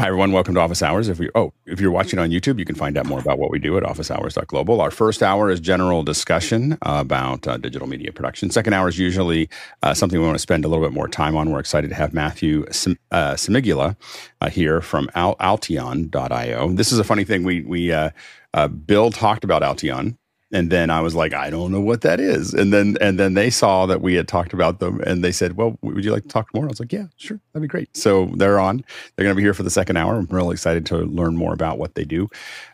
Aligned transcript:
Hi 0.00 0.06
everyone, 0.06 0.30
welcome 0.30 0.54
to 0.54 0.60
Office 0.60 0.80
Hours. 0.80 1.08
If 1.08 1.18
you 1.18 1.28
oh, 1.34 1.52
if 1.66 1.80
you're 1.80 1.90
watching 1.90 2.20
on 2.20 2.30
YouTube, 2.30 2.60
you 2.60 2.64
can 2.64 2.76
find 2.76 2.96
out 2.96 3.06
more 3.06 3.18
about 3.18 3.40
what 3.40 3.50
we 3.50 3.58
do 3.58 3.76
at 3.76 3.82
officehours.global. 3.82 4.80
Our 4.80 4.92
first 4.92 5.24
hour 5.24 5.50
is 5.50 5.58
general 5.58 6.04
discussion 6.04 6.78
about 6.82 7.48
uh, 7.48 7.56
digital 7.56 7.88
media 7.88 8.12
production. 8.12 8.48
Second 8.52 8.74
hour 8.74 8.88
is 8.88 8.96
usually 8.96 9.50
uh, 9.82 9.94
something 9.94 10.20
we 10.20 10.24
want 10.24 10.36
to 10.36 10.40
spend 10.40 10.64
a 10.64 10.68
little 10.68 10.84
bit 10.84 10.94
more 10.94 11.08
time 11.08 11.36
on. 11.36 11.50
We're 11.50 11.58
excited 11.58 11.88
to 11.88 11.96
have 11.96 12.14
Matthew 12.14 12.64
Sim, 12.70 12.96
uh, 13.10 13.32
Simigula 13.32 13.96
uh, 14.40 14.48
here 14.48 14.80
from 14.80 15.10
Al- 15.16 15.34
Alteon.io. 15.38 16.68
This 16.74 16.92
is 16.92 17.00
a 17.00 17.04
funny 17.04 17.24
thing. 17.24 17.42
We 17.42 17.62
we 17.62 17.90
uh, 17.90 18.10
uh, 18.54 18.68
Bill 18.68 19.10
talked 19.10 19.42
about 19.42 19.62
Alteon 19.62 20.16
and 20.50 20.70
then 20.70 20.90
I 20.90 21.00
was 21.00 21.14
like, 21.14 21.34
I 21.34 21.50
don't 21.50 21.70
know 21.72 21.80
what 21.80 22.00
that 22.02 22.20
is. 22.20 22.54
And 22.54 22.72
then 22.72 22.96
and 23.00 23.18
then 23.18 23.34
they 23.34 23.50
saw 23.50 23.86
that 23.86 24.00
we 24.00 24.14
had 24.14 24.26
talked 24.26 24.52
about 24.52 24.80
them, 24.80 25.00
and 25.06 25.22
they 25.22 25.32
said, 25.32 25.56
Well, 25.56 25.78
would 25.82 26.04
you 26.04 26.12
like 26.12 26.22
to 26.22 26.28
talk 26.28 26.48
more? 26.54 26.64
I 26.64 26.68
was 26.68 26.80
like, 26.80 26.92
Yeah, 26.92 27.06
sure, 27.16 27.40
that'd 27.52 27.62
be 27.62 27.68
great. 27.68 27.94
So 27.96 28.26
they're 28.36 28.58
on. 28.58 28.84
They're 29.16 29.24
going 29.24 29.34
to 29.34 29.36
be 29.36 29.42
here 29.42 29.54
for 29.54 29.62
the 29.62 29.70
second 29.70 29.96
hour. 29.96 30.16
I'm 30.16 30.26
really 30.30 30.54
excited 30.54 30.86
to 30.86 30.98
learn 30.98 31.36
more 31.36 31.52
about 31.52 31.78
what 31.78 31.94
they 31.94 32.04
do. 32.04 32.28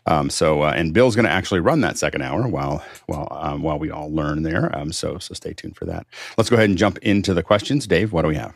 Um, 0.05 0.29
so 0.29 0.61
uh, 0.63 0.73
and 0.75 0.93
Bill's 0.93 1.15
going 1.15 1.25
to 1.25 1.31
actually 1.31 1.59
run 1.59 1.81
that 1.81 1.97
second 1.97 2.21
hour 2.21 2.47
while 2.47 2.83
while 3.07 3.27
um, 3.31 3.61
while 3.61 3.77
we 3.77 3.91
all 3.91 4.13
learn 4.13 4.43
there. 4.43 4.75
Um, 4.77 4.93
so 4.93 5.17
so 5.19 5.33
stay 5.33 5.53
tuned 5.53 5.75
for 5.75 5.85
that. 5.85 6.07
Let's 6.37 6.49
go 6.49 6.55
ahead 6.55 6.69
and 6.69 6.77
jump 6.77 6.97
into 6.99 7.33
the 7.33 7.43
questions. 7.43 7.87
Dave, 7.87 8.13
what 8.13 8.21
do 8.21 8.29
we 8.29 8.35
have? 8.35 8.55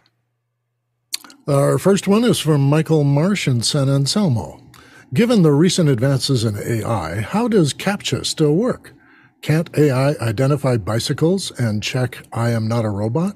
Our 1.47 1.77
first 1.77 2.07
one 2.07 2.23
is 2.23 2.39
from 2.39 2.61
Michael 2.61 3.03
Marsh 3.03 3.47
in 3.47 3.63
San 3.63 3.89
Anselmo. 3.89 4.61
Given 5.13 5.41
the 5.41 5.51
recent 5.51 5.89
advances 5.89 6.43
in 6.43 6.55
AI, 6.55 7.21
how 7.21 7.47
does 7.47 7.73
CAPTCHA 7.73 8.25
still 8.27 8.53
work? 8.53 8.93
Can't 9.41 9.69
AI 9.77 10.15
identify 10.21 10.77
bicycles 10.77 11.51
and 11.51 11.81
check 11.81 12.25
I 12.33 12.49
am 12.49 12.67
not 12.67 12.85
a 12.85 12.89
robot? 12.89 13.35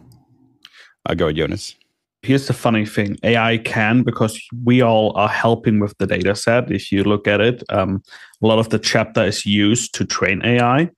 I 1.05 1.15
go 1.15 1.31
Jonas. 1.31 1.75
Here's 2.21 2.47
the 2.47 2.53
funny 2.53 2.85
thing 2.85 3.17
AI 3.23 3.57
can 3.57 4.03
because 4.03 4.41
we 4.63 4.81
all 4.81 5.15
are 5.17 5.27
helping 5.27 5.79
with 5.79 5.97
the 5.97 6.07
data 6.07 6.35
set. 6.35 6.71
If 6.71 6.91
you 6.91 7.03
look 7.03 7.27
at 7.27 7.41
it, 7.41 7.63
um, 7.69 8.01
a 8.41 8.47
lot 8.47 8.59
of 8.59 8.69
the 8.69 8.79
CAPTCHA 8.79 9.27
is 9.27 9.45
used 9.45 9.93
to 9.95 10.05
train 10.05 10.41
AI. 10.45 10.89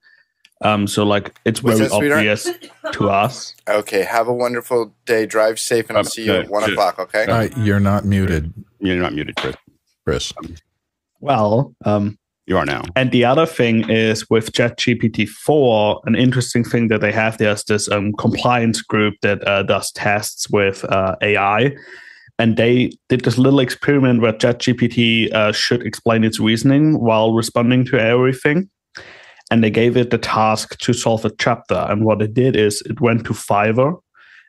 Um, 0.63 0.87
so, 0.87 1.03
like, 1.03 1.35
it's 1.43 1.59
very 1.59 1.89
obvious 1.89 2.49
to 2.93 3.09
us. 3.09 3.55
Okay. 3.67 4.03
Have 4.03 4.27
a 4.27 4.33
wonderful 4.33 4.95
day. 5.05 5.25
Drive 5.25 5.59
safe, 5.59 5.89
and 5.89 5.97
I'll 5.97 6.05
um, 6.05 6.09
see 6.09 6.25
you 6.25 6.33
at 6.33 6.49
one 6.49 6.69
o'clock. 6.69 6.99
Okay. 6.99 7.25
Uh, 7.25 7.49
you're 7.57 7.79
not 7.79 8.05
muted. 8.05 8.53
You're 8.79 8.97
not 8.97 9.13
muted, 9.13 9.35
Chris. 9.35 9.55
Chris. 10.05 10.33
Well, 11.19 11.75
um, 11.83 12.17
you 12.47 12.57
are 12.57 12.65
now. 12.65 12.83
And 12.95 13.11
the 13.11 13.25
other 13.25 13.45
thing 13.45 13.89
is 13.89 14.29
with 14.29 14.51
ChatGPT 14.51 15.27
4, 15.27 16.01
an 16.05 16.15
interesting 16.15 16.63
thing 16.63 16.89
that 16.89 17.01
they 17.01 17.11
have 17.11 17.37
there's 17.37 17.63
this 17.63 17.89
um, 17.89 18.13
compliance 18.13 18.81
group 18.81 19.15
that 19.21 19.45
uh, 19.47 19.63
does 19.63 19.91
tests 19.91 20.49
with 20.49 20.83
uh, 20.85 21.15
AI. 21.21 21.75
And 22.37 22.57
they 22.57 22.91
did 23.09 23.21
this 23.21 23.37
little 23.37 23.59
experiment 23.59 24.21
where 24.21 24.33
ChatGPT 24.33 25.33
uh, 25.33 25.53
should 25.53 25.83
explain 25.83 26.23
its 26.23 26.39
reasoning 26.39 26.99
while 26.99 27.33
responding 27.33 27.85
to 27.85 27.99
everything. 27.99 28.69
And 29.49 29.63
they 29.63 29.69
gave 29.69 29.95
it 29.95 30.09
the 30.09 30.17
task 30.17 30.77
to 30.79 30.93
solve 30.93 31.23
a 31.23 31.29
CAPTCHA. 31.29 31.91
And 31.91 32.03
what 32.03 32.21
it 32.21 32.33
did 32.33 32.55
is 32.55 32.81
it 32.81 32.99
went 32.99 33.25
to 33.25 33.33
Fiverr 33.33 33.99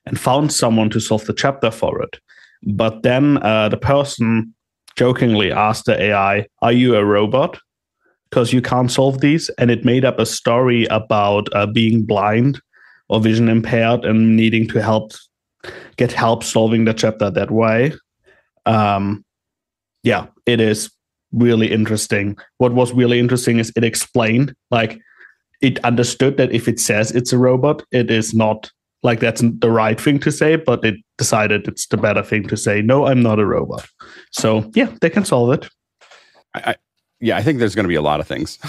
and 0.04 0.18
found 0.18 0.52
someone 0.52 0.90
to 0.90 1.00
solve 1.00 1.26
the 1.26 1.34
CAPTCHA 1.34 1.72
for 1.72 2.02
it. 2.02 2.18
But 2.62 3.02
then 3.02 3.38
uh, 3.42 3.68
the 3.68 3.76
person 3.76 4.54
jokingly 4.96 5.52
asked 5.52 5.84
the 5.84 6.00
AI, 6.00 6.46
Are 6.62 6.72
you 6.72 6.96
a 6.96 7.04
robot? 7.04 7.58
Because 8.30 8.52
you 8.52 8.60
can't 8.60 8.90
solve 8.90 9.20
these. 9.20 9.48
And 9.58 9.70
it 9.70 9.84
made 9.84 10.04
up 10.04 10.18
a 10.18 10.26
story 10.26 10.86
about 10.86 11.48
uh, 11.54 11.66
being 11.66 12.04
blind 12.04 12.60
or 13.08 13.20
vision 13.20 13.48
impaired 13.48 14.04
and 14.04 14.36
needing 14.36 14.66
to 14.68 14.82
help 14.82 15.12
get 15.96 16.12
help 16.12 16.42
solving 16.42 16.84
the 16.84 16.94
CAPTCHA 16.94 17.34
that 17.34 17.50
way. 17.50 17.92
Um, 18.66 19.24
yeah, 20.02 20.26
it 20.44 20.60
is 20.60 20.90
really 21.32 21.70
interesting. 21.70 22.36
What 22.58 22.74
was 22.74 22.92
really 22.92 23.18
interesting 23.18 23.58
is 23.58 23.72
it 23.76 23.84
explained, 23.84 24.54
like, 24.70 24.98
it 25.62 25.82
understood 25.84 26.36
that 26.36 26.52
if 26.52 26.68
it 26.68 26.78
says 26.78 27.12
it's 27.12 27.32
a 27.32 27.38
robot, 27.38 27.82
it 27.90 28.10
is 28.10 28.34
not 28.34 28.70
like 29.02 29.20
that's 29.20 29.40
the 29.40 29.70
right 29.70 30.00
thing 30.00 30.18
to 30.18 30.32
say, 30.32 30.56
but 30.56 30.84
it 30.84 30.96
decided 31.16 31.68
it's 31.68 31.86
the 31.86 31.96
better 31.96 32.22
thing 32.22 32.46
to 32.48 32.56
say, 32.56 32.82
no, 32.82 33.06
I'm 33.06 33.22
not 33.22 33.38
a 33.38 33.46
robot. 33.46 33.86
So, 34.32 34.70
yeah, 34.74 34.92
they 35.00 35.10
can 35.10 35.24
solve 35.24 35.52
it. 35.52 35.68
I, 36.54 36.74
yeah, 37.20 37.38
I 37.38 37.42
think 37.42 37.58
there's 37.58 37.74
going 37.74 37.84
to 37.84 37.88
be 37.88 37.94
a 37.94 38.02
lot 38.02 38.20
of 38.20 38.26
things 38.26 38.58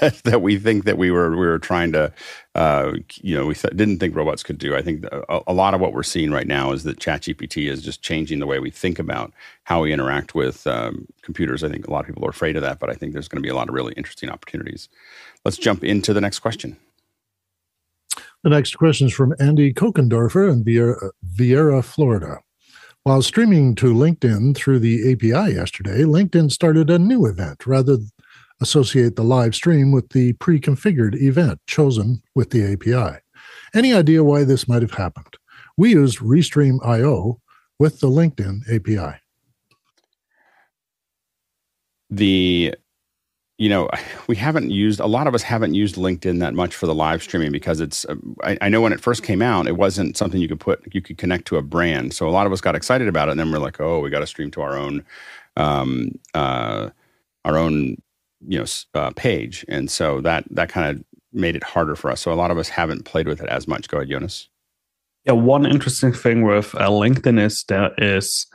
that, 0.00 0.20
that 0.24 0.42
we 0.42 0.58
think 0.58 0.84
that 0.84 0.98
we 0.98 1.10
were 1.10 1.30
we 1.30 1.46
were 1.46 1.58
trying 1.58 1.92
to, 1.92 2.12
uh, 2.54 2.92
you 3.22 3.34
know, 3.34 3.46
we 3.46 3.54
th- 3.54 3.74
didn't 3.74 3.98
think 3.98 4.14
robots 4.14 4.42
could 4.42 4.58
do. 4.58 4.76
I 4.76 4.82
think 4.82 5.04
a, 5.04 5.40
a, 5.46 5.54
lot 5.54 5.72
of 5.72 5.80
what 5.80 5.94
we're 5.94 6.02
seeing 6.02 6.30
right 6.30 6.46
now 6.46 6.72
is 6.72 6.84
that 6.84 6.98
ChatGPT 6.98 7.70
is 7.70 7.82
just 7.82 8.02
changing 8.02 8.38
the 8.38 8.46
way 8.46 8.58
we 8.58 8.70
think 8.70 8.98
about 8.98 9.32
how 9.64 9.82
we 9.82 9.94
interact 9.94 10.34
with 10.34 10.66
um, 10.66 11.06
computers. 11.22 11.64
I 11.64 11.70
think 11.70 11.86
a 11.86 11.90
lot 11.90 12.00
of 12.00 12.06
people 12.06 12.26
are 12.26 12.30
afraid 12.30 12.56
of 12.56 12.62
that, 12.62 12.80
but 12.80 12.90
I 12.90 12.94
think 12.94 13.14
there's 13.14 13.28
going 13.28 13.42
to 13.42 13.46
be 13.46 13.50
a 13.50 13.56
lot 13.56 13.68
of 13.68 13.74
really 13.74 13.94
interesting 13.94 14.28
opportunities. 14.28 14.90
Let's 15.44 15.56
jump 15.56 15.82
into 15.82 16.12
the 16.12 16.20
next 16.20 16.40
question. 16.40 16.76
The 18.42 18.50
next 18.50 18.76
question 18.76 19.06
is 19.06 19.14
from 19.14 19.34
Andy 19.40 19.72
Kokendorfer 19.72 20.52
in 20.52 20.64
Viera, 20.64 21.10
Viera 21.34 21.82
Florida. 21.82 22.40
While 23.06 23.22
streaming 23.22 23.76
to 23.76 23.94
LinkedIn 23.94 24.56
through 24.56 24.80
the 24.80 25.12
API 25.12 25.54
yesterday, 25.54 26.02
LinkedIn 26.02 26.50
started 26.50 26.90
a 26.90 26.98
new 26.98 27.26
event 27.26 27.64
rather 27.64 27.98
associate 28.60 29.14
the 29.14 29.22
live 29.22 29.54
stream 29.54 29.92
with 29.92 30.08
the 30.08 30.32
pre-configured 30.32 31.14
event 31.14 31.60
chosen 31.68 32.20
with 32.34 32.50
the 32.50 32.72
API. 32.72 33.20
Any 33.72 33.94
idea 33.94 34.24
why 34.24 34.42
this 34.42 34.66
might 34.66 34.82
have 34.82 34.94
happened? 34.94 35.36
We 35.76 35.92
used 35.92 36.18
Restream.io 36.18 37.40
with 37.78 38.00
the 38.00 38.08
LinkedIn 38.08 38.62
API. 38.74 39.20
The 42.10 42.74
you 43.58 43.68
know, 43.68 43.88
we 44.26 44.36
haven't 44.36 44.70
used 44.70 45.00
a 45.00 45.06
lot 45.06 45.26
of 45.26 45.34
us 45.34 45.42
haven't 45.42 45.74
used 45.74 45.96
LinkedIn 45.96 46.40
that 46.40 46.54
much 46.54 46.74
for 46.74 46.86
the 46.86 46.94
live 46.94 47.22
streaming 47.22 47.52
because 47.52 47.80
it's. 47.80 48.04
Uh, 48.04 48.16
I, 48.42 48.58
I, 48.60 48.68
know 48.68 48.80
when 48.80 48.92
it 48.92 49.00
first 49.00 49.22
came 49.22 49.42
out, 49.42 49.66
it 49.66 49.76
wasn't 49.76 50.16
something 50.16 50.40
you 50.40 50.48
could 50.48 50.60
put 50.60 50.82
you 50.94 51.00
could 51.00 51.18
connect 51.18 51.46
to 51.48 51.56
a 51.56 51.62
brand. 51.62 52.14
So 52.14 52.28
a 52.28 52.30
lot 52.30 52.46
of 52.46 52.52
us 52.52 52.60
got 52.60 52.74
excited 52.74 53.08
about 53.08 53.28
it, 53.28 53.32
and 53.32 53.40
then 53.40 53.50
we're 53.50 53.58
like, 53.58 53.80
oh, 53.80 54.00
we 54.00 54.10
got 54.10 54.20
to 54.20 54.26
stream 54.26 54.50
to 54.52 54.62
our 54.62 54.76
own, 54.76 55.04
um, 55.56 56.12
uh, 56.34 56.90
our 57.44 57.56
own, 57.56 57.96
you 58.46 58.58
know, 58.58 58.66
uh, 58.94 59.10
page, 59.16 59.64
and 59.68 59.90
so 59.90 60.20
that 60.20 60.44
that 60.50 60.68
kind 60.68 60.96
of 60.96 61.04
made 61.32 61.56
it 61.56 61.62
harder 61.62 61.96
for 61.96 62.10
us. 62.10 62.20
So 62.20 62.32
a 62.32 62.34
lot 62.34 62.50
of 62.50 62.58
us 62.58 62.68
haven't 62.68 63.04
played 63.04 63.28
with 63.28 63.40
it 63.40 63.48
as 63.48 63.68
much. 63.68 63.88
Go 63.88 63.98
ahead, 63.98 64.08
Jonas. 64.08 64.48
Yeah, 65.26 65.32
one 65.32 65.66
interesting 65.66 66.12
thing 66.12 66.42
with 66.42 66.72
uh, 66.76 66.88
LinkedIn 66.88 67.44
is 67.44 67.64
there 67.64 67.90
is, 67.98 68.46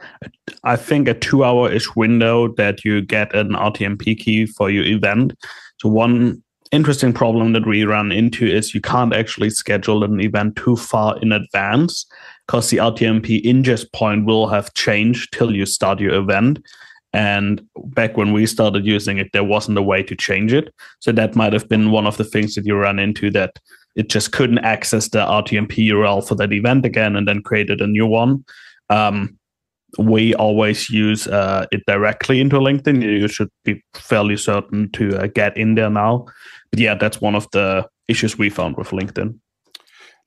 I 0.64 0.78
think, 0.78 1.10
a 1.10 1.14
two 1.14 1.44
hour 1.44 1.70
ish 1.70 1.94
window 1.98 2.54
that 2.56 2.86
you 2.86 3.02
get 3.02 3.36
an 3.36 3.50
RTMP 3.50 4.18
key 4.18 4.46
for 4.46 4.70
your 4.70 4.86
event. 4.86 5.34
So, 5.82 5.90
one 5.90 6.42
interesting 6.72 7.12
problem 7.12 7.52
that 7.54 7.68
we 7.68 7.84
run 7.84 8.14
into 8.14 8.46
is 8.46 8.74
you 8.74 8.80
can't 8.80 9.14
actually 9.14 9.50
schedule 9.50 10.06
an 10.06 10.22
event 10.22 10.56
too 10.56 10.78
far 10.78 11.20
in 11.20 11.34
advance 11.34 12.06
because 12.48 12.70
the 12.70 12.78
RTMP 12.78 13.44
ingest 13.44 13.92
point 13.92 14.26
will 14.26 14.48
have 14.48 14.74
changed 14.74 15.34
till 15.34 15.54
you 15.54 15.66
start 15.66 16.00
your 16.00 16.14
event. 16.14 16.64
And 17.12 17.62
back 17.88 18.16
when 18.16 18.32
we 18.32 18.46
started 18.46 18.86
using 18.86 19.18
it, 19.18 19.32
there 19.34 19.44
wasn't 19.44 19.78
a 19.78 19.82
way 19.82 20.04
to 20.04 20.16
change 20.16 20.54
it. 20.54 20.74
So 21.00 21.12
that 21.12 21.36
might 21.36 21.52
have 21.52 21.68
been 21.68 21.92
one 21.92 22.08
of 22.08 22.16
the 22.16 22.24
things 22.24 22.56
that 22.56 22.66
you 22.66 22.78
run 22.78 23.00
into 23.00 23.30
that 23.32 23.60
it 23.96 24.10
just 24.10 24.32
couldn't 24.32 24.60
access 24.60 25.10
the 25.10 25.20
RTMP 25.20 25.90
URL 25.90 26.26
for 26.26 26.36
that 26.36 26.54
event 26.54 26.86
again 26.86 27.16
and 27.16 27.28
then 27.28 27.42
created 27.42 27.82
a 27.82 27.88
new 27.88 28.06
one. 28.06 28.44
Um, 28.90 29.38
we 29.98 30.34
always 30.36 30.90
use 30.90 31.28
uh, 31.28 31.66
it 31.72 31.84
directly 31.86 32.40
into 32.40 32.58
LinkedIn. 32.58 33.02
You 33.04 33.28
should 33.28 33.50
be 33.66 33.84
fairly 33.94 34.38
certain 34.38 34.90
to 34.92 35.18
uh, 35.18 35.28
get 35.28 35.58
in 35.58 35.76
there 35.76 35.90
now. 35.90 36.26
But 36.70 36.80
yeah, 36.80 36.96
that's 36.96 37.20
one 37.20 37.36
of 37.36 37.48
the 37.52 37.88
issues 38.08 38.38
we 38.38 38.50
found 38.50 38.78
with 38.78 38.90
LinkedIn. 38.90 39.38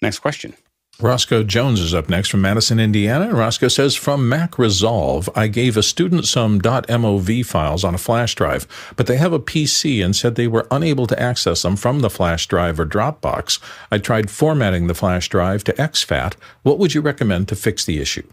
Next 0.03 0.19
question. 0.19 0.55
Roscoe 1.01 1.43
Jones 1.43 1.81
is 1.81 1.93
up 1.93 2.09
next 2.09 2.29
from 2.29 2.43
Madison, 2.43 2.79
Indiana. 2.79 3.35
Roscoe 3.35 3.67
says, 3.67 3.97
From 3.97 4.29
Mac 4.29 4.59
Resolve, 4.61 5.29
I 5.35 5.49
gave 5.49 5.77
a 5.77 5.83
student 5.83 6.25
some 6.25 6.61
.mov 6.61 7.47
files 7.47 7.83
on 7.83 7.97
a 7.97 7.99
flash 7.99 8.37
drive, 8.37 8.69
but 8.95 9.09
they 9.09 9.17
have 9.17 9.33
a 9.33 9.41
PC 9.41 10.05
and 10.05 10.15
said 10.15 10.37
they 10.37 10.47
were 10.47 10.69
unable 10.71 11.09
to 11.09 11.21
access 11.21 11.63
them 11.63 11.75
from 11.75 11.99
the 11.99 12.11
flash 12.11 12.47
drive 12.47 12.79
or 12.79 12.87
Dropbox. 12.87 13.59
I 13.91 13.99
tried 13.99 14.31
formatting 14.31 14.87
the 14.87 14.95
flash 14.95 15.29
drive 15.29 15.65
to 15.65 15.73
exFAT. 15.73 16.35
What 16.63 16.79
would 16.79 16.95
you 16.95 17.01
recommend 17.01 17.49
to 17.49 17.57
fix 17.57 17.85
the 17.85 17.99
issue? 17.99 18.27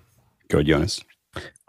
Go 0.47 0.59
ahead, 0.59 0.67
Jonas. 0.67 1.01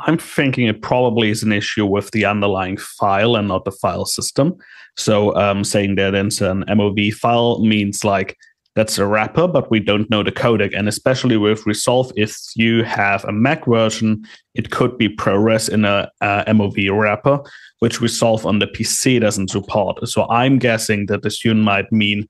I'm 0.00 0.18
thinking 0.18 0.66
it 0.66 0.82
probably 0.82 1.30
is 1.30 1.42
an 1.42 1.52
issue 1.52 1.86
with 1.86 2.10
the 2.10 2.26
underlying 2.26 2.76
file 2.76 3.36
and 3.36 3.48
not 3.48 3.64
the 3.64 3.72
file 3.72 4.04
system. 4.04 4.56
So 4.96 5.34
um, 5.36 5.64
saying 5.64 5.94
that 5.94 6.14
it's 6.14 6.42
an 6.42 6.64
MOV 6.64 7.14
file 7.14 7.64
means 7.64 8.04
like 8.04 8.36
that's 8.74 8.98
a 8.98 9.06
wrapper, 9.06 9.46
but 9.46 9.70
we 9.70 9.80
don't 9.80 10.08
know 10.08 10.22
the 10.22 10.32
codec. 10.32 10.76
And 10.76 10.88
especially 10.88 11.36
with 11.36 11.66
Resolve, 11.66 12.10
if 12.16 12.36
you 12.56 12.84
have 12.84 13.24
a 13.24 13.32
Mac 13.32 13.66
version, 13.66 14.24
it 14.54 14.70
could 14.70 14.96
be 14.96 15.14
ProRes 15.14 15.68
in 15.68 15.84
a, 15.84 16.10
a 16.20 16.44
MOV 16.48 16.90
wrapper, 16.98 17.40
which 17.80 18.00
Resolve 18.00 18.46
on 18.46 18.60
the 18.60 18.66
PC 18.66 19.20
doesn't 19.20 19.50
support. 19.50 20.06
So 20.08 20.26
I'm 20.30 20.58
guessing 20.58 21.06
that 21.06 21.22
the 21.22 21.30
student 21.30 21.64
might 21.64 21.92
mean 21.92 22.28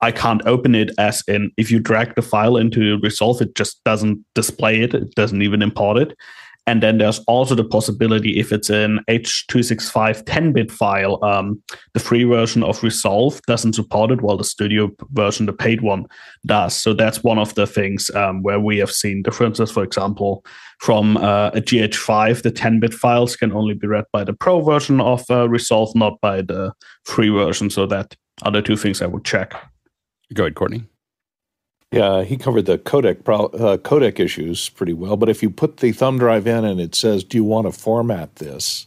I 0.00 0.12
can't 0.12 0.46
open 0.46 0.74
it 0.74 0.90
as 0.98 1.22
in 1.26 1.52
if 1.56 1.70
you 1.70 1.78
drag 1.78 2.14
the 2.16 2.22
file 2.22 2.56
into 2.56 2.98
Resolve, 3.00 3.40
it 3.40 3.54
just 3.54 3.82
doesn't 3.84 4.24
display 4.34 4.82
it, 4.82 4.94
it 4.94 5.14
doesn't 5.14 5.42
even 5.42 5.62
import 5.62 5.98
it. 5.98 6.16
And 6.66 6.82
then 6.82 6.98
there's 6.98 7.20
also 7.20 7.54
the 7.54 7.64
possibility 7.64 8.40
if 8.40 8.52
it's 8.52 8.70
an 8.70 9.00
H265 9.08 10.24
10-bit 10.24 10.72
file, 10.72 11.22
um, 11.24 11.62
the 11.94 12.00
free 12.00 12.24
version 12.24 12.64
of 12.64 12.82
Resolve 12.82 13.40
doesn't 13.46 13.74
support 13.74 14.10
it, 14.10 14.20
while 14.20 14.36
the 14.36 14.44
studio 14.44 14.90
version, 15.12 15.46
the 15.46 15.52
paid 15.52 15.80
one, 15.80 16.06
does. 16.44 16.74
So 16.74 16.92
that's 16.92 17.22
one 17.22 17.38
of 17.38 17.54
the 17.54 17.66
things 17.66 18.10
um, 18.14 18.42
where 18.42 18.58
we 18.58 18.78
have 18.78 18.90
seen 18.90 19.22
differences. 19.22 19.70
For 19.70 19.84
example, 19.84 20.44
from 20.80 21.16
uh, 21.18 21.48
a 21.54 21.60
GH5, 21.60 22.42
the 22.42 22.52
10-bit 22.52 22.92
files 22.92 23.36
can 23.36 23.52
only 23.52 23.74
be 23.74 23.86
read 23.86 24.04
by 24.12 24.24
the 24.24 24.32
pro 24.32 24.60
version 24.60 25.00
of 25.00 25.24
uh, 25.30 25.48
Resolve, 25.48 25.94
not 25.94 26.20
by 26.20 26.42
the 26.42 26.72
free 27.04 27.28
version. 27.28 27.70
So 27.70 27.86
that 27.86 28.16
are 28.42 28.50
the 28.50 28.60
two 28.60 28.76
things 28.76 29.00
I 29.00 29.06
would 29.06 29.24
check. 29.24 29.54
Go 30.34 30.44
ahead, 30.44 30.56
Courtney. 30.56 30.84
Yeah, 31.96 32.24
he 32.24 32.36
covered 32.36 32.66
the 32.66 32.78
codec 32.78 33.24
pro- 33.24 33.46
uh, 33.46 33.76
codec 33.78 34.20
issues 34.20 34.68
pretty 34.70 34.92
well. 34.92 35.16
But 35.16 35.28
if 35.28 35.42
you 35.42 35.50
put 35.50 35.78
the 35.78 35.92
thumb 35.92 36.18
drive 36.18 36.46
in 36.46 36.64
and 36.64 36.80
it 36.80 36.94
says, 36.94 37.24
"Do 37.24 37.36
you 37.38 37.44
want 37.44 37.66
to 37.66 37.72
format 37.72 38.36
this?" 38.36 38.86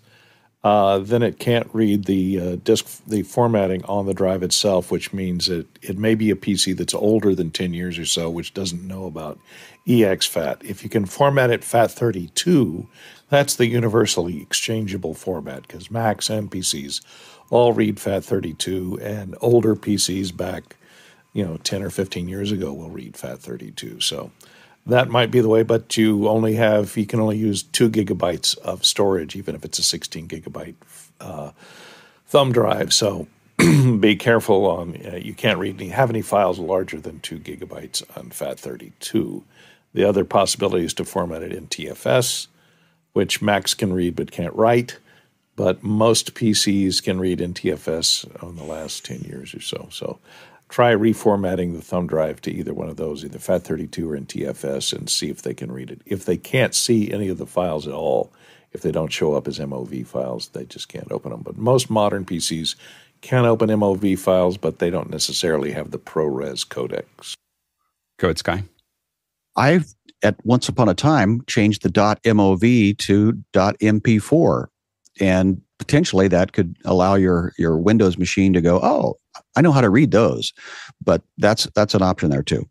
Uh, 0.62 1.00
then 1.00 1.24
it 1.24 1.40
can't 1.40 1.70
read 1.72 2.04
the 2.04 2.40
uh, 2.40 2.56
disk 2.58 3.02
the 3.08 3.24
formatting 3.24 3.84
on 3.86 4.06
the 4.06 4.14
drive 4.14 4.44
itself, 4.44 4.92
which 4.92 5.14
means 5.14 5.48
it 5.50 5.68
it 5.82 5.98
may 5.98 6.16
be 6.16 6.30
a 6.30 6.36
PC 6.36 6.76
that's 6.76 6.94
older 6.94 7.34
than 7.34 7.52
ten 7.52 7.74
years 7.74 7.98
or 7.98 8.06
so, 8.06 8.30
which 8.30 8.54
doesn't 8.54 8.86
know 8.88 9.06
about 9.06 9.40
exFAT. 9.88 10.64
If 10.64 10.84
you 10.84 10.90
can 10.90 11.06
format 11.06 11.50
it 11.50 11.62
FAT32, 11.62 12.88
that's 13.30 13.56
the 13.56 13.68
universally 13.68 14.42
exchangeable 14.42 15.14
format 15.14 15.64
because 15.64 15.90
Macs 15.90 16.30
and 16.30 16.52
PCs 16.52 17.02
all 17.50 17.74
read 17.74 17.96
FAT32, 17.96 19.02
and 19.02 19.36
older 19.42 19.76
PCs 19.76 20.36
back 20.36 20.76
you 21.34 21.46
know 21.46 21.58
10 21.58 21.84
or 21.84 21.90
15 21.90 22.28
years 22.28 22.52
ago 22.52 22.74
will 22.74 22.90
read 22.90 23.14
FAT32. 23.14 24.02
So 24.04 24.32
that 24.86 25.10
might 25.10 25.32
be 25.32 25.42
the 25.42 25.50
way, 25.50 25.64
but 25.64 25.98
you 25.98 26.28
only 26.28 26.56
have 26.56 26.98
you 26.98 27.06
can 27.06 27.20
only 27.20 27.38
use 27.38 27.64
two 27.64 27.90
gigabytes 27.90 28.58
of 28.60 28.86
storage, 28.86 29.36
even 29.36 29.56
if 29.56 29.64
it's 29.64 29.80
a 29.80 29.84
16 29.84 30.28
gigabyte 30.28 30.76
uh, 31.20 31.52
thumb 32.28 32.52
drive. 32.52 32.94
So 32.94 33.28
be 34.00 34.16
careful 34.16 34.66
on 34.66 34.96
uh, 35.06 35.18
you 35.18 35.34
can't 35.34 35.60
read 35.60 35.80
any 35.80 35.90
have 35.90 36.10
any 36.10 36.22
files 36.22 36.60
larger 36.60 37.00
than 37.00 37.20
two 37.20 37.40
gigabytes 37.40 38.04
on 38.18 38.30
FAT32. 38.30 39.44
The 39.94 40.04
other 40.04 40.24
possibility 40.24 40.86
is 40.86 40.94
to 40.96 41.06
format 41.06 41.42
it 41.42 41.70
NTFS, 41.70 42.48
which 43.14 43.42
Macs 43.42 43.74
can 43.74 43.92
read 43.92 44.16
but 44.16 44.32
can't 44.32 44.54
write. 44.56 44.98
But 45.56 45.84
most 45.84 46.36
PCs 46.36 47.04
can 47.04 47.20
read 47.20 47.40
NTFS 47.40 48.42
in 48.42 48.56
the 48.56 48.64
last 48.64 49.04
10 49.04 49.22
years 49.22 49.54
or 49.54 49.60
so. 49.60 49.90
So 49.92 50.20
try 50.70 50.94
reformatting 50.94 51.74
the 51.74 51.82
thumb 51.82 52.08
drive 52.08 52.42
to 52.42 52.52
either 52.52 52.74
one 52.74 52.90
of 52.90 52.98
those, 52.98 53.26
either 53.26 53.40
FAT32 53.40 54.08
or 54.08 54.18
NTFS, 54.18 54.94
and 54.94 55.10
see 55.10 55.30
if 55.30 55.42
they 55.42 55.54
can 55.54 55.72
read 55.72 55.90
it. 55.90 56.02
If 56.06 56.26
they 56.26 56.38
can't 56.38 56.76
see 56.76 57.12
any 57.12 57.28
of 57.28 57.38
the 57.38 57.48
files 57.48 57.88
at 57.88 57.94
all, 57.94 58.32
if 58.72 58.82
they 58.82 58.92
don't 58.92 59.12
show 59.12 59.34
up 59.34 59.48
as 59.48 59.60
MOV 59.60 60.06
files, 60.06 60.50
they 60.50 60.66
just 60.66 60.88
can't 60.88 61.12
open 61.12 61.32
them. 61.32 61.42
But 61.42 61.58
most 61.58 61.90
modern 61.90 62.24
PCs 62.24 62.76
can 63.22 63.46
open 63.46 63.70
MOV 63.70 64.18
files, 64.18 64.58
but 64.58 64.80
they 64.80 64.90
don't 64.90 65.10
necessarily 65.10 65.72
have 65.72 65.92
the 65.92 66.00
ProRes 66.00 66.66
codecs. 66.66 67.34
Go 68.20 68.28
ahead, 68.28 68.38
Sky. 68.38 68.64
I've 69.56 69.94
at 70.22 70.36
once 70.46 70.70
upon 70.70 70.90
a 70.90 70.94
time 70.94 71.42
changed 71.48 71.82
the 71.82 71.90
.mov 71.90 72.98
to 72.98 73.34
.mp4, 73.54 74.68
and 75.20 75.62
potentially 75.78 76.28
that 76.28 76.54
could 76.54 76.76
allow 76.86 77.16
your 77.16 77.54
your 77.58 77.78
Windows 77.78 78.18
machine 78.18 78.54
to 78.54 78.62
go, 78.62 78.80
oh, 78.82 79.18
I 79.56 79.62
know 79.62 79.72
how 79.72 79.82
to 79.82 79.90
read 79.90 80.12
those, 80.12 80.54
but 81.04 81.22
that's 81.38 81.68
that's 81.76 81.94
an 81.94 82.02
option 82.02 82.30
there 82.30 82.44
too. 82.44 82.68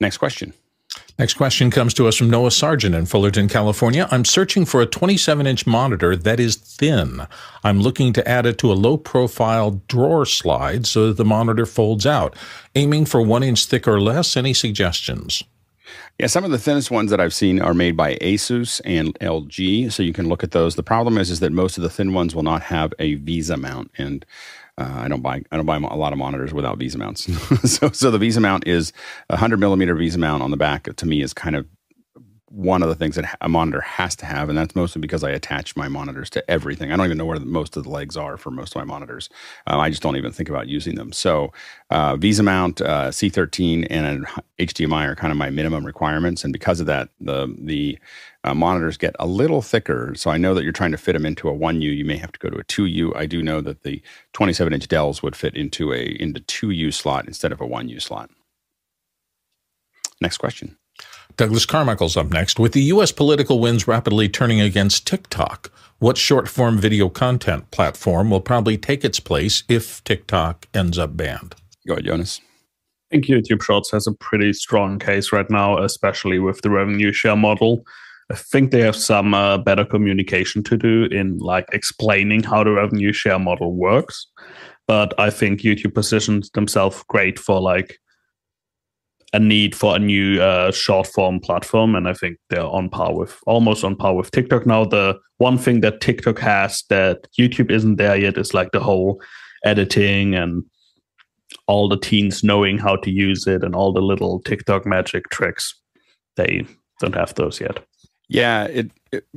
Next 0.00 0.18
question. 0.18 0.52
Next 1.18 1.34
question 1.34 1.70
comes 1.70 1.94
to 1.94 2.08
us 2.08 2.16
from 2.16 2.30
Noah 2.30 2.50
Sargent 2.50 2.94
in 2.94 3.06
Fullerton, 3.06 3.48
California. 3.48 4.08
I'm 4.10 4.24
searching 4.24 4.64
for 4.64 4.80
a 4.80 4.86
27 4.86 5.46
inch 5.46 5.66
monitor 5.66 6.16
that 6.16 6.40
is 6.40 6.56
thin. 6.56 7.26
I'm 7.64 7.80
looking 7.80 8.12
to 8.14 8.28
add 8.28 8.46
it 8.46 8.58
to 8.58 8.72
a 8.72 8.74
low 8.74 8.96
profile 8.96 9.82
drawer 9.88 10.26
slide 10.26 10.86
so 10.86 11.08
that 11.08 11.16
the 11.16 11.24
monitor 11.24 11.66
folds 11.66 12.06
out. 12.06 12.36
Aiming 12.74 13.04
for 13.06 13.22
one 13.22 13.42
inch 13.42 13.66
thick 13.66 13.86
or 13.86 14.00
less. 14.00 14.36
Any 14.36 14.54
suggestions? 14.54 15.42
Yeah, 16.22 16.28
some 16.28 16.44
of 16.44 16.52
the 16.52 16.58
thinnest 16.58 16.92
ones 16.92 17.10
that 17.10 17.18
I've 17.18 17.34
seen 17.34 17.60
are 17.60 17.74
made 17.74 17.96
by 17.96 18.14
Asus 18.18 18.80
and 18.84 19.12
LG, 19.18 19.90
so 19.90 20.04
you 20.04 20.12
can 20.12 20.28
look 20.28 20.44
at 20.44 20.52
those. 20.52 20.76
The 20.76 20.82
problem 20.84 21.18
is, 21.18 21.30
is 21.30 21.40
that 21.40 21.50
most 21.50 21.76
of 21.76 21.82
the 21.82 21.90
thin 21.90 22.14
ones 22.14 22.32
will 22.32 22.44
not 22.44 22.62
have 22.62 22.94
a 23.00 23.16
VESA 23.16 23.58
mount, 23.58 23.90
and 23.98 24.24
uh, 24.78 24.88
I 24.98 25.08
don't 25.08 25.20
buy 25.20 25.42
I 25.50 25.56
don't 25.56 25.66
buy 25.66 25.78
a 25.78 25.96
lot 25.96 26.12
of 26.12 26.20
monitors 26.20 26.54
without 26.54 26.78
VESA 26.78 26.96
mounts. 26.96 27.24
so 27.68 27.90
so 27.90 28.12
the 28.12 28.20
VESA 28.20 28.40
mount 28.40 28.68
is 28.68 28.92
a 29.30 29.36
hundred 29.36 29.58
millimeter 29.58 29.96
VESA 29.96 30.18
mount 30.18 30.44
on 30.44 30.52
the 30.52 30.56
back. 30.56 30.84
To 30.94 31.06
me, 31.06 31.22
is 31.22 31.34
kind 31.34 31.56
of 31.56 31.66
one 32.52 32.82
of 32.82 32.88
the 32.88 32.94
things 32.94 33.16
that 33.16 33.36
a 33.40 33.48
monitor 33.48 33.80
has 33.80 34.14
to 34.16 34.26
have, 34.26 34.48
and 34.48 34.58
that's 34.58 34.76
mostly 34.76 35.00
because 35.00 35.24
I 35.24 35.30
attach 35.30 35.74
my 35.76 35.88
monitors 35.88 36.28
to 36.30 36.50
everything. 36.50 36.92
I 36.92 36.96
don't 36.96 37.06
even 37.06 37.18
know 37.18 37.24
where 37.24 37.38
the, 37.38 37.46
most 37.46 37.76
of 37.76 37.84
the 37.84 37.90
legs 37.90 38.16
are 38.16 38.36
for 38.36 38.50
most 38.50 38.76
of 38.76 38.80
my 38.80 38.84
monitors. 38.84 39.30
Um, 39.66 39.80
I 39.80 39.88
just 39.90 40.02
don't 40.02 40.16
even 40.16 40.32
think 40.32 40.48
about 40.48 40.68
using 40.68 40.96
them. 40.96 41.12
So, 41.12 41.52
uh, 41.90 42.16
VESA 42.16 42.44
mount, 42.44 42.80
uh, 42.80 43.08
C13, 43.08 43.86
and 43.90 44.26
HDMI 44.58 45.08
are 45.08 45.16
kind 45.16 45.30
of 45.30 45.38
my 45.38 45.50
minimum 45.50 45.84
requirements, 45.84 46.44
and 46.44 46.52
because 46.52 46.80
of 46.80 46.86
that, 46.86 47.08
the 47.20 47.54
the 47.58 47.98
uh, 48.44 48.54
monitors 48.54 48.96
get 48.96 49.14
a 49.18 49.26
little 49.26 49.62
thicker. 49.62 50.14
So 50.16 50.30
I 50.30 50.36
know 50.36 50.54
that 50.54 50.64
you're 50.64 50.72
trying 50.72 50.92
to 50.92 50.98
fit 50.98 51.12
them 51.12 51.24
into 51.26 51.48
a 51.48 51.52
one 51.52 51.80
U. 51.80 51.90
You 51.90 52.04
may 52.04 52.16
have 52.16 52.32
to 52.32 52.38
go 52.38 52.50
to 52.50 52.58
a 52.58 52.64
two 52.64 52.86
U. 52.86 53.14
I 53.14 53.26
do 53.26 53.42
know 53.42 53.60
that 53.60 53.82
the 53.82 54.02
27 54.32 54.72
inch 54.72 54.88
Dells 54.88 55.22
would 55.22 55.36
fit 55.36 55.56
into 55.56 55.92
a 55.92 56.16
into 56.20 56.40
two 56.40 56.70
U 56.70 56.90
slot 56.90 57.26
instead 57.26 57.52
of 57.52 57.60
a 57.60 57.66
one 57.66 57.88
U 57.88 58.00
slot. 58.00 58.30
Next 60.20 60.38
question. 60.38 60.76
Douglas 61.36 61.66
Carmichael's 61.66 62.16
up 62.16 62.30
next. 62.30 62.58
With 62.58 62.72
the 62.72 62.82
U.S. 62.84 63.12
political 63.12 63.60
winds 63.60 63.88
rapidly 63.88 64.28
turning 64.28 64.60
against 64.60 65.06
TikTok, 65.06 65.70
what 65.98 66.18
short 66.18 66.48
form 66.48 66.78
video 66.78 67.08
content 67.08 67.70
platform 67.70 68.30
will 68.30 68.40
probably 68.40 68.76
take 68.76 69.04
its 69.04 69.20
place 69.20 69.62
if 69.68 70.02
TikTok 70.04 70.66
ends 70.74 70.98
up 70.98 71.16
banned? 71.16 71.54
Go 71.86 71.94
ahead, 71.94 72.04
Jonas. 72.04 72.40
I 73.10 73.16
think 73.16 73.26
YouTube 73.26 73.62
Shorts 73.62 73.90
has 73.90 74.06
a 74.06 74.12
pretty 74.12 74.52
strong 74.52 74.98
case 74.98 75.32
right 75.32 75.48
now, 75.50 75.78
especially 75.78 76.38
with 76.38 76.62
the 76.62 76.70
revenue 76.70 77.12
share 77.12 77.36
model. 77.36 77.84
I 78.30 78.34
think 78.34 78.70
they 78.70 78.80
have 78.80 78.96
some 78.96 79.34
uh, 79.34 79.58
better 79.58 79.84
communication 79.84 80.62
to 80.64 80.76
do 80.76 81.04
in 81.04 81.38
like 81.38 81.66
explaining 81.72 82.42
how 82.42 82.64
the 82.64 82.70
revenue 82.70 83.12
share 83.12 83.38
model 83.38 83.74
works. 83.74 84.26
But 84.88 85.12
I 85.18 85.30
think 85.30 85.60
YouTube 85.60 85.94
positions 85.94 86.50
themselves 86.50 87.04
great 87.08 87.38
for 87.38 87.60
like 87.60 87.98
a 89.32 89.40
need 89.40 89.74
for 89.74 89.96
a 89.96 89.98
new 89.98 90.40
uh, 90.42 90.70
short 90.72 91.06
form 91.06 91.40
platform, 91.40 91.94
and 91.94 92.06
I 92.08 92.12
think 92.12 92.38
they're 92.50 92.64
on 92.64 92.90
par 92.90 93.14
with 93.14 93.38
almost 93.46 93.82
on 93.84 93.96
par 93.96 94.14
with 94.14 94.30
TikTok 94.30 94.66
now. 94.66 94.84
The 94.84 95.18
one 95.38 95.58
thing 95.58 95.80
that 95.80 96.00
TikTok 96.00 96.38
has 96.40 96.84
that 96.90 97.26
YouTube 97.38 97.70
isn't 97.70 97.96
there 97.96 98.16
yet 98.16 98.36
is 98.36 98.52
like 98.52 98.72
the 98.72 98.80
whole 98.80 99.22
editing 99.64 100.34
and 100.34 100.64
all 101.66 101.88
the 101.88 101.98
teens 101.98 102.42
knowing 102.42 102.78
how 102.78 102.96
to 102.96 103.10
use 103.10 103.46
it 103.46 103.62
and 103.62 103.74
all 103.74 103.92
the 103.92 104.00
little 104.00 104.40
TikTok 104.42 104.84
magic 104.86 105.28
tricks. 105.30 105.74
They 106.36 106.66
don't 107.00 107.14
have 107.14 107.34
those 107.34 107.60
yet. 107.60 107.78
Yeah, 108.28 108.64
it, 108.64 108.90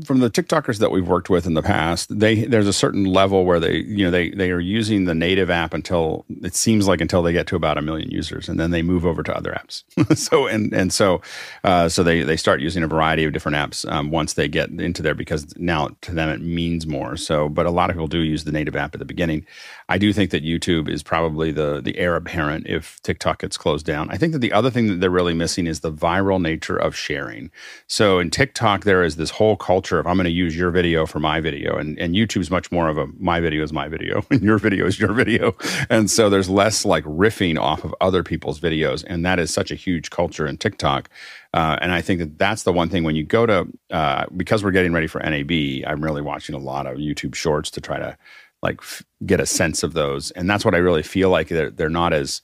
from 0.06 0.20
the 0.20 0.30
TikTokers 0.30 0.78
that 0.80 0.90
we've 0.90 1.08
worked 1.08 1.30
with 1.30 1.46
in 1.46 1.54
the 1.54 1.62
past, 1.62 2.18
they 2.18 2.46
there's 2.46 2.68
a 2.68 2.74
certain 2.74 3.04
level 3.04 3.44
where 3.44 3.60
they 3.60 3.78
you 3.80 4.06
know 4.06 4.12
they 4.12 4.30
they 4.30 4.52
are 4.52 4.60
using 4.60 5.04
the 5.04 5.14
native 5.14 5.50
app 5.50 5.74
until 5.74 6.26
it 6.44 6.56
seems 6.56 6.88
like 6.88 7.02
until 7.02 7.22
they 7.22 7.34
get 7.34 7.46
to 7.48 7.58
about 7.58 7.78
a 7.78 7.82
million 7.82 8.10
users, 8.10 8.48
and 8.48 8.58
then 8.58 8.72
they 8.72 8.82
move 8.82 9.06
over 9.06 9.22
to 9.22 9.36
other 9.36 9.52
apps. 9.52 9.84
so 10.18 10.48
and 10.48 10.74
and 10.74 10.94
so 10.94 11.22
uh, 11.66 11.90
so 11.90 12.04
they 12.04 12.24
they 12.24 12.38
start 12.38 12.62
using 12.62 12.84
a 12.84 12.88
variety 12.88 13.26
of 13.26 13.34
different 13.34 13.58
apps 13.58 13.90
um, 13.92 14.12
once 14.12 14.34
they 14.34 14.48
get 14.48 14.70
into 14.70 15.02
there 15.02 15.14
because 15.14 15.54
now 15.58 15.90
to 16.02 16.14
them 16.14 16.30
it 16.30 16.42
means 16.42 16.88
more. 16.88 17.18
So, 17.18 17.50
but 17.50 17.66
a 17.66 17.72
lot 17.72 17.90
of 17.90 17.98
people 17.98 18.08
do 18.08 18.20
use 18.20 18.46
the 18.46 18.54
native 18.54 18.78
app 18.78 18.96
at 18.96 19.00
the 19.00 19.06
beginning. 19.06 19.46
I 19.90 19.98
do 19.98 20.14
think 20.14 20.32
that 20.32 20.44
YouTube 20.44 20.88
is 20.88 21.04
probably 21.04 21.52
the 21.52 21.82
the 21.82 21.98
heir 21.98 22.16
apparent 22.16 22.68
if 22.68 23.02
TikTok 23.02 23.42
gets 23.42 23.58
closed 23.58 23.86
down. 23.86 24.10
I 24.10 24.16
think 24.16 24.32
that 24.32 24.40
the 24.40 24.54
other 24.54 24.70
thing 24.70 24.88
that 24.88 25.02
they're 25.02 25.10
really 25.10 25.34
missing 25.34 25.68
is 25.68 25.82
the 25.82 25.92
viral 25.92 26.42
nature 26.42 26.78
of 26.78 26.96
sharing. 26.96 27.52
So 27.88 28.20
in 28.20 28.30
TikTok 28.30 28.86
there 28.86 29.04
is 29.04 29.18
this 29.18 29.32
whole 29.32 29.58
culture 29.66 29.98
of 29.98 30.06
I'm 30.06 30.16
going 30.16 30.26
to 30.26 30.32
use 30.32 30.56
your 30.56 30.70
video 30.70 31.08
for 31.08 31.20
my 31.20 31.42
video, 31.42 31.76
and 31.76 31.98
and 31.98 32.14
YouTube's 32.14 32.52
much 32.52 32.72
more 32.72 32.88
of 32.88 33.00
a 33.00 33.08
my 33.18 33.40
video 33.40 33.64
is 33.64 33.74
my 33.74 33.88
video, 33.88 34.24
and 34.30 34.44
your 34.44 34.60
video 34.60 34.86
is 34.86 35.00
your 35.00 35.12
video, 35.12 35.56
and 35.90 36.10
so 36.10 36.30
there's 36.30 36.50
less 36.50 36.86
like 36.86 37.04
riffing 37.06 37.60
off 37.60 37.84
of 37.84 37.96
other 38.00 38.22
people's 38.22 38.60
videos, 38.60 39.04
and 39.08 39.26
that 39.26 39.40
is 39.40 39.52
such 39.52 39.72
a 39.72 39.76
huge 39.76 40.12
culture 40.12 40.46
in 40.46 40.58
TikTok. 40.58 41.10
Uh, 41.52 41.78
and 41.82 41.92
I 41.92 42.02
think 42.02 42.20
that 42.20 42.38
that's 42.38 42.62
the 42.62 42.74
one 42.74 42.90
thing 42.90 43.04
when 43.04 43.16
you 43.16 43.24
go 43.24 43.48
to 43.48 43.68
uh, 43.90 44.26
because 44.38 44.64
we're 44.64 44.70
getting 44.70 44.94
ready 44.94 45.08
for 45.08 45.20
NAB, 45.20 45.52
I'm 45.88 46.04
really 46.04 46.22
watching 46.22 46.54
a 46.54 46.60
lot 46.60 46.86
of 46.86 46.98
YouTube 46.98 47.34
Shorts 47.34 47.72
to 47.72 47.82
try 47.82 47.98
to 47.98 48.16
like 48.62 48.78
f- 48.82 49.04
get 49.26 49.40
a 49.40 49.48
sense 49.48 49.82
of 49.82 49.94
those, 49.94 50.30
and 50.32 50.48
that's 50.48 50.64
what 50.64 50.76
I 50.76 50.80
really 50.80 51.04
feel 51.04 51.32
like 51.32 51.48
they're 51.48 51.72
they're 51.72 51.90
not 51.90 52.14
as 52.14 52.44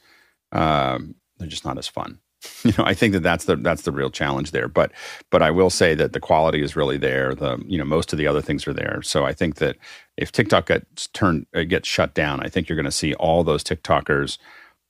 um, 0.51 1.13
they're 1.38 1.48
just 1.48 1.66
not 1.66 1.78
as 1.78 1.88
fun. 1.88 2.18
you 2.63 2.74
know, 2.77 2.83
I 2.86 2.93
think 2.93 3.13
that 3.13 3.24
that's 3.24 3.45
the 3.45 3.55
that's 3.55 3.83
the 3.83 3.91
real 3.91 4.10
challenge 4.10 4.51
there. 4.51 4.67
But 4.67 4.91
but 5.29 5.41
I 5.41 5.51
will 5.51 5.69
say 5.69 5.95
that 5.95 6.13
the 6.13 6.19
quality 6.19 6.62
is 6.62 6.75
really 6.75 6.98
there. 6.98 7.36
The 7.36 7.62
you 7.67 7.77
know 7.77 7.86
most 7.86 8.13
of 8.13 8.17
the 8.17 8.27
other 8.27 8.41
things 8.41 8.67
are 8.67 8.74
there. 8.74 9.01
So 9.03 9.25
I 9.25 9.33
think 9.33 9.55
that 9.55 9.77
if 10.17 10.31
TikTok 10.31 10.67
gets 10.67 11.07
turned 11.07 11.45
uh, 11.55 11.63
gets 11.63 11.88
shut 11.88 12.13
down, 12.13 12.39
I 12.41 12.50
think 12.50 12.67
you're 12.67 12.75
going 12.75 12.86
to 12.86 12.91
see 12.91 13.13
all 13.15 13.43
those 13.43 13.63
TikTokers 13.63 14.38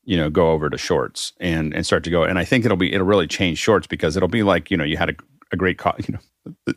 you 0.04 0.18
know 0.18 0.30
go 0.30 0.52
over 0.52 0.70
to 0.70 0.78
shorts 0.78 1.34
and 1.40 1.74
and 1.74 1.86
start 1.86 2.04
to 2.04 2.10
go 2.10 2.24
and 2.24 2.40
i 2.40 2.44
think 2.44 2.66
it'll 2.66 2.76
be 2.76 2.92
it'll 2.92 3.06
really 3.06 3.28
change 3.28 3.60
shorts 3.60 3.86
because 3.86 4.18
it'll 4.18 4.28
be 4.28 4.42
like 4.42 4.72
you 4.72 4.76
know 4.76 4.84
you 4.84 4.98
had 4.98 5.12
a, 5.12 5.16
a 5.52 5.56
great 5.56 5.78
co- 5.78 5.94
you 6.08 6.14
know 6.14 6.20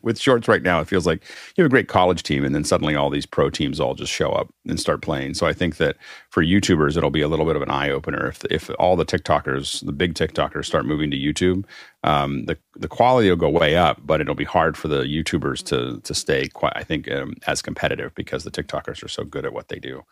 with 0.03 0.19
shorts 0.19 0.49
right 0.49 0.63
now, 0.63 0.81
it 0.81 0.89
feels 0.89 1.07
like 1.07 1.25
you 1.57 1.63
have 1.63 1.71
a 1.71 1.71
great 1.71 1.89
college 1.89 2.23
team, 2.23 2.45
and 2.45 2.55
then 2.55 2.65
suddenly 2.65 2.95
all 2.95 3.11
these 3.11 3.27
pro 3.27 3.51
teams 3.51 3.81
all 3.81 3.95
just 3.95 4.13
show 4.13 4.31
up 4.31 4.53
and 4.67 4.79
start 4.79 5.03
playing. 5.03 5.35
So 5.35 5.47
I 5.47 5.53
think 5.53 5.77
that 5.77 5.97
for 6.31 6.45
YouTubers, 6.45 6.97
it'll 6.97 7.11
be 7.11 7.23
a 7.23 7.29
little 7.29 7.47
bit 7.47 7.57
of 7.57 7.63
an 7.63 7.71
eye 7.71 7.91
opener 7.91 8.27
if 8.29 8.45
if 8.51 8.71
all 8.79 8.97
the 8.97 9.07
TikTokers, 9.07 9.85
the 9.85 9.93
big 9.93 10.15
TikTokers, 10.15 10.67
start 10.67 10.87
moving 10.87 11.11
to 11.11 11.17
YouTube. 11.17 11.65
Um, 12.03 12.45
the 12.45 12.59
the 12.77 12.89
quality 12.89 13.29
will 13.29 13.37
go 13.37 13.49
way 13.49 13.77
up, 13.77 14.01
but 14.05 14.21
it'll 14.21 14.35
be 14.35 14.45
hard 14.45 14.77
for 14.77 14.89
the 14.89 15.03
YouTubers 15.03 15.63
to 15.65 16.01
to 16.01 16.15
stay 16.15 16.49
quite. 16.49 16.75
I 16.77 16.85
think 16.85 17.11
um, 17.11 17.35
as 17.47 17.63
competitive 17.63 18.15
because 18.15 18.45
the 18.45 18.51
TikTokers 18.51 19.03
are 19.03 19.09
so 19.09 19.25
good 19.25 19.47
at 19.47 19.53
what 19.53 19.69
they 19.69 19.79
do. 19.79 20.03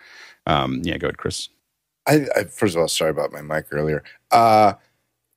Um, 0.47 0.81
yeah, 0.85 0.99
go 0.99 1.09
ahead, 1.09 1.19
Chris. 1.19 1.49
I, 2.07 2.27
I, 2.35 2.45
first 2.45 2.75
of 2.75 2.81
all, 2.81 2.89
sorry 2.89 3.11
about 3.11 3.33
my 3.33 3.43
mic 3.43 3.67
earlier. 3.71 4.03
Uh, 4.31 4.75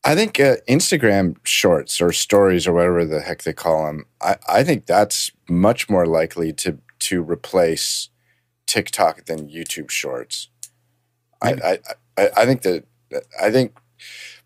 I 0.06 0.14
think 0.14 0.40
uh, 0.40 0.58
Instagram 0.70 1.38
shorts 1.44 2.00
or 2.00 2.12
stories 2.14 2.68
or 2.68 2.74
whatever 2.74 3.06
the 3.06 3.22
heck 3.22 3.42
they 3.42 3.54
call 3.54 3.88
them, 3.88 4.06
I, 4.22 4.38
I 4.48 4.64
think 4.64 4.86
that's 4.86 5.32
much 5.50 5.90
more 5.90 6.06
likely 6.06 6.54
to 6.54 6.78
to 7.00 7.22
replace 7.22 8.10
TikTok 8.68 9.26
than 9.26 9.50
YouTube 9.50 9.90
shorts. 9.90 10.50
I, 11.42 11.54
I, 11.54 11.80
I, 12.18 12.30
I 12.38 12.46
think 12.46 12.62
that 12.62 12.86
I 13.42 13.52
think 13.52 13.78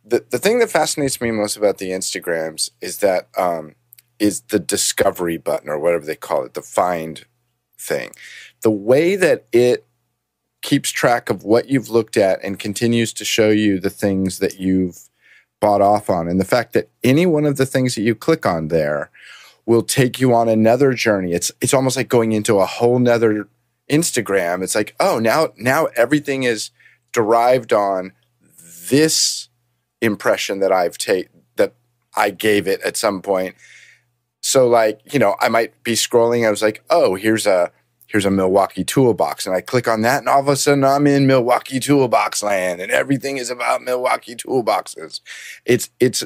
the, 0.04 0.26
the 0.30 0.40
thing 0.40 0.60
that 0.60 0.72
fascinates 0.72 1.22
me 1.22 1.32
most 1.32 1.58
about 1.58 1.78
the 1.78 1.90
Instagrams 1.90 2.72
is 2.82 3.00
that 3.00 3.28
um, 3.38 3.76
is 4.18 4.42
the 4.42 4.60
discovery 4.60 5.38
button 5.38 5.70
or 5.70 5.78
whatever 5.78 6.06
they 6.06 6.16
call 6.16 6.46
it, 6.46 6.54
the 6.54 6.62
find 6.62 7.26
thing. 7.78 8.12
The 8.62 8.72
way 8.72 9.16
that 9.18 9.46
it 9.52 9.86
keeps 10.62 10.90
track 10.90 11.30
of 11.30 11.44
what 11.44 11.70
you've 11.70 11.90
looked 11.90 12.18
at 12.18 12.44
and 12.44 12.60
continues 12.60 13.14
to 13.14 13.26
show 13.26 13.50
you 13.50 13.80
the 13.80 13.90
things 13.90 14.40
that 14.40 14.60
you've 14.60 15.09
bought 15.60 15.82
off 15.82 16.10
on. 16.10 16.28
And 16.28 16.40
the 16.40 16.46
fact 16.46 16.74
that 16.74 16.90
any 17.04 17.26
one 17.26 17.46
of 17.46 17.58
the 17.58 17.66
things 17.66 17.96
that 17.96 18.02
you 18.02 18.16
click 18.16 18.46
on 18.46 18.70
there 18.70 19.10
will 19.66 19.84
take 19.84 20.20
you 20.20 20.34
on 20.34 20.50
another 20.50 20.94
journey. 20.94 21.34
It's 21.34 21.52
it's 21.62 21.74
almost 21.74 21.96
like 21.96 22.10
going 22.10 22.32
into 22.32 22.60
a 22.60 22.66
whole 22.66 22.98
nother 22.98 23.48
Instagram. 23.90 24.64
It's 24.64 24.76
like, 24.76 24.96
oh, 25.00 25.20
now 25.20 25.50
now 25.58 25.86
everything 25.96 26.44
is 26.44 26.72
derived 27.12 27.74
on 27.74 28.14
this 28.90 29.50
impression 30.02 30.60
that 30.60 30.72
I've 30.72 30.98
taken 30.98 31.44
that 31.58 31.74
I 32.16 32.32
gave 32.32 32.68
it 32.68 32.82
at 32.82 32.98
some 32.98 33.22
point. 33.22 33.56
So 34.42 34.68
like, 34.68 35.02
you 35.14 35.20
know, 35.20 35.36
I 35.40 35.50
might 35.50 35.84
be 35.84 35.94
scrolling. 35.94 36.48
I 36.48 36.50
was 36.50 36.62
like, 36.62 36.84
oh, 36.90 37.16
here's 37.16 37.46
a 37.46 37.72
here's 38.10 38.26
a 38.26 38.32
Milwaukee 38.32 38.84
toolbox. 38.84 39.46
And 39.46 39.56
I 39.56 39.62
click 39.62 39.88
on 39.88 40.02
that, 40.02 40.20
and 40.20 40.28
all 40.28 40.40
of 40.40 40.48
a 40.48 40.56
sudden 40.56 40.84
I'm 40.84 41.08
in 41.08 41.28
Milwaukee 41.28 41.80
toolbox 41.80 42.44
land, 42.44 42.82
and 42.82 42.92
everything 42.92 43.38
is 43.38 43.50
about 43.50 43.84
Milwaukee 43.84 44.36
toolboxes. 44.36 45.22
It's 45.64 45.90
it's 46.00 46.26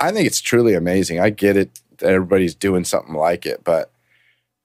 I 0.00 0.10
think 0.10 0.26
it's 0.26 0.40
truly 0.40 0.74
amazing. 0.74 1.20
I 1.20 1.30
get 1.30 1.56
it 1.56 1.80
that 1.98 2.10
everybody's 2.10 2.54
doing 2.54 2.84
something 2.84 3.14
like 3.14 3.46
it, 3.46 3.62
but 3.62 3.92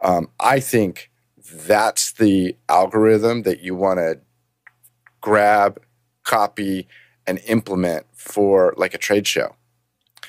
um, 0.01 0.29
I 0.39 0.59
think 0.61 1.11
that's 1.37 2.13
the 2.13 2.55
algorithm 2.69 3.43
that 3.43 3.61
you 3.61 3.75
want 3.75 3.99
to 3.99 4.19
grab, 5.19 5.81
copy, 6.23 6.87
and 7.27 7.39
implement 7.47 8.05
for 8.13 8.73
like 8.77 8.93
a 8.93 8.97
trade 8.97 9.27
show. 9.27 9.55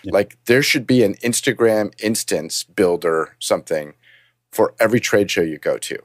Yeah. 0.02 0.12
Like 0.12 0.36
there 0.46 0.62
should 0.62 0.86
be 0.86 1.04
an 1.04 1.14
Instagram 1.16 1.92
instance 2.02 2.64
builder 2.64 3.36
something 3.38 3.94
for 4.56 4.74
every 4.80 4.98
trade 4.98 5.30
show 5.30 5.42
you 5.42 5.58
go 5.58 5.76
to. 5.76 5.98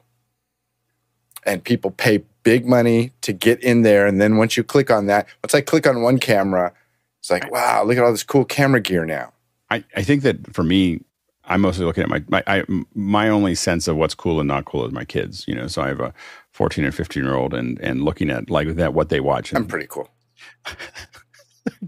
And 1.45 1.63
people 1.63 1.89
pay 1.89 2.23
big 2.43 2.67
money 2.67 3.13
to 3.21 3.31
get 3.31 3.63
in 3.63 3.83
there. 3.83 4.05
And 4.05 4.19
then 4.19 4.35
once 4.35 4.57
you 4.57 4.63
click 4.63 4.91
on 4.91 5.05
that, 5.07 5.25
once 5.41 5.55
I 5.55 5.61
click 5.61 5.87
on 5.87 6.01
one 6.01 6.19
camera, 6.19 6.73
it's 7.19 7.31
like, 7.31 7.49
wow, 7.49 7.83
look 7.83 7.97
at 7.97 8.03
all 8.03 8.11
this 8.11 8.23
cool 8.23 8.43
camera 8.43 8.81
gear 8.81 9.05
now. 9.05 9.31
I, 9.69 9.85
I 9.95 10.03
think 10.03 10.23
that 10.23 10.53
for 10.53 10.63
me, 10.63 10.99
I'm 11.45 11.61
mostly 11.61 11.85
looking 11.85 12.03
at 12.03 12.09
my 12.09 12.23
my 12.27 12.43
I, 12.45 12.63
my 12.93 13.29
only 13.29 13.55
sense 13.55 13.87
of 13.87 13.95
what's 13.95 14.13
cool 14.13 14.39
and 14.39 14.47
not 14.47 14.65
cool 14.65 14.85
is 14.85 14.91
my 14.91 15.05
kids. 15.05 15.45
You 15.47 15.55
know, 15.55 15.67
so 15.67 15.81
I 15.81 15.87
have 15.87 15.99
a 15.99 16.13
14 16.51 16.83
and 16.85 16.93
15 16.93 17.23
year 17.23 17.35
old, 17.35 17.53
and 17.53 17.79
and 17.79 18.03
looking 18.03 18.29
at 18.29 18.49
like 18.49 18.75
that 18.75 18.93
what 18.93 19.09
they 19.09 19.19
watch. 19.19 19.51
And, 19.51 19.57
I'm 19.57 19.67
pretty 19.67 19.87
cool. 19.87 20.09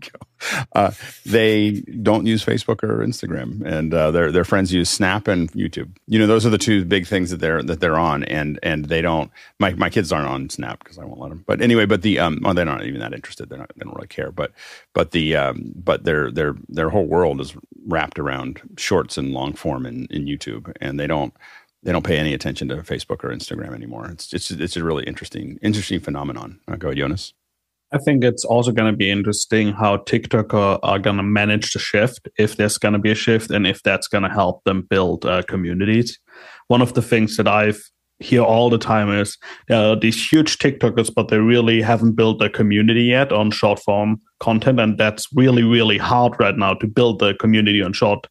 uh, 0.74 0.92
they 1.26 1.72
don't 2.02 2.26
use 2.26 2.44
Facebook 2.44 2.84
or 2.84 3.06
Instagram, 3.06 3.64
and 3.66 3.94
uh, 3.94 4.12
their 4.12 4.32
their 4.32 4.44
friends 4.44 4.74
use 4.74 4.90
Snap 4.90 5.28
and 5.28 5.52
YouTube. 5.54 5.90
You 6.08 6.20
know, 6.20 6.28
those 6.28 6.46
are 6.46 6.50
the 6.50 6.58
two 6.58 6.86
big 6.86 7.08
things 7.08 7.32
that 7.32 7.38
they're 7.38 7.64
that 7.64 7.80
they're 7.80 7.98
on, 7.98 8.24
and 8.24 8.60
and 8.64 8.86
they 8.86 9.02
don't. 9.02 9.32
My 9.60 9.74
my 9.74 9.90
kids 9.90 10.12
aren't 10.12 10.28
on 10.28 10.50
Snap 10.50 10.80
because 10.80 10.98
I 10.98 11.06
won't 11.06 11.20
let 11.20 11.30
them. 11.30 11.44
But 11.46 11.62
anyway, 11.62 11.86
but 11.86 12.02
the 12.02 12.20
um, 12.20 12.40
well, 12.42 12.54
they're 12.54 12.66
not 12.66 12.86
even 12.86 13.00
that 13.00 13.14
interested. 13.14 13.50
They're 13.50 13.60
not. 13.60 13.72
They 13.76 13.84
don't 13.84 13.96
really 13.96 14.08
care. 14.08 14.32
But 14.32 14.52
but 14.94 15.12
the 15.12 15.36
um, 15.36 15.72
but 15.76 16.04
their 16.04 16.32
their 16.32 16.56
their 16.70 16.90
whole 16.90 17.06
world 17.06 17.42
is 17.42 17.56
wrapped 17.86 18.20
around 18.20 18.62
shorts 18.78 19.18
and 19.18 19.32
long 19.34 19.54
form 19.54 19.86
in 19.86 20.08
in 20.10 20.26
YouTube, 20.26 20.74
and 20.82 21.00
they 21.00 21.08
don't 21.08 21.34
they 21.84 21.92
don't 21.92 22.06
pay 22.06 22.18
any 22.18 22.34
attention 22.34 22.70
to 22.70 22.78
Facebook 22.78 23.24
or 23.24 23.30
Instagram 23.30 23.74
anymore. 23.74 24.08
It's 24.10 24.34
it's 24.34 24.52
it's 24.52 24.78
a 24.78 24.84
really 24.84 25.04
interesting 25.04 25.60
interesting 25.62 26.00
phenomenon. 26.00 26.60
Uh, 26.68 26.76
go 26.76 26.90
ahead, 26.90 26.98
Jonas. 26.98 27.34
I 27.94 28.00
think 28.00 28.24
it's 28.24 28.44
also 28.44 28.72
going 28.72 28.92
to 28.92 28.98
be 28.98 29.12
interesting 29.12 29.72
how 29.72 29.98
TikTok 29.98 30.54
are, 30.56 30.80
are 30.82 30.98
going 30.98 31.18
to 31.18 31.24
manage 31.24 31.74
the 31.74 31.80
shift, 31.80 32.28
if 32.40 32.58
there's 32.58 32.80
going 32.80 32.94
to 32.94 33.00
be 33.00 33.12
a 33.12 33.16
shift, 33.16 33.52
and 33.52 33.68
if 33.68 33.84
that's 33.84 34.08
going 34.08 34.24
to 34.24 34.30
help 34.30 34.64
them 34.64 34.82
build 34.82 35.26
uh, 35.26 35.44
communities. 35.44 36.20
One 36.68 36.82
of 36.82 36.96
the 36.96 37.04
things 37.04 37.38
that 37.38 37.48
I've 37.48 37.82
hear 38.20 38.42
all 38.42 38.70
the 38.70 38.78
time 38.78 39.12
is 39.12 39.38
uh, 39.70 39.96
these 39.96 40.32
huge 40.32 40.58
TikTokers, 40.58 41.14
but 41.14 41.28
they 41.28 41.38
really 41.38 41.82
haven't 41.82 42.14
built 42.14 42.42
a 42.42 42.50
community 42.50 43.04
yet 43.04 43.32
on 43.32 43.52
short 43.52 43.80
form 43.80 44.20
content, 44.40 44.80
and 44.80 44.98
that's 44.98 45.28
really 45.36 45.64
really 45.64 45.98
hard 45.98 46.34
right 46.40 46.58
now 46.58 46.74
to 46.76 46.88
build 46.88 47.20
the 47.20 47.36
community 47.36 47.84
on 47.84 47.94
short 47.94 48.26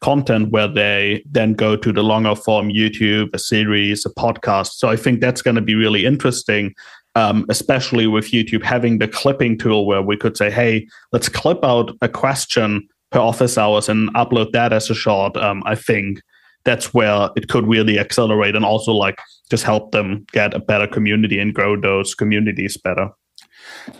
content 0.00 0.50
where 0.50 0.68
they 0.68 1.24
then 1.30 1.54
go 1.54 1.76
to 1.76 1.92
the 1.92 2.02
longer 2.02 2.34
form 2.34 2.68
YouTube, 2.68 3.30
a 3.32 3.38
series, 3.38 4.04
a 4.04 4.10
podcast. 4.10 4.72
So 4.72 4.88
I 4.88 4.96
think 4.96 5.20
that's 5.20 5.42
going 5.42 5.54
to 5.54 5.62
be 5.62 5.76
really 5.76 6.04
interesting 6.04 6.74
um, 7.14 7.44
especially 7.48 8.06
with 8.06 8.30
YouTube 8.30 8.62
having 8.62 8.98
the 8.98 9.08
clipping 9.08 9.58
tool 9.58 9.86
where 9.86 10.02
we 10.02 10.16
could 10.16 10.36
say, 10.36 10.50
hey, 10.50 10.86
let's 11.12 11.28
clip 11.28 11.64
out 11.64 11.96
a 12.00 12.08
question 12.08 12.88
per 13.10 13.20
office 13.20 13.58
hours 13.58 13.88
and 13.88 14.12
upload 14.14 14.52
that 14.52 14.72
as 14.72 14.90
a 14.90 14.94
short. 14.94 15.36
Um, 15.36 15.62
I 15.66 15.74
think 15.74 16.20
that's 16.64 16.94
where 16.94 17.28
it 17.36 17.48
could 17.48 17.66
really 17.66 17.98
accelerate 17.98 18.56
and 18.56 18.64
also 18.64 18.92
like 18.92 19.18
just 19.50 19.64
help 19.64 19.92
them 19.92 20.24
get 20.32 20.54
a 20.54 20.60
better 20.60 20.86
community 20.86 21.38
and 21.38 21.54
grow 21.54 21.78
those 21.78 22.14
communities 22.14 22.76
better. 22.76 23.10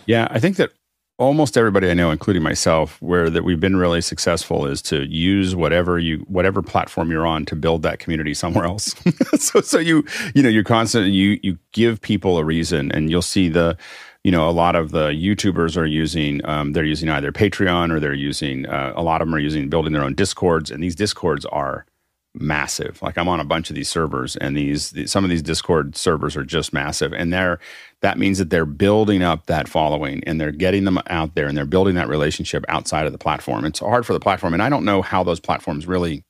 Yeah, 0.05 0.27
I 0.31 0.39
think 0.39 0.57
that 0.57 0.71
almost 1.17 1.57
everybody 1.57 1.89
I 1.89 1.93
know, 1.93 2.11
including 2.11 2.43
myself, 2.43 3.01
where 3.01 3.29
that 3.29 3.43
we've 3.43 3.59
been 3.59 3.75
really 3.75 4.01
successful 4.01 4.65
is 4.65 4.81
to 4.83 5.03
use 5.05 5.55
whatever 5.55 5.99
you 5.99 6.25
whatever 6.27 6.61
platform 6.61 7.11
you're 7.11 7.27
on 7.27 7.45
to 7.45 7.55
build 7.55 7.83
that 7.83 7.99
community 7.99 8.33
somewhere 8.33 8.65
else. 8.65 8.95
so 9.39 9.61
so 9.61 9.79
you 9.79 10.03
you 10.33 10.41
know 10.41 10.49
you're 10.49 10.63
constantly 10.63 11.11
you 11.11 11.39
you 11.43 11.57
give 11.71 12.01
people 12.01 12.37
a 12.37 12.43
reason, 12.43 12.91
and 12.91 13.09
you'll 13.09 13.21
see 13.21 13.49
the 13.49 13.77
you 14.23 14.31
know 14.31 14.49
a 14.49 14.51
lot 14.51 14.75
of 14.75 14.91
the 14.91 15.09
YouTubers 15.09 15.77
are 15.77 15.85
using 15.85 16.43
um, 16.45 16.73
they're 16.73 16.85
using 16.85 17.09
either 17.09 17.31
Patreon 17.31 17.91
or 17.91 17.99
they're 17.99 18.13
using 18.13 18.65
uh, 18.65 18.93
a 18.95 19.03
lot 19.03 19.21
of 19.21 19.27
them 19.27 19.35
are 19.35 19.39
using 19.39 19.69
building 19.69 19.93
their 19.93 20.03
own 20.03 20.15
discords, 20.15 20.71
and 20.71 20.83
these 20.83 20.95
discords 20.95 21.45
are 21.47 21.85
massive. 22.35 23.01
Like 23.01 23.17
I'm 23.17 23.27
on 23.27 23.39
a 23.39 23.45
bunch 23.45 23.69
of 23.69 23.75
these 23.75 23.89
servers, 23.89 24.35
and 24.37 24.55
these, 24.57 24.93
some 25.09 25.23
of 25.23 25.29
these 25.29 25.41
Discord 25.41 25.95
servers 25.95 26.35
are 26.35 26.43
just 26.43 26.73
massive, 26.73 27.13
and 27.13 27.31
they're 27.31 27.59
that 28.01 28.17
means 28.17 28.37
that 28.37 28.49
they're 28.49 28.65
building 28.65 29.23
up 29.23 29.45
that 29.45 29.67
following 29.67 30.21
and 30.25 30.39
they're 30.39 30.51
getting 30.51 30.83
them 30.83 30.99
out 31.07 31.35
there 31.35 31.47
and 31.47 31.57
they're 31.57 31.65
building 31.65 31.95
that 31.95 32.09
relationship 32.09 32.65
outside 32.67 33.05
of 33.05 33.13
the 33.13 33.17
platform. 33.17 33.63
It's 33.63 33.79
hard 33.79 34.05
for 34.05 34.13
the 34.13 34.19
platform, 34.19 34.53
and 34.53 34.63
I 34.63 34.69
don't 34.69 34.85
know 34.85 35.01
how 35.01 35.23
those 35.23 35.39
platforms 35.39 35.87
really 35.87 36.23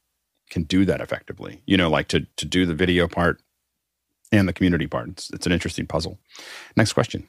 can 0.49 0.63
do 0.63 0.85
that 0.85 1.01
effectively. 1.01 1.61
You 1.65 1.77
know, 1.77 1.89
like 1.89 2.07
to 2.09 2.25
to 2.37 2.45
do 2.45 2.65
the 2.65 2.75
video 2.75 3.07
part 3.07 3.41
and 4.31 4.47
the 4.47 4.53
community 4.53 4.87
part. 4.87 5.09
It's, 5.09 5.29
it's 5.29 5.45
an 5.45 5.51
interesting 5.51 5.87
puzzle. 5.87 6.19
Next 6.75 6.93
question. 6.93 7.27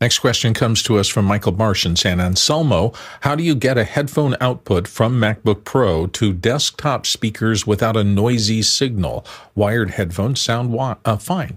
Next 0.00 0.18
question 0.18 0.52
comes 0.54 0.82
to 0.82 0.98
us 0.98 1.08
from 1.08 1.24
Michael 1.24 1.52
Marsh 1.52 1.86
in 1.86 1.96
San 1.96 2.20
Anselmo. 2.20 2.92
How 3.20 3.34
do 3.34 3.42
you 3.42 3.54
get 3.54 3.78
a 3.78 3.84
headphone 3.84 4.36
output 4.40 4.86
from 4.86 5.20
MacBook 5.20 5.64
Pro 5.64 6.06
to 6.08 6.32
desktop 6.32 7.06
speakers 7.06 7.66
without 7.66 7.96
a 7.96 8.04
noisy 8.04 8.62
signal? 8.62 9.24
Wired 9.54 9.92
headphones 9.92 10.40
sound 10.40 10.72
wa- 10.72 10.96
uh, 11.04 11.16
fine. 11.16 11.56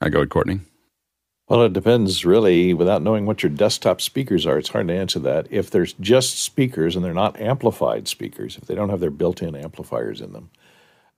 I 0.00 0.08
go 0.08 0.20
with 0.20 0.30
Courtney. 0.30 0.60
Well, 1.48 1.62
it 1.64 1.72
depends 1.72 2.24
really. 2.24 2.72
Without 2.72 3.02
knowing 3.02 3.26
what 3.26 3.42
your 3.42 3.50
desktop 3.50 4.00
speakers 4.00 4.46
are, 4.46 4.58
it's 4.58 4.70
hard 4.70 4.88
to 4.88 4.94
answer 4.94 5.18
that. 5.20 5.46
If 5.50 5.70
there's 5.70 5.92
just 5.94 6.38
speakers 6.38 6.96
and 6.96 7.04
they're 7.04 7.12
not 7.12 7.38
amplified 7.40 8.08
speakers, 8.08 8.56
if 8.56 8.64
they 8.66 8.74
don't 8.74 8.88
have 8.88 9.00
their 9.00 9.10
built 9.10 9.42
in 9.42 9.54
amplifiers 9.54 10.20
in 10.20 10.32
them, 10.32 10.50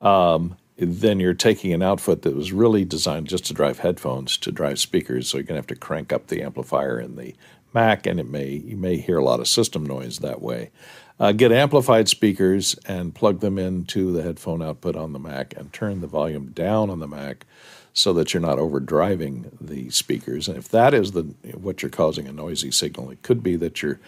um, 0.00 0.56
then 0.76 1.21
you're 1.21 1.35
taking 1.35 1.73
an 1.73 1.83
output 1.83 2.23
that 2.23 2.35
was 2.35 2.52
really 2.52 2.85
designed 2.85 3.28
just 3.28 3.45
to 3.47 3.54
drive 3.54 3.78
headphones 3.78 4.37
to 4.38 4.50
drive 4.50 4.78
speakers. 4.78 5.28
So 5.28 5.38
you're 5.38 5.45
going 5.45 5.54
to 5.54 5.61
have 5.61 5.66
to 5.69 5.76
crank 5.76 6.12
up 6.12 6.26
the 6.26 6.43
amplifier 6.43 6.99
in 6.99 7.16
the 7.16 7.35
Mac, 7.73 8.07
and 8.07 8.21
it 8.21 8.28
may 8.28 8.49
you 8.49 8.76
may 8.76 8.97
hear 8.97 9.19
a 9.19 9.25
lot 9.25 9.40
of 9.40 9.49
system 9.49 9.85
noise 9.85 10.21
that 10.21 10.40
way. 10.40 10.71
Uh, 11.19 11.33
get 11.33 11.52
amplified 11.52 12.09
speakers 12.09 12.75
and 12.87 13.14
plug 13.14 13.40
them 13.40 13.59
into 13.59 14.12
the 14.12 14.23
headphone 14.23 14.62
output 14.62 14.97
on 14.97 15.12
the 15.12 15.19
Mac, 15.19 15.54
and 15.57 15.73
turn 15.73 16.00
the 16.00 16.07
volume 16.07 16.47
down 16.52 16.90
on 16.90 17.00
the 17.00 17.09
Mac 17.09 17.47
so 17.93 18.12
that 18.12 18.35
you're 18.35 18.40
not 18.40 18.59
overdriving 18.59 19.50
the 19.61 19.90
speakers. 19.90 20.49
And 20.49 20.57
if 20.57 20.69
that 20.69 20.95
is 20.95 21.12
the 21.12 21.23
what 21.54 21.83
you're 21.83 21.90
causing 21.90 22.26
a 22.26 22.33
noisy 22.33 22.71
signal, 22.71 23.11
it 23.11 23.23
could 23.23 23.43
be 23.43 23.57
that 23.57 23.83
you're 23.83 24.00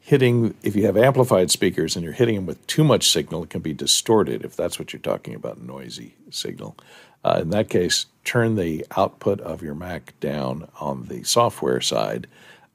hitting, 0.00 0.54
if 0.62 0.74
you 0.74 0.86
have 0.86 0.96
amplified 0.96 1.50
speakers 1.50 1.94
and 1.94 2.04
you're 2.04 2.12
hitting 2.12 2.34
them 2.34 2.46
with 2.46 2.66
too 2.66 2.82
much 2.82 3.10
signal, 3.10 3.44
it 3.44 3.50
can 3.50 3.60
be 3.60 3.74
distorted 3.74 4.44
if 4.44 4.56
that's 4.56 4.78
what 4.78 4.92
you're 4.92 5.00
talking 5.00 5.34
about, 5.34 5.60
noisy 5.60 6.16
signal. 6.30 6.76
Uh, 7.22 7.38
in 7.42 7.50
that 7.50 7.68
case, 7.68 8.06
turn 8.24 8.56
the 8.56 8.84
output 8.96 9.40
of 9.40 9.62
your 9.62 9.74
Mac 9.74 10.18
down 10.20 10.68
on 10.80 11.04
the 11.04 11.22
software 11.22 11.80
side 11.80 12.26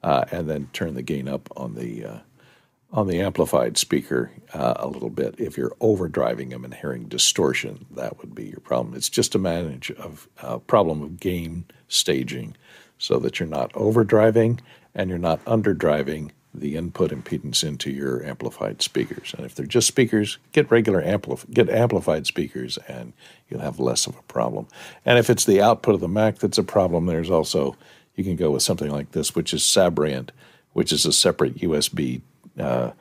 uh, 0.02 0.24
and 0.30 0.48
then 0.48 0.68
turn 0.72 0.94
the 0.94 1.02
gain 1.02 1.28
up 1.28 1.48
on 1.56 1.74
the 1.74 2.04
uh, 2.04 2.18
on 2.92 3.08
the 3.08 3.20
amplified 3.20 3.76
speaker 3.76 4.30
uh, 4.54 4.74
a 4.76 4.86
little 4.86 5.10
bit. 5.10 5.34
If 5.38 5.58
you're 5.58 5.74
overdriving 5.80 6.50
them 6.50 6.64
and 6.64 6.72
hearing 6.72 7.08
distortion, 7.08 7.84
that 7.90 8.18
would 8.18 8.34
be 8.34 8.44
your 8.44 8.60
problem. 8.60 8.94
It's 8.94 9.08
just 9.08 9.34
a 9.34 9.38
manage 9.38 9.90
of 9.90 10.28
uh, 10.40 10.58
problem 10.58 11.02
of 11.02 11.18
gain 11.18 11.64
staging, 11.88 12.56
so 12.98 13.18
that 13.18 13.40
you're 13.40 13.48
not 13.48 13.72
overdriving 13.72 14.60
and 14.94 15.10
you're 15.10 15.18
not 15.18 15.44
underdriving 15.44 16.30
the 16.60 16.76
input 16.76 17.10
impedance 17.10 17.62
into 17.62 17.90
your 17.90 18.24
amplified 18.24 18.82
speakers. 18.82 19.34
And 19.36 19.46
if 19.46 19.54
they're 19.54 19.66
just 19.66 19.86
speakers, 19.86 20.38
get 20.52 20.70
regular 20.70 21.02
ampli- 21.02 21.50
get 21.52 21.68
amplified 21.68 22.26
speakers, 22.26 22.78
and 22.88 23.12
you'll 23.48 23.60
have 23.60 23.78
less 23.78 24.06
of 24.06 24.16
a 24.16 24.22
problem. 24.22 24.66
And 25.04 25.18
if 25.18 25.30
it's 25.30 25.44
the 25.44 25.60
output 25.60 25.94
of 25.94 26.00
the 26.00 26.08
Mac 26.08 26.38
that's 26.38 26.58
a 26.58 26.64
problem, 26.64 27.06
there's 27.06 27.30
also 27.30 27.76
you 28.14 28.24
can 28.24 28.36
go 28.36 28.50
with 28.50 28.62
something 28.62 28.90
like 28.90 29.12
this, 29.12 29.34
which 29.34 29.52
is 29.52 29.64
Sabrent, 29.64 30.32
which 30.72 30.92
is 30.92 31.06
a 31.06 31.12
separate 31.12 31.56
USB 31.58 32.22
uh, 32.58 32.92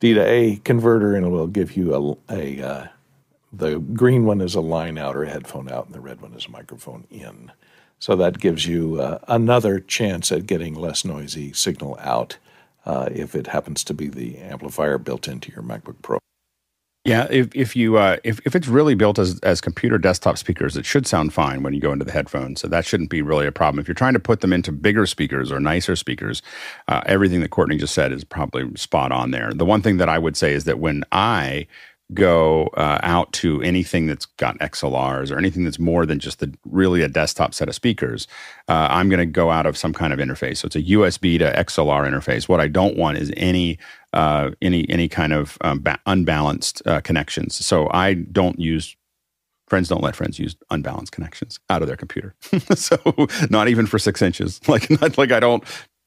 D 0.00 0.14
to 0.14 0.20
A 0.20 0.56
converter, 0.64 1.16
and 1.16 1.26
it 1.26 1.30
will 1.30 1.46
give 1.46 1.76
you 1.76 2.18
a, 2.28 2.34
a 2.34 2.62
uh, 2.62 2.86
the 3.52 3.78
green 3.78 4.24
one 4.24 4.40
is 4.40 4.54
a 4.54 4.60
line 4.60 4.98
out 4.98 5.16
or 5.16 5.24
a 5.24 5.30
headphone 5.30 5.70
out, 5.70 5.86
and 5.86 5.94
the 5.94 6.00
red 6.00 6.20
one 6.20 6.34
is 6.34 6.46
a 6.46 6.50
microphone 6.50 7.06
in. 7.10 7.52
So 7.98 8.16
that 8.16 8.38
gives 8.38 8.66
you 8.66 9.00
uh, 9.00 9.18
another 9.28 9.80
chance 9.80 10.30
at 10.32 10.46
getting 10.46 10.74
less 10.74 11.04
noisy 11.04 11.52
signal 11.52 11.96
out 12.00 12.36
uh, 12.86 13.08
if 13.12 13.34
it 13.34 13.48
happens 13.48 13.84
to 13.84 13.94
be 13.94 14.08
the 14.08 14.38
amplifier 14.38 14.98
built 14.98 15.28
into 15.28 15.52
your 15.52 15.62
MacBook 15.62 16.00
Pro. 16.02 16.18
Yeah, 17.06 17.26
if 17.30 17.54
if 17.54 17.76
you 17.76 17.98
uh, 17.98 18.16
if 18.24 18.40
if 18.46 18.56
it's 18.56 18.66
really 18.66 18.94
built 18.94 19.18
as 19.18 19.38
as 19.40 19.60
computer 19.60 19.98
desktop 19.98 20.38
speakers, 20.38 20.74
it 20.74 20.86
should 20.86 21.06
sound 21.06 21.34
fine 21.34 21.62
when 21.62 21.74
you 21.74 21.80
go 21.80 21.92
into 21.92 22.06
the 22.06 22.12
headphones. 22.12 22.62
So 22.62 22.68
that 22.68 22.86
shouldn't 22.86 23.10
be 23.10 23.20
really 23.20 23.46
a 23.46 23.52
problem. 23.52 23.78
If 23.78 23.86
you're 23.86 23.94
trying 23.94 24.14
to 24.14 24.20
put 24.20 24.40
them 24.40 24.54
into 24.54 24.72
bigger 24.72 25.04
speakers 25.04 25.52
or 25.52 25.60
nicer 25.60 25.96
speakers, 25.96 26.40
uh, 26.88 27.02
everything 27.04 27.40
that 27.40 27.50
Courtney 27.50 27.76
just 27.76 27.92
said 27.92 28.10
is 28.10 28.24
probably 28.24 28.74
spot 28.76 29.12
on 29.12 29.32
there. 29.32 29.52
The 29.52 29.66
one 29.66 29.82
thing 29.82 29.98
that 29.98 30.08
I 30.08 30.18
would 30.18 30.34
say 30.34 30.54
is 30.54 30.64
that 30.64 30.78
when 30.78 31.04
I 31.12 31.66
go 32.12 32.66
uh, 32.76 32.98
out 33.02 33.32
to 33.32 33.62
anything 33.62 34.06
that's 34.06 34.26
got 34.26 34.58
XLRs 34.58 35.32
or 35.32 35.38
anything 35.38 35.64
that's 35.64 35.78
more 35.78 36.04
than 36.04 36.18
just 36.18 36.38
the 36.40 36.52
really 36.64 37.02
a 37.02 37.08
desktop 37.08 37.54
set 37.54 37.68
of 37.68 37.74
speakers, 37.74 38.26
uh, 38.68 38.88
I'm 38.90 39.08
going 39.08 39.20
to 39.20 39.26
go 39.26 39.50
out 39.50 39.64
of 39.64 39.76
some 39.76 39.94
kind 39.94 40.12
of 40.12 40.18
interface. 40.18 40.58
So 40.58 40.66
it's 40.66 40.76
a 40.76 40.82
USB 40.82 41.38
to 41.38 41.50
XLR 41.52 42.06
interface. 42.06 42.48
What 42.48 42.60
I 42.60 42.68
don't 42.68 42.96
want 42.96 43.18
is 43.18 43.32
any 43.36 43.78
uh, 44.12 44.50
any 44.60 44.88
any 44.90 45.08
kind 45.08 45.32
of 45.32 45.56
um, 45.62 45.80
ba- 45.80 46.00
unbalanced 46.06 46.82
uh, 46.86 47.00
connections. 47.00 47.64
So 47.64 47.88
I 47.92 48.14
don't 48.14 48.60
use 48.60 48.96
friends 49.66 49.88
don't 49.88 50.02
let 50.02 50.14
friends 50.14 50.38
use 50.38 50.54
unbalanced 50.70 51.12
connections 51.12 51.58
out 51.70 51.82
of 51.82 51.88
their 51.88 51.96
computer. 51.96 52.34
so 52.74 52.98
not 53.50 53.68
even 53.68 53.86
for 53.86 53.98
six 53.98 54.20
inches. 54.20 54.60
Like 54.68 54.90
not 54.90 55.16
like 55.18 55.32
I 55.32 55.40
don't 55.40 55.64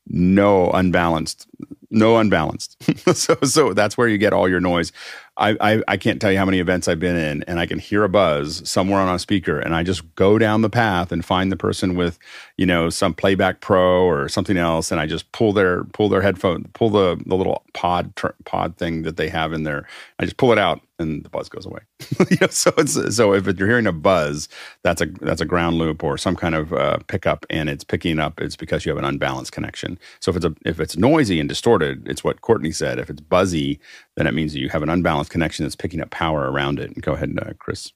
know 0.09 0.69
unbalanced 0.71 1.47
no 1.89 2.17
unbalanced. 2.17 2.77
so 3.15 3.35
so 3.43 3.73
that's 3.73 3.97
where 3.97 4.07
you 4.07 4.17
get 4.17 4.33
all 4.33 4.49
your 4.49 4.59
noise. 4.59 4.91
I, 5.37 5.55
I, 5.61 5.83
I 5.87 5.97
can't 5.97 6.19
tell 6.19 6.31
you 6.31 6.37
how 6.39 6.45
many 6.45 6.59
events 6.59 6.87
I've 6.87 6.99
been 6.99 7.15
in, 7.15 7.43
and 7.43 7.59
I 7.59 7.67
can 7.67 7.77
hear 7.77 8.03
a 8.03 8.09
buzz 8.09 8.67
somewhere 8.67 8.99
on 8.99 9.13
a 9.13 9.19
speaker, 9.19 9.59
and 9.59 9.75
I 9.75 9.83
just 9.83 10.15
go 10.15 10.39
down 10.39 10.61
the 10.61 10.69
path 10.69 11.11
and 11.11 11.23
find 11.23 11.51
the 11.51 11.55
person 11.55 11.95
with, 11.95 12.17
you 12.57 12.65
know, 12.65 12.89
some 12.89 13.13
playback 13.13 13.61
pro 13.61 14.03
or 14.03 14.29
something 14.29 14.57
else, 14.57 14.91
and 14.91 14.99
I 14.99 15.05
just 15.05 15.31
pull 15.31 15.53
their 15.53 15.83
pull 15.85 16.09
their 16.09 16.21
headphone, 16.21 16.65
pull 16.73 16.89
the 16.89 17.21
the 17.25 17.35
little 17.35 17.63
pod 17.73 18.15
tr- 18.15 18.27
pod 18.45 18.77
thing 18.77 19.03
that 19.03 19.17
they 19.17 19.29
have 19.29 19.53
in 19.53 19.63
there. 19.63 19.87
I 20.17 20.25
just 20.25 20.37
pull 20.37 20.51
it 20.51 20.57
out, 20.57 20.81
and 20.97 21.23
the 21.23 21.29
buzz 21.29 21.49
goes 21.49 21.67
away. 21.67 21.81
you 22.31 22.37
know, 22.41 22.47
so 22.47 22.73
it's 22.77 23.15
so 23.15 23.33
if 23.33 23.45
you're 23.45 23.67
hearing 23.67 23.87
a 23.87 23.91
buzz, 23.91 24.49
that's 24.81 25.01
a 25.01 25.05
that's 25.05 25.41
a 25.41 25.45
ground 25.45 25.77
loop 25.77 26.03
or 26.03 26.17
some 26.17 26.35
kind 26.35 26.55
of 26.55 26.73
uh, 26.73 26.97
pickup, 27.07 27.45
and 27.51 27.69
it's 27.69 27.83
picking 27.83 28.17
up. 28.17 28.41
It's 28.41 28.55
because 28.55 28.85
you 28.85 28.89
have 28.89 28.97
an 28.97 29.05
unbalanced 29.05 29.51
connection. 29.51 29.99
So 30.19 30.31
if 30.31 30.35
it's 30.37 30.45
a 30.45 30.55
if 30.65 30.79
it's 30.79 30.97
noisy 30.97 31.39
and 31.39 31.47
distorted, 31.47 31.76
it's 31.81 32.23
what 32.23 32.41
Courtney 32.41 32.71
said. 32.71 32.99
If 32.99 33.09
it's 33.09 33.21
buzzy, 33.21 33.79
then 34.15 34.27
it 34.27 34.33
means 34.33 34.53
that 34.53 34.59
you 34.59 34.69
have 34.69 34.83
an 34.83 34.89
unbalanced 34.89 35.31
connection 35.31 35.65
that's 35.65 35.75
picking 35.75 36.01
up 36.01 36.09
power 36.09 36.51
around 36.51 36.79
it. 36.79 36.91
And 36.91 37.01
go 37.01 37.13
ahead, 37.13 37.37
uh, 37.41 37.53
Chris. 37.59 37.91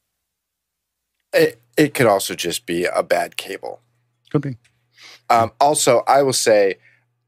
It, 1.34 1.62
it 1.78 1.94
could 1.94 2.08
also 2.08 2.36
just 2.36 2.65
be 2.65 2.86
a 2.86 3.04
bad 3.04 3.38
cable. 3.38 3.82
Could 4.30 4.41
be. 4.41 4.58
Um, 5.30 5.52
also, 5.60 6.04
I 6.08 6.22
will 6.24 6.34
say, 6.34 6.76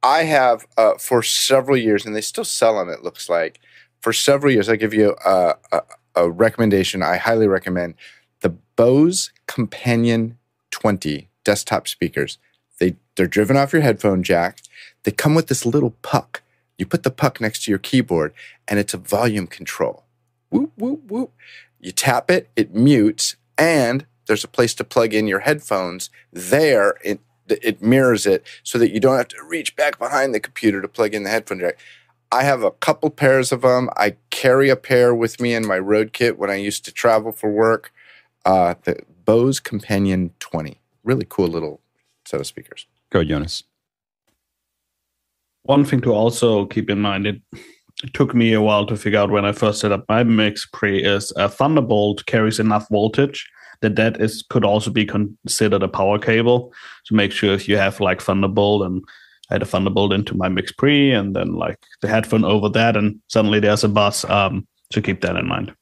I 0.02 0.24
have 0.24 0.68
uh, 0.78 0.96
for 0.98 1.24
several 1.24 1.78
years, 1.78 2.06
and 2.06 2.16
they 2.16 2.22
still 2.22 2.44
sell 2.44 2.78
them. 2.78 2.90
It 2.90 3.04
looks 3.04 3.30
like 3.30 3.60
for 4.02 4.12
several 4.12 4.52
years. 4.52 4.68
I 4.68 4.76
give 4.76 4.94
you 4.94 5.16
a, 5.26 5.56
a, 5.72 5.82
a 6.16 6.30
recommendation. 6.30 7.02
I 7.02 7.18
highly 7.18 7.48
recommend 7.48 7.96
the 8.42 8.50
Bose 8.76 9.32
Companion 9.48 10.38
20 10.72 11.30
desktop 11.46 11.88
speakers. 11.88 12.38
They 12.80 12.96
they're 13.16 13.28
driven 13.28 13.56
off 13.56 13.74
your 13.74 13.82
headphone 13.82 14.24
jack. 14.24 14.60
They 15.04 15.12
come 15.12 15.36
with 15.36 15.48
this 15.48 15.66
little 15.66 15.92
puck. 16.02 16.43
You 16.78 16.86
put 16.86 17.04
the 17.04 17.12
puck 17.12 17.40
next 17.40 17.64
to 17.64 17.72
your 17.72 17.80
keyboard, 17.80 18.34
and 18.68 18.80
it's 18.80 18.94
a 18.94 18.98
volume 18.98 19.48
control. 19.48 20.06
Whoop 20.50 20.72
whoop 20.76 21.02
whoop. 21.08 21.32
You 21.80 21.92
tap 21.92 22.32
it, 22.32 22.50
it 22.56 22.74
mutes, 22.74 23.36
and 23.58 24.06
there's 24.28 24.44
a 24.44 24.48
place 24.48 24.74
to 24.76 24.84
plug 24.84 25.14
in 25.14 25.28
your 25.28 25.40
headphones 25.40 26.10
there. 26.32 26.96
It, 27.04 27.20
it 27.48 27.82
mirrors 27.82 28.26
it 28.26 28.46
so 28.64 28.78
that 28.78 28.92
you 28.92 29.00
don't 29.00 29.18
have 29.18 29.28
to 29.30 29.44
reach 29.44 29.76
back 29.76 30.00
behind 30.00 30.34
the 30.34 30.40
computer 30.40 30.82
to 30.82 30.88
plug 30.88 31.14
in 31.14 31.24
the 31.24 31.30
headphone 31.30 31.60
jack. 31.60 31.78
I 32.32 32.44
have 32.44 32.64
a 32.64 32.72
couple 32.72 33.10
pairs 33.10 33.52
of 33.52 33.62
them. 33.62 33.90
I 33.96 34.16
carry 34.32 34.70
a 34.70 34.76
pair 34.76 35.14
with 35.14 35.40
me 35.40 35.54
in 35.54 35.68
my 35.68 35.78
road 35.78 36.14
kit 36.14 36.40
when 36.40 36.50
I 36.50 36.56
used 36.56 36.84
to 36.86 36.92
travel 36.92 37.32
for 37.32 37.52
work. 37.52 37.92
Uh, 38.44 38.76
the 38.84 38.98
Bose 39.26 39.60
Companion 39.60 40.32
20. 40.40 40.82
Really 41.04 41.26
cool 41.30 41.48
little 41.48 41.82
set 42.26 42.40
of 42.40 42.48
speakers. 42.48 42.88
Go, 43.12 43.24
Jonas. 43.24 43.64
One 45.64 45.86
thing 45.86 46.02
to 46.02 46.14
also 46.14 46.66
keep 46.66 46.90
in 46.90 47.00
mind, 47.00 47.26
it, 47.26 47.42
it 48.04 48.14
took 48.14 48.36
me 48.36 48.54
a 48.54 48.62
while 48.62 48.86
to 48.88 48.98
figure 48.98 49.20
out 49.20 49.32
when 49.32 49.46
I 49.46 49.54
first 49.54 49.80
set 49.80 49.92
up 49.92 50.06
my 50.10 50.24
MixPre 50.24 51.06
is 51.06 51.32
a 51.38 51.48
Thunderbolt 51.48 52.26
carries 52.26 52.60
enough 52.60 52.88
voltage 52.90 53.50
that 53.82 53.96
that 53.96 54.20
is 54.20 54.44
could 54.50 54.66
also 54.66 54.92
be 54.92 55.06
considered 55.06 55.84
a 55.84 55.88
power 55.88 56.20
cable. 56.20 56.74
So 57.06 57.16
make 57.16 57.32
sure 57.32 57.54
if 57.54 57.68
you 57.68 57.78
have 57.78 58.00
like 58.00 58.22
Thunderbolt 58.22 58.86
and 58.86 59.04
I 59.50 59.56
had 59.56 59.62
a 59.62 59.66
Thunderbolt 59.66 60.14
into 60.14 60.36
my 60.36 60.50
MixPre 60.50 61.18
and 61.18 61.36
then 61.36 61.54
like 61.54 61.78
the 62.02 62.08
headphone 62.08 62.46
over 62.46 62.70
that, 62.70 62.98
and 62.98 63.20
suddenly 63.28 63.60
there's 63.60 63.84
a 63.84 63.90
bus. 63.90 64.26
Um, 64.26 64.68
so 64.92 65.02
keep 65.02 65.22
that 65.22 65.36
in 65.36 65.48
mind. 65.48 65.74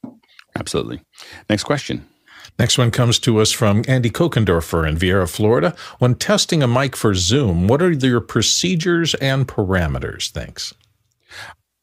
Absolutely. 0.56 1.00
Next 1.48 1.64
question. 1.64 2.06
Next 2.58 2.78
one 2.78 2.90
comes 2.90 3.18
to 3.20 3.38
us 3.38 3.50
from 3.50 3.82
Andy 3.88 4.10
Kokendorfer 4.10 4.86
in 4.86 4.96
Viera, 4.96 5.28
Florida. 5.28 5.74
When 5.98 6.14
testing 6.14 6.62
a 6.62 6.68
mic 6.68 6.96
for 6.96 7.14
Zoom, 7.14 7.66
what 7.66 7.82
are 7.82 7.90
your 7.90 8.20
procedures 8.20 9.14
and 9.14 9.48
parameters? 9.48 10.30
Thanks. 10.30 10.74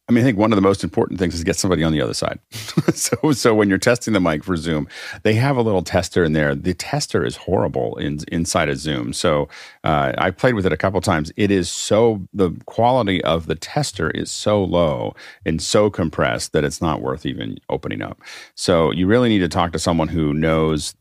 I 0.10 0.12
mean, 0.12 0.24
I 0.24 0.28
think 0.28 0.40
one 0.40 0.52
of 0.52 0.56
the 0.56 0.64
most 0.64 0.84
important 0.84 1.20
things 1.20 1.36
is 1.36 1.44
get 1.44 1.56
somebody 1.56 1.84
on 1.84 1.92
the 1.92 2.02
other 2.02 2.16
side. 2.16 2.40
so, 2.96 3.32
so 3.32 3.54
when 3.54 3.70
you're 3.70 3.78
testing 3.78 4.12
the 4.14 4.20
mic 4.20 4.44
for 4.44 4.58
Zoom, 4.58 4.88
they 5.22 5.36
have 5.36 5.56
a 5.56 5.62
little 5.62 5.84
tester 5.84 6.24
in 6.24 6.34
there. 6.34 6.56
The 6.56 6.74
tester 6.74 7.24
is 7.24 7.36
horrible 7.36 7.96
in, 7.98 8.20
inside 8.32 8.70
of 8.70 8.80
Zoom. 8.80 9.14
So 9.14 9.48
uh, 9.84 10.14
I 10.18 10.32
played 10.32 10.56
with 10.56 10.66
it 10.66 10.74
a 10.74 10.78
couple 10.78 11.00
times. 11.00 11.32
It 11.38 11.52
is 11.52 11.70
so 11.70 12.28
the 12.34 12.50
quality 12.66 13.24
of 13.24 13.46
the 13.46 13.54
tester 13.54 14.10
is 14.10 14.32
so 14.32 14.64
low 14.64 15.14
and 15.46 15.62
so 15.62 15.92
compressed 15.92 16.54
that 16.54 16.64
it's 16.64 16.82
not 16.82 17.04
worth 17.04 17.24
even 17.24 17.60
opening 17.70 18.02
up. 18.02 18.20
So 18.56 18.90
you 18.92 19.06
really 19.06 19.30
need 19.30 19.40
to 19.40 19.48
talk 19.48 19.74
to 19.74 19.80
someone 19.80 20.08
who 20.08 20.34
knows 20.34 20.96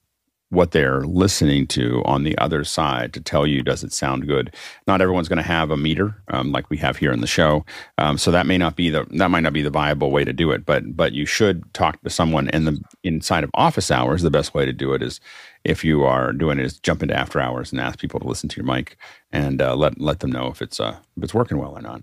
what 0.50 0.70
they're 0.70 1.02
listening 1.02 1.66
to 1.66 2.02
on 2.04 2.24
the 2.24 2.36
other 2.38 2.64
side 2.64 3.12
to 3.12 3.20
tell 3.20 3.46
you 3.46 3.62
does 3.62 3.84
it 3.84 3.92
sound 3.92 4.26
good? 4.26 4.54
Not 4.86 5.00
everyone's 5.00 5.28
going 5.28 5.38
to 5.38 5.42
have 5.42 5.70
a 5.70 5.76
meter 5.76 6.22
um, 6.28 6.52
like 6.52 6.70
we 6.70 6.76
have 6.78 6.96
here 6.96 7.12
in 7.12 7.20
the 7.20 7.26
show. 7.26 7.64
Um, 7.98 8.18
so 8.18 8.30
that 8.30 8.46
may 8.46 8.58
not 8.58 8.76
be 8.76 8.90
the 8.90 9.06
that 9.10 9.30
might 9.30 9.42
not 9.42 9.52
be 9.52 9.62
the 9.62 9.70
viable 9.70 10.10
way 10.10 10.24
to 10.24 10.32
do 10.32 10.50
it 10.50 10.64
but 10.64 10.96
but 10.96 11.12
you 11.12 11.26
should 11.26 11.72
talk 11.74 12.00
to 12.02 12.10
someone 12.10 12.48
in 12.50 12.64
the 12.64 12.80
inside 13.04 13.44
of 13.44 13.50
office 13.54 13.90
hours. 13.90 14.22
The 14.22 14.30
best 14.30 14.54
way 14.54 14.64
to 14.64 14.72
do 14.72 14.92
it 14.94 15.02
is 15.02 15.20
if 15.64 15.84
you 15.84 16.04
are 16.04 16.32
doing 16.32 16.58
it 16.58 16.64
is 16.64 16.78
jump 16.78 17.02
into 17.02 17.16
after 17.16 17.40
hours 17.40 17.72
and 17.72 17.80
ask 17.80 17.98
people 17.98 18.20
to 18.20 18.26
listen 18.26 18.48
to 18.48 18.56
your 18.56 18.66
mic 18.66 18.96
and 19.32 19.60
uh, 19.60 19.74
let 19.74 20.00
let 20.00 20.20
them 20.20 20.32
know 20.32 20.48
if 20.48 20.62
it's 20.62 20.80
uh, 20.80 20.96
if 21.16 21.24
it's 21.24 21.34
working 21.34 21.58
well 21.58 21.76
or 21.76 21.82
not 21.82 22.02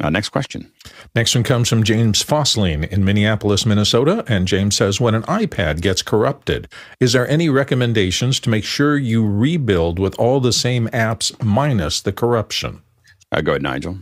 uh, 0.00 0.10
next 0.10 0.30
question. 0.30 0.70
Next 1.14 1.34
one 1.34 1.44
comes 1.44 1.68
from 1.68 1.84
James 1.84 2.22
Fosling 2.22 2.84
in 2.84 3.04
Minneapolis, 3.04 3.66
Minnesota. 3.66 4.24
And 4.26 4.48
James 4.48 4.76
says, 4.76 5.00
When 5.00 5.14
an 5.14 5.22
iPad 5.24 5.82
gets 5.82 6.02
corrupted, 6.02 6.68
is 6.98 7.12
there 7.12 7.28
any 7.28 7.50
recommendations 7.50 8.40
to 8.40 8.50
make 8.50 8.64
sure 8.64 8.96
you 8.96 9.26
rebuild 9.26 9.98
with 9.98 10.18
all 10.18 10.40
the 10.40 10.52
same 10.52 10.88
apps 10.88 11.40
minus 11.42 12.00
the 12.00 12.12
corruption? 12.12 12.82
Uh, 13.30 13.42
go 13.42 13.52
ahead, 13.52 13.62
Nigel. 13.62 13.98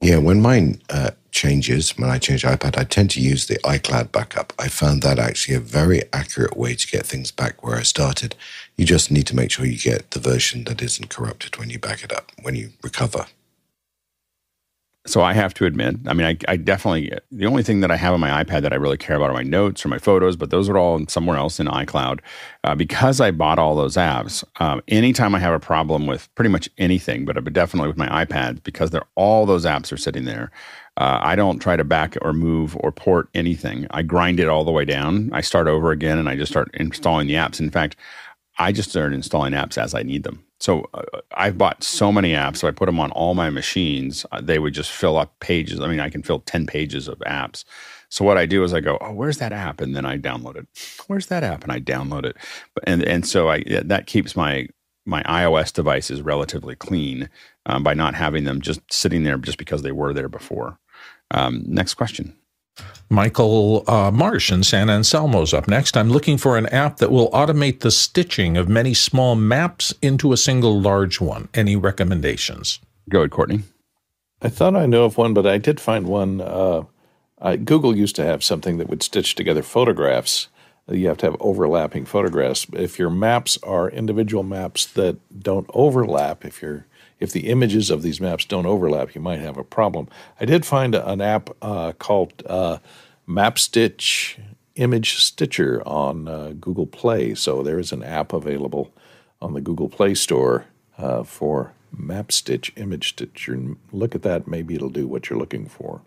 Yeah, 0.00 0.18
when 0.18 0.42
mine 0.42 0.82
uh, 0.90 1.12
changes, 1.30 1.96
when 1.96 2.10
I 2.10 2.18
change 2.18 2.42
iPad, 2.42 2.76
I 2.76 2.82
tend 2.82 3.10
to 3.10 3.20
use 3.20 3.46
the 3.46 3.58
iCloud 3.58 4.10
backup. 4.10 4.52
I 4.58 4.66
found 4.66 5.02
that 5.02 5.20
actually 5.20 5.54
a 5.54 5.60
very 5.60 6.02
accurate 6.12 6.56
way 6.56 6.74
to 6.74 6.86
get 6.88 7.06
things 7.06 7.30
back 7.30 7.62
where 7.62 7.76
I 7.76 7.82
started. 7.82 8.34
You 8.76 8.84
just 8.84 9.12
need 9.12 9.28
to 9.28 9.36
make 9.36 9.52
sure 9.52 9.64
you 9.64 9.78
get 9.78 10.10
the 10.10 10.18
version 10.18 10.64
that 10.64 10.82
isn't 10.82 11.08
corrupted 11.08 11.56
when 11.56 11.70
you 11.70 11.78
back 11.78 12.02
it 12.02 12.12
up, 12.12 12.32
when 12.42 12.56
you 12.56 12.70
recover. 12.82 13.26
So 15.04 15.20
I 15.20 15.32
have 15.32 15.52
to 15.54 15.66
admit, 15.66 15.96
I 16.06 16.12
mean, 16.12 16.26
I, 16.26 16.36
I, 16.52 16.56
definitely 16.56 17.12
the 17.32 17.46
only 17.46 17.64
thing 17.64 17.80
that 17.80 17.90
I 17.90 17.96
have 17.96 18.14
on 18.14 18.20
my 18.20 18.44
iPad 18.44 18.62
that 18.62 18.72
I 18.72 18.76
really 18.76 18.96
care 18.96 19.16
about 19.16 19.30
are 19.30 19.34
my 19.34 19.42
notes 19.42 19.84
or 19.84 19.88
my 19.88 19.98
photos, 19.98 20.36
but 20.36 20.50
those 20.50 20.68
are 20.68 20.78
all 20.78 21.04
somewhere 21.08 21.36
else 21.36 21.58
in 21.58 21.66
iCloud. 21.66 22.20
Uh, 22.62 22.76
because 22.76 23.20
I 23.20 23.32
bought 23.32 23.58
all 23.58 23.74
those 23.74 23.96
apps, 23.96 24.44
um, 24.60 24.80
anytime 24.86 25.34
I 25.34 25.40
have 25.40 25.54
a 25.54 25.58
problem 25.58 26.06
with 26.06 26.32
pretty 26.36 26.50
much 26.50 26.68
anything, 26.78 27.24
but 27.24 27.52
definitely 27.52 27.88
with 27.88 27.96
my 27.98 28.24
iPad, 28.24 28.62
because 28.62 28.90
they're 28.90 29.02
all 29.16 29.44
those 29.44 29.66
apps 29.66 29.92
are 29.92 29.96
sitting 29.96 30.24
there. 30.24 30.52
Uh, 30.96 31.18
I 31.20 31.34
don't 31.34 31.58
try 31.58 31.76
to 31.76 31.84
back 31.84 32.16
or 32.22 32.32
move 32.32 32.76
or 32.78 32.92
port 32.92 33.28
anything. 33.34 33.88
I 33.90 34.02
grind 34.02 34.38
it 34.38 34.48
all 34.48 34.64
the 34.64 34.70
way 34.70 34.84
down. 34.84 35.30
I 35.32 35.40
start 35.40 35.66
over 35.66 35.90
again, 35.90 36.18
and 36.18 36.28
I 36.28 36.36
just 36.36 36.52
start 36.52 36.70
installing 36.74 37.26
the 37.26 37.34
apps. 37.34 37.58
In 37.58 37.70
fact, 37.70 37.96
I 38.58 38.70
just 38.70 38.90
start 38.90 39.12
installing 39.12 39.52
apps 39.52 39.78
as 39.78 39.94
I 39.94 40.02
need 40.02 40.22
them. 40.22 40.44
So 40.62 40.88
uh, 40.94 41.02
I've 41.34 41.58
bought 41.58 41.82
so 41.82 42.12
many 42.12 42.34
apps. 42.34 42.58
So 42.58 42.68
I 42.68 42.70
put 42.70 42.86
them 42.86 43.00
on 43.00 43.10
all 43.10 43.34
my 43.34 43.50
machines. 43.50 44.24
Uh, 44.30 44.40
they 44.40 44.60
would 44.60 44.74
just 44.74 44.92
fill 44.92 45.18
up 45.18 45.36
pages. 45.40 45.80
I 45.80 45.88
mean, 45.88 45.98
I 45.98 46.08
can 46.08 46.22
fill 46.22 46.38
10 46.38 46.66
pages 46.66 47.08
of 47.08 47.18
apps. 47.20 47.64
So 48.08 48.24
what 48.24 48.38
I 48.38 48.46
do 48.46 48.62
is 48.62 48.72
I 48.72 48.78
go, 48.78 48.96
oh, 49.00 49.12
where's 49.12 49.38
that 49.38 49.52
app? 49.52 49.80
And 49.80 49.96
then 49.96 50.06
I 50.06 50.18
download 50.18 50.56
it. 50.56 50.68
Where's 51.08 51.26
that 51.26 51.42
app? 51.42 51.64
And 51.64 51.72
I 51.72 51.80
download 51.80 52.24
it. 52.24 52.36
And, 52.84 53.02
and 53.02 53.26
so 53.26 53.48
I, 53.48 53.64
that 53.66 54.06
keeps 54.06 54.36
my, 54.36 54.68
my 55.04 55.24
iOS 55.24 55.72
devices 55.72 56.22
relatively 56.22 56.76
clean 56.76 57.28
um, 57.66 57.82
by 57.82 57.94
not 57.94 58.14
having 58.14 58.44
them 58.44 58.60
just 58.60 58.80
sitting 58.88 59.24
there 59.24 59.38
just 59.38 59.58
because 59.58 59.82
they 59.82 59.90
were 59.90 60.14
there 60.14 60.28
before. 60.28 60.78
Um, 61.32 61.64
next 61.66 61.94
question. 61.94 62.36
Michael 63.12 63.84
uh, 63.86 64.10
Marsh 64.10 64.50
in 64.50 64.62
San 64.62 64.88
Anselmo's 64.88 65.52
up 65.52 65.68
next. 65.68 65.98
I'm 65.98 66.08
looking 66.08 66.38
for 66.38 66.56
an 66.56 66.64
app 66.68 66.96
that 66.96 67.12
will 67.12 67.30
automate 67.30 67.80
the 67.80 67.90
stitching 67.90 68.56
of 68.56 68.70
many 68.70 68.94
small 68.94 69.34
maps 69.34 69.92
into 70.00 70.32
a 70.32 70.38
single 70.38 70.80
large 70.80 71.20
one. 71.20 71.50
Any 71.52 71.76
recommendations? 71.76 72.80
Go 73.10 73.18
ahead, 73.18 73.30
Courtney. 73.30 73.64
I 74.40 74.48
thought 74.48 74.74
I 74.74 74.86
know 74.86 75.04
of 75.04 75.18
one, 75.18 75.34
but 75.34 75.46
I 75.46 75.58
did 75.58 75.78
find 75.78 76.06
one. 76.06 76.40
Uh, 76.40 76.84
I, 77.38 77.56
Google 77.56 77.94
used 77.94 78.16
to 78.16 78.24
have 78.24 78.42
something 78.42 78.78
that 78.78 78.88
would 78.88 79.02
stitch 79.02 79.34
together 79.34 79.62
photographs. 79.62 80.48
You 80.88 81.08
have 81.08 81.18
to 81.18 81.26
have 81.26 81.36
overlapping 81.38 82.06
photographs. 82.06 82.66
If 82.72 82.98
your 82.98 83.10
maps 83.10 83.58
are 83.62 83.90
individual 83.90 84.42
maps 84.42 84.86
that 84.86 85.18
don't 85.38 85.68
overlap, 85.74 86.46
if 86.46 86.62
you're 86.62 86.86
if 87.22 87.30
the 87.30 87.48
images 87.50 87.88
of 87.88 88.02
these 88.02 88.20
maps 88.20 88.44
don't 88.44 88.66
overlap, 88.66 89.14
you 89.14 89.20
might 89.20 89.38
have 89.38 89.56
a 89.56 89.62
problem. 89.62 90.08
I 90.40 90.44
did 90.44 90.66
find 90.66 90.96
an 90.96 91.20
app 91.20 91.50
uh, 91.62 91.92
called 91.92 92.42
uh, 92.46 92.78
MapStitch 93.28 94.38
Image 94.76 95.16
Stitcher 95.16 95.82
on 95.86 96.28
uh, 96.28 96.54
Google 96.60 96.86
Play. 96.86 97.34
So 97.34 97.62
there 97.62 97.78
is 97.78 97.92
an 97.92 98.02
app 98.02 98.32
available 98.32 98.92
on 99.40 99.54
the 99.54 99.60
Google 99.60 99.88
Play 99.88 100.14
Store 100.14 100.66
uh, 100.98 101.22
for 101.22 101.72
MapStitch 101.96 102.70
Image 102.76 103.10
Stitcher. 103.10 103.76
Look 103.92 104.14
at 104.14 104.22
that. 104.22 104.48
Maybe 104.48 104.74
it'll 104.74 104.88
do 104.88 105.06
what 105.06 105.28
you're 105.28 105.38
looking 105.38 105.66
for. 105.66 106.00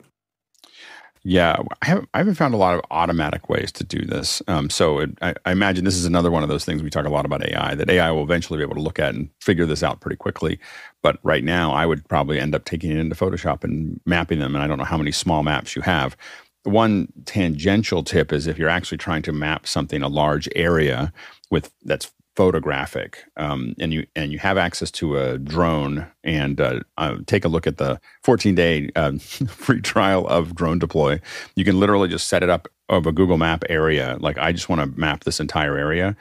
Yeah, 1.28 1.58
I 1.82 1.86
haven't, 1.88 2.10
I 2.14 2.20
haven't 2.20 2.36
found 2.36 2.54
a 2.54 2.58
lot 2.58 2.76
of 2.76 2.82
automatic 2.92 3.50
ways 3.50 3.72
to 3.74 3.84
do 3.84 4.06
this. 4.06 4.44
Um, 4.48 4.70
so 4.70 5.00
it, 5.00 5.18
I, 5.24 5.34
I, 5.44 5.54
imagine 5.54 5.84
this 5.84 5.96
is 5.96 6.06
another 6.06 6.30
one 6.30 6.44
of 6.44 6.50
those 6.50 6.64
things 6.64 6.84
we 6.84 6.92
talk 6.92 7.08
a 7.08 7.10
lot 7.10 7.26
about 7.26 7.44
AI 7.44 7.74
that 7.74 7.90
AI 7.90 8.12
will 8.12 8.22
eventually 8.22 8.58
be 8.58 8.64
able 8.64 8.76
to 8.76 8.82
look 8.82 9.00
at 9.00 9.16
and 9.16 9.32
figure 9.42 9.66
this 9.66 9.82
out 9.82 10.02
pretty 10.02 10.18
quickly. 10.18 10.60
But 11.02 11.18
right 11.24 11.44
now, 11.44 11.72
I 11.72 11.88
would 11.88 12.08
probably 12.08 12.40
end 12.40 12.54
up 12.54 12.66
taking 12.66 12.92
it 12.92 13.00
into 13.00 13.16
Photoshop 13.16 13.64
and 13.64 14.00
mapping 14.06 14.38
them. 14.38 14.54
And 14.54 14.64
I 14.64 14.68
don't 14.68 14.78
know 14.78 14.84
how 14.84 15.00
many 15.00 15.12
small 15.12 15.42
maps 15.42 15.76
you 15.76 15.82
have. 15.82 16.16
One 16.66 17.12
tangential 17.26 18.04
tip 18.04 18.34
is 18.34 18.48
if 18.48 18.58
you're 18.58 18.70
actually 18.70 18.98
trying 18.98 19.22
to 19.24 19.32
map 19.32 19.68
something 19.68 20.02
a 20.02 20.08
large 20.08 20.50
area 20.56 21.14
with 21.52 21.72
that's 21.84 22.12
photographic 22.36 23.24
um, 23.38 23.76
and 23.80 23.94
you 23.94 24.06
and 24.16 24.32
you 24.32 24.40
have 24.40 24.58
access 24.58 24.92
to 24.92 25.18
a 25.18 25.38
drone 25.38 26.06
and 26.24 26.60
uh, 26.60 26.82
uh, 26.98 27.16
take 27.28 27.46
a 27.46 27.48
look 27.48 27.66
at 27.66 27.78
the 27.78 28.00
14 28.24 28.56
day 28.56 28.90
uh, 28.96 29.14
free 29.48 29.80
trial 29.80 30.28
of 30.28 30.50
DroneDeploy 30.50 31.22
you 31.56 31.64
can 31.64 31.80
literally 31.80 32.10
just 32.10 32.28
set 32.28 32.44
it 32.44 32.50
up 32.50 32.68
of 32.90 33.08
a 33.08 33.12
google 33.12 33.38
map 33.38 33.64
area. 33.70 34.18
Like 34.20 34.38
i 34.38 34.52
just 34.52 34.68
want 34.68 34.82
to 34.82 35.00
map 35.00 35.24
this 35.24 35.40
entire 35.40 35.78
area 35.78 36.18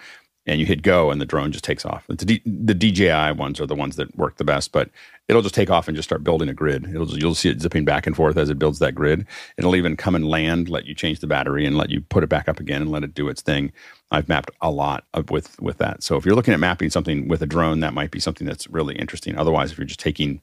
and 0.46 0.60
you 0.60 0.66
hit 0.66 0.82
go 0.82 1.10
and 1.10 1.20
the 1.20 1.26
drone 1.26 1.52
just 1.52 1.64
takes 1.64 1.84
off 1.84 2.04
the, 2.08 2.14
dji 2.14 3.36
ones 3.36 3.60
are 3.60 3.66
the 3.66 3.74
ones 3.74 3.96
that 3.96 4.14
work 4.16 4.36
the 4.36 4.44
best 4.44 4.72
but 4.72 4.90
it'll 5.28 5.42
just 5.42 5.54
take 5.54 5.70
off 5.70 5.88
and 5.88 5.96
just 5.96 6.08
start 6.08 6.22
building 6.22 6.48
a 6.48 6.54
grid. 6.54 6.86
It'll 6.86 7.06
just, 7.06 7.20
you'll 7.20 7.34
see 7.34 7.48
it 7.48 7.60
zipping 7.60 7.84
back 7.84 8.06
and 8.06 8.14
forth 8.14 8.36
as 8.36 8.50
it 8.50 8.58
builds 8.58 8.78
that 8.80 8.94
grid. 8.94 9.26
It'll 9.56 9.76
even 9.76 9.96
come 9.96 10.14
and 10.14 10.28
land, 10.28 10.68
let 10.68 10.84
you 10.84 10.94
change 10.94 11.20
the 11.20 11.26
battery, 11.26 11.64
and 11.64 11.76
let 11.76 11.90
you 11.90 12.00
put 12.02 12.22
it 12.22 12.28
back 12.28 12.48
up 12.48 12.60
again 12.60 12.82
and 12.82 12.90
let 12.90 13.04
it 13.04 13.14
do 13.14 13.28
its 13.28 13.42
thing. 13.42 13.72
I've 14.10 14.28
mapped 14.28 14.50
a 14.60 14.70
lot 14.70 15.04
of, 15.14 15.30
with 15.30 15.60
with 15.60 15.78
that. 15.78 16.02
So 16.02 16.16
if 16.16 16.24
you're 16.24 16.34
looking 16.34 16.54
at 16.54 16.60
mapping 16.60 16.90
something 16.90 17.26
with 17.28 17.42
a 17.42 17.46
drone, 17.46 17.80
that 17.80 17.94
might 17.94 18.10
be 18.10 18.20
something 18.20 18.46
that's 18.46 18.68
really 18.68 18.94
interesting. 18.96 19.36
Otherwise, 19.36 19.72
if 19.72 19.78
you're 19.78 19.86
just 19.86 20.00
taking 20.00 20.40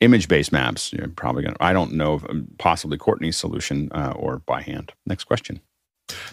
image 0.00 0.28
based 0.28 0.52
maps, 0.52 0.92
you're 0.92 1.08
probably 1.08 1.42
going. 1.42 1.54
to 1.54 1.62
I 1.62 1.72
don't 1.72 1.92
know, 1.92 2.20
um, 2.28 2.48
possibly 2.58 2.98
Courtney's 2.98 3.36
solution 3.36 3.90
uh, 3.92 4.14
or 4.16 4.38
by 4.40 4.62
hand. 4.62 4.92
Next 5.06 5.24
question. 5.24 5.60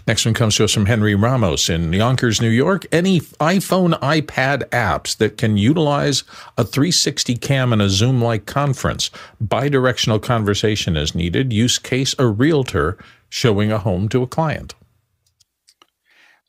Next 0.07 0.25
one 0.25 0.33
comes 0.33 0.55
to 0.55 0.63
us 0.63 0.73
from 0.73 0.85
Henry 0.85 1.15
Ramos 1.15 1.69
in 1.69 1.93
Yonkers, 1.93 2.41
New 2.41 2.49
York. 2.49 2.85
Any 2.91 3.21
iPhone, 3.21 3.97
iPad 3.99 4.63
apps 4.69 5.15
that 5.17 5.37
can 5.37 5.57
utilize 5.57 6.23
a 6.57 6.63
360 6.63 7.37
cam 7.37 7.71
in 7.71 7.81
a 7.81 7.89
Zoom 7.89 8.21
like 8.21 8.45
conference? 8.45 9.09
Bidirectional 9.43 10.21
conversation 10.21 10.97
is 10.97 11.15
needed. 11.15 11.53
Use 11.53 11.79
case 11.79 12.15
a 12.19 12.27
realtor 12.27 12.97
showing 13.29 13.71
a 13.71 13.77
home 13.77 14.09
to 14.09 14.23
a 14.23 14.27
client. 14.27 14.75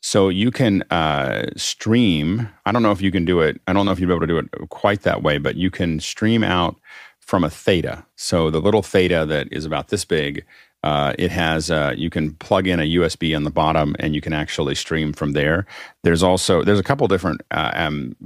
So 0.00 0.28
you 0.28 0.50
can 0.50 0.82
uh, 0.90 1.50
stream. 1.56 2.48
I 2.66 2.72
don't 2.72 2.82
know 2.82 2.90
if 2.90 3.00
you 3.00 3.12
can 3.12 3.24
do 3.24 3.40
it. 3.40 3.60
I 3.68 3.72
don't 3.72 3.86
know 3.86 3.92
if 3.92 4.00
you'll 4.00 4.08
be 4.08 4.14
able 4.14 4.26
to 4.26 4.26
do 4.26 4.38
it 4.38 4.68
quite 4.70 5.02
that 5.02 5.22
way, 5.22 5.38
but 5.38 5.54
you 5.54 5.70
can 5.70 6.00
stream 6.00 6.42
out 6.42 6.76
from 7.20 7.44
a 7.44 7.50
Theta. 7.50 8.04
So 8.16 8.50
the 8.50 8.60
little 8.60 8.82
Theta 8.82 9.24
that 9.26 9.46
is 9.52 9.64
about 9.64 9.88
this 9.88 10.04
big 10.04 10.44
uh, 10.82 11.14
it 11.18 11.30
has 11.30 11.70
uh, 11.70 11.94
you 11.96 12.10
can 12.10 12.32
plug 12.34 12.66
in 12.66 12.80
a 12.80 12.94
USB 12.94 13.36
on 13.36 13.44
the 13.44 13.50
bottom, 13.50 13.94
and 13.98 14.14
you 14.14 14.20
can 14.20 14.32
actually 14.32 14.74
stream 14.74 15.12
from 15.12 15.32
there. 15.32 15.66
There's 16.02 16.22
also 16.22 16.62
there's 16.62 16.80
a 16.80 16.84
couple 16.84 17.06
different 17.08 17.42
uh, 17.50 17.72
um, 17.74 18.16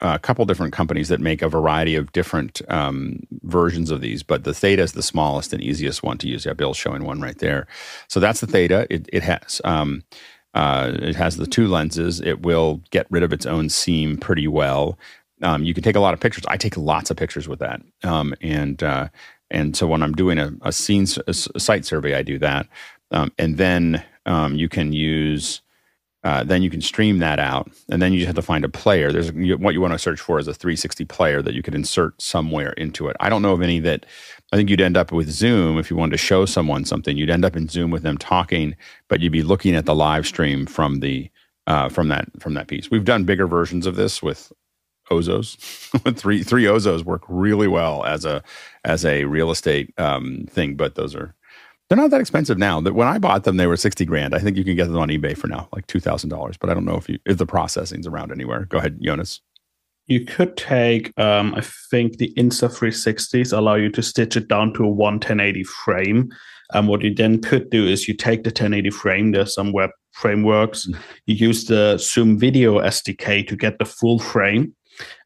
a 0.00 0.18
couple 0.18 0.44
different 0.44 0.72
companies 0.72 1.08
that 1.08 1.20
make 1.20 1.40
a 1.40 1.48
variety 1.48 1.94
of 1.94 2.12
different 2.12 2.60
um, 2.68 3.20
versions 3.42 3.90
of 3.90 4.02
these, 4.02 4.22
but 4.22 4.44
the 4.44 4.52
Theta 4.52 4.82
is 4.82 4.92
the 4.92 5.02
smallest 5.02 5.52
and 5.52 5.62
easiest 5.62 6.02
one 6.02 6.18
to 6.18 6.28
use. 6.28 6.44
Yeah, 6.44 6.52
Bill's 6.52 6.76
showing 6.76 7.04
one 7.04 7.20
right 7.20 7.38
there. 7.38 7.66
So 8.08 8.20
that's 8.20 8.40
the 8.40 8.46
Theta. 8.46 8.86
It, 8.90 9.08
it 9.12 9.22
has 9.22 9.60
um, 9.64 10.02
uh, 10.54 10.92
it 10.94 11.16
has 11.16 11.36
the 11.36 11.46
two 11.46 11.68
lenses. 11.68 12.20
It 12.20 12.42
will 12.42 12.82
get 12.90 13.06
rid 13.10 13.22
of 13.22 13.32
its 13.32 13.46
own 13.46 13.68
seam 13.70 14.18
pretty 14.18 14.48
well. 14.48 14.98
Um, 15.42 15.64
you 15.64 15.74
can 15.74 15.82
take 15.82 15.96
a 15.96 16.00
lot 16.00 16.14
of 16.14 16.20
pictures. 16.20 16.44
I 16.48 16.56
take 16.56 16.76
lots 16.76 17.10
of 17.10 17.16
pictures 17.16 17.48
with 17.48 17.58
that, 17.58 17.82
um, 18.04 18.34
and 18.40 18.82
uh, 18.82 19.08
and 19.50 19.76
so 19.76 19.86
when 19.86 20.02
I'm 20.02 20.12
doing 20.12 20.38
a, 20.38 20.52
a 20.62 20.72
scene 20.72 21.06
a, 21.26 21.32
site 21.32 21.84
survey, 21.84 22.14
I 22.14 22.22
do 22.22 22.38
that, 22.38 22.66
um, 23.10 23.32
and 23.38 23.56
then 23.56 24.04
um, 24.24 24.54
you 24.54 24.68
can 24.68 24.92
use. 24.92 25.60
Uh, 26.24 26.42
then 26.42 26.60
you 26.60 26.70
can 26.70 26.80
stream 26.80 27.20
that 27.20 27.38
out, 27.38 27.70
and 27.88 28.02
then 28.02 28.12
you 28.12 28.18
just 28.18 28.26
have 28.26 28.34
to 28.34 28.42
find 28.42 28.64
a 28.64 28.68
player. 28.68 29.12
There's 29.12 29.30
what 29.30 29.74
you 29.74 29.80
want 29.80 29.92
to 29.92 29.98
search 29.98 30.20
for 30.20 30.40
is 30.40 30.48
a 30.48 30.54
360 30.54 31.04
player 31.04 31.40
that 31.40 31.54
you 31.54 31.62
could 31.62 31.74
insert 31.74 32.20
somewhere 32.20 32.72
into 32.72 33.06
it. 33.06 33.16
I 33.20 33.28
don't 33.28 33.42
know 33.42 33.52
of 33.52 33.62
any 33.62 33.78
that. 33.80 34.06
I 34.52 34.56
think 34.56 34.68
you'd 34.68 34.80
end 34.80 34.96
up 34.96 35.12
with 35.12 35.30
Zoom 35.30 35.78
if 35.78 35.88
you 35.88 35.96
wanted 35.96 36.12
to 36.12 36.18
show 36.18 36.44
someone 36.44 36.84
something. 36.84 37.16
You'd 37.16 37.30
end 37.30 37.44
up 37.44 37.54
in 37.54 37.68
Zoom 37.68 37.92
with 37.92 38.02
them 38.02 38.18
talking, 38.18 38.74
but 39.08 39.20
you'd 39.20 39.30
be 39.30 39.44
looking 39.44 39.76
at 39.76 39.86
the 39.86 39.94
live 39.94 40.26
stream 40.26 40.66
from 40.66 40.98
the 40.98 41.30
uh, 41.68 41.88
from 41.88 42.08
that 42.08 42.26
from 42.40 42.54
that 42.54 42.66
piece. 42.66 42.90
We've 42.90 43.04
done 43.04 43.22
bigger 43.22 43.46
versions 43.46 43.86
of 43.86 43.94
this 43.94 44.20
with 44.20 44.52
Ozos. 45.10 45.56
three 46.16 46.42
three 46.42 46.64
Ozos 46.64 47.04
work 47.04 47.22
really 47.28 47.68
well 47.68 48.04
as 48.04 48.24
a 48.24 48.42
as 48.84 49.04
a 49.04 49.24
real 49.24 49.50
estate 49.50 49.92
um, 49.98 50.46
thing, 50.50 50.74
but 50.76 50.94
those 50.94 51.14
are 51.14 51.34
they're 51.88 51.98
not 51.98 52.10
that 52.10 52.20
expensive 52.20 52.58
now. 52.58 52.80
That 52.80 52.94
when 52.94 53.08
I 53.08 53.18
bought 53.18 53.44
them, 53.44 53.56
they 53.56 53.66
were 53.66 53.76
sixty 53.76 54.04
grand. 54.04 54.34
I 54.34 54.38
think 54.38 54.56
you 54.56 54.64
can 54.64 54.76
get 54.76 54.86
them 54.86 54.98
on 54.98 55.08
eBay 55.08 55.36
for 55.36 55.46
now, 55.46 55.68
like 55.72 55.86
two 55.86 56.00
thousand 56.00 56.30
dollars. 56.30 56.56
But 56.56 56.70
I 56.70 56.74
don't 56.74 56.84
know 56.84 56.96
if 56.96 57.08
you 57.08 57.18
if 57.24 57.38
the 57.38 57.46
processing's 57.46 58.06
around 58.06 58.32
anywhere. 58.32 58.64
Go 58.66 58.78
ahead, 58.78 58.98
Jonas. 59.00 59.40
You 60.08 60.24
could 60.24 60.56
take, 60.56 61.12
um, 61.18 61.52
I 61.56 61.62
think 61.90 62.18
the 62.18 62.32
Insta360s 62.36 63.56
allow 63.56 63.74
you 63.74 63.90
to 63.90 64.02
stitch 64.04 64.36
it 64.36 64.46
down 64.46 64.72
to 64.74 64.84
a 64.84 64.88
1080 64.88 65.64
frame. 65.64 66.30
And 66.72 66.86
what 66.86 67.02
you 67.02 67.12
then 67.12 67.42
could 67.42 67.70
do 67.70 67.84
is 67.84 68.06
you 68.06 68.14
take 68.14 68.44
the 68.44 68.50
1080 68.50 68.90
frame, 68.90 69.32
there's 69.32 69.54
some 69.54 69.72
web 69.72 69.90
frameworks, 70.12 70.86
mm-hmm. 70.86 71.00
you 71.26 71.34
use 71.34 71.64
the 71.64 71.98
Zoom 71.98 72.38
Video 72.38 72.78
SDK 72.78 73.46
to 73.48 73.56
get 73.56 73.80
the 73.80 73.84
full 73.84 74.20
frame 74.20 74.76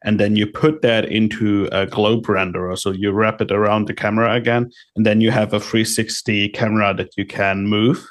and 0.03 0.19
then 0.19 0.35
you 0.35 0.47
put 0.47 0.81
that 0.81 1.05
into 1.05 1.67
a 1.71 1.85
globe 1.85 2.25
renderer. 2.25 2.77
So 2.77 2.91
you 2.91 3.11
wrap 3.11 3.41
it 3.41 3.51
around 3.51 3.87
the 3.87 3.93
camera 3.93 4.33
again, 4.33 4.71
and 4.95 5.05
then 5.05 5.21
you 5.21 5.31
have 5.31 5.53
a 5.53 5.59
360 5.59 6.49
camera 6.49 6.93
that 6.93 7.11
you 7.17 7.25
can 7.25 7.67
move. 7.67 8.05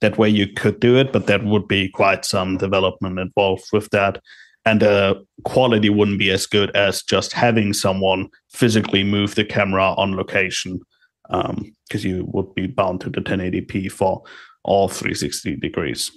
That 0.00 0.18
way 0.18 0.28
you 0.28 0.46
could 0.46 0.80
do 0.80 0.96
it, 0.96 1.12
but 1.12 1.26
that 1.26 1.44
would 1.44 1.68
be 1.68 1.88
quite 1.88 2.24
some 2.24 2.56
development 2.56 3.18
involved 3.18 3.66
with 3.72 3.90
that. 3.90 4.20
And 4.64 4.80
the 4.80 5.24
quality 5.44 5.90
wouldn't 5.90 6.18
be 6.18 6.30
as 6.30 6.46
good 6.46 6.74
as 6.74 7.02
just 7.02 7.32
having 7.32 7.72
someone 7.72 8.28
physically 8.52 9.04
move 9.04 9.34
the 9.34 9.44
camera 9.44 9.94
on 9.94 10.16
location, 10.16 10.80
because 11.28 11.50
um, 11.50 12.10
you 12.10 12.24
would 12.32 12.54
be 12.54 12.66
bound 12.66 13.00
to 13.02 13.10
the 13.10 13.20
1080p 13.20 13.90
for 13.92 14.22
all 14.64 14.88
360 14.88 15.56
degrees. 15.56 16.10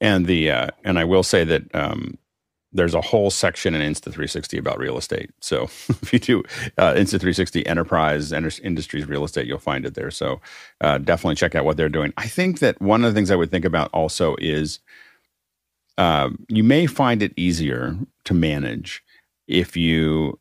And 0.00 0.26
the 0.26 0.50
uh, 0.50 0.68
and 0.84 0.98
I 0.98 1.04
will 1.04 1.22
say 1.22 1.44
that 1.44 1.62
um, 1.74 2.18
there's 2.74 2.94
a 2.94 3.00
whole 3.00 3.30
section 3.30 3.74
in 3.74 3.92
Insta360 3.92 4.58
about 4.58 4.78
real 4.78 4.98
estate. 4.98 5.30
So 5.40 5.62
if 5.88 6.12
you 6.12 6.18
do 6.18 6.42
uh, 6.76 6.92
Insta360 6.94 7.66
Enterprise 7.66 8.32
Industries 8.32 9.06
Real 9.06 9.24
Estate, 9.24 9.46
you'll 9.46 9.58
find 9.58 9.86
it 9.86 9.94
there. 9.94 10.10
So 10.10 10.40
uh, 10.80 10.98
definitely 10.98 11.36
check 11.36 11.54
out 11.54 11.64
what 11.64 11.76
they're 11.76 11.88
doing. 11.88 12.12
I 12.16 12.26
think 12.26 12.58
that 12.58 12.80
one 12.82 13.04
of 13.04 13.12
the 13.12 13.16
things 13.16 13.30
I 13.30 13.36
would 13.36 13.50
think 13.50 13.64
about 13.64 13.90
also 13.92 14.36
is 14.40 14.80
uh, 15.96 16.30
you 16.48 16.64
may 16.64 16.86
find 16.86 17.22
it 17.22 17.32
easier 17.36 17.96
to 18.24 18.34
manage 18.34 19.02
if 19.46 19.76
you. 19.76 20.38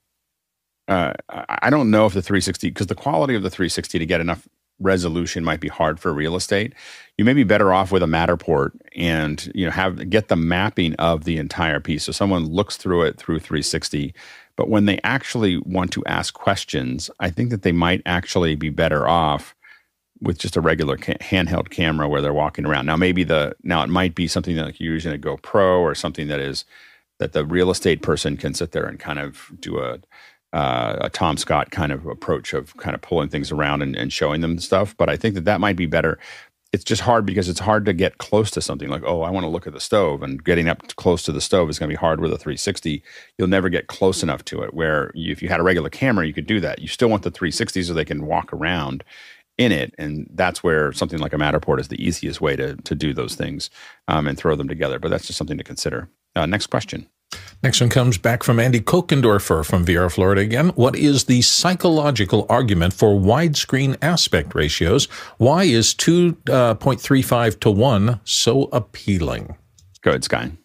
Uh, 0.89 1.13
I 1.30 1.69
don't 1.69 1.89
know 1.91 2.06
if 2.08 2.13
the 2.13 2.22
360 2.22 2.67
because 2.67 2.88
the 2.88 2.96
quality 2.96 3.36
of 3.36 3.43
the 3.43 3.50
360 3.50 4.00
to 4.00 4.06
get 4.06 4.19
enough 4.19 4.50
resolution 4.80 5.44
might 5.44 5.60
be 5.60 5.68
hard 5.68 6.00
for 6.00 6.14
real 6.14 6.36
estate. 6.36 6.74
You 7.18 7.26
may 7.26 7.34
be 7.34 7.44
better 7.44 7.74
off 7.74 7.92
with 7.92 8.04
a 8.04 8.08
Matterport 8.08 8.72
and 8.96 9.52
you 9.56 9.66
know 9.66 9.72
have 9.72 10.10
get 10.10 10.28
the 10.28 10.36
mapping 10.36 10.96
of 10.96 11.24
the 11.24 11.38
entire 11.38 11.80
piece. 11.80 12.04
So 12.04 12.12
someone 12.12 12.46
looks 12.46 12.78
through 12.78 13.04
it 13.04 13.18
through 13.18 13.40
360, 13.40 14.14
but 14.56 14.70
when 14.70 14.86
they 14.86 15.00
actually 15.04 15.58
want 15.58 15.92
to 15.94 16.04
ask 16.06 16.34
questions, 16.34 17.10
I 17.20 17.30
think 17.30 17.50
that 17.52 17.62
they 17.62 17.72
might 17.72 18.02
actually 18.06 18.56
be 18.56 18.70
better 18.70 19.08
off 19.08 19.56
with 20.22 20.38
just 20.38 20.56
a 20.56 20.62
regular 20.62 20.98
ca- 20.98 21.16
handheld 21.16 21.70
camera 21.70 22.08
where 22.08 22.22
they're 22.22 22.34
walking 22.34 22.66
around. 22.66 22.86
Now 22.86 22.96
maybe 22.96 23.24
the 23.24 23.56
now 23.64 23.84
it 23.84 23.90
might 23.90 24.16
be 24.16 24.28
something 24.28 24.56
that 24.56 24.66
like 24.66 24.80
you're 24.80 24.94
using 24.94 25.14
a 25.14 25.18
GoPro 25.18 25.80
or 25.80 25.96
something 25.96 26.28
that 26.30 26.40
is 26.40 26.66
that 27.20 27.34
the 27.34 27.46
real 27.46 27.70
estate 27.70 28.02
person 28.02 28.38
can 28.38 28.54
sit 28.54 28.72
there 28.72 28.86
and 28.86 29.00
kind 29.00 29.20
of 29.20 29.52
do 29.60 29.80
a 29.80 30.00
uh, 30.54 30.98
a 31.02 31.10
Tom 31.10 31.36
Scott 31.36 31.72
kind 31.72 31.92
of 31.92 32.06
approach 32.06 32.54
of 32.54 32.78
kind 32.78 32.94
of 32.94 33.02
pulling 33.02 33.30
things 33.30 33.52
around 33.52 33.82
and, 33.82 33.96
and 33.96 34.13
showing 34.13 34.42
them 34.42 34.60
stuff. 34.60 34.96
But 34.96 35.10
I 35.10 35.18
think 35.18 35.36
that 35.36 35.46
that 35.46 35.60
might 35.60 35.76
be 35.76 35.88
better. 35.88 36.20
It's 36.72 36.84
just 36.84 37.02
hard 37.02 37.26
because 37.26 37.50
it's 37.50 37.60
hard 37.60 37.86
to 37.86 37.94
get 37.94 38.18
close 38.18 38.50
to 38.52 38.62
something 38.62 38.89
like, 38.89 39.04
oh, 39.06 39.22
I 39.22 39.30
want 39.30 39.44
to 39.44 39.50
look 39.50 39.68
at 39.68 39.74
the 39.74 39.80
stove, 39.80 40.24
and 40.24 40.44
getting 40.44 40.70
up 40.70 40.96
close 40.96 41.22
to 41.24 41.32
the 41.32 41.42
stove 41.42 41.70
is 41.70 41.78
going 41.78 41.89
to 41.89 41.94
be 41.94 42.00
hard 42.00 42.20
with 42.20 42.32
a 42.32 42.38
360. 42.38 43.04
You'll 43.38 43.48
never 43.48 43.70
get 43.70 43.88
close 43.88 44.24
enough 44.24 44.46
to 44.46 44.62
it. 44.63 44.74
Where 44.74 45.12
you, 45.13 45.32
if 45.32 45.42
you 45.42 45.50
had 45.50 45.60
a 45.60 45.63
regular 45.63 45.89
camera, 45.89 46.26
you 46.26 46.34
could 46.34 46.48
do 46.48 46.60
that. 46.62 46.80
You 46.80 46.88
still 46.88 47.10
want 47.10 47.24
the 47.24 47.32
360 47.32 47.84
so 47.84 47.94
they 47.94 48.06
can 48.06 48.26
walk 48.26 48.52
around 48.54 49.04
in 49.58 49.72
it, 49.72 49.94
and 50.00 50.28
that's 50.34 50.63
where 50.63 50.92
something 50.94 51.20
like 51.20 51.34
a 51.34 51.38
Matterport 51.38 51.80
is 51.80 51.89
the 51.89 52.04
easiest 52.04 52.42
way 52.42 52.56
to 52.56 52.76
to 52.76 52.96
do 52.96 53.13
those 53.13 53.36
things 53.36 53.70
um, 54.08 54.28
and 54.28 54.38
throw 54.38 54.56
them 54.56 54.68
together. 54.68 54.98
But 54.98 55.10
that's 55.10 55.28
just 55.28 55.38
something 55.38 55.60
to 55.60 55.63
consider. 55.63 56.10
Uh, 56.36 56.48
next 56.48 56.68
question. 56.68 57.08
Next 57.64 57.80
one 57.80 57.90
comes 57.90 58.18
back 58.18 58.44
from 58.44 58.60
Andy 58.60 58.82
Kokendorfer 58.82 59.66
from 59.66 59.86
Viera, 59.86 60.12
Florida 60.12 60.42
again. 60.42 60.70
What 60.76 60.98
is 60.98 61.24
the 61.24 61.42
psychological 61.42 62.46
argument 62.50 62.94
for 62.94 63.18
widescreen 63.18 63.96
aspect 64.02 64.54
ratios? 64.54 65.06
Why 65.38 65.64
is 65.64 65.94
2.35 65.94 67.32
uh, 67.48 67.58
to 67.62 67.72
1 67.72 68.20
so 68.26 68.64
appealing? 68.74 69.56
Go 70.02 70.12
ahead, 70.12 70.26
Sky. 70.26 70.42
I'm 70.42 70.58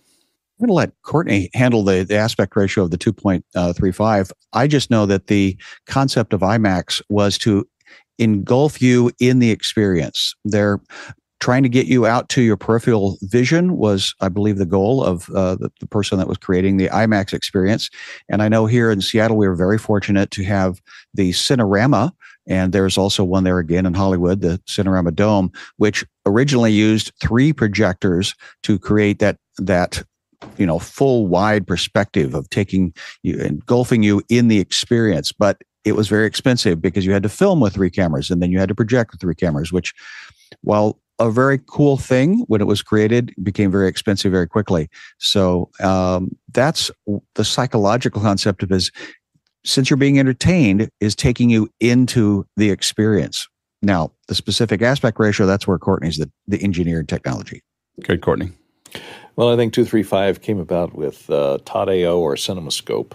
going 0.58 0.66
to 0.66 0.72
let 0.72 0.92
Courtney 1.02 1.50
handle 1.54 1.84
the, 1.84 2.02
the 2.02 2.16
aspect 2.16 2.56
ratio 2.56 2.82
of 2.82 2.90
the 2.90 2.98
2.35. 2.98 4.32
I 4.52 4.66
just 4.66 4.90
know 4.90 5.06
that 5.06 5.28
the 5.28 5.56
concept 5.86 6.32
of 6.32 6.40
IMAX 6.40 7.00
was 7.08 7.38
to 7.38 7.64
engulf 8.18 8.82
you 8.82 9.12
in 9.20 9.38
the 9.38 9.52
experience. 9.52 10.34
There 10.44 10.80
trying 11.40 11.62
to 11.62 11.68
get 11.68 11.86
you 11.86 12.06
out 12.06 12.28
to 12.30 12.42
your 12.42 12.56
peripheral 12.56 13.16
vision 13.22 13.76
was, 13.76 14.14
I 14.20 14.28
believe, 14.28 14.58
the 14.58 14.66
goal 14.66 15.04
of 15.04 15.28
uh, 15.30 15.54
the, 15.56 15.70
the, 15.80 15.86
person 15.86 16.18
that 16.18 16.28
was 16.28 16.38
creating 16.38 16.76
the 16.76 16.88
IMAX 16.88 17.32
experience. 17.32 17.90
And 18.28 18.42
I 18.42 18.48
know 18.48 18.66
here 18.66 18.90
in 18.90 19.00
Seattle, 19.00 19.36
we 19.36 19.46
were 19.46 19.54
very 19.54 19.78
fortunate 19.78 20.30
to 20.32 20.44
have 20.44 20.80
the 21.14 21.30
Cinerama. 21.30 22.12
And 22.46 22.72
there's 22.72 22.98
also 22.98 23.22
one 23.24 23.44
there 23.44 23.58
again 23.58 23.86
in 23.86 23.94
Hollywood, 23.94 24.40
the 24.40 24.60
Cinerama 24.66 25.14
Dome, 25.14 25.52
which 25.76 26.04
originally 26.26 26.72
used 26.72 27.12
three 27.20 27.52
projectors 27.52 28.34
to 28.64 28.78
create 28.78 29.18
that, 29.20 29.36
that 29.58 30.02
you 30.56 30.66
know, 30.66 30.78
full 30.78 31.26
wide 31.26 31.66
perspective 31.66 32.34
of 32.34 32.48
taking 32.50 32.94
you, 33.22 33.38
engulfing 33.38 34.02
you 34.02 34.22
in 34.28 34.48
the 34.48 34.60
experience. 34.60 35.32
But 35.32 35.62
it 35.84 35.92
was 35.92 36.08
very 36.08 36.26
expensive 36.26 36.80
because 36.80 37.06
you 37.06 37.12
had 37.12 37.22
to 37.22 37.28
film 37.28 37.60
with 37.60 37.74
three 37.74 37.90
cameras 37.90 38.30
and 38.30 38.42
then 38.42 38.50
you 38.50 38.58
had 38.58 38.68
to 38.68 38.74
project 38.74 39.12
with 39.12 39.20
three 39.20 39.34
cameras, 39.34 39.72
which 39.72 39.94
while 40.62 41.00
a 41.18 41.30
very 41.30 41.58
cool 41.66 41.96
thing 41.96 42.44
when 42.48 42.60
it 42.60 42.66
was 42.66 42.82
created 42.82 43.30
it 43.30 43.44
became 43.44 43.70
very 43.70 43.88
expensive 43.88 44.32
very 44.32 44.46
quickly. 44.46 44.88
So 45.18 45.70
um, 45.80 46.36
that's 46.52 46.90
the 47.34 47.44
psychological 47.44 48.20
concept 48.20 48.62
of 48.62 48.72
is 48.72 48.90
since 49.64 49.90
you're 49.90 49.96
being 49.96 50.18
entertained 50.18 50.88
is 51.00 51.14
taking 51.14 51.50
you 51.50 51.68
into 51.80 52.46
the 52.56 52.70
experience. 52.70 53.48
Now 53.82 54.12
the 54.28 54.34
specific 54.34 54.82
aspect 54.82 55.18
ratio 55.18 55.46
that's 55.46 55.66
where 55.66 55.78
courtney's 55.78 56.18
the, 56.18 56.30
the 56.46 56.62
engineered 56.62 57.08
technology. 57.08 57.62
Good 58.02 58.20
courtney. 58.20 58.52
Well 59.36 59.50
i 59.50 59.56
think 59.56 59.72
235 59.72 60.40
came 60.40 60.58
about 60.58 60.94
with 60.94 61.28
uh, 61.30 61.58
todd 61.64 61.88
ao 61.88 62.18
or 62.18 62.34
cinemascope 62.34 63.12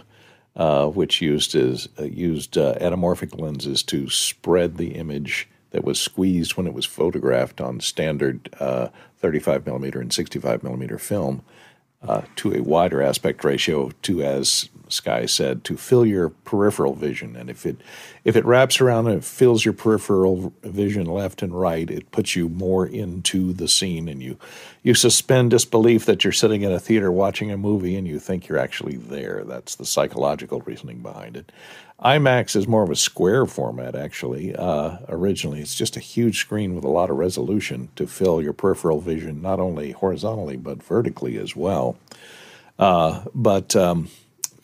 uh, 0.56 0.88
which 0.88 1.22
used 1.22 1.56
is 1.56 1.90
uh, 2.00 2.04
used 2.04 2.58
uh, 2.58 2.76
anamorphic 2.76 3.40
lenses 3.40 3.84
to 3.84 4.10
spread 4.10 4.78
the 4.78 4.96
image 4.96 5.50
that 5.74 5.84
was 5.84 6.00
squeezed 6.00 6.56
when 6.56 6.68
it 6.68 6.74
was 6.74 6.86
photographed 6.86 7.60
on 7.60 7.82
standard 7.82 8.50
uh, 8.60 8.88
35 9.18 9.66
millimeter 9.66 10.00
and 10.00 10.14
65 10.14 10.64
millimeter 10.64 10.98
film 10.98 11.44
uh, 12.08 12.22
to 12.36 12.54
a 12.54 12.62
wider 12.62 13.02
aspect 13.02 13.44
ratio 13.44 13.90
to, 14.04 14.22
as 14.22 14.70
Sky 14.90 15.26
said, 15.26 15.64
to 15.64 15.78
fill 15.78 16.06
your 16.06 16.30
peripheral 16.30 16.94
vision. 16.94 17.36
And 17.36 17.50
if 17.50 17.66
it 17.66 17.78
if 18.24 18.36
it 18.36 18.46
wraps 18.46 18.80
around 18.80 19.08
and 19.08 19.18
it 19.18 19.24
fills 19.24 19.66
your 19.66 19.74
peripheral 19.74 20.54
vision 20.62 21.06
left 21.06 21.42
and 21.42 21.60
right, 21.60 21.90
it 21.90 22.12
puts 22.12 22.36
you 22.36 22.50
more 22.50 22.86
into 22.86 23.54
the 23.54 23.68
scene, 23.68 24.08
and 24.08 24.22
you 24.22 24.38
you 24.84 24.94
suspend 24.94 25.52
disbelief 25.52 26.06
that 26.06 26.24
you're 26.24 26.34
sitting 26.34 26.62
in 26.62 26.72
a 26.72 26.80
theater 26.80 27.12
watching 27.12 27.52
a 27.52 27.58
movie 27.58 27.96
and 27.96 28.08
you 28.08 28.20
think 28.20 28.48
you're 28.48 28.60
actually 28.60 28.98
there. 28.98 29.44
That's 29.46 29.76
the 29.76 29.86
psychological 29.86 30.62
reasoning 30.62 31.00
behind 31.00 31.38
it. 31.38 31.52
IMAX 32.04 32.56
is 32.58 32.68
more 32.68 32.84
of 32.84 32.90
a 32.90 32.98
square 32.98 33.46
format, 33.46 33.96
actually. 33.96 34.54
Uh, 34.54 34.98
originally, 35.08 35.62
it's 35.62 35.76
just 35.76 35.96
a 35.96 36.02
huge 36.02 36.38
screen 36.40 36.76
with 36.76 36.84
a 36.84 36.90
lot 36.90 37.10
of 37.10 37.18
resolution 37.18 37.90
to 37.96 38.08
fill 38.08 38.42
your 38.42 38.52
peripheral 38.52 39.00
vision, 39.00 39.42
not 39.42 39.60
only 39.60 39.92
horizontally, 39.92 40.58
but 40.58 40.84
vertically 40.84 41.38
as 41.38 41.56
well. 41.56 41.98
Uh, 42.78 43.24
but 43.34 43.74
um, 43.78 44.10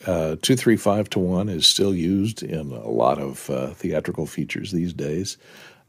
uh, 0.02 0.36
235 0.42 1.08
to 1.10 1.18
1 1.18 1.48
is 1.48 1.66
still 1.66 1.94
used 1.94 2.42
in 2.42 2.72
a 2.72 2.88
lot 2.88 3.18
of 3.18 3.48
uh, 3.48 3.68
theatrical 3.68 4.26
features 4.26 4.70
these 4.72 4.92
days. 4.92 5.38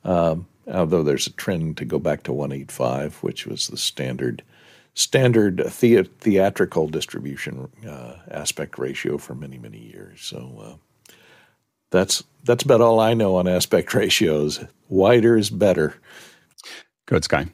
Um, 0.05 0.47
although 0.71 1.03
there's 1.03 1.27
a 1.27 1.33
trend 1.33 1.75
to 1.77 1.85
go 1.85 1.99
back 1.99 2.23
to 2.23 2.33
185, 2.33 3.17
which 3.17 3.45
was 3.45 3.67
the 3.67 3.77
standard 3.77 4.41
standard 4.93 5.57
the- 5.57 6.03
theatrical 6.19 6.87
distribution 6.87 7.69
uh, 7.87 8.15
aspect 8.29 8.77
ratio 8.77 9.17
for 9.17 9.33
many, 9.33 9.57
many 9.57 9.79
years. 9.79 10.21
So 10.21 10.61
uh, 10.61 10.75
that's 11.91 12.23
that's 12.43 12.63
about 12.63 12.81
all 12.81 12.99
I 12.99 13.13
know 13.13 13.35
on 13.35 13.47
aspect 13.47 13.93
ratios. 13.93 14.63
Wider 14.89 15.37
is 15.37 15.49
better. 15.49 15.93
Good 17.07 17.23
sky. 17.23 17.47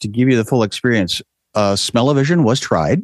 To 0.00 0.08
give 0.08 0.28
you 0.28 0.36
the 0.36 0.44
full 0.44 0.62
experience, 0.62 1.22
uh, 1.54 1.76
smell-o-vision 1.76 2.42
was 2.42 2.60
tried, 2.60 3.02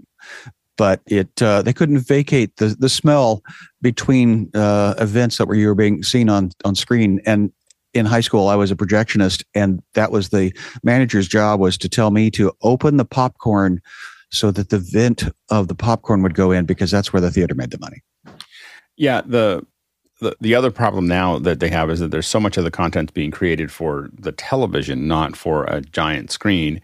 but 0.76 1.00
it 1.06 1.40
uh, 1.40 1.62
they 1.62 1.72
couldn't 1.72 2.00
vacate 2.00 2.56
the 2.56 2.68
the 2.78 2.88
smell 2.88 3.42
between 3.80 4.50
uh, 4.54 4.94
events 4.98 5.38
that 5.38 5.46
were 5.46 5.54
you 5.54 5.68
were 5.68 5.74
being 5.74 6.02
seen 6.02 6.28
on 6.28 6.50
on 6.64 6.74
screen. 6.74 7.20
And 7.24 7.52
in 7.94 8.06
high 8.06 8.20
school, 8.20 8.48
I 8.48 8.56
was 8.56 8.70
a 8.70 8.76
projectionist, 8.76 9.44
and 9.54 9.82
that 9.94 10.10
was 10.10 10.30
the 10.30 10.52
manager's 10.82 11.28
job 11.28 11.60
was 11.60 11.76
to 11.78 11.88
tell 11.88 12.10
me 12.10 12.30
to 12.32 12.52
open 12.62 12.96
the 12.96 13.04
popcorn 13.04 13.80
so 14.30 14.50
that 14.50 14.70
the 14.70 14.78
vent 14.78 15.24
of 15.50 15.68
the 15.68 15.74
popcorn 15.74 16.22
would 16.22 16.34
go 16.34 16.52
in 16.52 16.64
because 16.64 16.90
that's 16.90 17.12
where 17.12 17.20
the 17.20 17.30
theater 17.30 17.54
made 17.54 17.70
the 17.70 17.78
money. 17.78 18.02
Yeah, 18.96 19.20
the 19.26 19.66
the, 20.22 20.36
the 20.40 20.54
other 20.54 20.70
problem 20.70 21.06
now 21.06 21.38
that 21.38 21.60
they 21.60 21.68
have 21.68 21.90
is 21.90 22.00
that 22.00 22.10
there's 22.10 22.26
so 22.26 22.40
much 22.40 22.56
of 22.56 22.64
the 22.64 22.70
content 22.70 23.12
being 23.12 23.30
created 23.30 23.70
for 23.70 24.08
the 24.18 24.32
television, 24.32 25.06
not 25.06 25.36
for 25.36 25.64
a 25.64 25.82
giant 25.82 26.30
screen. 26.30 26.80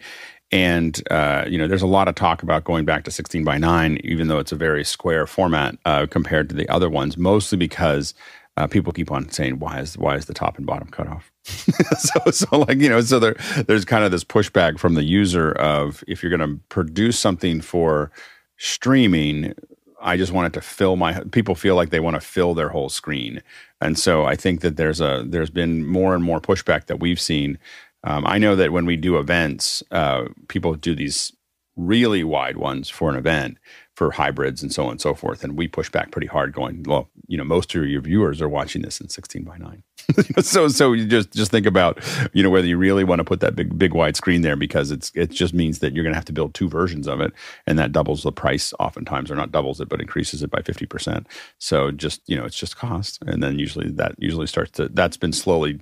And 0.51 1.01
uh, 1.11 1.45
you 1.49 1.59
know, 1.59 1.69
there's 1.69 1.83
a 1.83 1.87
lot 1.87 2.09
of 2.09 2.15
talk 2.15 2.43
about 2.43 2.65
going 2.65 2.85
back 2.85 3.05
to 3.05 3.11
16 3.11 3.45
by 3.45 3.59
9, 3.59 4.01
even 4.05 4.29
though 4.29 4.39
it's 4.39 4.53
a 4.53 4.57
very 4.57 4.85
square 4.85 5.27
format 5.27 5.77
uh, 5.85 6.07
compared 6.11 6.49
to 6.49 6.55
the 6.55 6.69
other 6.69 6.91
ones, 6.91 7.17
mostly 7.17 7.59
because 7.59 8.15
uh, 8.57 8.67
people 8.67 8.93
keep 8.93 9.13
on 9.13 9.31
saying, 9.31 9.61
"Why 9.61 9.79
is 9.79 9.97
why 9.97 10.17
is 10.17 10.25
the 10.25 10.35
top 10.35 10.57
and 10.57 10.67
bottom 10.67 10.89
cut 10.89 11.07
off?" 11.07 11.31
so, 11.45 12.31
so 12.33 12.59
like 12.59 12.79
you 12.79 12.89
know, 12.89 13.01
so 13.03 13.21
there 13.21 13.37
there's 13.69 13.85
kind 13.85 14.05
of 14.05 14.11
this 14.11 14.25
pushback 14.25 14.79
from 14.79 14.95
the 14.95 15.05
user 15.05 15.53
of 15.53 16.03
if 16.09 16.23
you're 16.23 16.37
going 16.37 16.51
to 16.51 16.61
produce 16.69 17.19
something 17.19 17.61
for 17.61 18.11
streaming 18.57 19.55
I 20.01 20.17
just 20.17 20.33
wanted 20.33 20.55
to 20.55 20.61
fill 20.61 20.97
my 20.97 21.21
people 21.33 21.55
feel 21.55 21.75
like 21.75 21.91
they 21.91 22.01
want 22.01 22.15
to 22.15 22.21
fill 22.21 22.55
their 22.55 22.69
whole 22.69 22.89
screen. 22.89 23.43
And 23.81 23.99
so 23.99 24.25
I 24.25 24.37
think 24.37 24.61
that 24.61 24.77
there's 24.77 25.01
a 25.01 25.25
there's 25.27 25.51
been 25.51 25.87
more 25.87 26.15
and 26.15 26.23
more 26.23 26.41
pushback 26.41 26.87
that 26.87 27.01
we've 27.01 27.21
seen. 27.21 27.59
Um, 28.05 28.25
I 28.27 28.39
know 28.39 28.55
that 28.57 28.73
when 28.73 28.87
we 28.87 28.97
do 28.97 29.19
events, 29.19 29.83
uh, 29.91 30.27
people 30.49 30.75
do 30.75 30.95
these 30.95 31.33
really 31.77 32.25
wide 32.25 32.57
ones 32.57 32.89
for 32.89 33.11
an 33.11 33.17
event 33.17 33.59
for 33.95 34.13
hybrids 34.13 34.63
and 34.63 34.73
so 34.73 34.85
on 34.85 34.93
and 34.93 35.01
so 35.01 35.15
forth. 35.15 35.43
And 35.43 35.57
we 35.57 35.69
push 35.69 35.91
back 35.91 36.11
pretty 36.11 36.27
hard, 36.27 36.53
going, 36.53 36.85
well, 36.85 37.09
you 37.27 37.37
know, 37.37 37.45
most 37.45 37.75
of 37.75 37.87
your 37.87 38.01
viewers 38.01 38.43
are 38.43 38.49
watching 38.49 38.83
this 38.83 39.01
in 39.01 39.09
16 39.09 39.45
by 39.45 39.59
9. 39.59 39.83
so 40.41 40.69
so 40.69 40.93
you 40.93 41.07
just 41.07 41.33
just 41.33 41.51
think 41.51 41.67
about 41.67 42.03
you 42.33 42.43
know 42.43 42.51
whether 42.51 42.67
you 42.67 42.79
really 42.79 43.05
want 43.05 43.19
to 43.19 43.25
put 43.25 43.41
that 43.41 43.55
big 43.55 43.79
big 43.79 43.93
wide 43.93 44.17
screen 44.17 44.41
there 44.43 44.57
because 44.57 44.91
it's 44.91 45.13
it 45.15 45.31
just 45.31 45.53
means 45.53 45.81
that 45.81 45.95
you're 45.95 46.05
going 46.05 46.15
to 46.15 46.19
have 46.19 46.25
to 46.25 46.33
build 46.33 46.55
two 46.55 46.69
versions 46.69 47.07
of 47.07 47.21
it 47.21 47.33
and 47.67 47.79
that 47.79 47.93
doubles 47.93 48.23
the 48.23 48.33
price 48.33 48.73
oftentimes 48.81 49.31
or 49.31 49.35
not 49.35 49.53
doubles 49.53 49.81
it 49.81 49.89
but 49.89 50.01
increases 50.01 50.43
it 50.43 50.51
by 50.51 50.61
50% 50.61 51.27
so 51.59 51.91
just 51.91 52.23
you 52.27 52.37
know 52.37 52.45
it's 52.45 52.57
just 52.57 52.77
cost. 52.77 53.23
And 53.27 53.43
then 53.43 53.59
usually 53.59 53.91
that 53.93 54.15
usually 54.19 54.47
starts 54.47 54.73
to 54.73 54.89
that's 54.89 55.17
been 55.17 55.33
slowly 55.33 55.81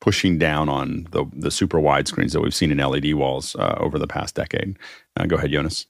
pushing 0.00 0.38
down 0.38 0.68
on 0.68 1.08
the 1.10 1.24
the 1.32 1.50
super 1.50 1.80
wide 1.80 2.08
screens 2.08 2.32
that 2.32 2.40
we've 2.40 2.54
seen 2.54 2.70
in 2.70 2.78
LED 2.78 3.14
walls 3.14 3.56
uh, 3.56 3.76
over 3.78 3.98
the 3.98 4.06
past 4.06 4.34
decade. 4.34 4.78
Uh, 5.16 5.26
go 5.26 5.36
ahead 5.36 5.50
Jonas 5.50 5.86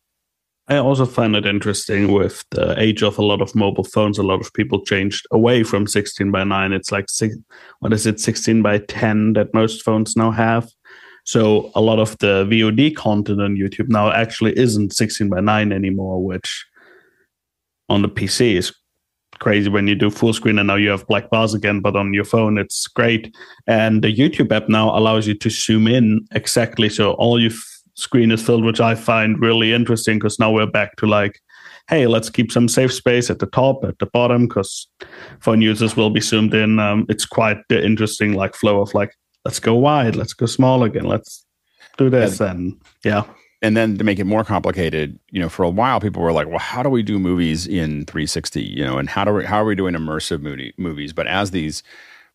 I 0.68 0.78
also 0.78 1.06
find 1.06 1.36
it 1.36 1.46
interesting 1.46 2.10
with 2.10 2.44
the 2.50 2.74
age 2.80 3.02
of 3.02 3.18
a 3.18 3.24
lot 3.24 3.40
of 3.40 3.54
mobile 3.54 3.84
phones. 3.84 4.18
A 4.18 4.24
lot 4.24 4.40
of 4.40 4.52
people 4.52 4.84
changed 4.84 5.24
away 5.30 5.62
from 5.62 5.86
16 5.86 6.32
by 6.32 6.42
9. 6.42 6.72
It's 6.72 6.90
like, 6.90 7.08
six, 7.08 7.36
what 7.78 7.92
is 7.92 8.04
it, 8.04 8.18
16 8.18 8.62
by 8.62 8.78
10 8.78 9.34
that 9.34 9.54
most 9.54 9.84
phones 9.84 10.16
now 10.16 10.32
have. 10.32 10.68
So 11.24 11.70
a 11.74 11.80
lot 11.80 12.00
of 12.00 12.18
the 12.18 12.44
VOD 12.46 12.96
content 12.96 13.40
on 13.40 13.56
YouTube 13.56 13.88
now 13.88 14.10
actually 14.10 14.58
isn't 14.58 14.92
16 14.92 15.28
by 15.28 15.40
9 15.40 15.72
anymore, 15.72 16.24
which 16.24 16.66
on 17.88 18.02
the 18.02 18.08
PC 18.08 18.56
is 18.56 18.74
crazy 19.38 19.68
when 19.68 19.86
you 19.86 19.94
do 19.94 20.10
full 20.10 20.32
screen 20.32 20.58
and 20.58 20.66
now 20.66 20.76
you 20.76 20.88
have 20.88 21.06
black 21.06 21.30
bars 21.30 21.54
again, 21.54 21.80
but 21.80 21.94
on 21.94 22.12
your 22.14 22.24
phone 22.24 22.58
it's 22.58 22.86
great. 22.88 23.34
And 23.66 24.02
the 24.02 24.14
YouTube 24.14 24.50
app 24.50 24.68
now 24.68 24.96
allows 24.96 25.26
you 25.26 25.34
to 25.34 25.50
zoom 25.50 25.86
in 25.86 26.26
exactly. 26.32 26.88
So 26.88 27.12
all 27.12 27.40
you 27.40 27.50
screen 27.96 28.30
is 28.30 28.44
filled, 28.44 28.64
which 28.64 28.80
I 28.80 28.94
find 28.94 29.40
really 29.40 29.72
interesting 29.72 30.18
because 30.18 30.38
now 30.38 30.52
we're 30.52 30.66
back 30.66 30.96
to 30.96 31.06
like, 31.06 31.40
hey, 31.88 32.06
let's 32.06 32.30
keep 32.30 32.52
some 32.52 32.68
safe 32.68 32.92
space 32.92 33.30
at 33.30 33.38
the 33.38 33.46
top, 33.46 33.84
at 33.84 33.98
the 33.98 34.06
bottom, 34.06 34.46
because 34.46 34.88
phone 35.40 35.62
users 35.62 35.96
will 35.96 36.10
be 36.10 36.20
zoomed 36.20 36.54
in. 36.54 36.78
Um, 36.78 37.06
it's 37.08 37.24
quite 37.24 37.58
the 37.68 37.84
interesting 37.84 38.34
like 38.34 38.54
flow 38.54 38.80
of 38.80 38.92
like, 38.94 39.14
let's 39.44 39.60
go 39.60 39.74
wide, 39.74 40.16
let's 40.16 40.34
go 40.34 40.46
small 40.46 40.82
again, 40.82 41.04
let's 41.04 41.44
do 41.96 42.10
this, 42.10 42.40
and, 42.40 42.50
and 42.50 42.80
yeah. 43.04 43.24
And 43.62 43.76
then 43.76 43.96
to 43.96 44.04
make 44.04 44.18
it 44.18 44.24
more 44.24 44.44
complicated, 44.44 45.18
you 45.30 45.40
know, 45.40 45.48
for 45.48 45.62
a 45.62 45.70
while 45.70 45.98
people 45.98 46.22
were 46.22 46.32
like, 46.32 46.46
"Well, 46.46 46.58
how 46.58 46.82
do 46.82 46.90
we 46.90 47.02
do 47.02 47.18
movies 47.18 47.66
in 47.66 48.04
360?" 48.04 48.62
You 48.62 48.84
know, 48.84 48.98
and 48.98 49.08
how 49.08 49.24
do 49.24 49.32
we, 49.32 49.44
how 49.44 49.62
are 49.62 49.64
we 49.64 49.74
doing 49.74 49.94
immersive 49.94 50.42
movie, 50.42 50.74
movies? 50.76 51.14
But 51.14 51.26
as 51.26 51.52
these 51.52 51.82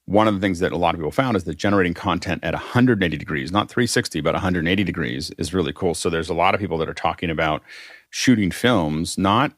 one 0.06 0.28
of 0.28 0.34
the 0.34 0.40
things 0.40 0.60
that 0.60 0.72
a 0.72 0.78
lot 0.78 0.94
of 0.94 1.00
people 1.00 1.12
found 1.12 1.38
is 1.38 1.44
that 1.46 1.56
generating 1.56 1.94
content 1.94 2.44
at 2.44 2.54
180 2.54 3.18
degrees, 3.18 3.52
not 3.52 3.70
360, 3.70 4.22
but 4.22 4.34
180 4.34 4.84
degrees 4.84 5.32
is 5.38 5.54
really 5.54 5.74
cool. 5.74 5.94
So 5.94 6.10
there's 6.10 6.30
a 6.30 6.34
lot 6.34 6.54
of 6.54 6.60
people 6.60 6.78
that 6.80 6.90
are 6.90 6.94
talking 6.94 7.30
about 7.30 7.62
shooting 8.10 8.52
films, 8.52 9.18
not 9.18 9.54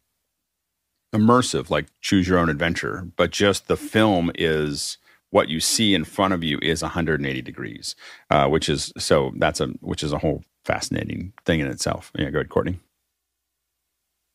immersive, 1.13 1.69
like 1.69 1.87
choose 2.01 2.27
your 2.27 2.39
own 2.39 2.49
adventure, 2.49 3.07
but 3.15 3.31
just 3.31 3.67
the 3.67 3.77
film 3.77 4.31
is 4.35 4.97
what 5.29 5.49
you 5.49 5.59
see 5.59 5.95
in 5.95 6.03
front 6.03 6.33
of 6.33 6.43
you 6.43 6.59
is 6.61 6.81
180 6.81 7.41
degrees, 7.41 7.95
uh, 8.29 8.47
which 8.47 8.69
is 8.69 8.93
so 8.97 9.31
that's 9.37 9.59
a 9.59 9.67
which 9.81 10.03
is 10.03 10.11
a 10.13 10.19
whole 10.19 10.43
fascinating 10.65 11.33
thing 11.45 11.59
in 11.59 11.67
itself. 11.67 12.11
Yeah, 12.15 12.29
go 12.29 12.39
ahead, 12.39 12.49
Courtney. 12.49 12.79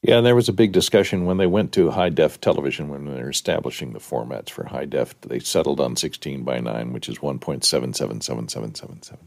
Yeah, 0.03 0.19
and 0.19 0.27
there 0.27 0.37
was 0.37 0.49
a 0.49 0.53
big 0.53 0.73
discussion 0.73 1.25
when 1.25 1.39
they 1.39 1.49
went 1.49 1.73
to 1.73 1.91
high 1.91 2.11
def 2.11 2.41
television 2.41 2.89
when 2.89 3.05
they 3.05 3.21
were 3.21 3.31
establishing 3.31 3.93
the 3.93 3.99
formats 3.99 4.51
for 4.51 4.65
high 4.65 4.85
def. 4.85 5.21
They 5.23 5.41
settled 5.41 5.81
on 5.81 5.97
16 5.97 6.45
by 6.45 6.61
9, 6.61 6.93
which 6.93 7.09
is 7.09 7.19
1.777777 7.19 9.19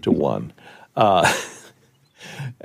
to 0.00 0.10
1. 0.10 0.52
Because 0.94 0.96
uh, 0.96 1.30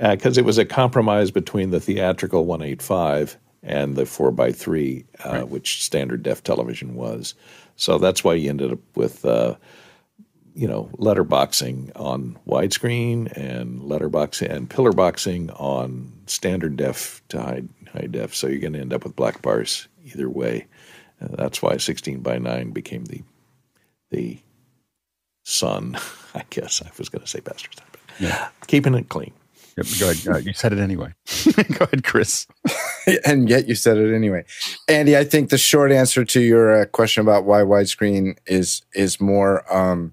uh, 0.00 0.16
it 0.40 0.44
was 0.44 0.56
a 0.56 0.64
compromise 0.64 1.30
between 1.30 1.68
the 1.70 1.80
theatrical 1.80 2.46
185 2.46 3.36
and 3.62 3.96
the 3.96 4.06
4 4.06 4.30
by 4.30 4.52
3, 4.52 5.04
uh, 5.22 5.30
right. 5.30 5.48
which 5.48 5.84
standard 5.84 6.22
def 6.22 6.42
television 6.42 6.94
was. 6.94 7.34
So 7.76 7.98
that's 7.98 8.24
why 8.24 8.32
you 8.34 8.48
ended 8.48 8.72
up 8.72 8.78
with 8.94 9.26
uh, 9.26 9.56
you 10.54 10.66
know, 10.66 10.90
letterboxing 10.98 11.92
on 11.96 12.38
widescreen 12.46 13.30
and 13.36 13.80
letterboxing 13.82 14.50
and 14.50 14.70
pillar 14.70 14.92
boxing 14.92 15.50
on 15.50 16.12
standard 16.26 16.76
def 16.76 17.22
to 17.28 17.40
high 17.40 17.62
high 17.92 18.06
def. 18.10 18.34
So 18.34 18.46
you're 18.46 18.60
going 18.60 18.72
to 18.74 18.80
end 18.80 18.92
up 18.92 19.04
with 19.04 19.16
black 19.16 19.42
bars 19.42 19.88
either 20.04 20.28
way. 20.28 20.66
And 21.20 21.30
that's 21.36 21.62
why 21.62 21.76
16 21.76 22.20
by 22.20 22.38
9 22.38 22.70
became 22.70 23.04
the 23.04 23.22
the 24.10 24.38
sun. 25.44 25.96
I 26.34 26.44
guess 26.50 26.82
I 26.82 26.90
was 26.98 27.08
going 27.08 27.22
to 27.22 27.28
say 27.28 27.40
bastard 27.40 27.76
but 27.90 28.00
yeah. 28.18 28.48
keeping 28.66 28.94
it 28.94 29.08
clean. 29.08 29.32
Yep, 29.76 29.86
go 29.98 30.10
ahead. 30.10 30.28
Uh, 30.28 30.38
you 30.38 30.52
said 30.52 30.72
it 30.72 30.78
anyway. 30.78 31.14
go 31.78 31.84
ahead, 31.84 32.04
Chris. 32.04 32.46
and 33.24 33.48
yet 33.48 33.68
you 33.68 33.74
said 33.74 33.98
it 33.98 34.14
anyway, 34.14 34.44
Andy. 34.88 35.16
I 35.16 35.24
think 35.24 35.50
the 35.50 35.58
short 35.58 35.92
answer 35.92 36.24
to 36.24 36.40
your 36.40 36.82
uh, 36.82 36.86
question 36.86 37.22
about 37.22 37.44
why 37.44 37.60
widescreen 37.60 38.36
is 38.46 38.82
is 38.94 39.20
more 39.20 39.64
um, 39.74 40.12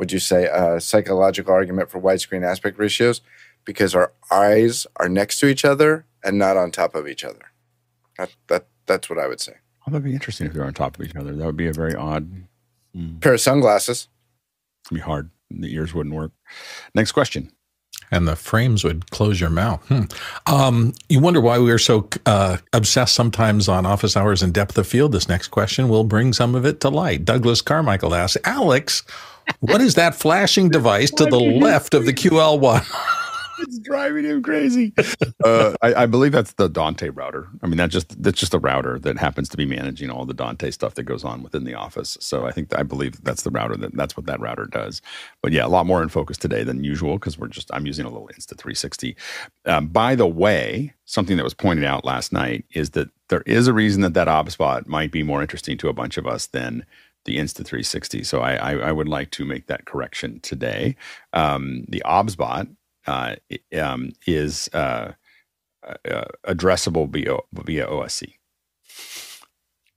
would 0.00 0.10
you 0.10 0.18
say, 0.18 0.46
a 0.46 0.80
psychological 0.80 1.52
argument 1.52 1.90
for 1.90 2.00
widescreen 2.00 2.42
aspect 2.42 2.78
ratios 2.78 3.20
because 3.66 3.94
our 3.94 4.12
eyes 4.30 4.86
are 4.96 5.10
next 5.10 5.38
to 5.40 5.46
each 5.46 5.62
other 5.62 6.06
and 6.24 6.38
not 6.38 6.56
on 6.56 6.70
top 6.70 6.94
of 6.94 7.06
each 7.06 7.22
other. 7.22 7.52
That, 8.16 8.34
that 8.48 8.66
that's 8.86 9.10
what 9.10 9.18
I 9.18 9.26
would 9.28 9.40
say. 9.40 9.52
Well, 9.86 9.92
that'd 9.92 10.04
be 10.04 10.14
interesting 10.14 10.46
if 10.46 10.54
they're 10.54 10.64
on 10.64 10.72
top 10.72 10.98
of 10.98 11.04
each 11.04 11.14
other. 11.14 11.36
That 11.36 11.44
would 11.44 11.56
be 11.56 11.68
a 11.68 11.74
very 11.74 11.94
odd 11.94 12.32
mm. 12.96 13.20
pair 13.20 13.34
of 13.34 13.42
sunglasses. 13.42 14.08
It'd 14.86 14.96
be 14.96 15.02
hard. 15.02 15.28
The 15.50 15.72
ears 15.74 15.92
wouldn't 15.92 16.14
work. 16.14 16.32
Next 16.94 17.12
question. 17.12 17.52
And 18.10 18.26
the 18.26 18.36
frames 18.36 18.82
would 18.82 19.10
close 19.10 19.38
your 19.38 19.50
mouth. 19.50 19.86
Hmm. 19.88 20.04
Um, 20.46 20.94
you 21.10 21.20
wonder 21.20 21.40
why 21.40 21.58
we 21.58 21.70
are 21.70 21.78
so 21.78 22.08
uh, 22.24 22.56
obsessed 22.72 23.14
sometimes 23.14 23.68
on 23.68 23.84
office 23.84 24.16
hours 24.16 24.42
and 24.42 24.52
depth 24.52 24.78
of 24.78 24.86
field. 24.86 25.12
This 25.12 25.28
next 25.28 25.48
question 25.48 25.88
will 25.88 26.04
bring 26.04 26.32
some 26.32 26.54
of 26.54 26.64
it 26.64 26.80
to 26.80 26.88
light. 26.88 27.24
Douglas 27.24 27.60
Carmichael 27.60 28.14
asks, 28.14 28.38
Alex, 28.44 29.04
what 29.60 29.80
is 29.80 29.94
that 29.94 30.14
flashing 30.14 30.68
device 30.68 31.10
to 31.12 31.24
the 31.26 31.38
left 31.38 31.94
of 31.94 32.06
the 32.06 32.12
QL1? 32.12 32.86
it's 33.60 33.78
driving 33.78 34.24
him 34.24 34.42
crazy. 34.42 34.92
Uh, 35.42 35.74
I, 35.80 35.94
I, 36.02 36.06
believe 36.06 36.32
that's 36.32 36.52
the 36.52 36.68
Dante 36.68 37.08
router. 37.08 37.48
I 37.62 37.66
mean, 37.66 37.78
that 37.78 37.88
just 37.88 38.22
that's 38.22 38.38
just 38.38 38.52
a 38.52 38.58
router 38.58 38.98
that 38.98 39.16
happens 39.16 39.48
to 39.48 39.56
be 39.56 39.64
managing 39.64 40.10
all 40.10 40.26
the 40.26 40.34
Dante 40.34 40.70
stuff 40.70 40.94
that 40.96 41.04
goes 41.04 41.24
on 41.24 41.42
within 41.42 41.64
the 41.64 41.72
office. 41.72 42.18
So 42.20 42.44
I 42.44 42.52
think 42.52 42.76
I 42.78 42.82
believe 42.82 43.24
that's 43.24 43.42
the 43.42 43.50
router 43.50 43.74
that 43.78 43.96
that's 43.96 44.18
what 44.18 44.26
that 44.26 44.38
router 44.38 44.66
does. 44.66 45.00
But 45.42 45.52
yeah, 45.52 45.64
a 45.64 45.68
lot 45.68 45.86
more 45.86 46.02
in 46.02 46.10
focus 46.10 46.36
today 46.36 46.62
than 46.62 46.84
usual 46.84 47.14
because 47.14 47.38
we're 47.38 47.48
just 47.48 47.70
I'm 47.72 47.86
using 47.86 48.04
a 48.04 48.10
little 48.10 48.28
Insta 48.28 48.48
360. 48.58 49.16
Um, 49.64 49.86
by 49.86 50.14
the 50.14 50.26
way, 50.26 50.92
something 51.06 51.38
that 51.38 51.44
was 51.44 51.54
pointed 51.54 51.86
out 51.86 52.04
last 52.04 52.32
night 52.34 52.66
is 52.74 52.90
that 52.90 53.08
there 53.28 53.42
is 53.46 53.66
a 53.66 53.72
reason 53.72 54.02
that 54.02 54.12
that 54.14 54.28
OBSBot 54.28 54.86
might 54.86 55.10
be 55.10 55.22
more 55.22 55.40
interesting 55.40 55.78
to 55.78 55.88
a 55.88 55.94
bunch 55.94 56.18
of 56.18 56.26
us 56.26 56.48
than 56.48 56.84
the 57.24 57.36
Insta360. 57.36 58.24
So 58.24 58.40
I, 58.40 58.54
I, 58.54 58.72
I, 58.76 58.92
would 58.92 59.08
like 59.08 59.30
to 59.32 59.44
make 59.44 59.66
that 59.66 59.84
correction 59.84 60.40
today. 60.40 60.96
Um, 61.32 61.84
the 61.88 62.02
OBSBot 62.06 62.74
uh, 63.06 63.36
um, 63.78 64.12
is 64.26 64.70
uh, 64.72 65.12
uh, 65.86 66.24
addressable 66.46 67.08
via, 67.10 67.36
via 67.52 67.86
OSC. 67.86 68.34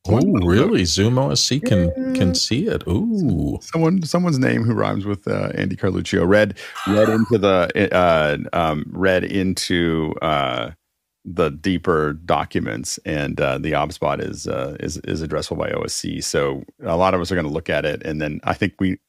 Oh, 0.05 0.19
really? 0.45 0.83
Zoom 0.83 1.15
OSC 1.15 1.65
can 1.65 1.85
yeah. 1.95 2.13
can 2.13 2.35
see 2.35 2.67
it. 2.67 2.83
Ooh, 2.87 3.57
someone 3.61 4.03
someone's 4.03 4.37
name 4.37 4.63
who 4.63 4.73
rhymes 4.73 5.05
with 5.05 5.25
uh, 5.29 5.51
Andy 5.55 5.77
Carluccio 5.77 6.27
read 6.27 6.57
read 6.87 7.07
into 7.07 7.37
the 7.37 7.89
uh, 7.95 8.37
um, 8.51 8.85
read 8.89 9.23
into 9.23 10.13
uh, 10.21 10.71
the 11.25 11.49
deeper 11.49 12.13
documents, 12.13 12.99
and 13.05 13.39
uh, 13.39 13.57
the 13.57 13.71
OBSBot 13.71 14.21
is 14.21 14.47
uh, 14.47 14.75
is 14.79 14.97
is 14.99 15.23
addressable 15.23 15.57
by 15.57 15.69
OSC. 15.71 16.23
So 16.23 16.63
a 16.83 16.97
lot 16.97 17.13
of 17.13 17.21
us 17.21 17.31
are 17.31 17.35
going 17.35 17.47
to 17.47 17.53
look 17.53 17.69
at 17.69 17.85
it, 17.85 18.03
and 18.03 18.21
then 18.21 18.39
I 18.43 18.53
think 18.53 18.73
we, 18.79 18.99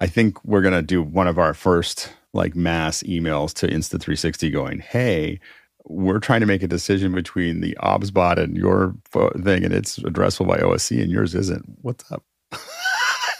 I 0.00 0.06
think 0.06 0.42
we're 0.44 0.62
going 0.62 0.74
to 0.74 0.82
do 0.82 1.02
one 1.02 1.28
of 1.28 1.38
our 1.38 1.54
first 1.54 2.12
like 2.32 2.56
mass 2.56 3.02
emails 3.02 3.52
to 3.54 3.66
Insta360, 3.66 4.52
going, 4.52 4.78
"Hey, 4.80 5.38
we're 5.84 6.18
trying 6.18 6.40
to 6.40 6.46
make 6.46 6.62
a 6.62 6.68
decision 6.68 7.12
between 7.12 7.60
the 7.60 7.76
OBSBot 7.82 8.38
and 8.38 8.56
your 8.56 8.94
thing, 9.42 9.64
and 9.64 9.74
it's 9.74 9.98
addressable 9.98 10.48
by 10.48 10.58
OSC, 10.58 11.00
and 11.02 11.10
yours 11.10 11.34
isn't. 11.34 11.64
What's 11.82 12.10
up?" 12.10 12.24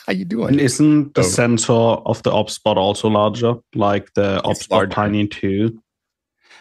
How 0.06 0.12
you 0.12 0.26
doing? 0.26 0.48
And 0.50 0.60
isn't 0.60 1.14
the 1.14 1.22
oh. 1.22 1.24
sensor 1.24 1.72
of 1.72 2.22
the 2.22 2.30
OBSBot 2.30 2.76
also 2.76 3.08
larger, 3.08 3.54
like 3.74 4.12
the 4.12 4.42
OBSBot 4.44 4.90
Tiny 4.90 5.26
2? 5.26 5.80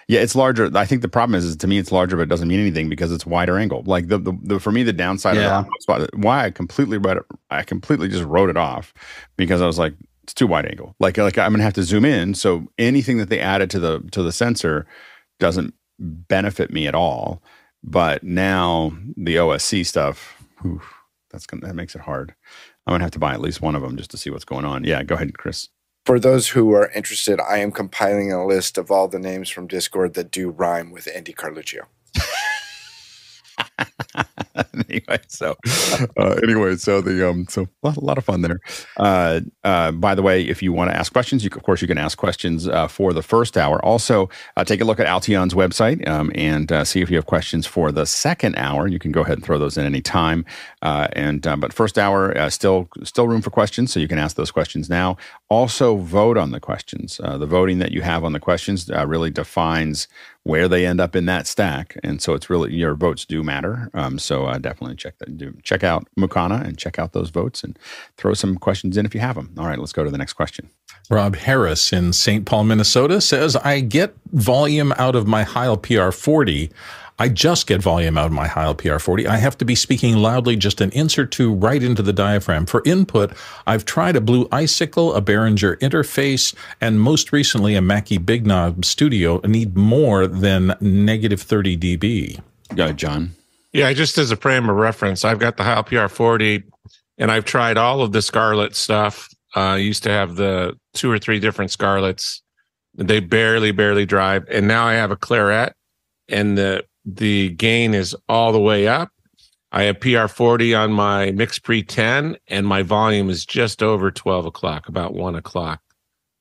Yeah, 0.08 0.20
it's 0.20 0.36
larger. 0.36 0.70
I 0.76 0.86
think 0.86 1.02
the 1.02 1.08
problem 1.08 1.36
is, 1.36 1.46
is 1.46 1.56
to 1.58 1.68
me 1.68 1.78
it's 1.78 1.92
larger, 1.92 2.16
but 2.18 2.24
it 2.24 2.30
doesn't 2.30 2.48
mean 2.48 2.60
anything 2.60 2.90
because 2.90 3.12
it's 3.12 3.26
wider 3.26 3.58
angle. 3.58 3.84
Like 3.86 4.08
the, 4.08 4.18
the, 4.18 4.34
the 4.42 4.60
for 4.60 4.72
me 4.72 4.84
the 4.84 4.94
downside 4.94 5.38
yeah. 5.38 5.60
of 5.60 5.68
spot, 5.80 6.10
why 6.16 6.46
I 6.46 6.52
completely 6.52 6.98
read 6.98 7.18
it, 7.18 7.24
I 7.50 7.64
completely 7.64 8.10
just 8.10 8.24
wrote 8.24 8.50
it 8.50 8.58
off 8.58 8.94
because 9.38 9.62
I 9.62 9.68
was 9.68 9.80
like, 9.80 9.94
it's 10.24 10.34
too 10.34 10.48
wide 10.48 10.66
angle. 10.66 10.96
Like 11.00 11.18
like 11.18 11.38
I'm 11.38 11.52
gonna 11.52 11.64
have 11.64 11.74
to 11.74 11.84
zoom 11.84 12.06
in. 12.06 12.34
So 12.34 12.68
anything 12.78 13.18
that 13.18 13.30
they 13.30 13.40
added 13.40 13.70
to 13.72 13.80
the 13.80 14.00
to 14.12 14.24
the 14.24 14.32
sensor 14.32 14.86
doesn't 15.40 15.74
benefit 16.00 16.72
me 16.72 16.88
at 16.88 16.96
all. 16.96 17.42
But 17.84 18.24
now 18.24 18.94
the 19.18 19.36
OSC 19.36 19.86
stuff, 19.86 20.42
whew, 20.62 20.82
that's 21.30 21.46
gonna 21.46 21.66
that 21.68 21.76
makes 21.76 21.96
it 21.96 22.02
hard. 22.02 22.34
I'm 22.88 22.94
gonna 22.94 23.04
have 23.04 23.12
to 23.12 23.20
buy 23.20 23.34
at 23.34 23.42
least 23.42 23.62
one 23.62 23.76
of 23.76 23.82
them 23.82 23.98
just 23.98 24.12
to 24.12 24.18
see 24.18 24.30
what's 24.30 24.46
going 24.46 24.66
on. 24.66 24.84
Yeah, 24.84 25.04
go 25.04 25.16
ahead, 25.16 25.38
Chris 25.38 25.70
for 26.06 26.20
those 26.20 26.50
who 26.50 26.74
are 26.74 26.92
interested, 26.92 27.40
I 27.40 27.60
am 27.60 27.72
compiling 27.72 28.32
a 28.32 28.46
list 28.46 28.78
of 28.78 28.92
all 28.92 29.08
the 29.08 29.20
names 29.20 29.50
from 29.50 29.68
Discord 29.68 30.14
that 30.16 30.32
do 30.32 30.50
rhyme 30.50 30.92
with 30.92 31.08
Andy 31.14 31.34
Carluccio. 31.34 31.84
anyway, 34.90 35.20
so 35.28 35.56
uh, 36.18 36.36
anyway, 36.44 36.76
so 36.76 37.02
the 37.02 37.30
um, 37.30 37.46
so 37.50 37.64
a 37.64 37.88
lot, 37.88 37.98
a 37.98 38.04
lot 38.04 38.18
of 38.18 38.26
fun 38.26 38.42
there. 38.42 38.60
Uh, 38.98 39.42
uh, 39.64 39.92
by 39.92 40.16
the 40.16 40.22
way, 40.22 40.42
if 40.44 40.62
you 40.62 40.74
want 40.74 40.92
to 40.92 40.96
ask 40.96 41.12
questions, 41.12 41.44
you 41.44 41.50
of 41.54 41.64
course 41.64 41.82
you 41.82 41.88
can 41.88 41.98
ask 41.98 42.18
questions 42.18 42.68
uh, 42.68 42.88
for 42.88 43.14
the 43.14 43.22
first 43.22 43.58
hour. 43.58 43.84
Also, 43.84 44.30
uh, 44.58 44.64
take 44.64 44.82
a 44.82 44.86
look 44.86 45.00
at 45.00 45.08
Alteon's 45.08 45.54
website 45.54 46.08
um, 46.08 46.32
and 46.36 46.72
uh, 46.72 46.84
see 46.84 47.02
if 47.02 47.10
you 47.10 47.16
have 47.16 47.26
questions 47.26 47.66
for 47.66 47.92
the 47.92 48.06
second 48.06 48.56
hour. 48.56 48.88
You 48.88 49.00
can 49.00 49.12
go 49.12 49.22
ahead 49.22 49.38
and 49.38 49.46
throw 49.46 49.58
those 49.58 49.78
in 49.78 49.86
any 49.86 50.02
time. 50.02 50.46
Uh, 50.82 51.08
and 51.14 51.42
but 51.42 51.74
first 51.74 51.98
hour 51.98 52.50
still 52.50 52.90
still 53.04 53.28
room 53.28 53.42
for 53.42 53.50
questions, 53.50 53.92
so 53.92 54.00
you 54.00 54.08
can 54.08 54.18
ask 54.18 54.36
those 54.36 54.52
questions 54.52 54.90
now. 54.90 55.18
Also, 55.50 55.98
vote 55.98 56.38
on 56.38 56.52
the 56.52 56.60
questions. 56.60 57.20
Uh, 57.24 57.38
the 57.38 57.46
voting 57.46 57.80
that 57.80 57.92
you 57.92 58.02
have 58.02 58.24
on 58.24 58.34
the 58.34 58.40
questions 58.40 58.90
really 59.06 59.30
defines 59.30 60.08
where 60.44 60.68
they 60.68 60.86
end 60.86 61.00
up 61.00 61.16
in 61.16 61.26
that 61.26 61.48
stack, 61.48 61.98
and 62.04 62.22
so 62.22 62.34
it's 62.34 62.50
really 62.50 62.74
your 62.74 62.96
votes 62.96 63.26
do 63.26 63.44
matter. 63.44 63.90
Um, 63.94 64.20
so 64.20 64.46
uh, 64.46 64.58
definitely 64.58 64.96
check 64.96 65.18
that. 65.20 65.38
Do 65.38 65.56
check 65.64 65.84
out 65.84 66.08
Mukana 66.20 66.64
and 66.64 66.78
check 66.78 67.00
out 67.00 67.14
those 67.14 67.30
votes 67.30 67.64
and 67.64 67.80
throw 68.18 68.34
some 68.34 68.58
questions 68.58 68.98
in 68.98 69.06
if 69.06 69.16
you 69.16 69.22
have 69.22 69.36
them. 69.36 69.54
All 69.58 69.68
right, 69.68 69.80
let's 69.80 69.94
go 69.94 70.04
to 70.04 70.10
the 70.10 70.18
next 70.18 70.34
question. 70.34 70.70
Rob 71.10 71.36
Harris 71.36 71.92
in 71.92 72.14
St. 72.14 72.46
Paul, 72.46 72.66
Minnesota 72.66 73.20
says, 73.20 73.56
I 73.58 73.82
get 73.82 74.16
volume 74.32 74.94
out 74.98 75.16
of 75.16 75.28
my 75.28 75.44
Heil 75.44 75.78
PR40. 75.78 76.72
I 77.24 77.30
just 77.30 77.68
get 77.68 77.82
volume 77.82 78.18
out 78.18 78.26
of 78.26 78.32
my 78.34 78.48
Heil 78.48 78.76
PR40. 78.76 79.28
I 79.28 79.38
have 79.38 79.58
to 79.60 79.64
be 79.64 79.76
speaking 79.76 80.18
loudly 80.18 80.58
just 80.58 80.82
an 80.82 80.92
inch 80.92 81.18
or 81.18 81.26
two 81.26 81.54
right 81.54 81.82
into 81.82 82.02
the 82.02 82.12
diaphragm. 82.12 82.66
For 82.66 82.84
input, 82.86 83.32
I've 83.66 83.86
tried 83.86 84.18
a 84.18 84.20
Blue 84.20 84.46
Icicle, 84.52 85.16
a 85.16 85.22
Behringer 85.22 85.80
interface, 85.80 86.54
and 86.82 87.00
most 87.00 87.32
recently 87.32 87.76
a 87.76 87.82
Mackie 87.82 88.18
Big 88.18 88.46
Knob 88.46 88.84
Studio. 88.84 89.40
I 89.42 89.48
need 89.48 89.78
more 89.78 90.28
than 90.28 90.76
negative 90.82 91.42
30 91.42 91.78
dB. 91.78 92.42
Go 92.76 92.84
ahead, 92.84 92.98
John. 92.98 93.32
Yeah, 93.72 93.94
just 93.94 94.18
as 94.18 94.30
a 94.30 94.36
frame 94.36 94.70
of 94.70 94.76
reference, 94.76 95.24
I've 95.24 95.40
got 95.40 95.56
the 95.56 95.64
Heil 95.64 95.86
PR40 95.86 96.62
and 97.20 97.32
I've 97.32 97.46
tried 97.46 97.78
all 97.78 98.02
of 98.02 98.12
the 98.12 98.22
Scarlett 98.22 98.76
stuff. 98.76 99.30
Uh, 99.56 99.60
I 99.60 99.78
used 99.78 100.04
to 100.04 100.10
have 100.10 100.36
the 100.36 100.78
two 100.94 101.10
or 101.10 101.20
three 101.20 101.40
different 101.40 101.72
Scarletts. 101.72 102.42
They 102.96 103.22
barely, 103.22 103.72
barely 103.72 104.06
drive. 104.06 104.46
And 104.50 104.68
now 104.68 104.86
I 104.86 104.96
have 104.96 105.12
a 105.12 105.16
Clarett 105.16 105.72
and 106.28 106.58
the 106.58 106.84
the 107.06 107.50
gain 107.52 107.94
is 107.94 108.16
all 108.30 108.52
the 108.52 108.60
way 108.60 108.88
up. 108.88 109.12
I 109.72 109.84
have 109.84 110.00
PR40 110.00 110.80
on 110.80 110.94
my 110.94 111.32
MixPre 111.32 111.88
10 111.88 112.38
and 112.48 112.68
my 112.68 112.84
volume 112.84 113.30
is 113.30 113.46
just 113.46 113.82
over 113.82 114.12
12 114.12 114.46
o'clock, 114.46 114.88
about 114.88 115.14
one 115.14 115.36
o'clock. 115.36 115.82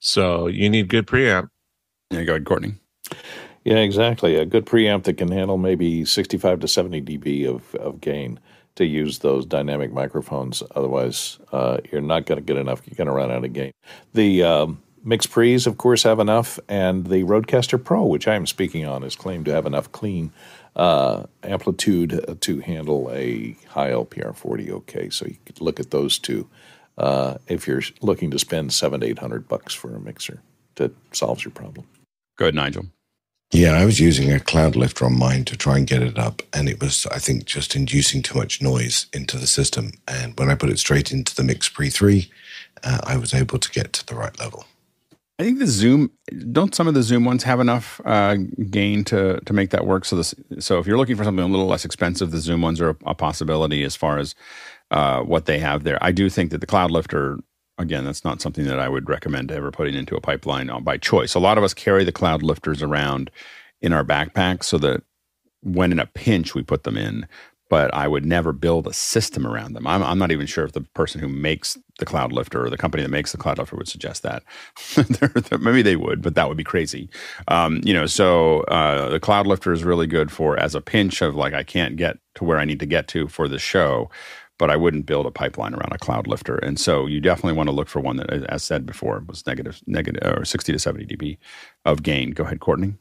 So 0.00 0.48
you 0.48 0.68
need 0.68 0.88
good 0.88 1.06
preamp. 1.06 1.48
Yeah, 2.10 2.24
go 2.24 2.32
ahead, 2.32 2.44
Courtney. 2.44 2.74
Yeah, 3.64 3.76
exactly. 3.76 4.36
A 4.36 4.44
good 4.44 4.66
preamp 4.66 5.04
that 5.04 5.14
can 5.14 5.30
handle 5.30 5.56
maybe 5.56 6.04
65 6.04 6.60
to 6.60 6.68
70 6.68 7.02
dB 7.02 7.46
of, 7.46 7.74
of 7.76 8.00
gain 8.00 8.38
to 8.74 8.84
use 8.84 9.20
those 9.20 9.46
dynamic 9.46 9.92
microphones. 9.92 10.62
Otherwise, 10.74 11.38
uh, 11.52 11.78
you're 11.90 12.00
not 12.00 12.26
going 12.26 12.38
to 12.38 12.44
get 12.44 12.56
enough. 12.56 12.82
You're 12.86 12.96
going 12.96 13.06
to 13.06 13.12
run 13.12 13.30
out 13.30 13.44
of 13.44 13.52
gain. 13.52 13.72
The 14.14 14.42
um, 14.42 14.82
MixPre's, 15.04 15.66
of 15.66 15.78
course, 15.78 16.04
have 16.04 16.20
enough, 16.20 16.60
and 16.68 17.06
the 17.06 17.24
Rodecaster 17.24 17.82
Pro, 17.82 18.04
which 18.04 18.28
I 18.28 18.34
am 18.34 18.46
speaking 18.46 18.86
on, 18.86 19.02
is 19.02 19.16
claimed 19.16 19.46
to 19.46 19.52
have 19.52 19.66
enough 19.66 19.90
clean 19.90 20.32
uh, 20.76 21.24
amplitude 21.42 22.40
to 22.40 22.60
handle 22.60 23.10
a 23.12 23.56
Heil 23.68 24.06
PR40. 24.06 24.70
Okay, 24.70 25.10
so 25.10 25.26
you 25.26 25.36
could 25.44 25.60
look 25.60 25.80
at 25.80 25.90
those 25.90 26.18
two 26.18 26.48
uh, 26.98 27.38
if 27.48 27.66
you're 27.66 27.82
looking 28.00 28.30
to 28.30 28.38
spend 28.38 28.72
seven 28.72 29.00
to 29.00 29.06
eight 29.06 29.18
hundred 29.18 29.48
bucks 29.48 29.74
for 29.74 29.94
a 29.94 30.00
mixer 30.00 30.40
that 30.76 30.92
solves 31.12 31.44
your 31.44 31.52
problem. 31.52 31.86
Go 32.38 32.46
ahead, 32.46 32.54
Nigel. 32.54 32.86
Yeah, 33.52 33.72
I 33.72 33.84
was 33.84 34.00
using 34.00 34.32
a 34.32 34.40
cloud 34.40 34.76
lifter 34.76 35.04
on 35.04 35.18
mine 35.18 35.44
to 35.44 35.58
try 35.58 35.76
and 35.76 35.86
get 35.86 36.02
it 36.02 36.18
up, 36.18 36.40
and 36.54 36.70
it 36.70 36.80
was, 36.80 37.06
I 37.08 37.18
think, 37.18 37.44
just 37.44 37.76
inducing 37.76 38.22
too 38.22 38.38
much 38.38 38.62
noise 38.62 39.06
into 39.12 39.36
the 39.36 39.46
system. 39.46 39.92
And 40.08 40.38
when 40.38 40.48
I 40.48 40.54
put 40.54 40.70
it 40.70 40.78
straight 40.78 41.12
into 41.12 41.34
the 41.34 41.42
Mix 41.42 41.68
Pre 41.68 41.90
3, 41.90 42.30
uh, 42.82 43.00
I 43.04 43.18
was 43.18 43.34
able 43.34 43.58
to 43.58 43.70
get 43.70 43.92
to 43.92 44.06
the 44.06 44.14
right 44.14 44.36
level. 44.38 44.64
I 45.42 45.44
think 45.44 45.58
the 45.58 45.66
Zoom 45.66 46.12
don't 46.52 46.72
some 46.72 46.86
of 46.86 46.94
the 46.94 47.02
Zoom 47.02 47.24
ones 47.24 47.42
have 47.42 47.58
enough 47.58 48.00
uh, 48.04 48.36
gain 48.70 49.02
to 49.04 49.40
to 49.40 49.52
make 49.52 49.70
that 49.70 49.84
work. 49.84 50.04
So 50.04 50.14
this 50.14 50.36
so 50.60 50.78
if 50.78 50.86
you're 50.86 50.96
looking 50.96 51.16
for 51.16 51.24
something 51.24 51.44
a 51.44 51.48
little 51.48 51.66
less 51.66 51.84
expensive, 51.84 52.30
the 52.30 52.38
Zoom 52.38 52.62
ones 52.62 52.80
are 52.80 52.90
a, 52.90 52.96
a 53.06 53.14
possibility 53.16 53.82
as 53.82 53.96
far 53.96 54.18
as 54.20 54.36
uh, 54.92 55.22
what 55.22 55.46
they 55.46 55.58
have 55.58 55.82
there. 55.82 55.98
I 56.00 56.12
do 56.12 56.30
think 56.30 56.52
that 56.52 56.60
the 56.60 56.66
Cloud 56.66 56.92
Lifter 56.92 57.40
again, 57.76 58.04
that's 58.04 58.24
not 58.24 58.40
something 58.40 58.66
that 58.66 58.78
I 58.78 58.88
would 58.88 59.08
recommend 59.08 59.50
ever 59.50 59.72
putting 59.72 59.96
into 59.96 60.14
a 60.14 60.20
pipeline 60.20 60.70
uh, 60.70 60.78
by 60.78 60.96
choice. 60.96 61.34
A 61.34 61.40
lot 61.40 61.58
of 61.58 61.64
us 61.64 61.74
carry 61.74 62.04
the 62.04 62.12
Cloud 62.12 62.44
Lifters 62.44 62.80
around 62.80 63.28
in 63.80 63.92
our 63.92 64.04
backpack 64.04 64.62
so 64.62 64.78
that 64.78 65.02
when 65.64 65.90
in 65.90 65.98
a 65.98 66.06
pinch 66.06 66.54
we 66.54 66.62
put 66.62 66.84
them 66.84 66.96
in 66.96 67.26
but 67.72 67.92
I 67.94 68.06
would 68.06 68.26
never 68.26 68.52
build 68.52 68.86
a 68.86 68.92
system 68.92 69.46
around 69.46 69.72
them. 69.72 69.86
I'm, 69.86 70.02
I'm, 70.02 70.18
not 70.18 70.30
even 70.30 70.44
sure 70.44 70.62
if 70.62 70.72
the 70.72 70.82
person 70.82 71.22
who 71.22 71.26
makes 71.26 71.78
the 71.98 72.04
cloud 72.04 72.30
lifter 72.30 72.62
or 72.62 72.68
the 72.68 72.76
company 72.76 73.02
that 73.02 73.08
makes 73.08 73.32
the 73.32 73.38
cloud 73.38 73.56
lifter 73.56 73.76
would 73.76 73.88
suggest 73.88 74.22
that. 74.24 74.42
maybe 75.58 75.80
they 75.80 75.96
would, 75.96 76.20
but 76.20 76.34
that 76.34 76.48
would 76.48 76.58
be 76.58 76.64
crazy. 76.64 77.08
Um, 77.48 77.80
you 77.82 77.94
know, 77.94 78.04
so 78.04 78.60
uh, 78.64 79.08
the 79.08 79.18
cloud 79.18 79.46
lifter 79.46 79.72
is 79.72 79.84
really 79.84 80.06
good 80.06 80.30
for 80.30 80.58
as 80.58 80.74
a 80.74 80.82
pinch 80.82 81.22
of 81.22 81.34
like 81.34 81.54
I 81.54 81.62
can't 81.62 81.96
get 81.96 82.18
to 82.34 82.44
where 82.44 82.58
I 82.58 82.66
need 82.66 82.78
to 82.80 82.84
get 82.84 83.08
to 83.08 83.26
for 83.26 83.48
the 83.48 83.58
show. 83.58 84.10
But 84.58 84.70
I 84.70 84.76
wouldn't 84.76 85.06
build 85.06 85.24
a 85.24 85.30
pipeline 85.30 85.72
around 85.72 85.92
a 85.92 85.98
cloud 85.98 86.26
lifter, 86.26 86.56
and 86.56 86.78
so 86.78 87.06
you 87.06 87.22
definitely 87.22 87.54
want 87.54 87.70
to 87.70 87.74
look 87.74 87.88
for 87.88 88.00
one 88.00 88.16
that, 88.18 88.30
as 88.30 88.62
said 88.62 88.84
before, 88.84 89.24
was 89.26 89.46
negative, 89.46 89.80
negative 89.86 90.22
or 90.38 90.44
sixty 90.44 90.72
to 90.72 90.78
seventy 90.78 91.06
dB 91.06 91.38
of 91.86 92.02
gain. 92.02 92.32
Go 92.32 92.44
ahead, 92.44 92.60
Courtney. 92.60 92.94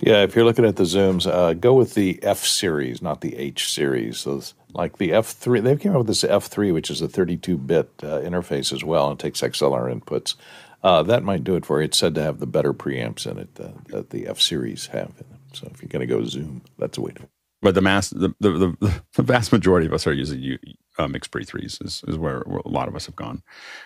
Yeah, 0.00 0.22
if 0.22 0.36
you're 0.36 0.44
looking 0.44 0.64
at 0.64 0.76
the 0.76 0.84
zooms, 0.84 1.26
uh, 1.26 1.54
go 1.54 1.74
with 1.74 1.94
the 1.94 2.22
F 2.22 2.44
series, 2.44 3.02
not 3.02 3.20
the 3.20 3.36
H 3.36 3.68
series. 3.72 4.26
Like 4.72 4.98
the 4.98 5.10
F3, 5.10 5.62
they 5.62 5.76
came 5.76 5.92
out 5.92 5.98
with 5.98 6.06
this 6.06 6.22
F3, 6.22 6.72
which 6.72 6.90
is 6.90 7.02
a 7.02 7.08
32-bit 7.08 7.90
uh, 8.04 8.06
interface 8.20 8.72
as 8.72 8.84
well, 8.84 9.10
and 9.10 9.18
takes 9.18 9.40
XLR 9.40 9.92
inputs. 9.92 10.36
Uh, 10.84 11.02
that 11.02 11.24
might 11.24 11.42
do 11.42 11.56
it 11.56 11.66
for 11.66 11.80
you. 11.80 11.86
It's 11.86 11.98
said 11.98 12.14
to 12.14 12.22
have 12.22 12.38
the 12.38 12.46
better 12.46 12.72
preamps 12.72 13.26
in 13.26 13.38
it 13.38 13.48
uh, 13.58 13.70
that 13.88 14.10
the 14.10 14.28
F 14.28 14.40
series 14.40 14.86
have 14.86 15.08
in 15.18 15.28
them. 15.30 15.40
So, 15.52 15.68
if 15.72 15.82
you're 15.82 15.88
going 15.88 16.06
to 16.06 16.14
go 16.14 16.24
Zoom, 16.24 16.62
that's 16.78 16.98
a 16.98 17.00
way 17.00 17.12
to. 17.12 17.28
But 17.60 17.74
the 17.74 17.80
mass, 17.80 18.10
the, 18.10 18.32
the, 18.38 18.50
the, 18.50 19.02
the 19.14 19.22
vast 19.22 19.50
majority 19.50 19.86
of 19.86 19.92
us 19.92 20.06
are 20.06 20.12
using 20.12 20.40
uh, 20.98 21.06
MixPre 21.06 21.46
threes 21.46 21.78
is, 21.80 22.02
is 22.08 22.18
where 22.18 22.40
a 22.40 22.68
lot 22.68 22.88
of 22.88 22.96
us 22.96 23.06
have 23.06 23.16
gone. 23.16 23.42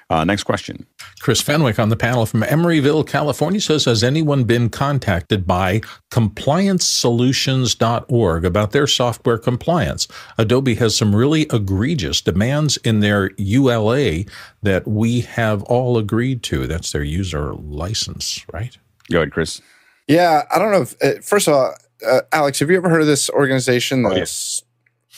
Uh, 0.08 0.24
next 0.24 0.42
question. 0.44 0.86
Chris 1.20 1.40
Fenwick 1.40 1.78
on 1.78 1.90
the 1.90 1.96
panel 1.96 2.26
from 2.26 2.42
Emeryville, 2.42 3.06
California 3.06 3.60
says, 3.60 3.84
has 3.84 4.02
anyone 4.02 4.42
been 4.44 4.70
contacted 4.70 5.46
by 5.46 5.80
compliancesolutions.org 6.10 8.44
about 8.44 8.72
their 8.72 8.86
software 8.86 9.38
compliance? 9.38 10.08
Adobe 10.38 10.74
has 10.76 10.96
some 10.96 11.14
really 11.14 11.42
egregious 11.52 12.22
demands 12.22 12.78
in 12.78 13.00
their 13.00 13.28
EULA 13.30 14.28
that 14.62 14.88
we 14.88 15.20
have 15.20 15.62
all 15.64 15.98
agreed 15.98 16.42
to. 16.44 16.66
That's 16.66 16.92
their 16.92 17.04
user 17.04 17.52
license, 17.54 18.46
right? 18.52 18.78
Go 19.10 19.18
ahead, 19.18 19.32
Chris. 19.32 19.60
Yeah, 20.08 20.44
I 20.50 20.58
don't 20.58 20.72
know. 20.72 20.82
If, 20.82 20.96
uh, 21.02 21.20
first 21.20 21.48
of 21.48 21.54
all, 21.54 21.74
uh, 22.06 22.20
Alex, 22.32 22.58
have 22.58 22.70
you 22.70 22.76
ever 22.76 22.88
heard 22.88 23.02
of 23.02 23.06
this 23.06 23.30
organization? 23.30 24.02
That's 24.02 24.62
oh, 24.64 24.66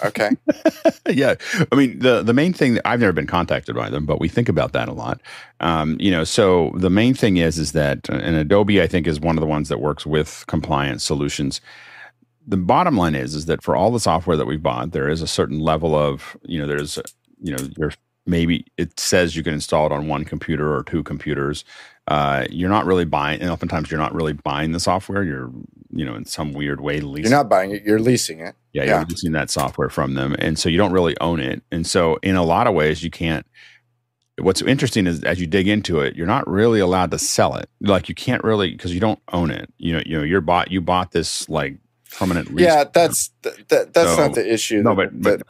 okay. 0.03 0.31
yeah, 1.11 1.35
I 1.71 1.75
mean 1.75 1.99
the 1.99 2.23
the 2.23 2.33
main 2.33 2.53
thing 2.53 2.75
that 2.75 2.87
I've 2.87 3.01
never 3.01 3.13
been 3.13 3.27
contacted 3.27 3.75
by 3.75 3.91
them, 3.91 4.07
but 4.07 4.21
we 4.21 4.29
think 4.29 4.49
about 4.49 4.73
that 4.73 4.89
a 4.89 4.93
lot. 4.93 5.21
Um, 5.61 5.97
you 6.01 6.11
know, 6.11 6.25
so 6.25 6.73
the 6.77 6.91
main 6.91 7.15
thing 7.15 7.37
is 7.37 7.59
is 7.59 7.73
that, 7.73 8.09
and 8.09 8.37
Adobe 8.37 8.83
I 8.83 8.87
think 8.87 9.07
is 9.07 9.21
one 9.21 9.37
of 9.37 9.41
the 9.41 9.47
ones 9.47 9.69
that 9.69 9.81
works 9.81 10.07
with 10.07 10.45
compliance 10.47 11.05
solutions. 11.05 11.61
The 12.47 12.57
bottom 12.57 12.97
line 12.97 13.15
is 13.15 13.35
is 13.35 13.47
that 13.47 13.63
for 13.63 13.77
all 13.77 13.91
the 13.91 14.01
software 14.01 14.37
that 14.37 14.47
we've 14.47 14.63
bought, 14.63 14.93
there 14.93 15.09
is 15.09 15.23
a 15.23 15.27
certain 15.27 15.61
level 15.61 15.95
of 15.95 16.37
you 16.43 16.61
know 16.61 16.67
there's 16.67 16.99
you 17.41 17.55
know 17.57 17.69
your 17.77 17.93
maybe 18.27 18.67
it 18.77 18.99
says 18.99 19.37
you 19.37 19.43
can 19.43 19.55
install 19.55 19.87
it 19.87 19.93
on 19.93 20.09
one 20.09 20.25
computer 20.25 20.75
or 20.75 20.83
two 20.83 21.03
computers. 21.03 21.65
Uh, 22.09 22.45
you're 22.51 22.71
not 22.71 22.87
really 22.87 23.05
buying, 23.05 23.41
and 23.41 23.51
oftentimes 23.51 23.91
you're 23.91 24.01
not 24.01 24.15
really 24.15 24.33
buying 24.33 24.73
the 24.73 24.81
software. 24.81 25.23
You're, 25.23 25.51
you 25.95 26.05
know, 26.05 26.15
in 26.15 26.25
some 26.25 26.53
weird 26.53 26.81
way 26.81 27.01
leasing. 27.01 27.31
You're 27.31 27.39
not 27.39 27.49
buying 27.49 27.71
it. 27.71 27.83
You're 27.85 28.01
leasing 28.01 28.41
it. 28.41 28.55
Yeah, 28.73 28.85
you're 28.85 29.05
leasing 29.05 29.33
that 29.33 29.51
software 29.51 29.89
from 29.89 30.15
them, 30.15 30.35
and 30.39 30.59
so 30.59 30.69
you 30.69 30.77
don't 30.77 30.93
really 30.93 31.17
own 31.21 31.41
it. 31.41 31.63
And 31.71 31.87
so, 31.87 32.19
in 32.23 32.37
a 32.37 32.43
lot 32.43 32.67
of 32.67 32.75
ways, 32.75 33.03
you 33.05 33.11
can't. 33.11 33.47
What's 34.39 34.61
interesting 34.63 35.07
is 35.07 35.23
as 35.23 35.41
you 35.41 35.47
dig 35.47 35.69
into 35.69 36.01
it, 36.01 36.17
you're 36.17 36.27
not 36.27 36.49
really 36.49 36.81
allowed 36.81 37.13
to 37.13 37.19
sell 37.19 37.55
it. 37.55 37.71
Like 37.81 38.09
you 38.09 38.17
can't 38.17 38.43
really 38.43 38.73
because 38.73 38.93
you 38.93 38.99
don't 38.99 39.21
own 39.33 39.51
it. 39.51 39.73
You 39.79 39.95
know, 39.95 40.03
you 40.05 40.19
know, 40.19 40.25
you're 40.25 40.41
bought. 40.41 40.73
You 40.73 40.81
bought 40.81 41.13
this 41.13 41.49
like 41.49 41.77
permanent. 42.11 42.49
Yeah, 42.59 42.85
that's 42.93 43.31
that, 43.43 43.93
that's 43.95 43.95
so, 43.95 44.17
not 44.17 44.35
the 44.35 44.53
issue. 44.53 44.83
No, 44.83 44.97
but, 44.97 45.11
but 45.23 45.43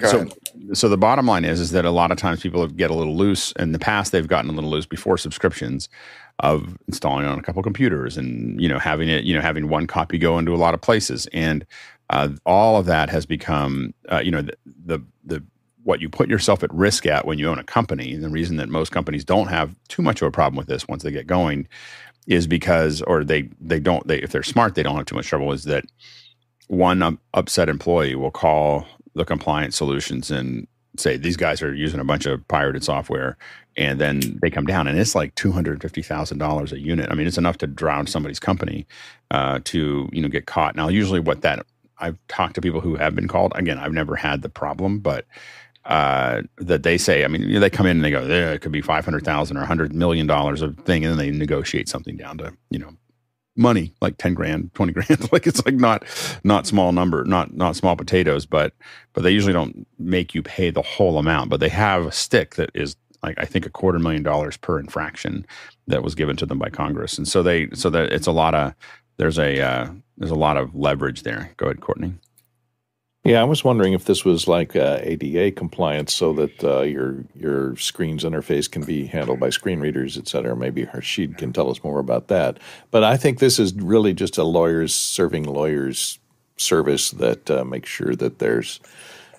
so, 0.00 0.26
so 0.72 0.88
the 0.88 0.96
bottom 0.96 1.26
line 1.26 1.44
is 1.44 1.60
is 1.60 1.70
that 1.72 1.84
a 1.84 1.90
lot 1.90 2.10
of 2.10 2.16
times 2.16 2.40
people 2.40 2.66
get 2.66 2.90
a 2.90 2.94
little 2.94 3.16
loose. 3.16 3.52
In 3.52 3.72
the 3.72 3.78
past, 3.78 4.10
they've 4.10 4.26
gotten 4.26 4.50
a 4.50 4.54
little 4.54 4.70
loose 4.70 4.86
before 4.86 5.18
subscriptions 5.18 5.88
of 6.42 6.76
installing 6.88 7.24
it 7.24 7.28
on 7.28 7.38
a 7.38 7.42
couple 7.42 7.62
computers 7.62 8.16
and 8.16 8.60
you 8.60 8.68
know 8.68 8.78
having 8.78 9.08
it 9.08 9.24
you 9.24 9.34
know 9.34 9.40
having 9.40 9.68
one 9.68 9.86
copy 9.86 10.18
go 10.18 10.38
into 10.38 10.54
a 10.54 10.56
lot 10.56 10.74
of 10.74 10.80
places. 10.80 11.26
And 11.32 11.64
uh, 12.10 12.30
all 12.44 12.76
of 12.76 12.86
that 12.86 13.08
has 13.10 13.24
become 13.24 13.94
uh, 14.10 14.20
you 14.22 14.30
know 14.30 14.42
the, 14.42 14.56
the 14.84 14.98
the 15.24 15.44
what 15.84 16.00
you 16.00 16.08
put 16.08 16.28
yourself 16.28 16.62
at 16.62 16.72
risk 16.72 17.06
at 17.06 17.26
when 17.26 17.38
you 17.38 17.48
own 17.48 17.58
a 17.58 17.64
company 17.64 18.14
the 18.16 18.28
reason 18.28 18.56
that 18.56 18.68
most 18.68 18.92
companies 18.92 19.24
don't 19.24 19.48
have 19.48 19.74
too 19.88 20.02
much 20.02 20.22
of 20.22 20.28
a 20.28 20.30
problem 20.30 20.56
with 20.56 20.68
this 20.68 20.86
once 20.86 21.02
they 21.02 21.10
get 21.10 21.26
going 21.26 21.66
is 22.26 22.46
because 22.46 23.02
or 23.02 23.24
they 23.24 23.48
they 23.60 23.80
don't 23.80 24.06
they 24.06 24.20
if 24.22 24.30
they're 24.30 24.44
smart 24.44 24.74
they 24.74 24.82
don't 24.82 24.96
have 24.96 25.06
too 25.06 25.16
much 25.16 25.26
trouble 25.26 25.52
is 25.52 25.64
that 25.64 25.84
one 26.68 27.18
upset 27.34 27.68
employee 27.68 28.14
will 28.14 28.30
call 28.30 28.86
the 29.14 29.24
compliance 29.24 29.76
solutions 29.76 30.30
and 30.30 30.66
say 30.96 31.16
these 31.16 31.36
guys 31.36 31.62
are 31.62 31.74
using 31.74 32.00
a 32.00 32.04
bunch 32.04 32.26
of 32.26 32.46
pirated 32.48 32.84
software 32.84 33.36
and 33.76 34.00
then 34.00 34.38
they 34.42 34.50
come 34.50 34.66
down 34.66 34.86
and 34.86 34.98
it's 34.98 35.14
like 35.14 35.34
$250,000 35.34 36.72
a 36.72 36.78
unit. 36.78 37.10
I 37.10 37.14
mean, 37.14 37.26
it's 37.26 37.38
enough 37.38 37.58
to 37.58 37.66
drown 37.66 38.06
somebody's 38.06 38.40
company 38.40 38.86
uh, 39.30 39.60
to, 39.64 40.08
you 40.12 40.20
know, 40.20 40.28
get 40.28 40.46
caught. 40.46 40.76
Now, 40.76 40.88
usually 40.88 41.20
what 41.20 41.40
that 41.42 41.64
I've 41.98 42.18
talked 42.28 42.56
to 42.56 42.60
people 42.60 42.80
who 42.80 42.96
have 42.96 43.14
been 43.14 43.28
called. 43.28 43.52
Again, 43.54 43.78
I've 43.78 43.92
never 43.92 44.16
had 44.16 44.42
the 44.42 44.48
problem, 44.48 44.98
but 44.98 45.24
uh, 45.84 46.42
that 46.58 46.82
they 46.82 46.98
say, 46.98 47.24
I 47.24 47.28
mean, 47.28 47.42
you 47.42 47.54
know, 47.54 47.60
they 47.60 47.70
come 47.70 47.86
in 47.86 47.96
and 47.96 48.04
they 48.04 48.10
go, 48.10 48.26
there, 48.26 48.52
it 48.52 48.60
could 48.60 48.72
be 48.72 48.82
500,000 48.82 49.56
or 49.56 49.60
100 49.60 49.94
million 49.94 50.26
dollars 50.26 50.62
of 50.62 50.76
thing. 50.78 51.04
And 51.04 51.12
then 51.12 51.18
they 51.18 51.36
negotiate 51.36 51.88
something 51.88 52.16
down 52.16 52.38
to, 52.38 52.52
you 52.70 52.78
know, 52.78 52.92
money 53.54 53.92
like 54.00 54.16
10 54.16 54.32
grand 54.34 54.72
20 54.74 54.92
grand 54.92 55.32
like 55.32 55.46
it's 55.46 55.64
like 55.66 55.74
not 55.74 56.04
not 56.42 56.66
small 56.66 56.90
number 56.92 57.22
not 57.24 57.52
not 57.54 57.76
small 57.76 57.96
potatoes 57.96 58.46
but 58.46 58.72
but 59.12 59.22
they 59.22 59.30
usually 59.30 59.52
don't 59.52 59.86
make 59.98 60.34
you 60.34 60.42
pay 60.42 60.70
the 60.70 60.80
whole 60.80 61.18
amount 61.18 61.50
but 61.50 61.60
they 61.60 61.68
have 61.68 62.06
a 62.06 62.12
stick 62.12 62.54
that 62.54 62.70
is 62.74 62.96
like 63.22 63.36
i 63.38 63.44
think 63.44 63.66
a 63.66 63.70
quarter 63.70 63.98
million 63.98 64.22
dollars 64.22 64.56
per 64.56 64.78
infraction 64.78 65.44
that 65.86 66.02
was 66.02 66.14
given 66.14 66.36
to 66.36 66.46
them 66.46 66.58
by 66.58 66.70
congress. 66.70 67.18
And 67.18 67.26
so 67.26 67.42
they 67.42 67.68
so 67.74 67.90
that 67.90 68.12
it's 68.12 68.26
a 68.26 68.32
lot 68.32 68.54
of 68.54 68.74
there's 69.16 69.38
a 69.38 69.60
uh, 69.60 69.90
there's 70.18 70.30
a 70.30 70.36
lot 70.36 70.56
of 70.56 70.74
leverage 70.74 71.22
there. 71.22 71.52
Go 71.56 71.66
ahead 71.66 71.80
courtney 71.80 72.14
Yeah, 73.24 73.40
I 73.40 73.44
was 73.44 73.62
wondering 73.62 73.92
if 73.92 74.06
this 74.06 74.24
was 74.24 74.48
like 74.48 74.74
uh, 74.74 74.98
ADA 75.00 75.52
compliance, 75.52 76.12
so 76.12 76.32
that 76.32 76.64
uh, 76.64 76.80
your 76.80 77.24
your 77.36 77.76
screen's 77.76 78.24
interface 78.24 78.68
can 78.68 78.82
be 78.82 79.06
handled 79.06 79.38
by 79.38 79.50
screen 79.50 79.78
readers, 79.78 80.18
et 80.18 80.26
cetera. 80.26 80.56
Maybe 80.56 80.84
Harshid 80.84 81.38
can 81.38 81.52
tell 81.52 81.70
us 81.70 81.84
more 81.84 82.00
about 82.00 82.26
that. 82.28 82.58
But 82.90 83.04
I 83.04 83.16
think 83.16 83.38
this 83.38 83.60
is 83.60 83.74
really 83.74 84.12
just 84.12 84.38
a 84.38 84.42
lawyers 84.44 84.92
serving 84.92 85.44
lawyers 85.44 86.18
service 86.56 87.12
that 87.12 87.48
uh, 87.48 87.64
makes 87.64 87.88
sure 87.88 88.16
that 88.16 88.40
there's 88.40 88.80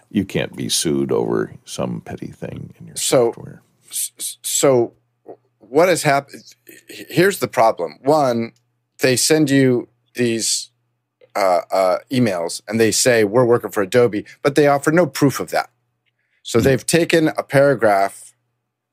you 0.10 0.24
can't 0.24 0.56
be 0.56 0.70
sued 0.70 1.12
over 1.12 1.54
some 1.66 2.00
petty 2.02 2.28
thing 2.28 2.74
in 2.80 2.88
your 2.88 2.96
So- 2.96 3.34
software. 3.34 3.62
So 3.90 4.94
what 5.60 5.90
has 5.90 6.04
happened 6.04 6.44
here's 6.88 7.40
the 7.40 7.48
problem 7.48 7.98
one 8.04 8.54
they 9.00 9.16
send 9.16 9.50
you 9.50 9.88
these 10.16 10.70
uh, 11.36 11.62
uh, 11.72 11.98
emails 12.12 12.62
and 12.68 12.80
they 12.80 12.92
say 12.92 13.24
we're 13.24 13.46
working 13.46 13.72
for 13.72 13.82
adobe 13.82 14.26
but 14.42 14.56
they 14.56 14.68
offer 14.68 14.92
no 14.92 15.06
proof 15.06 15.40
of 15.40 15.50
that. 15.52 15.70
So 16.44 16.60
they've 16.60 16.86
taken 16.86 17.30
a 17.30 17.44
paragraph 17.44 18.34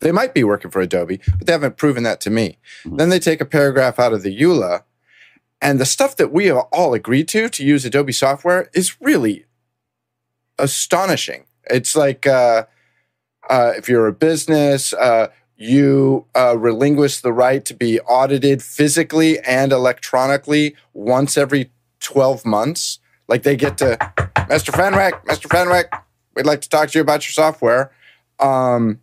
they 0.00 0.12
might 0.12 0.32
be 0.32 0.44
working 0.44 0.70
for 0.70 0.80
adobe 0.80 1.20
but 1.38 1.46
they 1.46 1.52
haven't 1.52 1.76
proven 1.76 2.02
that 2.04 2.20
to 2.22 2.30
me. 2.30 2.58
Mhm. 2.84 2.98
then 2.98 3.08
they 3.10 3.18
take 3.18 3.40
a 3.40 3.44
paragraph 3.44 3.98
out 3.98 4.12
of 4.12 4.22
the 4.22 4.34
eula 4.40 4.84
and 5.60 5.78
the 5.78 5.84
stuff 5.84 6.16
that 6.16 6.32
we 6.32 6.46
have 6.46 6.56
all 6.72 6.94
agreed 6.94 7.28
to 7.28 7.48
to 7.50 7.64
use 7.64 7.84
adobe 7.84 8.12
software 8.12 8.70
is 8.72 9.00
really 9.00 9.44
astonishing. 10.58 11.44
It's 11.68 11.94
like 11.96 12.26
uh, 12.26 12.64
uh, 13.48 13.72
if 13.76 13.88
you're 13.88 14.06
a 14.06 14.12
business, 14.12 14.92
uh, 14.92 15.28
you 15.56 16.24
uh, 16.34 16.56
relinquish 16.56 17.20
the 17.20 17.32
right 17.32 17.64
to 17.66 17.74
be 17.74 18.00
audited 18.00 18.62
physically 18.62 19.38
and 19.40 19.72
electronically 19.72 20.74
once 20.94 21.36
every 21.36 21.70
12 22.00 22.44
months. 22.44 22.98
Like 23.28 23.42
they 23.44 23.56
get 23.56 23.78
to, 23.78 23.96
Mr. 24.48 24.74
Fenwick, 24.74 25.14
Mr. 25.24 25.48
Fenwick, 25.48 25.92
we'd 26.34 26.46
like 26.46 26.60
to 26.62 26.68
talk 26.68 26.90
to 26.90 26.98
you 26.98 27.02
about 27.02 27.24
your 27.26 27.32
software. 27.32 27.92
Um, 28.40 29.00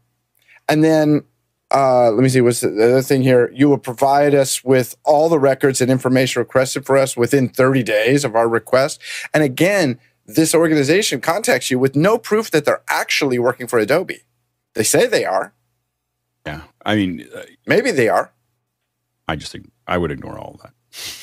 and 0.68 0.84
then, 0.84 1.24
uh, 1.72 2.12
let 2.12 2.22
me 2.22 2.30
see, 2.30 2.42
what's 2.42 2.62
the 2.62 2.70
other 2.70 3.02
thing 3.02 3.22
here? 3.22 3.52
You 3.54 3.70
will 3.70 3.78
provide 3.78 4.34
us 4.36 4.64
with 4.64 4.96
all 5.04 5.30
the 5.30 5.40
records 5.40 5.80
and 5.82 5.90
information 5.92 6.40
requested 6.42 6.86
for 6.86 6.98
us 6.98 7.16
within 7.16 7.48
30 7.50 7.84
days 7.84 8.26
of 8.26 8.36
our 8.36 8.50
request. 8.50 9.02
And 9.34 9.44
again, 9.44 10.00
this 10.26 10.54
organization 10.54 11.22
contacts 11.22 11.72
you 11.72 11.80
with 11.80 11.96
no 11.96 12.18
proof 12.18 12.52
that 12.52 12.66
they're 12.66 12.84
actually 12.90 13.40
working 13.40 13.68
for 13.68 13.80
Adobe. 13.80 14.22
They 14.74 14.84
say 14.84 15.08
they 15.08 15.26
are. 15.26 15.54
yeah 16.46 16.62
i 16.86 16.96
mean 16.96 17.28
uh, 17.36 17.44
Maybe 17.66 17.92
they 17.92 18.10
are. 18.10 18.32
I 19.28 19.36
just 19.36 19.52
think 19.52 19.72
I 19.88 19.98
would 19.98 20.12
ignore 20.12 20.38
all 20.38 20.60
that. 20.64 20.74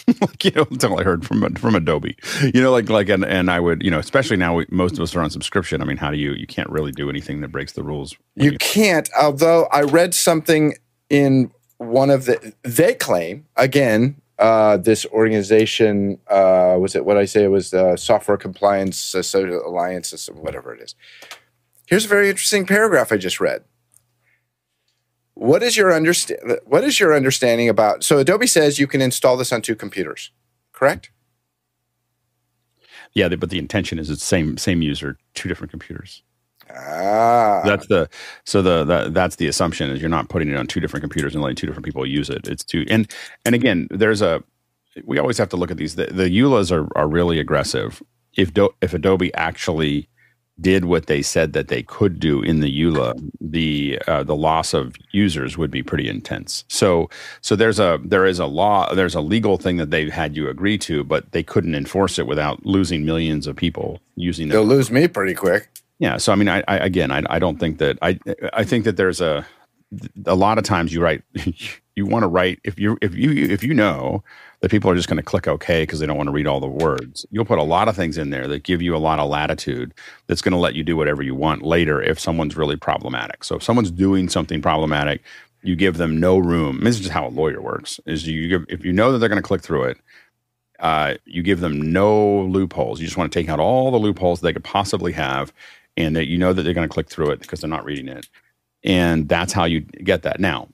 like, 0.20 0.44
you 0.44 0.50
know, 0.52 0.66
until 0.70 0.98
I 0.98 1.02
heard 1.02 1.24
from 1.26 1.54
from 1.54 1.74
Adobe, 1.74 2.16
you 2.42 2.62
know, 2.62 2.72
like 2.72 2.88
like 2.88 3.08
and 3.08 3.24
and 3.24 3.50
I 3.50 3.60
would, 3.60 3.82
you 3.82 3.90
know, 3.90 3.98
especially 3.98 4.36
now 4.36 4.56
we, 4.56 4.66
most 4.70 4.94
of 4.94 5.00
us 5.00 5.14
are 5.14 5.22
on 5.22 5.30
subscription. 5.30 5.80
I 5.80 5.84
mean, 5.84 5.96
how 5.96 6.10
do 6.10 6.16
you 6.16 6.32
you 6.32 6.46
can't 6.46 6.68
really 6.70 6.92
do 6.92 7.08
anything 7.08 7.40
that 7.40 7.48
breaks 7.48 7.72
the 7.72 7.82
rules? 7.82 8.16
when 8.34 8.52
You 8.52 8.58
can't, 8.58 9.08
although 9.20 9.64
I 9.72 9.82
read 9.82 10.14
something 10.14 10.74
in 11.10 11.50
one 11.78 12.10
of 12.10 12.24
the, 12.24 12.54
they 12.62 12.94
claim, 12.94 13.46
again, 13.56 14.20
uh, 14.38 14.76
this 14.76 15.06
organization, 15.06 16.18
uh, 16.28 16.76
was 16.78 16.94
it 16.96 17.04
what 17.04 17.16
I 17.16 17.24
say? 17.24 17.44
It 17.44 17.48
was 17.48 17.70
the 17.70 17.96
Software 17.96 18.36
Compliance 18.36 19.14
Associ- 19.14 19.64
Alliance, 19.64 20.28
or 20.28 20.34
whatever 20.34 20.74
it 20.74 20.80
is. 20.80 20.94
Here's 21.86 22.04
a 22.04 22.08
very 22.08 22.28
interesting 22.28 22.66
paragraph 22.66 23.12
I 23.12 23.16
just 23.16 23.40
read. 23.40 23.62
What 25.34 25.62
is 25.62 25.76
your 25.76 25.92
understand? 25.94 26.40
What 26.66 26.84
is 26.84 27.00
your 27.00 27.14
understanding 27.14 27.68
about? 27.68 28.04
So 28.04 28.18
Adobe 28.18 28.46
says 28.48 28.78
you 28.78 28.86
can 28.88 29.02
install 29.02 29.36
this 29.36 29.52
on 29.52 29.62
two 29.62 29.76
computers, 29.76 30.32
correct? 30.72 31.10
yeah, 33.14 33.28
but 33.28 33.50
the 33.50 33.58
intention 33.58 33.98
is 33.98 34.10
it's 34.10 34.24
same 34.24 34.58
same 34.58 34.82
user, 34.82 35.18
two 35.34 35.48
different 35.48 35.70
computers. 35.70 36.22
Ah, 36.70 37.62
That's 37.64 37.86
the 37.88 38.08
so 38.44 38.62
the, 38.62 38.84
the 38.84 39.10
that's 39.10 39.36
the 39.36 39.48
assumption 39.48 39.90
is 39.90 40.00
you're 40.00 40.10
not 40.10 40.28
putting 40.28 40.48
it 40.50 40.56
on 40.56 40.66
two 40.66 40.80
different 40.80 41.02
computers 41.02 41.34
and 41.34 41.42
letting 41.42 41.56
two 41.56 41.66
different 41.66 41.84
people 41.86 42.06
use 42.06 42.30
it. 42.30 42.48
It's 42.48 42.64
two 42.64 42.86
and 42.90 43.10
and 43.44 43.54
again, 43.54 43.88
there's 43.90 44.22
a 44.22 44.42
we 45.04 45.18
always 45.18 45.38
have 45.38 45.50
to 45.50 45.56
look 45.56 45.70
at 45.70 45.76
these. 45.78 45.96
The, 45.96 46.06
the 46.06 46.24
EULAs 46.30 46.72
are 46.72 46.88
are 46.98 47.08
really 47.08 47.38
aggressive. 47.40 48.02
If 48.36 48.54
Do, 48.54 48.70
if 48.82 48.94
Adobe 48.94 49.34
actually 49.34 50.08
did 50.60 50.84
what 50.84 51.06
they 51.06 51.20
said 51.20 51.52
that 51.52 51.68
they 51.68 51.82
could 51.82 52.20
do 52.20 52.40
in 52.42 52.60
the 52.60 52.80
EULA, 52.80 53.30
the 53.40 54.00
uh, 54.06 54.22
the 54.22 54.36
loss 54.36 54.72
of 54.72 54.94
users 55.10 55.58
would 55.58 55.70
be 55.70 55.82
pretty 55.82 56.08
intense. 56.08 56.64
So 56.68 57.10
so 57.40 57.56
there's 57.56 57.80
a 57.80 57.98
there 58.04 58.24
is 58.24 58.38
a 58.38 58.46
law 58.46 58.94
there's 58.94 59.14
a 59.14 59.20
legal 59.20 59.56
thing 59.56 59.78
that 59.78 59.90
they've 59.90 60.12
had 60.12 60.36
you 60.36 60.48
agree 60.48 60.78
to, 60.78 61.02
but 61.02 61.32
they 61.32 61.42
couldn't 61.42 61.74
enforce 61.74 62.18
it 62.18 62.26
without 62.26 62.64
losing 62.64 63.04
millions 63.04 63.46
of 63.46 63.56
people 63.56 64.00
using 64.16 64.48
they'll 64.48 64.64
lose 64.64 64.90
me 64.90 65.08
pretty 65.08 65.34
quick. 65.34 65.68
Yeah. 65.98 66.18
So 66.18 66.32
I 66.32 66.36
mean, 66.36 66.48
I, 66.48 66.62
I 66.68 66.76
again, 66.78 67.10
I, 67.10 67.22
I 67.28 67.38
don't 67.38 67.58
think 67.58 67.78
that 67.78 67.98
I 68.00 68.18
I 68.52 68.64
think 68.64 68.84
that 68.84 68.96
there's 68.96 69.20
a 69.20 69.46
a 70.26 70.34
lot 70.34 70.58
of 70.58 70.64
times 70.64 70.92
you 70.92 71.00
write 71.00 71.22
you 71.96 72.06
want 72.06 72.22
to 72.22 72.28
write 72.28 72.60
if 72.64 72.78
you 72.78 72.98
if 73.02 73.14
you 73.14 73.32
if 73.32 73.62
you 73.62 73.74
know 73.74 74.22
that 74.64 74.70
people 74.70 74.90
are 74.90 74.94
just 74.94 75.08
going 75.08 75.18
to 75.18 75.22
click 75.22 75.46
OK 75.46 75.82
because 75.82 75.98
they 75.98 76.06
don't 76.06 76.16
want 76.16 76.26
to 76.26 76.32
read 76.32 76.46
all 76.46 76.58
the 76.58 76.66
words. 76.66 77.26
You'll 77.30 77.44
put 77.44 77.58
a 77.58 77.62
lot 77.62 77.86
of 77.86 77.94
things 77.94 78.16
in 78.16 78.30
there 78.30 78.48
that 78.48 78.62
give 78.62 78.80
you 78.80 78.96
a 78.96 78.98
lot 78.98 79.18
of 79.18 79.28
latitude. 79.28 79.92
That's 80.26 80.40
going 80.40 80.52
to 80.52 80.58
let 80.58 80.74
you 80.74 80.82
do 80.82 80.96
whatever 80.96 81.22
you 81.22 81.34
want 81.34 81.60
later 81.60 82.00
if 82.00 82.18
someone's 82.18 82.56
really 82.56 82.76
problematic. 82.76 83.44
So 83.44 83.56
if 83.56 83.62
someone's 83.62 83.90
doing 83.90 84.30
something 84.30 84.62
problematic, 84.62 85.22
you 85.60 85.76
give 85.76 85.98
them 85.98 86.18
no 86.18 86.38
room. 86.38 86.80
This 86.82 86.94
is 86.94 87.02
just 87.02 87.12
how 87.12 87.26
a 87.26 87.28
lawyer 87.28 87.60
works. 87.60 88.00
Is 88.06 88.26
you 88.26 88.48
give 88.48 88.64
if 88.70 88.86
you 88.86 88.92
know 88.94 89.12
that 89.12 89.18
they're 89.18 89.28
going 89.28 89.36
to 89.36 89.46
click 89.46 89.60
through 89.60 89.82
it, 89.84 89.98
uh, 90.80 91.16
you 91.26 91.42
give 91.42 91.60
them 91.60 91.92
no 91.92 92.44
loopholes. 92.44 93.00
You 93.00 93.06
just 93.06 93.18
want 93.18 93.30
to 93.30 93.38
take 93.38 93.50
out 93.50 93.60
all 93.60 93.90
the 93.90 93.98
loopholes 93.98 94.40
they 94.40 94.54
could 94.54 94.64
possibly 94.64 95.12
have, 95.12 95.52
and 95.98 96.16
that 96.16 96.26
you 96.26 96.38
know 96.38 96.54
that 96.54 96.62
they're 96.62 96.72
going 96.72 96.88
to 96.88 96.92
click 96.92 97.10
through 97.10 97.32
it 97.32 97.40
because 97.40 97.60
they're 97.60 97.68
not 97.68 97.84
reading 97.84 98.08
it, 98.08 98.30
and 98.82 99.28
that's 99.28 99.52
how 99.52 99.66
you 99.66 99.80
get 99.80 100.22
that. 100.22 100.40
Now, 100.40 100.68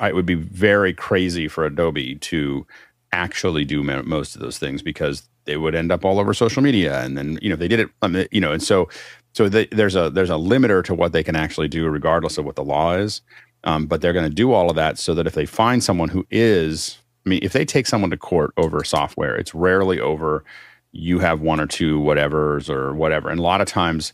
it 0.00 0.14
would 0.14 0.26
be 0.26 0.34
very 0.34 0.92
crazy 0.92 1.48
for 1.48 1.64
Adobe 1.64 2.16
to 2.16 2.66
actually 3.12 3.64
do 3.64 3.82
mo- 3.82 4.02
most 4.02 4.34
of 4.34 4.40
those 4.40 4.58
things 4.58 4.82
because 4.82 5.28
they 5.44 5.56
would 5.56 5.74
end 5.74 5.90
up 5.90 6.04
all 6.04 6.18
over 6.18 6.34
social 6.34 6.62
media, 6.62 7.00
and 7.02 7.16
then 7.16 7.38
you 7.42 7.50
know 7.50 7.56
they 7.56 7.68
did 7.68 7.80
it, 7.80 7.90
um, 8.02 8.24
you 8.30 8.40
know, 8.40 8.52
and 8.52 8.62
so 8.62 8.88
so 9.32 9.48
they, 9.48 9.66
there's 9.66 9.96
a 9.96 10.10
there's 10.10 10.30
a 10.30 10.34
limiter 10.34 10.84
to 10.84 10.94
what 10.94 11.12
they 11.12 11.22
can 11.22 11.36
actually 11.36 11.68
do 11.68 11.88
regardless 11.88 12.38
of 12.38 12.44
what 12.44 12.56
the 12.56 12.64
law 12.64 12.94
is. 12.94 13.20
Um, 13.64 13.86
but 13.86 14.00
they're 14.00 14.14
going 14.14 14.28
to 14.28 14.34
do 14.34 14.52
all 14.52 14.70
of 14.70 14.76
that 14.76 14.98
so 14.98 15.12
that 15.12 15.26
if 15.26 15.34
they 15.34 15.44
find 15.44 15.84
someone 15.84 16.08
who 16.08 16.26
is 16.30 16.98
I 17.26 17.28
mean, 17.28 17.40
if 17.42 17.52
they 17.52 17.64
take 17.64 17.86
someone 17.86 18.10
to 18.10 18.16
court 18.16 18.52
over 18.56 18.82
software, 18.84 19.36
it's 19.36 19.54
rarely 19.54 20.00
over 20.00 20.44
you 20.92 21.18
have 21.20 21.40
one 21.40 21.60
or 21.60 21.66
two 21.66 22.00
whatevers 22.00 22.68
or 22.68 22.94
whatever. 22.94 23.28
And 23.28 23.38
a 23.38 23.42
lot 23.42 23.60
of 23.60 23.68
times, 23.68 24.12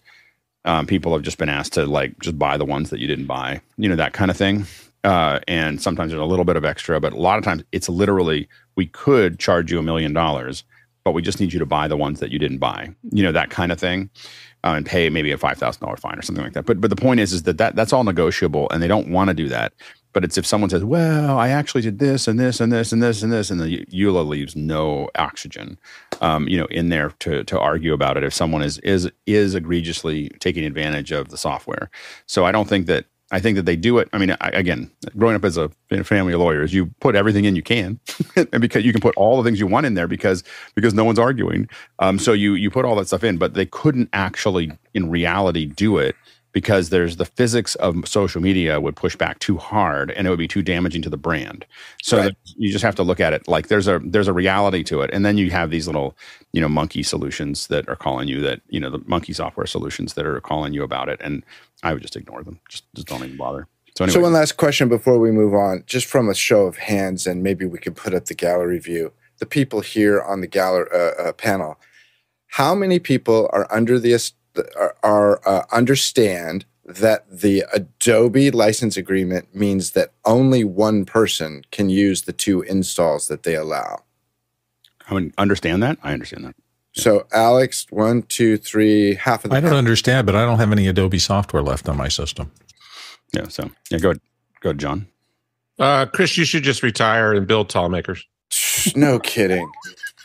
um, 0.64 0.86
people 0.86 1.12
have 1.12 1.22
just 1.22 1.38
been 1.38 1.48
asked 1.48 1.74
to 1.74 1.86
like 1.86 2.18
just 2.18 2.38
buy 2.38 2.56
the 2.56 2.64
ones 2.64 2.90
that 2.90 2.98
you 2.98 3.06
didn't 3.06 3.26
buy, 3.26 3.60
you 3.78 3.88
know, 3.88 3.96
that 3.96 4.12
kind 4.12 4.30
of 4.30 4.36
thing. 4.36 4.66
Uh, 5.06 5.38
and 5.46 5.80
sometimes 5.80 6.10
there's 6.10 6.20
a 6.20 6.24
little 6.24 6.44
bit 6.44 6.56
of 6.56 6.64
extra, 6.64 7.00
but 7.00 7.12
a 7.12 7.16
lot 7.16 7.38
of 7.38 7.44
times 7.44 7.62
it's 7.70 7.88
literally 7.88 8.48
we 8.74 8.86
could 8.86 9.38
charge 9.38 9.70
you 9.70 9.78
a 9.78 9.82
million 9.82 10.12
dollars, 10.12 10.64
but 11.04 11.12
we 11.12 11.22
just 11.22 11.38
need 11.38 11.52
you 11.52 11.60
to 11.60 11.64
buy 11.64 11.86
the 11.86 11.96
ones 11.96 12.18
that 12.18 12.32
you 12.32 12.40
didn't 12.40 12.58
buy, 12.58 12.92
you 13.12 13.22
know, 13.22 13.30
that 13.30 13.48
kind 13.48 13.70
of 13.70 13.78
thing. 13.78 14.10
Uh, 14.64 14.74
and 14.74 14.84
pay 14.84 15.08
maybe 15.08 15.30
a 15.30 15.38
five 15.38 15.56
thousand 15.58 15.80
dollar 15.80 15.96
fine 15.96 16.18
or 16.18 16.22
something 16.22 16.42
like 16.42 16.54
that. 16.54 16.66
But 16.66 16.80
but 16.80 16.90
the 16.90 16.96
point 16.96 17.20
is 17.20 17.32
is 17.32 17.44
that, 17.44 17.56
that 17.58 17.76
that's 17.76 17.92
all 17.92 18.02
negotiable, 18.02 18.68
and 18.70 18.82
they 18.82 18.88
don't 18.88 19.08
want 19.08 19.28
to 19.28 19.34
do 19.34 19.48
that. 19.48 19.72
But 20.12 20.24
it's 20.24 20.36
if 20.36 20.44
someone 20.44 20.70
says, 20.70 20.82
"Well, 20.82 21.38
I 21.38 21.50
actually 21.50 21.82
did 21.82 22.00
this 22.00 22.26
and 22.26 22.40
this 22.40 22.58
and 22.58 22.72
this 22.72 22.90
and 22.90 23.00
this 23.00 23.22
and 23.22 23.30
this," 23.30 23.48
and 23.48 23.60
the 23.60 23.86
EULA 23.92 24.26
leaves 24.26 24.56
no 24.56 25.08
oxygen, 25.14 25.78
um, 26.20 26.48
you 26.48 26.58
know, 26.58 26.64
in 26.64 26.88
there 26.88 27.10
to 27.20 27.44
to 27.44 27.60
argue 27.60 27.92
about 27.92 28.16
it. 28.16 28.24
If 28.24 28.34
someone 28.34 28.62
is 28.62 28.78
is 28.78 29.08
is 29.24 29.54
egregiously 29.54 30.30
taking 30.40 30.64
advantage 30.64 31.12
of 31.12 31.28
the 31.28 31.38
software, 31.38 31.88
so 32.26 32.44
I 32.44 32.50
don't 32.50 32.68
think 32.68 32.86
that 32.86 33.04
I 33.32 33.40
think 33.40 33.56
that 33.56 33.66
they 33.66 33.74
do 33.74 33.98
it. 33.98 34.08
I 34.12 34.18
mean, 34.18 34.30
I, 34.40 34.50
again, 34.50 34.90
growing 35.16 35.34
up 35.34 35.44
as 35.44 35.56
a, 35.56 35.70
family 36.04 36.32
of 36.32 36.40
lawyers, 36.40 36.72
you 36.72 36.86
put 37.00 37.16
everything 37.16 37.44
in 37.44 37.56
you 37.56 37.62
can, 37.62 37.98
and 38.36 38.60
because 38.60 38.84
you 38.84 38.92
can 38.92 39.00
put 39.00 39.16
all 39.16 39.36
the 39.36 39.48
things 39.48 39.58
you 39.58 39.66
want 39.66 39.86
in 39.86 39.94
there 39.94 40.08
because 40.08 40.44
because 40.74 40.94
no 40.94 41.04
one's 41.04 41.18
arguing. 41.18 41.68
Um, 41.98 42.18
so 42.18 42.32
you 42.32 42.54
you 42.54 42.70
put 42.70 42.84
all 42.84 42.96
that 42.96 43.06
stuff 43.06 43.24
in, 43.24 43.36
but 43.36 43.54
they 43.54 43.66
couldn't 43.66 44.08
actually, 44.12 44.72
in 44.94 45.10
reality, 45.10 45.66
do 45.66 45.98
it 45.98 46.14
because 46.56 46.88
there's 46.88 47.16
the 47.18 47.26
physics 47.26 47.74
of 47.74 48.08
social 48.08 48.40
media 48.40 48.80
would 48.80 48.96
push 48.96 49.14
back 49.14 49.38
too 49.40 49.58
hard 49.58 50.10
and 50.12 50.26
it 50.26 50.30
would 50.30 50.38
be 50.38 50.48
too 50.48 50.62
damaging 50.62 51.02
to 51.02 51.10
the 51.10 51.18
brand. 51.18 51.66
So 52.02 52.16
Right. 52.16 52.34
you 52.56 52.72
just 52.72 52.82
have 52.82 52.94
to 52.94 53.02
look 53.02 53.20
at 53.20 53.34
it 53.34 53.46
like 53.46 53.68
there's 53.68 53.86
a 53.86 54.00
there's 54.02 54.26
a 54.26 54.32
reality 54.32 54.82
to 54.84 55.02
it, 55.02 55.10
and 55.12 55.22
then 55.22 55.36
you 55.36 55.50
have 55.50 55.68
these 55.70 55.86
little 55.86 56.16
you 56.54 56.62
know 56.62 56.68
monkey 56.68 57.02
solutions 57.02 57.66
that 57.66 57.86
are 57.90 57.94
calling 57.94 58.26
you 58.26 58.40
that 58.40 58.62
you 58.70 58.80
know 58.80 58.88
the 58.88 59.02
monkey 59.04 59.34
software 59.34 59.66
solutions 59.66 60.14
that 60.14 60.24
are 60.24 60.40
calling 60.40 60.72
you 60.72 60.82
about 60.82 61.10
it, 61.10 61.20
and 61.22 61.44
I 61.82 61.92
would 61.92 62.00
just 62.00 62.16
ignore 62.16 62.42
them. 62.42 62.58
Just 62.70 62.84
just 62.94 63.06
don't 63.06 63.22
even 63.22 63.36
bother. 63.36 63.68
So 63.94 64.04
anyway, 64.04 64.14
So 64.14 64.20
one 64.22 64.32
last 64.32 64.56
question 64.56 64.88
before 64.88 65.18
we 65.18 65.30
move 65.32 65.52
on, 65.52 65.82
just 65.84 66.06
from 66.06 66.30
a 66.30 66.34
show 66.34 66.62
of 66.62 66.78
hands, 66.78 67.26
and 67.26 67.42
maybe 67.42 67.66
we 67.66 67.78
could 67.78 67.96
put 67.96 68.14
up 68.14 68.24
the 68.24 68.34
gallery 68.34 68.78
view. 68.78 69.12
The 69.40 69.46
people 69.46 69.82
here 69.82 70.22
on 70.22 70.40
the 70.40 70.46
gallery 70.46 70.88
uh, 70.90 71.28
uh, 71.28 71.32
panel, 71.34 71.78
how 72.46 72.74
many 72.74 72.98
people 72.98 73.50
are 73.52 73.70
under 73.70 73.98
the 74.00 74.14
are, 74.76 74.96
are 75.02 75.40
uh, 75.46 75.64
understand 75.72 76.64
that 76.84 77.24
the 77.30 77.64
Adobe 77.72 78.50
license 78.50 78.96
agreement 78.96 79.54
means 79.54 79.90
that 79.92 80.12
only 80.24 80.62
one 80.64 81.04
person 81.04 81.62
can 81.72 81.88
use 81.88 82.22
the 82.22 82.32
two 82.32 82.62
installs 82.62 83.26
that 83.28 83.42
they 83.42 83.54
allow? 83.56 84.04
I 85.08 85.14
mean, 85.14 85.32
understand 85.38 85.82
that. 85.82 85.98
I 86.02 86.12
understand 86.12 86.44
that. 86.44 86.54
So 86.92 87.26
Alex, 87.32 87.86
one, 87.90 88.22
two, 88.22 88.56
three, 88.56 89.14
half 89.14 89.44
of 89.44 89.50
the 89.50 89.56
I 89.56 89.60
don't 89.60 89.68
panel. 89.70 89.78
understand, 89.78 90.26
but 90.26 90.34
I 90.34 90.44
don't 90.44 90.58
have 90.58 90.72
any 90.72 90.86
Adobe 90.88 91.18
software 91.18 91.62
left 91.62 91.88
on 91.88 91.96
my 91.96 92.08
system. 92.08 92.50
Yeah. 93.34 93.48
So 93.48 93.70
yeah, 93.90 93.98
go 93.98 94.10
ahead, 94.10 94.20
go 94.60 94.70
ahead, 94.70 94.78
John. 94.78 95.06
Uh, 95.78 96.06
Chris, 96.06 96.38
you 96.38 96.44
should 96.46 96.62
just 96.62 96.82
retire 96.82 97.34
and 97.34 97.46
build 97.46 97.68
tall 97.68 97.88
makers. 97.90 98.24
No 98.94 99.18
kidding. 99.18 99.70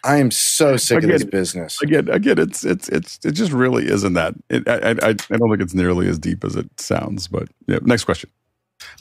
I 0.03 0.17
am 0.17 0.31
so 0.31 0.77
sick 0.77 1.03
of 1.03 1.09
this 1.09 1.23
business. 1.23 1.81
Again, 1.81 2.09
again, 2.09 2.39
it's 2.39 2.63
it's 2.63 2.89
it's 2.89 3.19
it 3.23 3.31
just 3.31 3.51
really 3.51 3.87
isn't 3.87 4.13
that. 4.13 4.33
It, 4.49 4.67
I, 4.67 4.91
I 4.91 5.09
I 5.09 5.13
don't 5.13 5.49
think 5.49 5.61
it's 5.61 5.75
nearly 5.75 6.07
as 6.07 6.17
deep 6.17 6.43
as 6.43 6.55
it 6.55 6.67
sounds. 6.79 7.27
But 7.27 7.49
yeah, 7.67 7.79
next 7.83 8.05
question. 8.05 8.29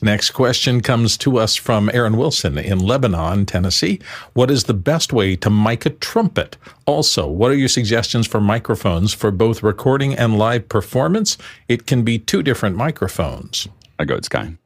Next 0.03 0.31
question 0.31 0.81
comes 0.81 1.17
to 1.19 1.39
us 1.39 1.57
from 1.57 1.91
Aaron 1.93 2.17
Wilson 2.17 2.59
in 2.59 2.79
Lebanon, 2.79 3.47
Tennessee. 3.47 3.99
What 4.35 4.51
is 4.51 4.65
the 4.65 4.75
best 4.75 5.13
way 5.13 5.37
to 5.37 5.51
mic 5.51 5.87
a 5.87 5.91
trumpet? 5.91 6.57
Also, 6.87 7.27
what 7.27 7.51
are 7.51 7.57
your 7.57 7.69
suggestions 7.69 8.27
for 8.27 8.41
microphones 8.41 9.15
for 9.15 9.31
both 9.31 9.63
recording 9.63 10.15
and 10.15 10.39
live 10.39 10.69
performance? 10.69 11.39
It 11.69 11.87
can 11.87 12.03
be 12.03 12.19
two 12.19 12.43
different 12.43 12.77
microphones. 12.77 13.69
I 13.99 14.05
go, 14.05 14.17
it's 14.17 14.27
Sky. 14.27 14.57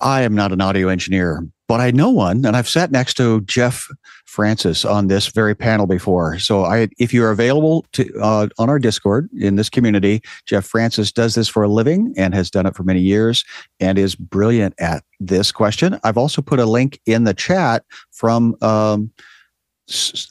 I 0.00 0.22
am 0.22 0.34
not 0.34 0.52
an 0.52 0.62
audio 0.62 0.88
engineer, 0.88 1.46
but 1.70 1.78
I 1.78 1.92
know 1.92 2.10
one, 2.10 2.44
and 2.44 2.56
I've 2.56 2.68
sat 2.68 2.90
next 2.90 3.14
to 3.18 3.42
Jeff 3.42 3.86
Francis 4.24 4.84
on 4.84 5.06
this 5.06 5.28
very 5.28 5.54
panel 5.54 5.86
before. 5.86 6.36
So, 6.40 6.64
I, 6.64 6.88
if 6.98 7.14
you're 7.14 7.30
available 7.30 7.86
to 7.92 8.12
uh, 8.20 8.48
on 8.58 8.68
our 8.68 8.80
Discord 8.80 9.30
in 9.38 9.54
this 9.54 9.70
community, 9.70 10.20
Jeff 10.46 10.64
Francis 10.64 11.12
does 11.12 11.36
this 11.36 11.46
for 11.46 11.62
a 11.62 11.68
living 11.68 12.12
and 12.16 12.34
has 12.34 12.50
done 12.50 12.66
it 12.66 12.74
for 12.74 12.82
many 12.82 12.98
years, 12.98 13.44
and 13.78 14.00
is 14.00 14.16
brilliant 14.16 14.74
at 14.80 15.04
this 15.20 15.52
question. 15.52 15.96
I've 16.02 16.18
also 16.18 16.42
put 16.42 16.58
a 16.58 16.66
link 16.66 17.00
in 17.06 17.22
the 17.22 17.34
chat 17.34 17.84
from 18.10 18.56
um, 18.62 19.12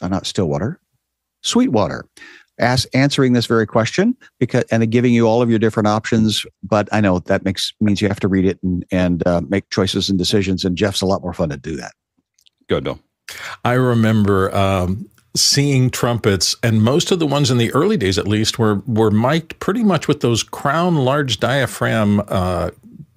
uh, 0.02 0.10
not 0.10 0.28
Stillwater, 0.28 0.82
Sweetwater. 1.42 2.06
Ask, 2.60 2.88
answering 2.93 3.34
this 3.34 3.45
very 3.45 3.66
question 3.66 4.16
because 4.39 4.64
and 4.72 4.89
giving 4.91 5.14
you 5.14 5.28
all 5.28 5.41
of 5.41 5.49
your 5.49 5.60
different 5.60 5.88
options 5.88 6.45
but 6.62 6.89
i 6.91 6.99
know 6.99 7.20
that 7.20 7.43
makes 7.43 7.74
means 7.80 8.01
you 8.01 8.07
have 8.07 8.20
to 8.20 8.28
read 8.28 8.45
it 8.45 8.60
and, 8.64 8.86
and 8.91 9.26
uh, 9.28 9.41
make 9.47 9.70
choices 9.70 10.10
and 10.10 10.20
decisions 10.20 10.66
and 10.66 10.78
jeff's 10.78 11.01
a 11.01 11.05
lot 11.05 11.22
more 11.22 11.34
fun 11.34 11.49
to 11.49 11.57
do 11.57 11.76
that 11.76 11.93
Good, 12.70 12.88
ahead, 12.88 12.99
Bill. 13.28 13.38
I 13.66 13.74
remember 13.74 14.55
um, 14.55 15.10
seeing 15.36 15.89
trumpets, 15.89 16.55
and 16.64 16.84
most 16.84 17.12
of 17.12 17.20
the 17.20 17.28
ones 17.28 17.51
in 17.51 17.57
the 17.57 17.74
early 17.74 17.97
days, 17.97 18.18
at 18.18 18.28
least, 18.28 18.60
were 18.60 18.76
were 18.86 19.12
mic'd 19.12 19.60
pretty 19.60 19.84
much 19.84 20.07
with 20.07 20.22
those 20.22 20.43
crown 20.43 20.95
large 20.95 21.39
diaphragm 21.39 22.22
uh, 22.28 22.70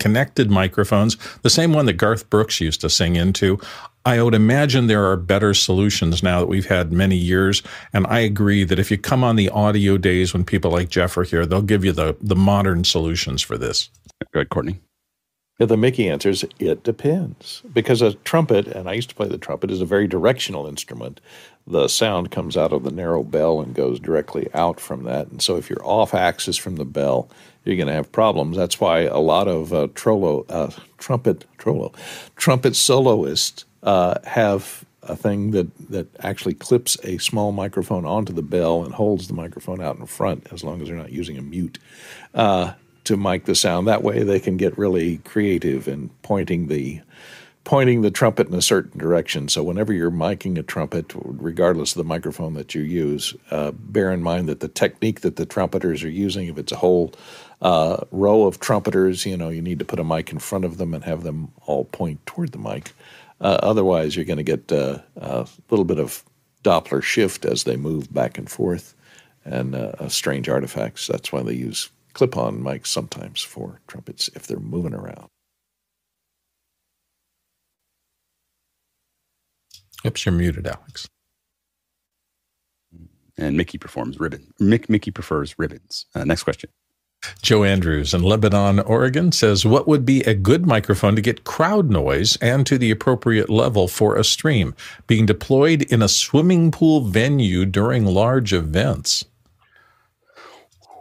connected 0.03 0.51
microphones, 0.51 1.17
the 1.43 1.49
same 1.49 1.73
one 1.73 1.87
that 1.87 1.93
Garth 1.93 2.29
Brooks 2.29 2.61
used 2.61 2.81
to 2.81 2.91
sing 2.91 3.15
into. 3.15 3.61
I 4.05 4.21
would 4.21 4.35
imagine 4.35 4.89
there 4.89 5.09
are 5.09 5.17
better 5.17 5.55
solutions 5.55 6.25
now 6.25 6.41
that 6.41 6.49
we've 6.49 6.67
had 6.67 6.93
many 6.93 7.15
years, 7.15 7.63
and 7.93 8.05
I 8.09 8.19
agree 8.19 8.65
that 8.65 8.81
if 8.81 8.91
you 8.91 8.99
come 8.99 9.23
on 9.23 9.37
the 9.37 9.49
audio 9.51 9.97
days 9.97 10.35
when 10.35 10.45
people 10.45 10.73
like 10.73 10.89
Jeff 10.89 11.17
are 11.17 11.23
here, 11.23 11.47
they'll 11.47 11.63
give 11.63 11.85
you 11.85 11.93
the 11.93 12.17
the 12.21 12.35
modern 12.35 12.83
solutions 12.83 13.43
for 13.43 13.57
this. 13.57 13.91
Go 14.33 14.41
ahead, 14.41 14.51
Courtney. 14.51 14.81
Yeah, 15.61 15.67
the 15.67 15.77
Mickey 15.77 16.09
answers 16.09 16.45
it 16.59 16.83
depends 16.83 17.63
because 17.73 18.03
a 18.03 18.15
trumpet, 18.15 18.67
and 18.67 18.89
I 18.89 18.95
used 18.95 19.11
to 19.11 19.15
play 19.15 19.29
the 19.29 19.39
trumpet, 19.39 19.71
is 19.71 19.81
a 19.81 19.87
very 19.87 20.09
directional 20.09 20.67
instrument. 20.67 21.21
The 21.65 21.87
sound 21.87 22.33
comes 22.33 22.57
out 22.57 22.73
of 22.73 22.83
the 22.83 22.91
narrow 22.91 23.23
bell 23.23 23.61
and 23.61 23.73
goes 23.73 24.01
directly 24.01 24.49
out 24.53 24.81
from 24.81 25.05
that, 25.05 25.29
and 25.29 25.41
so 25.41 25.57
if 25.57 25.71
you're 25.71 25.87
off 25.87 26.13
axis 26.13 26.57
from 26.57 26.75
the 26.75 26.85
bell, 26.85 27.31
you're 27.65 27.77
going 27.77 27.89
to 27.89 27.95
have 27.95 28.11
problems. 28.11 28.57
That's 28.57 28.81
why 28.81 29.01
a 29.01 29.19
lot 29.19 29.49
of 29.49 29.73
uh, 29.73 29.89
trollo, 29.95 30.45
uh, 30.49 30.71
trumpet 30.99 31.45
trollo, 31.59 31.93
trumpet 32.37 32.75
soloists 32.77 33.65
uh, 33.83 34.19
have 34.25 34.85
a 35.03 35.17
thing 35.17 35.51
that 35.51 35.67
that 35.91 36.07
actually 36.21 36.55
clips 36.55 36.97
a 37.03 37.19
small 37.19 37.53
microphone 37.53 38.05
onto 38.05 38.33
the 38.33 38.43
bell 38.43 38.85
and 38.85 38.95
holds 38.95 39.27
the 39.27 39.35
microphone 39.35 39.81
out 39.83 39.97
in 39.97 40.07
front, 40.07 40.47
as 40.53 40.63
long 40.63 40.81
as 40.81 40.89
they're 40.89 40.97
not 40.97 41.13
using 41.13 41.37
a 41.37 41.43
mute 41.43 41.79
uh, 42.35 42.73
to 43.05 43.17
mic 43.17 43.45
the 43.45 43.55
sound. 43.55 43.89
That 43.89 44.03
way, 44.03 44.23
they 44.23 44.41
can 44.41 44.57
get 44.57 44.79
really 44.79 45.19
creative 45.19 45.89
in 45.89 46.11
pointing 46.23 46.69
the 46.69 47.01
pointing 47.65 48.03
the 48.03 48.11
trumpet 48.11 48.49
in 48.49 48.55
a 48.55 48.63
certain 48.63 48.99
direction. 48.99 49.49
So 49.49 49.63
whenever 49.63 49.93
you're 49.93 50.11
miking 50.11 50.59
a 50.59 50.65
trumpet, 50.65 51.13
regardless 51.15 51.93
of 51.93 51.99
the 51.99 52.05
microphone 52.05 52.55
that 52.55 52.75
you 52.75 52.83
use, 52.83 53.35
uh, 53.53 53.71
bear 53.71 54.11
in 54.11 54.21
mind 54.21 54.49
that 54.49 54.59
the 54.59 54.69
technique 54.69 55.21
that 55.21 55.37
the 55.37 55.47
trumpeters 55.47 56.03
are 56.03 56.11
using, 56.11 56.49
if 56.49 56.59
it's 56.59 56.73
a 56.73 56.77
whole 56.77 57.13
uh, 57.63 58.05
row 58.11 58.45
of 58.45 58.61
trumpeters, 58.61 59.25
you 59.27 59.37
know, 59.37 59.49
you 59.49 59.63
need 59.63 59.79
to 59.81 59.87
put 59.87 60.01
a 60.01 60.05
mic 60.05 60.33
in 60.33 60.41
front 60.41 60.67
of 60.67 60.79
them 60.79 60.95
and 60.95 61.05
have 61.05 61.23
them 61.25 61.53
all 61.67 61.87
point 61.87 62.25
toward 62.27 62.53
the 62.53 62.59
mic. 62.59 62.93
Uh, 63.41 63.59
otherwise, 63.63 64.17
you're 64.17 64.27
going 64.27 64.39
to 64.39 64.43
get 64.45 64.71
uh, 64.73 64.99
a 65.17 65.49
little 65.71 65.87
bit 65.87 65.99
of 66.01 66.25
Doppler 66.65 67.03
shift 67.03 67.45
as 67.45 67.65
they 67.65 67.77
move 67.77 68.13
back 68.13 68.39
and 68.39 68.51
forth 68.51 68.95
and 69.45 69.75
uh, 69.75 70.09
strange 70.09 70.49
artifacts. 70.49 71.07
That's 71.09 71.33
why 71.33 71.43
they 71.43 71.55
use 71.55 71.91
clip 72.15 72.37
on 72.37 72.63
mics 72.63 72.89
sometimes 72.89 73.43
for 73.43 73.81
trumpets 73.89 74.29
if 74.35 74.47
they're 74.47 74.59
moving 74.59 74.95
around. 74.95 75.29
Oops, 80.07 80.27
you're 80.27 80.35
muted, 80.35 80.67
Alex. 80.67 81.09
And 83.39 83.57
Mickey 83.57 83.79
performs 83.79 84.21
ribbon. 84.21 84.53
Mick 84.61 84.89
Mickey 84.89 85.11
prefers 85.11 85.59
ribbons. 85.59 86.07
Uh, 86.15 86.25
next 86.25 86.43
question. 86.43 86.71
Joe 87.43 87.65
Andrews 87.65 88.15
in 88.15 88.23
Lebanon, 88.23 88.81
Oregon 88.81 89.33
says, 89.33 89.65
What 89.65 89.87
would 89.89 90.05
be 90.05 90.21
a 90.23 90.35
good 90.35 90.67
microphone 90.67 91.17
to 91.17 91.23
get 91.23 91.45
crowd 91.45 91.91
noise 91.91 92.37
and 92.37 92.67
to 92.67 92.79
the 92.79 92.91
appropriate 92.91 93.51
level 93.51 93.89
for 93.89 94.17
a 94.17 94.25
stream 94.25 94.75
being 95.07 95.27
deployed 95.27 95.83
in 95.83 96.03
a 96.03 96.09
swimming 96.09 96.71
pool 96.71 97.03
venue 97.03 97.65
during 97.65 98.05
large 98.05 98.53
events? 98.53 99.25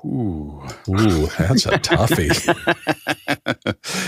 Ooh. 0.04 0.64
Ooh, 0.90 1.28
that's 1.38 1.68
a 1.68 1.78
toughie. 1.78 2.32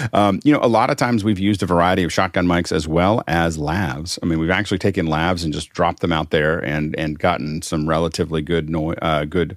um, 0.13 0.39
you 0.43 0.51
know, 0.51 0.59
a 0.61 0.67
lot 0.67 0.89
of 0.89 0.97
times 0.97 1.23
we've 1.23 1.37
used 1.37 1.61
a 1.61 1.67
variety 1.67 2.03
of 2.03 2.11
shotgun 2.11 2.47
mics 2.47 2.71
as 2.71 2.87
well 2.87 3.23
as 3.27 3.59
lavs. 3.59 4.17
I 4.23 4.25
mean, 4.25 4.39
we've 4.39 4.49
actually 4.49 4.79
taken 4.79 5.05
lavs 5.05 5.43
and 5.43 5.53
just 5.53 5.69
dropped 5.69 5.99
them 5.99 6.11
out 6.11 6.31
there 6.31 6.57
and 6.59 6.95
and 6.97 7.19
gotten 7.19 7.61
some 7.61 7.87
relatively 7.87 8.41
good 8.41 8.69
noise, 8.69 8.97
uh, 9.03 9.25
good 9.25 9.55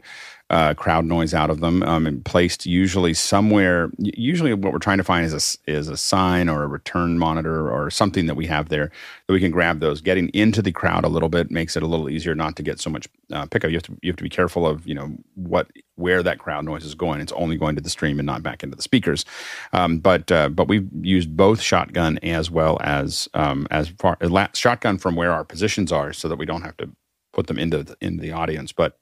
uh, 0.48 0.74
crowd 0.74 1.04
noise 1.04 1.34
out 1.34 1.50
of 1.50 1.60
them, 1.60 1.82
um, 1.82 2.06
and 2.06 2.24
placed 2.24 2.66
usually 2.66 3.12
somewhere. 3.14 3.90
Usually, 3.98 4.54
what 4.54 4.72
we're 4.72 4.78
trying 4.78 4.98
to 4.98 5.04
find 5.04 5.26
is 5.26 5.58
a 5.66 5.70
is 5.70 5.88
a 5.88 5.96
sign 5.96 6.48
or 6.48 6.62
a 6.62 6.68
return 6.68 7.18
monitor 7.18 7.68
or 7.68 7.90
something 7.90 8.26
that 8.26 8.36
we 8.36 8.46
have 8.46 8.68
there 8.68 8.90
that 9.26 9.32
we 9.32 9.40
can 9.40 9.50
grab 9.50 9.80
those. 9.80 10.00
Getting 10.00 10.28
into 10.28 10.62
the 10.62 10.70
crowd 10.70 11.04
a 11.04 11.08
little 11.08 11.28
bit 11.28 11.50
makes 11.50 11.76
it 11.76 11.82
a 11.82 11.86
little 11.86 12.08
easier 12.08 12.34
not 12.34 12.54
to 12.56 12.62
get 12.62 12.78
so 12.78 12.90
much 12.90 13.08
uh, 13.32 13.46
pickup. 13.46 13.70
You 13.70 13.76
have 13.76 13.82
to 13.84 13.98
you 14.02 14.10
have 14.10 14.16
to 14.16 14.22
be 14.22 14.30
careful 14.30 14.66
of 14.66 14.86
you 14.86 14.94
know 14.94 15.16
what 15.34 15.68
where 15.96 16.22
that 16.22 16.38
crowd 16.38 16.64
noise 16.64 16.84
is 16.84 16.94
going. 16.94 17.20
It's 17.20 17.32
only 17.32 17.56
going 17.56 17.74
to 17.74 17.82
the 17.82 17.90
stream 17.90 18.20
and 18.20 18.26
not 18.26 18.44
back 18.44 18.62
into 18.62 18.76
the 18.76 18.82
speakers. 18.82 19.24
Um, 19.72 19.98
but 19.98 20.30
uh, 20.30 20.48
but 20.50 20.68
we've 20.68 20.88
used 21.00 21.36
both 21.36 21.60
shotgun 21.60 22.18
as 22.22 22.52
well 22.52 22.78
as 22.82 23.28
um, 23.34 23.66
as 23.72 23.88
far 23.98 24.16
shotgun 24.54 24.98
from 24.98 25.16
where 25.16 25.32
our 25.32 25.44
positions 25.44 25.90
are, 25.90 26.12
so 26.12 26.28
that 26.28 26.36
we 26.36 26.46
don't 26.46 26.62
have 26.62 26.76
to 26.76 26.88
put 27.32 27.48
them 27.48 27.58
into 27.58 27.82
the, 27.82 27.96
into 28.00 28.22
the 28.22 28.32
audience. 28.32 28.70
But 28.70 28.96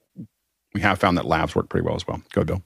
we 0.74 0.80
have 0.80 0.98
found 0.98 1.16
that 1.16 1.24
lavs 1.24 1.54
work 1.54 1.68
pretty 1.68 1.86
well 1.86 1.96
as 1.96 2.06
well. 2.06 2.20
Go, 2.32 2.40
ahead, 2.40 2.48
Bill. 2.48 2.62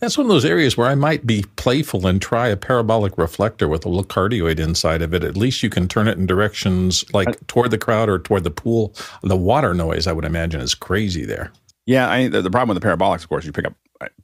That's 0.00 0.18
one 0.18 0.26
of 0.26 0.30
those 0.30 0.44
areas 0.44 0.76
where 0.76 0.88
I 0.88 0.94
might 0.94 1.26
be 1.26 1.44
playful 1.56 2.06
and 2.06 2.20
try 2.20 2.48
a 2.48 2.56
parabolic 2.56 3.16
reflector 3.16 3.68
with 3.68 3.84
a 3.84 3.88
little 3.88 4.04
cardioid 4.04 4.58
inside 4.58 5.02
of 5.02 5.14
it. 5.14 5.22
At 5.22 5.36
least 5.36 5.62
you 5.62 5.70
can 5.70 5.86
turn 5.86 6.08
it 6.08 6.18
in 6.18 6.26
directions 6.26 7.04
like 7.12 7.46
toward 7.46 7.70
the 7.70 7.78
crowd 7.78 8.08
or 8.08 8.18
toward 8.18 8.44
the 8.44 8.50
pool. 8.50 8.94
The 9.22 9.36
water 9.36 9.74
noise, 9.74 10.06
I 10.06 10.12
would 10.12 10.24
imagine, 10.24 10.60
is 10.60 10.74
crazy 10.74 11.24
there. 11.24 11.52
Yeah, 11.86 12.10
I, 12.10 12.28
the, 12.28 12.42
the 12.42 12.50
problem 12.50 12.74
with 12.74 12.82
the 12.82 12.86
parabolics, 12.86 13.22
of 13.22 13.28
course, 13.28 13.44
you 13.44 13.52
pick 13.52 13.66
up 13.66 13.74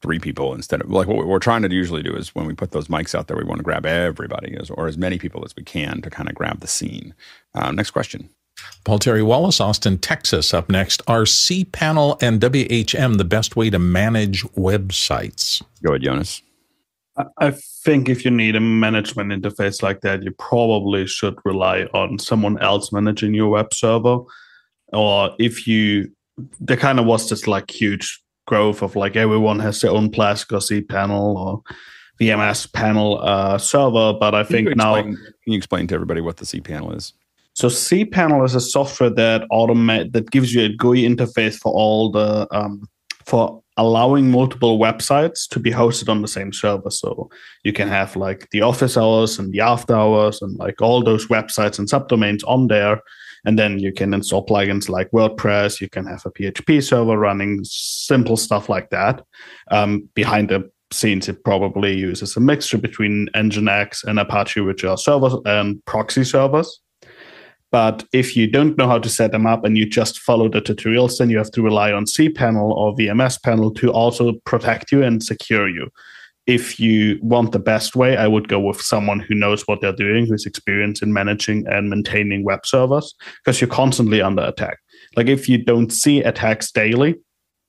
three 0.00 0.18
people 0.18 0.54
instead 0.54 0.80
of 0.80 0.90
like 0.90 1.06
what 1.06 1.26
we're 1.26 1.38
trying 1.38 1.62
to 1.62 1.70
usually 1.72 2.02
do 2.02 2.14
is 2.14 2.34
when 2.34 2.46
we 2.46 2.54
put 2.54 2.70
those 2.72 2.88
mics 2.88 3.14
out 3.14 3.28
there, 3.28 3.36
we 3.36 3.44
want 3.44 3.58
to 3.58 3.64
grab 3.64 3.84
everybody 3.86 4.56
as, 4.58 4.70
or 4.70 4.86
as 4.86 4.96
many 4.96 5.18
people 5.18 5.44
as 5.44 5.54
we 5.56 5.62
can 5.62 6.00
to 6.02 6.10
kind 6.10 6.28
of 6.28 6.34
grab 6.34 6.60
the 6.60 6.66
scene. 6.66 7.14
Uh, 7.54 7.70
next 7.70 7.90
question. 7.90 8.30
Paul 8.84 8.98
Terry 9.00 9.22
Wallace, 9.22 9.60
Austin, 9.60 9.98
Texas, 9.98 10.54
up 10.54 10.70
next. 10.70 11.02
Are 11.08 11.24
cPanel 11.24 12.22
and 12.22 12.40
WHM 12.40 13.18
the 13.18 13.24
best 13.24 13.56
way 13.56 13.68
to 13.70 13.78
manage 13.78 14.44
websites? 14.54 15.62
Go 15.82 15.90
ahead, 15.90 16.02
Jonas. 16.02 16.42
I 17.38 17.50
think 17.50 18.08
if 18.08 18.24
you 18.24 18.30
need 18.30 18.56
a 18.56 18.60
management 18.60 19.32
interface 19.32 19.82
like 19.82 20.02
that, 20.02 20.22
you 20.22 20.32
probably 20.32 21.06
should 21.06 21.36
rely 21.44 21.84
on 21.94 22.18
someone 22.18 22.58
else 22.60 22.92
managing 22.92 23.34
your 23.34 23.48
web 23.48 23.72
server. 23.72 24.18
Or 24.92 25.34
if 25.38 25.66
you, 25.66 26.12
there 26.60 26.76
kind 26.76 27.00
of 27.00 27.06
was 27.06 27.28
this 27.28 27.46
like 27.46 27.70
huge 27.70 28.22
growth 28.46 28.82
of 28.82 28.96
like 28.96 29.16
everyone 29.16 29.58
has 29.60 29.80
their 29.80 29.90
own 29.90 30.10
Plesk 30.10 30.52
or 30.52 30.58
cPanel 30.58 31.34
or 31.36 31.62
VMS 32.20 32.72
panel 32.72 33.18
uh, 33.22 33.58
server. 33.58 34.12
But 34.12 34.34
I 34.34 34.44
think 34.44 34.68
can 34.68 34.78
now. 34.78 34.94
Explain, 34.96 35.16
can 35.16 35.52
you 35.52 35.56
explain 35.56 35.86
to 35.88 35.94
everybody 35.94 36.20
what 36.20 36.36
the 36.36 36.44
cPanel 36.44 36.94
is? 36.94 37.14
So 37.56 37.68
cPanel 37.68 38.44
is 38.44 38.54
a 38.54 38.60
software 38.60 39.08
that 39.08 39.48
automate 39.50 40.12
that 40.12 40.30
gives 40.30 40.54
you 40.54 40.64
a 40.64 40.68
GUI 40.68 41.08
interface 41.08 41.54
for 41.56 41.72
all 41.72 42.10
the 42.10 42.46
um, 42.54 42.86
for 43.24 43.62
allowing 43.78 44.30
multiple 44.30 44.78
websites 44.78 45.48
to 45.48 45.58
be 45.58 45.70
hosted 45.70 46.10
on 46.10 46.20
the 46.20 46.28
same 46.28 46.52
server. 46.52 46.90
So 46.90 47.30
you 47.64 47.72
can 47.72 47.88
have 47.88 48.14
like 48.14 48.50
the 48.50 48.60
office 48.60 48.98
hours 48.98 49.38
and 49.38 49.54
the 49.54 49.60
after 49.60 49.94
hours 49.94 50.42
and 50.42 50.54
like 50.58 50.82
all 50.82 51.02
those 51.02 51.28
websites 51.28 51.78
and 51.78 51.88
subdomains 51.88 52.42
on 52.46 52.66
there. 52.66 53.00
And 53.46 53.58
then 53.58 53.78
you 53.78 53.90
can 53.90 54.12
install 54.12 54.44
plugins 54.44 54.90
like 54.90 55.10
WordPress. 55.12 55.80
You 55.80 55.88
can 55.88 56.04
have 56.06 56.22
a 56.26 56.30
PHP 56.30 56.82
server 56.82 57.18
running, 57.18 57.60
simple 57.64 58.36
stuff 58.36 58.68
like 58.68 58.90
that. 58.90 59.24
Um, 59.70 60.10
behind 60.14 60.50
the 60.50 60.70
scenes, 60.90 61.26
it 61.26 61.42
probably 61.42 61.96
uses 61.96 62.36
a 62.36 62.40
mixture 62.40 62.78
between 62.78 63.30
Nginx 63.34 64.04
and 64.04 64.18
Apache, 64.18 64.60
which 64.60 64.84
are 64.84 64.98
servers 64.98 65.34
and 65.46 65.82
proxy 65.86 66.24
servers. 66.24 66.82
But 67.72 68.04
if 68.12 68.36
you 68.36 68.46
don't 68.46 68.78
know 68.78 68.86
how 68.86 68.98
to 68.98 69.08
set 69.08 69.32
them 69.32 69.46
up 69.46 69.64
and 69.64 69.76
you 69.76 69.86
just 69.88 70.20
follow 70.20 70.48
the 70.48 70.62
tutorials, 70.62 71.18
then 71.18 71.30
you 71.30 71.38
have 71.38 71.50
to 71.52 71.62
rely 71.62 71.92
on 71.92 72.04
cPanel 72.04 72.70
or 72.70 72.94
VMS 72.94 73.42
panel 73.42 73.72
to 73.74 73.92
also 73.92 74.34
protect 74.44 74.92
you 74.92 75.02
and 75.02 75.22
secure 75.22 75.68
you. 75.68 75.88
If 76.46 76.78
you 76.78 77.18
want 77.22 77.50
the 77.50 77.58
best 77.58 77.96
way, 77.96 78.16
I 78.16 78.28
would 78.28 78.48
go 78.48 78.60
with 78.60 78.80
someone 78.80 79.18
who 79.18 79.34
knows 79.34 79.66
what 79.66 79.80
they're 79.80 79.92
doing, 79.92 80.26
who's 80.26 80.46
experienced 80.46 81.02
in 81.02 81.12
managing 81.12 81.66
and 81.66 81.90
maintaining 81.90 82.44
web 82.44 82.64
servers, 82.64 83.14
because 83.44 83.60
you're 83.60 83.68
constantly 83.68 84.22
under 84.22 84.42
attack. 84.42 84.78
Like 85.16 85.26
if 85.26 85.48
you 85.48 85.58
don't 85.58 85.90
see 85.90 86.22
attacks 86.22 86.70
daily, 86.70 87.16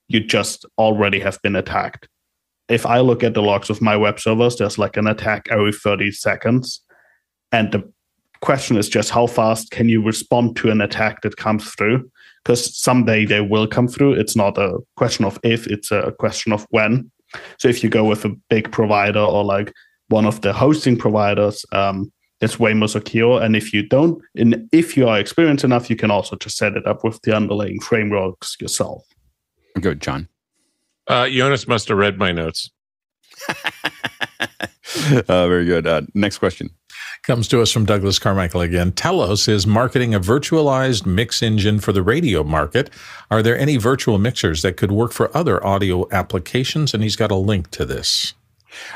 you 0.10 0.20
just 0.20 0.64
already 0.78 1.20
have 1.20 1.42
been 1.42 1.56
attacked. 1.56 2.08
If 2.70 2.86
I 2.86 3.00
look 3.00 3.24
at 3.24 3.34
the 3.34 3.42
logs 3.42 3.72
of 3.72 3.82
my 3.82 3.98
web 3.98 4.20
servers, 4.20 4.58
there's 4.58 4.78
like 4.78 4.96
an 4.96 5.08
attack 5.08 5.48
every 5.50 5.74
30 5.74 6.12
seconds. 6.12 6.82
And 7.52 7.72
the 7.72 7.92
question 8.42 8.78
is 8.78 8.90
just 8.90 9.10
how 9.10 9.28
fast 9.28 9.72
can 9.72 9.90
you 9.90 10.04
respond 10.04 10.56
to 10.58 10.70
an 10.70 10.82
attack 10.82 11.22
that 11.22 11.38
comes 11.38 11.70
through? 11.72 12.10
Because 12.44 12.78
someday 12.78 13.26
they 13.26 13.42
will 13.42 13.68
come 13.68 13.88
through. 13.88 14.14
It's 14.14 14.36
not 14.36 14.58
a 14.58 14.80
question 14.96 15.26
of 15.26 15.40
if 15.44 15.68
it's 15.68 15.92
a 15.92 16.14
question 16.20 16.54
of 16.54 16.66
when. 16.70 17.12
So 17.60 17.68
if 17.68 17.84
you 17.84 17.90
go 17.90 18.06
with 18.06 18.26
a 18.26 18.36
big 18.50 18.72
provider 18.72 19.20
or 19.20 19.44
like 19.44 19.74
one 20.10 20.26
of 20.26 20.42
the 20.42 20.54
hosting 20.54 20.98
providers 20.98 21.66
um, 21.74 22.12
it's 22.40 22.60
way 22.60 22.74
more 22.74 22.88
secure. 22.88 23.42
And 23.42 23.56
if 23.56 23.74
you 23.74 23.84
don't 23.84 24.22
and 24.36 24.70
if 24.72 24.96
you 24.96 25.08
are 25.08 25.20
experienced 25.20 25.64
enough 25.64 25.90
you 25.90 25.96
can 25.96 26.12
also 26.12 26.36
just 26.36 26.58
set 26.58 26.78
it 26.78 26.86
up 26.88 27.04
with 27.04 27.22
the 27.24 27.36
underlying 27.36 27.80
frameworks 27.80 28.56
yourself. 28.60 29.04
Good 29.80 30.02
john. 30.02 30.28
Uh, 31.08 31.28
jonas 31.30 31.68
must 31.68 31.88
have 31.90 31.98
read 31.98 32.18
my 32.18 32.32
notes. 32.32 32.70
Uh, 35.28 35.48
very 35.48 35.66
good. 35.66 35.86
Uh, 35.86 36.02
next 36.14 36.38
question 36.38 36.70
Comes 37.28 37.50
to 37.50 37.62
us 37.62 37.74
from 37.74 37.84
Douglas 37.84 38.20
Carmichael 38.20 38.62
again. 38.62 38.94
Telos 38.94 39.50
is 39.50 39.68
marketing 39.68 40.16
a 40.16 40.20
virtualized 40.22 41.06
mix 41.06 41.44
engine 41.44 41.82
for 41.82 41.92
the 41.92 42.02
radio 42.02 42.42
market. 42.42 42.90
Are 43.30 43.44
there 43.44 43.60
any 43.60 43.76
virtual 43.76 44.18
mixers 44.18 44.62
that 44.62 44.78
could 44.78 44.94
work 44.94 45.12
for 45.12 45.36
other 45.36 45.62
audio 45.62 46.08
applications? 46.10 46.94
And 46.94 47.04
he's 47.04 47.18
got 47.18 47.30
a 47.30 47.36
link 47.36 47.70
to 47.72 47.84
this. 47.84 48.34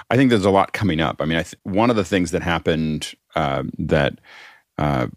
I 0.10 0.16
think 0.16 0.30
there's 0.30 0.46
a 0.46 0.50
lot 0.50 0.72
coming 0.72 1.02
up. 1.02 1.22
I 1.22 1.26
mean, 1.26 1.40
I 1.40 1.44
th- 1.44 1.58
one 1.64 1.90
of 1.90 1.98
the 1.98 2.06
things 2.06 2.32
that 2.32 2.42
happened 2.42 3.16
uh, 3.36 3.64
that 3.78 4.18
uh, 4.78 5.08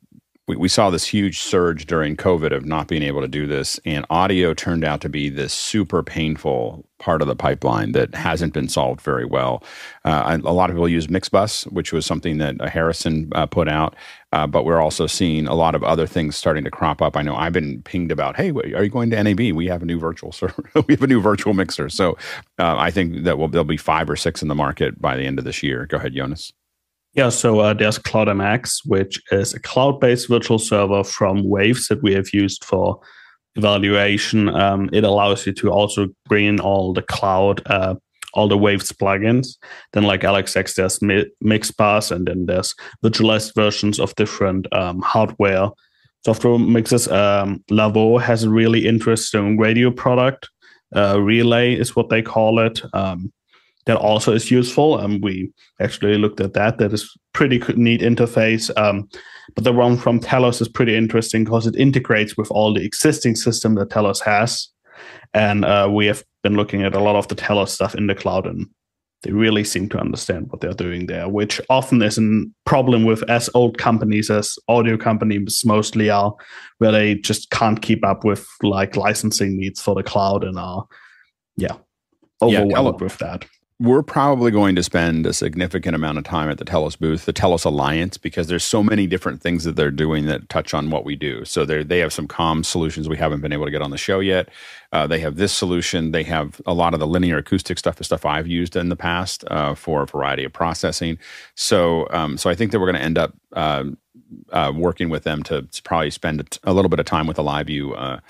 we, 0.47 0.57
we 0.57 0.68
saw 0.68 0.90
this 0.90 1.07
huge 1.07 1.40
surge 1.40 1.86
during 1.86 2.16
COVID 2.16 2.55
of 2.55 2.64
not 2.64 2.88
being 2.88 3.03
able 3.03 3.20
to 3.20 3.28
do 3.28 3.47
this, 3.47 3.80
and 3.84 4.05
audio 4.11 4.53
turned 4.53 4.84
out 4.84 5.01
to 5.03 5.09
be 5.09 5.28
this 5.28 5.53
super 5.53 6.03
painful 6.03 6.86
part 6.99 7.22
of 7.22 7.28
the 7.28 7.36
pipeline 7.36 7.92
that 7.92 8.14
hasn't 8.14 8.53
been 8.53 8.68
solved 8.68 9.01
very 9.01 9.24
well. 9.24 9.62
Uh, 10.05 10.38
a 10.45 10.53
lot 10.53 10.70
of 10.70 10.76
people 10.76 10.88
use 10.88 11.07
Mixbus, 11.07 11.70
which 11.72 11.92
was 11.92 12.05
something 12.05 12.38
that 12.38 12.61
uh, 12.61 12.68
Harrison 12.68 13.30
uh, 13.34 13.47
put 13.47 13.68
out, 13.68 13.95
uh, 14.32 14.47
but 14.47 14.64
we're 14.64 14.80
also 14.80 15.07
seeing 15.07 15.47
a 15.47 15.55
lot 15.55 15.74
of 15.74 15.82
other 15.82 16.07
things 16.07 16.36
starting 16.36 16.64
to 16.64 16.70
crop 16.70 17.01
up. 17.01 17.16
I 17.16 17.22
know 17.22 17.36
I've 17.36 17.53
been 17.53 17.82
pinged 17.82 18.12
about, 18.12 18.36
hey, 18.36 18.51
are 18.51 18.84
you 18.84 18.90
going 18.90 19.11
to 19.11 19.22
NAB? 19.22 19.55
We 19.55 19.66
have 19.66 19.82
a 19.82 19.86
new 19.86 19.99
virtual 19.99 20.32
server. 20.32 20.68
we 20.86 20.95
have 20.95 21.03
a 21.03 21.07
new 21.07 21.20
virtual 21.20 21.55
mixer. 21.55 21.88
So 21.88 22.18
uh, 22.59 22.76
I 22.76 22.90
think 22.90 23.24
that 23.24 23.38
we'll, 23.38 23.49
there'll 23.49 23.64
be 23.64 23.76
five 23.76 24.11
or 24.11 24.16
six 24.16 24.42
in 24.42 24.49
the 24.49 24.55
market 24.55 25.01
by 25.01 25.16
the 25.16 25.24
end 25.24 25.38
of 25.38 25.45
this 25.45 25.62
year. 25.62 25.86
Go 25.86 25.97
ahead, 25.97 26.14
Jonas. 26.14 26.53
Yeah, 27.14 27.28
so 27.28 27.60
uh, 27.60 27.74
there's 27.74 27.98
CloudMX, 27.98 28.80
which 28.86 29.22
is 29.30 29.54
a 29.54 29.60
cloud-based 29.60 30.28
virtual 30.28 30.58
server 30.58 31.04
from 31.04 31.48
Waves 31.48 31.86
that 31.88 32.02
we 32.02 32.12
have 32.14 32.32
used 32.32 32.64
for 32.64 33.00
evaluation. 33.54 34.48
Um, 34.48 34.90
it 34.92 35.04
allows 35.04 35.46
you 35.46 35.52
to 35.52 35.70
also 35.70 36.08
bring 36.26 36.46
in 36.46 36.60
all 36.60 36.92
the 36.92 37.02
cloud, 37.02 37.62
uh, 37.66 37.94
all 38.32 38.48
the 38.48 38.58
Waves 38.58 38.90
plugins. 38.90 39.56
Then, 39.92 40.02
like 40.02 40.22
said, 40.48 40.66
there's 40.76 40.98
Mixbus, 40.98 42.10
and 42.10 42.26
then 42.26 42.46
there's 42.46 42.74
virtualized 43.04 43.54
versions 43.54 44.00
of 44.00 44.14
different 44.16 44.66
um, 44.72 45.00
hardware 45.00 45.70
software 46.24 46.58
mixes. 46.58 47.06
Um, 47.08 47.62
Lawo 47.70 48.20
has 48.20 48.44
a 48.44 48.50
really 48.50 48.86
interesting 48.86 49.58
radio 49.58 49.90
product. 49.90 50.48
Uh, 50.94 51.20
Relay 51.20 51.74
is 51.74 51.94
what 51.94 52.08
they 52.08 52.22
call 52.22 52.58
it. 52.60 52.80
Um, 52.92 53.32
that 53.87 53.97
also 53.97 54.32
is 54.32 54.51
useful. 54.51 54.99
And 54.99 55.14
um, 55.14 55.20
we 55.20 55.53
actually 55.80 56.18
looked 56.18 56.41
at 56.41 56.55
that. 56.55 56.78
That 56.78 56.93
is 56.93 57.11
pretty 57.32 57.61
neat 57.76 58.01
interface. 58.01 58.70
Um, 58.80 59.09
but 59.55 59.64
the 59.64 59.72
one 59.72 59.97
from 59.97 60.20
Telos 60.20 60.61
is 60.61 60.68
pretty 60.68 60.97
interesting 60.97 61.45
because 61.45 61.66
it 61.66 61.76
integrates 61.76 62.37
with 62.37 62.51
all 62.51 62.72
the 62.72 62.85
existing 62.85 63.37
system 63.37 63.74
that 63.74 63.91
Telos 63.91 64.20
has. 64.20 64.68
And 65.35 65.64
uh, 65.64 65.89
we 65.93 66.07
have 66.07 66.24
been 66.43 66.57
looking 66.57 66.82
at 66.82 66.95
a 66.95 67.01
lot 67.01 67.16
of 67.16 67.28
the 67.28 67.35
Telos 67.35 67.72
stuff 67.72 67.95
in 67.95 68.07
the 68.07 68.14
cloud, 68.14 68.47
and 68.47 68.66
they 69.22 69.32
really 69.32 69.64
seem 69.64 69.89
to 69.91 69.99
understand 69.99 70.47
what 70.49 70.61
they're 70.61 70.72
doing 70.72 71.07
there, 71.07 71.28
which 71.28 71.61
often 71.68 72.01
is 72.01 72.18
a 72.18 72.45
problem 72.64 73.05
with 73.05 73.28
as 73.28 73.51
old 73.55 73.76
companies 73.76 74.30
as 74.30 74.57
audio 74.68 74.97
companies 74.97 75.62
mostly 75.66 76.09
are, 76.09 76.32
where 76.78 76.93
they 76.93 77.16
just 77.16 77.51
can't 77.51 77.82
keep 77.82 78.05
up 78.05 78.24
with 78.24 78.47
like 78.62 78.97
licensing 78.97 79.59
needs 79.59 79.82
for 79.82 79.95
the 79.95 80.03
cloud 80.05 80.45
and 80.45 80.59
are, 80.59 80.87
yeah, 81.57 81.76
overwhelmed 82.41 83.01
yeah, 83.01 83.05
with 83.05 83.18
that 83.18 83.45
we're 83.81 84.03
probably 84.03 84.53
going 84.53 84.77
to 84.77 84.85
spend 84.85 85.27
a 85.27 85.33
significant 85.33 85.97
amount 85.97 86.16
of 86.16 86.22
time 86.22 86.49
at 86.49 86.59
the 86.59 86.64
Telos 86.64 86.95
booth, 86.95 87.25
the 87.25 87.33
Telos 87.33 87.64
Alliance, 87.64 88.16
because 88.16 88.47
there's 88.47 88.62
so 88.62 88.85
many 88.85 89.09
different 89.09 89.43
things 89.43 89.64
that 89.64 89.75
they're 89.75 89.91
doing 89.91 90.27
that 90.27 90.49
touch 90.49 90.72
on 90.75 90.91
what 90.91 91.05
we 91.05 91.16
do. 91.16 91.45
So 91.45 91.64
they 91.64 91.83
they 91.83 91.99
have 91.99 92.12
some 92.12 92.29
comm 92.29 92.64
solutions 92.64 93.09
we 93.09 93.16
haven't 93.16 93.41
been 93.41 93.53
able 93.53 93.64
to 93.64 93.72
get 93.72 93.83
on 93.83 93.91
the 93.91 93.99
show 93.99 94.20
yet. 94.20 94.49
Uh, 94.93 95.09
they 95.09 95.18
have 95.18 95.37
this 95.37 95.53
solution. 95.53 96.12
They 96.12 96.22
have 96.22 96.61
a 96.66 96.72
lot 96.72 96.95
of 96.95 97.01
the 97.01 97.07
linear 97.07 97.39
acoustic 97.39 97.79
stuff, 97.79 97.97
the 97.97 98.05
stuff 98.05 98.25
I've 98.25 98.47
used 98.47 98.77
in 98.77 98.91
the 98.91 98.97
past 98.97 99.45
uh, 99.51 99.75
for 99.75 100.03
a 100.03 100.07
variety 100.07 100.45
of 100.45 100.53
processing. 100.53 101.18
So 101.57 102.07
um, 102.11 102.39
so 102.39 102.49
I 102.49 102.55
think 102.55 102.70
that 102.70 102.79
we're 102.79 102.93
going 102.93 103.01
to 103.01 103.03
end 103.03 103.18
up 103.18 103.35
uh, 103.55 103.85
uh, 104.53 104.72
working 104.75 105.09
with 105.09 105.25
them 105.25 105.43
to, 105.45 105.62
to, 105.62 105.83
probably 105.83 106.11
spend 106.11 106.59
a 106.62 106.72
little 106.72 106.89
bit 106.89 107.01
of 107.01 107.07
time 107.07 107.27
with 107.27 107.37
the 107.37 107.43
live 107.43 107.66
view. 107.66 107.95
Uh, 107.95 108.20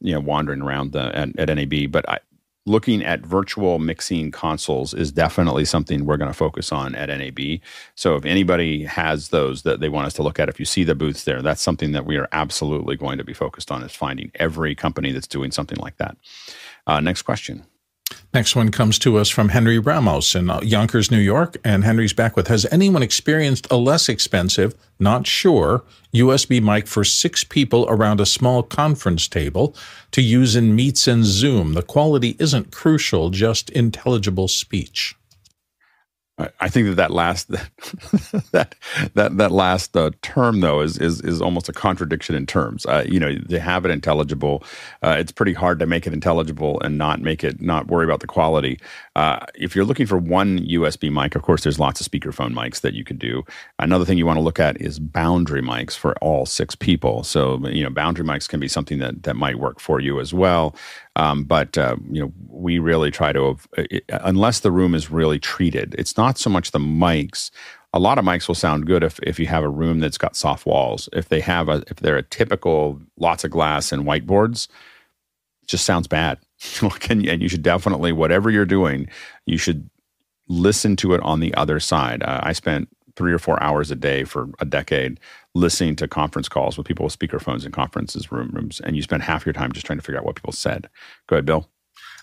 you 0.00 0.12
know, 0.12 0.20
wandering 0.20 0.60
around 0.60 0.92
the, 0.92 1.16
at, 1.16 1.38
at 1.38 1.56
NAB, 1.56 1.90
but 1.90 2.06
I, 2.06 2.18
looking 2.66 3.04
at 3.04 3.20
virtual 3.20 3.78
mixing 3.78 4.30
consoles 4.30 4.94
is 4.94 5.12
definitely 5.12 5.64
something 5.64 6.04
we're 6.04 6.16
going 6.16 6.30
to 6.30 6.36
focus 6.36 6.72
on 6.72 6.94
at 6.94 7.08
NAB. 7.08 7.60
So 7.94 8.16
if 8.16 8.24
anybody 8.24 8.84
has 8.84 9.28
those 9.28 9.62
that 9.62 9.80
they 9.80 9.88
want 9.88 10.06
us 10.06 10.14
to 10.14 10.22
look 10.22 10.38
at, 10.38 10.48
if 10.48 10.58
you 10.58 10.64
see 10.64 10.84
the 10.84 10.94
booths 10.94 11.24
there, 11.24 11.42
that's 11.42 11.60
something 11.60 11.92
that 11.92 12.06
we 12.06 12.16
are 12.16 12.28
absolutely 12.32 12.96
going 12.96 13.18
to 13.18 13.24
be 13.24 13.34
focused 13.34 13.70
on 13.70 13.82
is 13.82 13.92
finding 13.92 14.30
every 14.36 14.74
company 14.74 15.12
that's 15.12 15.26
doing 15.26 15.50
something 15.50 15.78
like 15.78 15.96
that. 15.98 16.16
Uh, 16.86 17.00
next 17.00 17.22
question. 17.22 17.66
Next 18.34 18.56
one 18.56 18.72
comes 18.72 18.98
to 18.98 19.16
us 19.16 19.28
from 19.28 19.50
Henry 19.50 19.78
Ramos 19.78 20.34
in 20.34 20.50
uh, 20.50 20.58
Yonkers, 20.60 21.08
New 21.08 21.20
York. 21.20 21.56
And 21.62 21.84
Henry's 21.84 22.12
back 22.12 22.34
with 22.34 22.48
Has 22.48 22.66
anyone 22.72 23.00
experienced 23.00 23.68
a 23.70 23.76
less 23.76 24.08
expensive, 24.08 24.74
not 24.98 25.24
sure, 25.24 25.84
USB 26.12 26.60
mic 26.60 26.88
for 26.88 27.04
six 27.04 27.44
people 27.44 27.86
around 27.88 28.20
a 28.20 28.26
small 28.26 28.64
conference 28.64 29.28
table 29.28 29.76
to 30.10 30.20
use 30.20 30.56
in 30.56 30.74
Meets 30.74 31.06
and 31.06 31.24
Zoom? 31.24 31.74
The 31.74 31.82
quality 31.82 32.34
isn't 32.40 32.72
crucial, 32.72 33.30
just 33.30 33.70
intelligible 33.70 34.48
speech. 34.48 35.14
I 36.36 36.68
think 36.68 36.88
that 36.88 36.96
that 36.96 37.10
last 37.12 37.48
that 38.52 38.74
that 39.14 39.36
that 39.36 39.52
last 39.52 39.96
uh, 39.96 40.10
term 40.22 40.60
though 40.60 40.80
is 40.80 40.98
is 40.98 41.20
is 41.20 41.40
almost 41.40 41.68
a 41.68 41.72
contradiction 41.72 42.34
in 42.34 42.44
terms. 42.44 42.86
Uh, 42.86 43.04
you 43.08 43.20
know, 43.20 43.36
they 43.46 43.60
have 43.60 43.84
it 43.84 43.92
intelligible. 43.92 44.64
Uh, 45.02 45.16
it's 45.18 45.30
pretty 45.30 45.52
hard 45.52 45.78
to 45.78 45.86
make 45.86 46.06
it 46.08 46.12
intelligible 46.12 46.80
and 46.80 46.98
not 46.98 47.20
make 47.20 47.44
it 47.44 47.60
not 47.60 47.86
worry 47.86 48.04
about 48.04 48.18
the 48.20 48.26
quality. 48.26 48.80
Uh, 49.16 49.46
if 49.54 49.76
you're 49.76 49.84
looking 49.84 50.06
for 50.06 50.18
one 50.18 50.58
USB 50.60 51.10
mic, 51.12 51.36
of 51.36 51.42
course, 51.42 51.62
there's 51.62 51.78
lots 51.78 52.00
of 52.00 52.10
speakerphone 52.10 52.52
mics 52.52 52.80
that 52.80 52.94
you 52.94 53.04
could 53.04 53.18
do. 53.18 53.44
Another 53.78 54.04
thing 54.04 54.18
you 54.18 54.26
want 54.26 54.38
to 54.38 54.42
look 54.42 54.58
at 54.58 54.80
is 54.80 54.98
boundary 54.98 55.62
mics 55.62 55.96
for 55.96 56.16
all 56.18 56.46
six 56.46 56.74
people. 56.74 57.22
So 57.22 57.58
you 57.68 57.84
know, 57.84 57.90
boundary 57.90 58.24
mics 58.24 58.48
can 58.48 58.58
be 58.58 58.68
something 58.68 58.98
that 58.98 59.22
that 59.22 59.36
might 59.36 59.58
work 59.58 59.78
for 59.80 60.00
you 60.00 60.18
as 60.20 60.34
well. 60.34 60.74
Um, 61.16 61.44
but 61.44 61.78
uh, 61.78 61.96
you 62.10 62.22
know, 62.22 62.32
we 62.48 62.78
really 62.80 63.10
try 63.10 63.32
to, 63.32 63.56
it, 63.76 64.04
unless 64.08 64.60
the 64.60 64.72
room 64.72 64.94
is 64.94 65.10
really 65.10 65.38
treated. 65.38 65.94
It's 65.96 66.16
not 66.16 66.38
so 66.38 66.50
much 66.50 66.72
the 66.72 66.80
mics. 66.80 67.50
A 67.92 68.00
lot 68.00 68.18
of 68.18 68.24
mics 68.24 68.48
will 68.48 68.56
sound 68.56 68.86
good 68.86 69.04
if 69.04 69.20
if 69.22 69.38
you 69.38 69.46
have 69.46 69.62
a 69.62 69.68
room 69.68 70.00
that's 70.00 70.18
got 70.18 70.34
soft 70.34 70.66
walls. 70.66 71.08
If 71.12 71.28
they 71.28 71.40
have 71.40 71.68
a, 71.68 71.84
if 71.88 71.98
they're 71.98 72.16
a 72.16 72.22
typical 72.22 73.00
lots 73.16 73.44
of 73.44 73.52
glass 73.52 73.92
and 73.92 74.04
whiteboards, 74.04 74.66
it 75.62 75.68
just 75.68 75.84
sounds 75.84 76.08
bad. 76.08 76.38
and 77.10 77.42
you 77.42 77.48
should 77.48 77.62
definitely, 77.62 78.12
whatever 78.12 78.50
you're 78.50 78.64
doing, 78.64 79.08
you 79.46 79.58
should 79.58 79.88
listen 80.48 80.96
to 80.96 81.14
it 81.14 81.20
on 81.22 81.40
the 81.40 81.54
other 81.54 81.80
side. 81.80 82.22
Uh, 82.22 82.40
I 82.42 82.52
spent 82.52 82.88
three 83.16 83.32
or 83.32 83.38
four 83.38 83.62
hours 83.62 83.90
a 83.90 83.96
day 83.96 84.24
for 84.24 84.48
a 84.58 84.64
decade 84.64 85.20
listening 85.54 85.96
to 85.96 86.08
conference 86.08 86.48
calls 86.48 86.76
with 86.76 86.86
people 86.86 87.04
with 87.04 87.16
speakerphones 87.16 87.64
in 87.64 87.72
conferences 87.72 88.32
room 88.32 88.50
rooms, 88.52 88.80
and 88.80 88.96
you 88.96 89.02
spend 89.02 89.22
half 89.22 89.46
your 89.46 89.52
time 89.52 89.72
just 89.72 89.86
trying 89.86 89.98
to 89.98 90.04
figure 90.04 90.18
out 90.18 90.24
what 90.24 90.36
people 90.36 90.52
said. 90.52 90.88
Go 91.28 91.36
ahead, 91.36 91.46
Bill. 91.46 91.68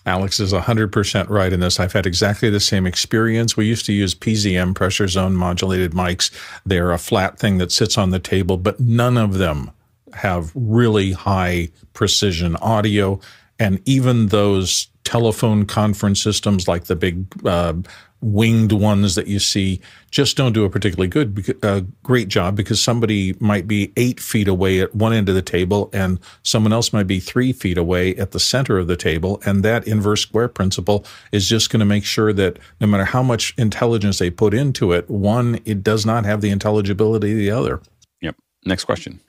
Alex 0.04 0.40
is 0.40 0.52
100% 0.52 1.28
right 1.28 1.52
in 1.52 1.60
this. 1.60 1.78
I've 1.78 1.92
had 1.92 2.06
exactly 2.06 2.50
the 2.50 2.60
same 2.60 2.86
experience. 2.86 3.56
We 3.56 3.66
used 3.66 3.86
to 3.86 3.92
use 3.92 4.14
PZM 4.14 4.74
pressure 4.74 5.06
zone 5.06 5.36
modulated 5.36 5.92
mics. 5.92 6.30
They're 6.66 6.90
a 6.90 6.98
flat 6.98 7.38
thing 7.38 7.58
that 7.58 7.70
sits 7.70 7.96
on 7.96 8.10
the 8.10 8.18
table, 8.18 8.56
but 8.56 8.80
none 8.80 9.16
of 9.16 9.34
them 9.34 9.70
have 10.12 10.50
really 10.54 11.12
high 11.12 11.70
precision 11.92 12.56
audio. 12.56 13.20
And 13.62 13.80
even 13.84 14.26
those 14.26 14.88
telephone 15.04 15.66
conference 15.66 16.20
systems 16.20 16.66
like 16.66 16.86
the 16.86 16.96
big 16.96 17.26
uh, 17.46 17.74
winged 18.20 18.72
ones 18.72 19.14
that 19.14 19.28
you 19.28 19.38
see 19.38 19.80
just 20.10 20.36
don't 20.36 20.52
do 20.52 20.64
a 20.64 20.70
particularly 20.70 21.06
good, 21.06 21.56
uh, 21.62 21.82
great 22.02 22.26
job 22.26 22.56
because 22.56 22.80
somebody 22.80 23.36
might 23.38 23.68
be 23.68 23.92
eight 23.96 24.18
feet 24.18 24.48
away 24.48 24.80
at 24.80 24.92
one 24.96 25.12
end 25.12 25.28
of 25.28 25.36
the 25.36 25.42
table 25.42 25.90
and 25.92 26.18
someone 26.42 26.72
else 26.72 26.92
might 26.92 27.06
be 27.06 27.20
three 27.20 27.52
feet 27.52 27.78
away 27.78 28.16
at 28.16 28.32
the 28.32 28.40
center 28.40 28.78
of 28.78 28.88
the 28.88 28.96
table. 28.96 29.40
And 29.46 29.64
that 29.64 29.86
inverse 29.86 30.22
square 30.22 30.48
principle 30.48 31.04
is 31.30 31.48
just 31.48 31.70
going 31.70 31.80
to 31.80 31.86
make 31.86 32.04
sure 32.04 32.32
that 32.32 32.58
no 32.80 32.88
matter 32.88 33.04
how 33.04 33.22
much 33.22 33.54
intelligence 33.56 34.18
they 34.18 34.30
put 34.30 34.54
into 34.54 34.90
it, 34.90 35.08
one, 35.08 35.60
it 35.64 35.84
does 35.84 36.04
not 36.04 36.24
have 36.24 36.40
the 36.40 36.50
intelligibility 36.50 37.30
of 37.30 37.38
the 37.38 37.52
other. 37.52 37.80
Yep. 38.22 38.34
Next 38.64 38.86
question. 38.86 39.20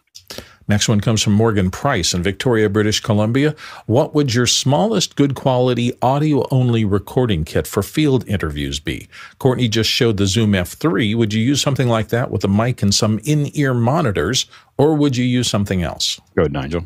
Next 0.68 0.88
one 0.88 1.02
comes 1.02 1.22
from 1.22 1.34
Morgan 1.34 1.70
Price 1.70 2.14
in 2.14 2.24
Victoria, 2.24 2.70
British 2.70 3.02
Columbia. 3.02 3.54
What 3.86 4.16
would 4.16 4.34
your 4.34 4.48
smallest 4.48 5.16
good 5.16 5.36
quality 5.36 5.92
audio 6.02 6.48
only 6.52 6.86
recording 6.86 7.44
kit 7.44 7.68
for 7.68 7.84
field 7.84 8.26
interviews 8.28 8.80
be? 8.80 9.10
Courtney 9.40 9.68
just 9.68 9.90
showed 9.90 10.18
the 10.18 10.26
Zoom 10.26 10.54
F3. 10.54 11.16
Would 11.16 11.34
you 11.34 11.42
use 11.42 11.62
something 11.62 11.90
like 11.90 12.10
that 12.10 12.32
with 12.32 12.44
a 12.46 12.48
mic 12.48 12.82
and 12.82 12.96
some 12.96 13.20
in 13.24 13.50
ear 13.58 13.74
monitors, 13.74 14.46
or 14.78 14.96
would 14.96 15.18
you 15.18 15.26
use 15.26 15.50
something 15.50 15.84
else? 15.84 16.22
Go 16.36 16.44
ahead, 16.44 16.54
Nigel. 16.54 16.86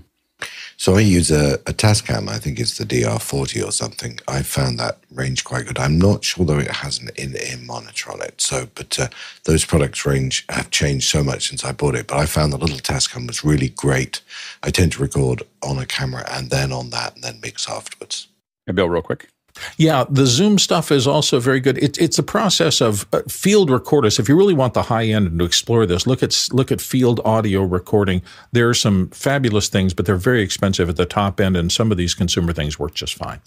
So 0.80 0.95
I 0.95 0.99
use 0.99 1.32
a, 1.32 1.55
a 1.65 1.73
Tascam, 1.73 2.30
I 2.30 2.38
think 2.38 2.59
it's 2.59 2.78
the 2.78 2.86
DR40 2.86 3.65
or 3.67 3.71
something. 3.71 4.19
I 4.28 4.43
found 4.43 4.80
that 4.80 4.99
range 5.11 5.43
quite 5.43 5.65
good. 5.65 5.80
I'm 5.80 5.97
not 5.97 6.23
sure 6.23 6.45
though 6.45 6.59
it 6.59 6.69
has 6.69 6.99
an 6.99 7.09
in-ear 7.15 7.57
monitor 7.65 8.11
on 8.11 8.21
it. 8.21 8.39
So, 8.39 8.67
but 8.75 8.99
uh, 8.99 9.07
those 9.45 9.65
products 9.65 10.05
range 10.05 10.45
have 10.49 10.69
changed 10.69 11.09
so 11.09 11.23
much 11.23 11.49
since 11.49 11.65
I 11.65 11.71
bought 11.71 11.95
it. 11.95 12.05
But 12.05 12.17
I 12.17 12.28
found 12.28 12.53
the 12.53 12.57
little 12.57 12.78
Tascam 12.78 13.25
was 13.25 13.43
really 13.43 13.69
great. 13.69 14.21
I 14.61 14.69
tend 14.69 14.91
to 14.93 15.01
record 15.01 15.41
on 15.63 15.80
a 15.80 15.86
camera 15.88 16.23
and 16.30 16.51
then 16.51 16.71
on 16.71 16.91
that 16.91 17.15
and 17.15 17.23
then 17.23 17.39
mix 17.41 17.67
afterwards. 17.67 18.28
Hey, 18.67 18.73
Bill, 18.73 18.88
real 18.88 19.01
quick. 19.01 19.30
Yeah, 19.77 20.05
the 20.09 20.25
Zoom 20.25 20.57
stuff 20.57 20.91
is 20.91 21.07
also 21.07 21.39
very 21.39 21.59
good. 21.59 21.77
It, 21.77 21.97
it's 21.97 22.19
a 22.19 22.23
process 22.23 22.81
of 22.81 23.05
uh, 23.13 23.21
field 23.27 23.69
recorders. 23.69 24.19
If 24.19 24.29
you 24.29 24.35
really 24.35 24.53
want 24.53 24.73
the 24.73 24.83
high 24.83 25.05
end 25.05 25.27
and 25.27 25.39
to 25.39 25.45
explore 25.45 25.85
this, 25.85 26.07
look 26.07 26.23
at 26.23 26.47
look 26.51 26.71
at 26.71 26.81
field 26.81 27.21
audio 27.25 27.63
recording. 27.63 28.21
There 28.51 28.69
are 28.69 28.73
some 28.73 29.09
fabulous 29.09 29.69
things, 29.69 29.93
but 29.93 30.05
they're 30.05 30.15
very 30.15 30.41
expensive 30.41 30.89
at 30.89 30.95
the 30.95 31.05
top 31.05 31.39
end, 31.39 31.57
and 31.57 31.71
some 31.71 31.91
of 31.91 31.97
these 31.97 32.13
consumer 32.13 32.53
things 32.53 32.79
work 32.79 32.93
just 32.93 33.15
fine. 33.15 33.41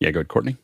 Yeah, 0.00 0.10
good, 0.10 0.28
Courtney. 0.28 0.56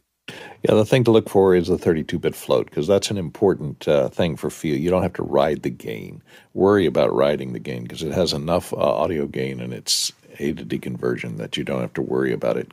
Yeah, 0.63 0.75
the 0.75 0.87
thing 0.87 1.05
to 1.05 1.11
look 1.11 1.29
for 1.29 1.55
is 1.55 1.69
the 1.69 1.77
32-bit 1.77 2.35
float 2.35 2.71
because 2.71 2.87
that's 2.87 3.11
an 3.11 3.19
important 3.19 3.87
uh, 3.87 4.09
thing 4.09 4.37
for 4.37 4.49
field. 4.49 4.81
You 4.81 4.89
don't 4.89 5.03
have 5.03 5.13
to 5.15 5.23
ride 5.23 5.63
the 5.63 5.71
gain. 5.71 6.23
Worry 6.55 6.87
about 6.87 7.13
riding 7.13 7.53
the 7.53 7.59
gain 7.59 7.83
because 7.83 8.03
it 8.03 8.13
has 8.13 8.33
enough 8.33 8.73
uh, 8.73 8.77
audio 8.77 9.27
gain 9.27 9.61
in 9.61 9.75
its 9.75 10.13
A 10.39 10.55
to 10.55 10.65
D 10.65 10.79
conversion 10.79 11.37
that 11.37 11.59
you 11.59 11.65
don't 11.65 11.83
have 11.83 11.93
to 11.95 12.03
worry 12.03 12.33
about 12.33 12.57
it 12.57 12.73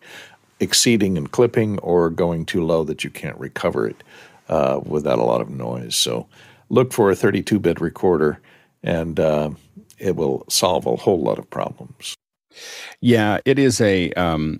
exceeding 0.62 1.18
and 1.18 1.32
clipping 1.32 1.80
or 1.80 2.10
going 2.10 2.46
too 2.46 2.64
low 2.64 2.84
that 2.84 3.04
you 3.04 3.10
can't 3.10 3.38
recover 3.38 3.88
it 3.88 4.04
uh, 4.48 4.80
without 4.86 5.20
a 5.20 5.24
lot 5.24 5.42
of 5.42 5.50
noise. 5.50 5.96
So 5.96 6.28
look 6.70 6.94
for 6.94 7.12
a 7.12 7.16
32 7.16 7.60
bit 7.60 7.82
recorder 7.82 8.40
and 8.84 9.20
uh, 9.20 9.52
it 9.98 10.16
will 10.16 10.46
solve 10.50 10.86
a 10.86 10.96
whole 10.96 11.22
lot 11.22 11.40
of 11.40 11.50
problems. 11.50 12.16
Yeah, 13.00 13.40
it 13.46 13.60
is 13.60 13.80
a. 13.82 14.12
Um, 14.14 14.60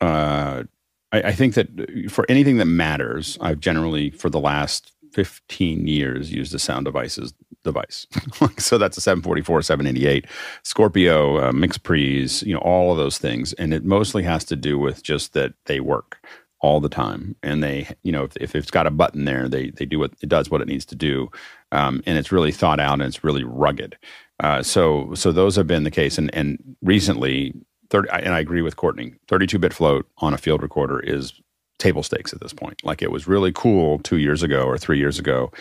uh, 0.00 0.64
I, 1.12 1.22
I 1.22 1.32
think 1.32 1.54
that 1.54 2.10
for 2.10 2.26
anything 2.28 2.56
that 2.58 2.66
matters, 2.66 3.38
I've 3.40 3.60
generally, 3.60 4.10
for 4.10 4.28
the 4.28 4.40
last 4.40 4.92
15 5.12 5.86
years 5.86 6.32
used 6.32 6.54
a 6.54 6.58
sound 6.58 6.84
devices 6.86 7.32
device. 7.64 8.06
so 8.58 8.78
that's 8.78 8.96
a 8.96 9.00
744, 9.00 9.62
788, 9.62 10.26
Scorpio, 10.62 11.38
uh, 11.38 11.52
MixPres, 11.52 12.46
you 12.46 12.54
know, 12.54 12.60
all 12.60 12.92
of 12.92 12.98
those 12.98 13.18
things. 13.18 13.52
And 13.54 13.74
it 13.74 13.84
mostly 13.84 14.22
has 14.22 14.44
to 14.44 14.56
do 14.56 14.78
with 14.78 15.02
just 15.02 15.32
that 15.32 15.54
they 15.66 15.80
work 15.80 16.24
all 16.60 16.80
the 16.80 16.88
time. 16.88 17.36
And 17.42 17.62
they, 17.62 17.88
you 18.04 18.12
know, 18.12 18.24
if, 18.24 18.36
if 18.36 18.54
it's 18.54 18.70
got 18.70 18.86
a 18.86 18.90
button 18.90 19.24
there, 19.24 19.48
they, 19.48 19.70
they 19.70 19.84
do 19.84 19.98
what 19.98 20.12
it 20.22 20.28
does 20.28 20.50
what 20.50 20.62
it 20.62 20.68
needs 20.68 20.84
to 20.86 20.94
do. 20.94 21.30
Um, 21.72 22.02
and 22.06 22.16
it's 22.16 22.32
really 22.32 22.52
thought 22.52 22.80
out 22.80 22.94
and 22.94 23.02
it's 23.02 23.24
really 23.24 23.44
rugged. 23.44 23.98
Uh, 24.40 24.62
so, 24.62 25.12
so 25.14 25.32
those 25.32 25.56
have 25.56 25.66
been 25.66 25.84
the 25.84 25.90
case. 25.90 26.18
And, 26.18 26.34
and 26.34 26.76
recently, 26.82 27.52
30, 27.90 28.08
and 28.10 28.34
I 28.34 28.40
agree 28.40 28.62
with 28.62 28.76
Courtney, 28.76 29.14
32 29.28 29.58
bit 29.58 29.74
float 29.74 30.08
on 30.18 30.32
a 30.32 30.38
field 30.38 30.62
recorder 30.62 31.00
is 31.00 31.34
table 31.78 32.02
stakes 32.02 32.32
at 32.32 32.40
this 32.40 32.52
point. 32.52 32.82
Like 32.84 33.02
it 33.02 33.10
was 33.10 33.26
really 33.26 33.52
cool 33.52 33.98
two 33.98 34.16
years 34.16 34.42
ago 34.42 34.64
or 34.64 34.78
three 34.78 34.98
years 34.98 35.18
ago. 35.18 35.52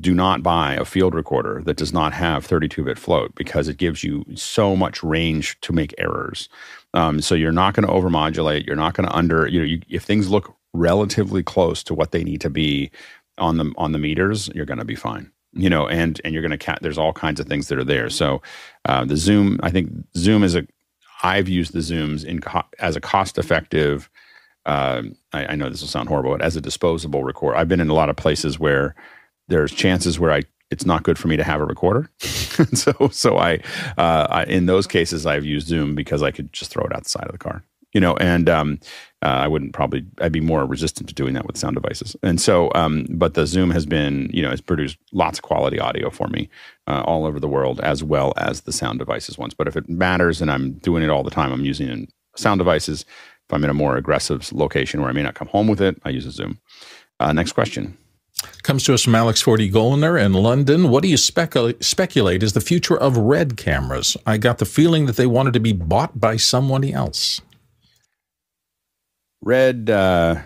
Do 0.00 0.14
not 0.14 0.42
buy 0.42 0.74
a 0.74 0.84
field 0.84 1.14
recorder 1.14 1.62
that 1.64 1.76
does 1.76 1.92
not 1.92 2.12
have 2.12 2.46
32 2.46 2.84
bit 2.84 2.98
float 2.98 3.34
because 3.34 3.68
it 3.68 3.76
gives 3.76 4.02
you 4.02 4.24
so 4.34 4.74
much 4.74 5.02
range 5.02 5.60
to 5.60 5.72
make 5.72 5.94
errors. 5.98 6.48
Um, 6.94 7.20
so 7.20 7.34
you're 7.34 7.52
not 7.52 7.74
going 7.74 7.86
to 7.86 7.92
overmodulate. 7.92 8.66
You're 8.66 8.76
not 8.76 8.94
going 8.94 9.08
to 9.08 9.14
under, 9.14 9.46
you 9.46 9.60
know, 9.60 9.66
you, 9.66 9.80
if 9.88 10.02
things 10.02 10.30
look 10.30 10.54
relatively 10.72 11.42
close 11.42 11.82
to 11.84 11.94
what 11.94 12.12
they 12.12 12.24
need 12.24 12.40
to 12.40 12.50
be 12.50 12.90
on 13.38 13.58
the 13.58 13.72
on 13.76 13.92
the 13.92 13.98
meters, 13.98 14.48
you're 14.54 14.66
going 14.66 14.78
to 14.78 14.84
be 14.84 14.94
fine. 14.94 15.30
You 15.54 15.68
know, 15.68 15.86
and 15.86 16.20
and 16.24 16.32
you're 16.32 16.42
going 16.42 16.52
to 16.52 16.58
cat. 16.58 16.78
There's 16.80 16.98
all 16.98 17.12
kinds 17.12 17.38
of 17.38 17.46
things 17.46 17.68
that 17.68 17.78
are 17.78 17.84
there. 17.84 18.08
So 18.08 18.40
uh, 18.86 19.04
the 19.04 19.18
Zoom, 19.18 19.60
I 19.62 19.70
think 19.70 19.90
Zoom 20.16 20.42
is 20.42 20.54
a. 20.54 20.66
I've 21.22 21.48
used 21.48 21.72
the 21.72 21.80
Zooms 21.80 22.24
in 22.24 22.40
co- 22.40 22.64
as 22.78 22.96
a 22.96 23.00
cost 23.00 23.38
effective 23.38 24.10
uh, 24.66 25.02
I, 25.32 25.46
I, 25.46 25.54
know 25.56 25.68
this 25.68 25.80
will 25.80 25.88
sound 25.88 26.08
horrible, 26.08 26.32
but 26.32 26.42
as 26.42 26.54
a 26.56 26.60
disposable 26.60 27.24
recorder, 27.24 27.56
I've 27.56 27.68
been 27.68 27.80
in 27.80 27.88
a 27.88 27.94
lot 27.94 28.08
of 28.08 28.16
places 28.16 28.60
where 28.60 28.94
there's 29.52 29.72
chances 29.72 30.18
where 30.18 30.32
I 30.32 30.42
it's 30.70 30.86
not 30.86 31.02
good 31.02 31.18
for 31.18 31.28
me 31.28 31.36
to 31.36 31.44
have 31.44 31.60
a 31.60 31.66
recorder. 31.66 32.10
so 32.18 32.92
so 33.12 33.36
I, 33.36 33.60
uh, 33.98 34.26
I, 34.30 34.44
in 34.44 34.66
those 34.66 34.86
cases 34.86 35.26
I've 35.26 35.44
used 35.44 35.68
Zoom 35.68 35.94
because 35.94 36.22
I 36.22 36.30
could 36.30 36.52
just 36.52 36.70
throw 36.70 36.84
it 36.84 36.94
out 36.94 37.04
the 37.04 37.10
side 37.10 37.26
of 37.26 37.32
the 37.32 37.38
car, 37.38 37.62
you 37.92 38.00
know, 38.00 38.16
and 38.16 38.48
um, 38.48 38.80
uh, 39.22 39.26
I 39.26 39.48
wouldn't 39.48 39.74
probably 39.74 40.04
I'd 40.20 40.32
be 40.32 40.40
more 40.40 40.64
resistant 40.64 41.08
to 41.10 41.14
doing 41.14 41.34
that 41.34 41.46
with 41.46 41.58
sound 41.58 41.76
devices. 41.76 42.16
And 42.22 42.40
so, 42.40 42.72
um, 42.74 43.06
but 43.10 43.34
the 43.34 43.46
Zoom 43.46 43.70
has 43.70 43.84
been 43.84 44.30
you 44.32 44.42
know 44.42 44.50
has 44.50 44.62
produced 44.62 44.96
lots 45.12 45.38
of 45.38 45.42
quality 45.42 45.78
audio 45.78 46.08
for 46.08 46.28
me 46.28 46.48
uh, 46.86 47.02
all 47.04 47.26
over 47.26 47.38
the 47.38 47.48
world 47.48 47.78
as 47.80 48.02
well 48.02 48.32
as 48.38 48.62
the 48.62 48.72
sound 48.72 48.98
devices 48.98 49.36
ones. 49.36 49.52
But 49.52 49.68
if 49.68 49.76
it 49.76 49.88
matters 49.88 50.40
and 50.40 50.50
I'm 50.50 50.72
doing 50.72 51.02
it 51.02 51.10
all 51.10 51.22
the 51.22 51.30
time, 51.30 51.52
I'm 51.52 51.66
using 51.66 52.08
sound 52.34 52.58
devices 52.58 53.04
if 53.48 53.54
I'm 53.54 53.64
in 53.64 53.70
a 53.70 53.74
more 53.74 53.98
aggressive 53.98 54.50
location 54.52 55.00
where 55.00 55.10
I 55.10 55.12
may 55.12 55.22
not 55.22 55.34
come 55.34 55.48
home 55.48 55.66
with 55.66 55.82
it, 55.82 56.00
I 56.04 56.08
use 56.08 56.24
a 56.24 56.30
Zoom. 56.30 56.58
Uh, 57.20 57.34
next 57.34 57.52
question. 57.52 57.98
Comes 58.62 58.84
to 58.84 58.94
us 58.94 59.02
from 59.02 59.14
Alex 59.14 59.40
Forty 59.40 59.70
Golner 59.70 60.22
in 60.22 60.32
London. 60.32 60.88
What 60.88 61.02
do 61.02 61.08
you 61.08 61.16
specu- 61.16 61.82
speculate 61.82 62.42
is 62.42 62.52
the 62.52 62.60
future 62.60 62.96
of 62.96 63.16
red 63.16 63.56
cameras? 63.56 64.16
I 64.26 64.38
got 64.38 64.58
the 64.58 64.64
feeling 64.64 65.06
that 65.06 65.16
they 65.16 65.26
wanted 65.26 65.52
to 65.54 65.60
be 65.60 65.72
bought 65.72 66.20
by 66.20 66.36
somebody 66.36 66.92
else. 66.92 67.40
Red, 69.42 69.90
uh, 69.90 70.36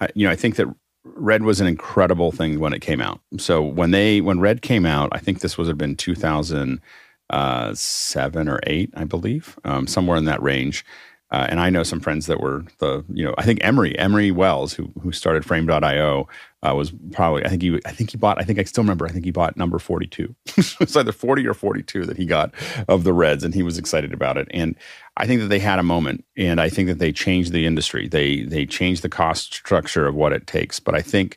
I, 0.00 0.08
you 0.14 0.26
know, 0.26 0.32
I 0.32 0.36
think 0.36 0.56
that 0.56 0.74
Red 1.04 1.42
was 1.42 1.60
an 1.60 1.66
incredible 1.66 2.32
thing 2.32 2.58
when 2.60 2.72
it 2.72 2.80
came 2.80 3.00
out. 3.00 3.20
So 3.38 3.62
when 3.62 3.90
they 3.90 4.20
when 4.20 4.40
Red 4.40 4.62
came 4.62 4.86
out, 4.86 5.10
I 5.12 5.18
think 5.18 5.40
this 5.40 5.58
was 5.58 5.68
have 5.68 5.78
been 5.78 5.96
2007 5.96 6.80
uh, 8.48 8.52
or 8.52 8.60
eight, 8.66 8.90
I 8.94 9.04
believe, 9.04 9.58
um, 9.64 9.86
somewhere 9.86 10.16
in 10.16 10.24
that 10.24 10.42
range 10.42 10.84
Uh, 11.30 11.46
and 11.50 11.60
I 11.60 11.68
know 11.68 11.82
some 11.82 12.00
friends 12.00 12.26
that 12.26 12.40
were 12.40 12.64
the, 12.78 13.04
you 13.12 13.24
know, 13.24 13.34
I 13.36 13.44
think 13.44 13.58
Emery, 13.62 13.98
Emery 13.98 14.30
Wells, 14.30 14.72
who 14.72 14.90
who 15.02 15.12
started 15.12 15.44
Frame.io, 15.44 16.26
uh, 16.62 16.74
was 16.74 16.92
probably, 17.12 17.44
I 17.44 17.48
think 17.48 17.62
he, 17.62 17.78
I 17.84 17.92
think 17.92 18.10
he 18.10 18.16
bought, 18.16 18.40
I 18.40 18.44
think 18.44 18.58
I 18.58 18.64
still 18.64 18.82
remember, 18.82 19.06
I 19.06 19.10
think 19.10 19.26
he 19.26 19.30
bought 19.30 19.56
number 19.56 19.78
42. 19.78 20.34
it's 20.56 20.96
either 20.96 21.12
40 21.12 21.46
or 21.46 21.54
42 21.54 22.06
that 22.06 22.16
he 22.16 22.24
got 22.24 22.52
of 22.88 23.04
the 23.04 23.12
Reds, 23.12 23.44
and 23.44 23.54
he 23.54 23.62
was 23.62 23.76
excited 23.76 24.14
about 24.14 24.38
it. 24.38 24.48
And 24.52 24.74
I 25.18 25.26
think 25.26 25.42
that 25.42 25.48
they 25.48 25.58
had 25.58 25.78
a 25.78 25.82
moment, 25.84 26.24
and 26.36 26.60
I 26.60 26.70
think 26.70 26.88
that 26.88 26.98
they 26.98 27.12
changed 27.12 27.52
the 27.52 27.66
industry. 27.66 28.08
They 28.08 28.42
they 28.42 28.64
changed 28.64 29.02
the 29.02 29.08
cost 29.08 29.52
structure 29.54 30.06
of 30.06 30.14
what 30.14 30.32
it 30.32 30.46
takes. 30.46 30.80
But 30.80 30.94
I 30.94 31.02
think 31.02 31.36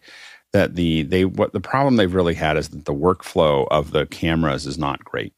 that 0.54 0.76
the 0.76 1.04
they 1.04 1.26
what 1.26 1.54
the 1.54 1.60
problem 1.60 1.96
they've 1.96 2.14
really 2.14 2.36
had 2.36 2.58
is 2.58 2.70
that 2.70 2.86
the 2.86 2.94
workflow 2.94 3.68
of 3.72 3.92
the 3.92 4.06
cameras 4.06 4.66
is 4.66 4.78
not 4.78 5.04
great. 5.04 5.34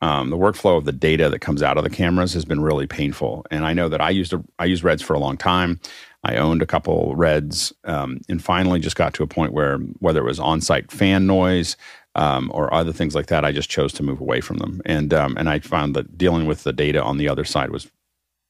Um, 0.00 0.30
the 0.30 0.36
workflow 0.36 0.76
of 0.76 0.84
the 0.84 0.92
data 0.92 1.28
that 1.28 1.40
comes 1.40 1.62
out 1.62 1.76
of 1.76 1.84
the 1.84 1.90
cameras 1.90 2.32
has 2.34 2.44
been 2.44 2.60
really 2.60 2.86
painful. 2.86 3.44
And 3.50 3.64
I 3.66 3.72
know 3.72 3.88
that 3.88 4.00
I 4.00 4.10
used 4.10 4.32
a, 4.32 4.42
I 4.58 4.64
used 4.64 4.84
Reds 4.84 5.02
for 5.02 5.14
a 5.14 5.18
long 5.18 5.36
time. 5.36 5.80
I 6.24 6.36
owned 6.36 6.62
a 6.62 6.66
couple 6.66 7.14
Reds, 7.16 7.72
um, 7.84 8.20
and 8.28 8.42
finally 8.42 8.80
just 8.80 8.96
got 8.96 9.14
to 9.14 9.22
a 9.22 9.28
point 9.28 9.52
where 9.52 9.78
whether 10.00 10.20
it 10.20 10.24
was 10.24 10.40
on-site 10.40 10.90
fan 10.90 11.26
noise 11.26 11.76
um, 12.14 12.50
or 12.52 12.72
other 12.74 12.92
things 12.92 13.14
like 13.14 13.26
that, 13.26 13.44
I 13.44 13.52
just 13.52 13.70
chose 13.70 13.92
to 13.94 14.02
move 14.02 14.20
away 14.20 14.40
from 14.40 14.58
them. 14.58 14.80
And 14.84 15.14
um, 15.14 15.36
and 15.36 15.48
I 15.48 15.60
found 15.60 15.94
that 15.94 16.18
dealing 16.18 16.46
with 16.46 16.64
the 16.64 16.72
data 16.72 17.02
on 17.02 17.18
the 17.18 17.28
other 17.28 17.44
side 17.44 17.70
was 17.70 17.88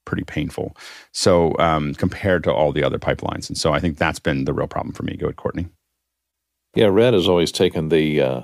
pretty 0.06 0.24
painful. 0.24 0.76
So 1.12 1.54
um, 1.58 1.94
compared 1.94 2.42
to 2.44 2.52
all 2.52 2.72
the 2.72 2.84
other 2.84 2.98
pipelines, 2.98 3.48
and 3.48 3.58
so 3.58 3.72
I 3.72 3.80
think 3.80 3.98
that's 3.98 4.18
been 4.18 4.44
the 4.44 4.54
real 4.54 4.68
problem 4.68 4.94
for 4.94 5.02
me. 5.02 5.16
Go 5.16 5.26
ahead, 5.26 5.36
Courtney. 5.36 5.68
Yeah, 6.74 6.86
Red 6.86 7.14
has 7.14 7.28
always 7.28 7.52
taken 7.52 7.88
the 7.88 8.20
uh, 8.20 8.40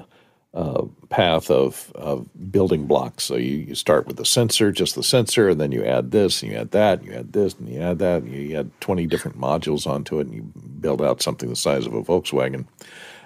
uh, 0.55 0.85
path 1.09 1.51
of, 1.51 1.91
of 1.97 2.29
building 2.53 2.87
blocks. 2.87 3.25
So 3.25 3.35
you, 3.35 3.57
you 3.57 3.75
start 3.75 4.07
with 4.07 4.17
the 4.17 4.25
sensor, 4.25 4.71
just 4.71 4.95
the 4.95 5.03
sensor, 5.03 5.49
and 5.49 5.61
then 5.61 5.73
you 5.73 5.85
add 5.85 6.13
this, 6.13 6.43
and 6.43 6.53
you 6.53 6.59
add 6.59 6.71
that, 6.71 7.01
and 7.01 7.09
you 7.09 7.15
add 7.15 7.33
this, 7.33 7.55
and 7.55 7.69
you 7.69 7.81
add 7.81 7.99
that, 7.99 8.23
and 8.23 8.33
you 8.33 8.57
add 8.57 8.71
20 8.81 9.07
different 9.07 9.39
modules 9.39 9.85
onto 9.85 10.21
it, 10.21 10.29
and 10.29 10.35
you 10.35 10.43
build 10.81 11.03
out 11.03 11.21
something 11.21 11.49
the 11.49 11.57
size 11.57 11.87
of 11.87 11.95
a 11.95 12.03
Volkswagen 12.03 12.67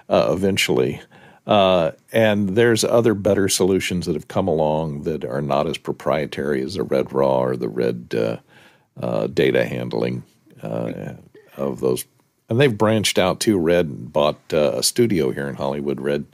uh, 0.08 0.30
eventually. 0.32 1.02
Uh, 1.46 1.92
and 2.12 2.50
there's 2.50 2.82
other 2.82 3.12
better 3.12 3.48
solutions 3.48 4.06
that 4.06 4.14
have 4.14 4.28
come 4.28 4.48
along 4.48 5.02
that 5.02 5.24
are 5.24 5.42
not 5.42 5.66
as 5.66 5.76
proprietary 5.76 6.62
as 6.62 6.74
the 6.74 6.82
Red 6.82 7.12
Raw 7.12 7.40
or 7.40 7.56
the 7.56 7.68
Red 7.68 8.14
uh, 8.16 8.36
uh, 9.02 9.26
data 9.26 9.66
handling 9.66 10.22
of 10.62 11.80
those. 11.80 12.06
And 12.48 12.58
they've 12.58 12.76
branched 12.76 13.18
out 13.18 13.40
too. 13.40 13.58
Red 13.58 13.86
and 13.86 14.12
bought 14.12 14.38
a 14.50 14.82
studio 14.82 15.30
here 15.30 15.48
in 15.48 15.54
Hollywood, 15.54 16.00
Red 16.00 16.24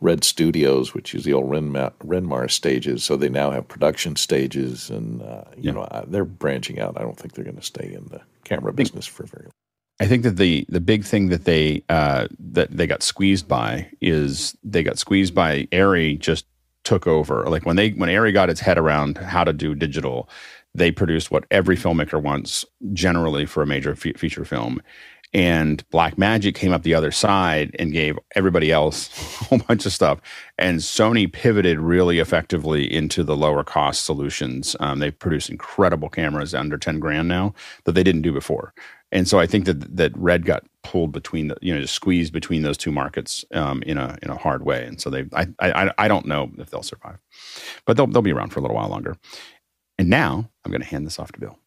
Red 0.00 0.24
Studios, 0.24 0.94
which 0.94 1.14
is 1.14 1.24
the 1.24 1.32
old 1.32 1.50
Renmar, 1.50 1.92
Renmar 2.04 2.50
stages. 2.50 3.04
So 3.04 3.16
they 3.16 3.28
now 3.28 3.50
have 3.50 3.66
production 3.66 4.16
stages, 4.16 4.90
and 4.90 5.22
uh, 5.22 5.44
you 5.56 5.64
yeah. 5.64 5.72
know 5.72 6.04
they're 6.06 6.24
branching 6.24 6.78
out. 6.80 6.96
I 6.96 7.02
don't 7.02 7.16
think 7.16 7.34
they're 7.34 7.44
going 7.44 7.56
to 7.56 7.62
stay 7.62 7.92
in 7.92 8.06
the 8.06 8.20
camera 8.44 8.72
business 8.72 9.06
for 9.06 9.24
very 9.24 9.44
long. 9.44 9.52
I 10.00 10.06
think 10.06 10.22
that 10.22 10.36
the 10.36 10.64
the 10.68 10.80
big 10.80 11.04
thing 11.04 11.28
that 11.28 11.44
they 11.44 11.82
uh, 11.88 12.28
that 12.38 12.70
they 12.70 12.86
got 12.86 13.02
squeezed 13.02 13.48
by 13.48 13.90
is 14.00 14.56
they 14.62 14.82
got 14.82 14.98
squeezed 14.98 15.34
by 15.34 15.64
Arri 15.72 16.18
just 16.18 16.46
took 16.84 17.06
over. 17.06 17.44
Like 17.44 17.66
when 17.66 17.76
they 17.76 17.90
when 17.90 18.08
Arri 18.08 18.32
got 18.32 18.50
its 18.50 18.60
head 18.60 18.78
around 18.78 19.18
how 19.18 19.42
to 19.42 19.52
do 19.52 19.74
digital, 19.74 20.28
they 20.74 20.92
produced 20.92 21.30
what 21.30 21.44
every 21.50 21.76
filmmaker 21.76 22.22
wants 22.22 22.64
generally 22.92 23.44
for 23.44 23.62
a 23.62 23.66
major 23.66 23.96
fe- 23.96 24.12
feature 24.12 24.44
film, 24.44 24.80
and 25.34 25.88
Blackmagic 25.90 26.54
came 26.54 26.72
up 26.72 26.82
the 26.82 26.94
other 26.94 27.10
side 27.10 27.74
and 27.78 27.92
gave 27.92 28.18
everybody 28.34 28.72
else 28.72 29.08
a 29.40 29.44
whole 29.44 29.58
bunch 29.58 29.86
of 29.86 29.92
stuff. 29.92 30.20
And 30.58 30.80
Sony 30.80 31.30
pivoted 31.30 31.78
really 31.78 32.18
effectively 32.18 32.92
into 32.92 33.22
the 33.22 33.36
lower 33.36 33.64
cost 33.64 34.04
solutions. 34.04 34.74
Um, 34.80 34.98
they 34.98 35.10
produce 35.10 35.48
incredible 35.48 36.08
cameras 36.08 36.54
under 36.54 36.78
10 36.78 36.98
grand 37.00 37.28
now 37.28 37.54
that 37.84 37.92
they 37.92 38.02
didn't 38.02 38.22
do 38.22 38.32
before. 38.32 38.72
And 39.10 39.26
so 39.26 39.38
I 39.38 39.46
think 39.46 39.64
that 39.64 39.96
that 39.96 40.16
Red 40.16 40.44
got 40.44 40.64
pulled 40.82 41.12
between 41.12 41.48
the, 41.48 41.56
you 41.62 41.74
know, 41.74 41.80
just 41.80 41.94
squeezed 41.94 42.32
between 42.32 42.62
those 42.62 42.76
two 42.76 42.92
markets 42.92 43.44
um, 43.54 43.82
in 43.84 43.96
a 43.96 44.18
in 44.22 44.30
a 44.30 44.36
hard 44.36 44.64
way. 44.64 44.84
And 44.84 45.00
so 45.00 45.08
they, 45.08 45.24
I, 45.32 45.46
I, 45.60 45.92
I 45.96 46.08
don't 46.08 46.26
know 46.26 46.50
if 46.58 46.70
they'll 46.70 46.82
survive, 46.82 47.22
but 47.86 47.96
they'll 47.96 48.06
they'll 48.06 48.20
be 48.20 48.32
around 48.32 48.50
for 48.50 48.60
a 48.60 48.62
little 48.62 48.76
while 48.76 48.88
longer. 48.88 49.16
And 49.98 50.10
now 50.10 50.50
I'm 50.64 50.70
going 50.70 50.82
to 50.82 50.86
hand 50.86 51.06
this 51.06 51.18
off 51.18 51.32
to 51.32 51.40
Bill. 51.40 51.58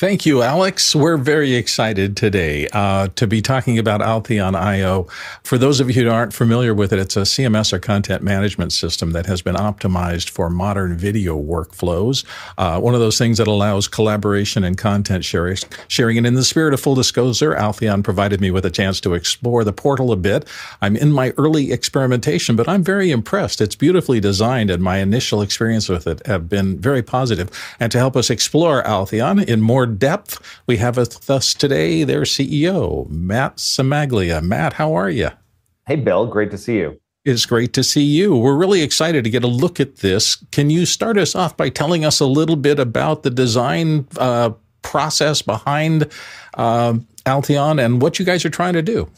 Thank 0.00 0.24
you, 0.24 0.40
Alex. 0.40 0.94
We're 0.94 1.18
very 1.18 1.56
excited 1.56 2.16
today 2.16 2.66
uh, 2.72 3.08
to 3.16 3.26
be 3.26 3.42
talking 3.42 3.78
about 3.78 4.00
Alteon 4.00 4.58
IO. 4.58 5.06
For 5.42 5.58
those 5.58 5.78
of 5.78 5.90
you 5.90 6.02
who 6.02 6.08
aren't 6.08 6.32
familiar 6.32 6.72
with 6.72 6.94
it, 6.94 6.98
it's 6.98 7.18
a 7.18 7.26
CMS 7.28 7.70
or 7.70 7.80
content 7.80 8.22
management 8.22 8.72
system 8.72 9.10
that 9.10 9.26
has 9.26 9.42
been 9.42 9.56
optimized 9.56 10.30
for 10.30 10.48
modern 10.48 10.96
video 10.96 11.38
workflows. 11.38 12.24
Uh, 12.56 12.80
one 12.80 12.94
of 12.94 13.00
those 13.00 13.18
things 13.18 13.36
that 13.36 13.46
allows 13.46 13.88
collaboration 13.88 14.64
and 14.64 14.78
content 14.78 15.22
sharing. 15.22 15.58
Sharing, 15.88 16.16
and 16.16 16.26
in 16.26 16.32
the 16.32 16.44
spirit 16.44 16.72
of 16.72 16.80
full 16.80 16.94
disclosure, 16.94 17.52
Alteon 17.52 18.02
provided 18.02 18.40
me 18.40 18.50
with 18.50 18.64
a 18.64 18.70
chance 18.70 19.02
to 19.02 19.12
explore 19.12 19.64
the 19.64 19.72
portal 19.74 20.12
a 20.12 20.16
bit. 20.16 20.48
I'm 20.80 20.96
in 20.96 21.12
my 21.12 21.34
early 21.36 21.72
experimentation, 21.72 22.56
but 22.56 22.66
I'm 22.66 22.82
very 22.82 23.10
impressed. 23.10 23.60
It's 23.60 23.76
beautifully 23.76 24.18
designed, 24.18 24.70
and 24.70 24.82
my 24.82 24.96
initial 24.96 25.42
experience 25.42 25.90
with 25.90 26.06
it 26.06 26.26
have 26.26 26.48
been 26.48 26.78
very 26.78 27.02
positive. 27.02 27.50
And 27.78 27.92
to 27.92 27.98
help 27.98 28.16
us 28.16 28.30
explore 28.30 28.82
Alteon 28.82 29.44
in 29.44 29.60
more 29.60 29.89
depth, 29.90 30.40
we 30.66 30.78
have 30.78 30.96
with 30.96 31.28
us 31.28 31.52
today 31.54 32.04
their 32.04 32.22
CEO, 32.22 33.08
Matt 33.10 33.56
Cimaglia. 33.56 34.42
Matt, 34.42 34.74
how 34.74 34.94
are 34.94 35.10
you? 35.10 35.30
Hey, 35.86 35.96
Bill. 35.96 36.26
Great 36.26 36.50
to 36.52 36.58
see 36.58 36.78
you. 36.78 37.00
It's 37.24 37.44
great 37.44 37.74
to 37.74 37.84
see 37.84 38.02
you. 38.02 38.34
We're 38.34 38.56
really 38.56 38.82
excited 38.82 39.24
to 39.24 39.30
get 39.30 39.44
a 39.44 39.48
look 39.48 39.78
at 39.78 39.96
this. 39.96 40.36
Can 40.52 40.70
you 40.70 40.86
start 40.86 41.18
us 41.18 41.34
off 41.34 41.56
by 41.56 41.68
telling 41.68 42.04
us 42.04 42.18
a 42.18 42.26
little 42.26 42.56
bit 42.56 42.78
about 42.78 43.24
the 43.24 43.30
design 43.30 44.06
uh, 44.16 44.52
process 44.82 45.42
behind 45.42 46.10
uh, 46.54 46.94
Alteon 47.26 47.84
and 47.84 48.00
what 48.00 48.18
you 48.18 48.24
guys 48.24 48.44
are 48.44 48.50
trying 48.50 48.72
to 48.72 48.82
do? 48.82 49.08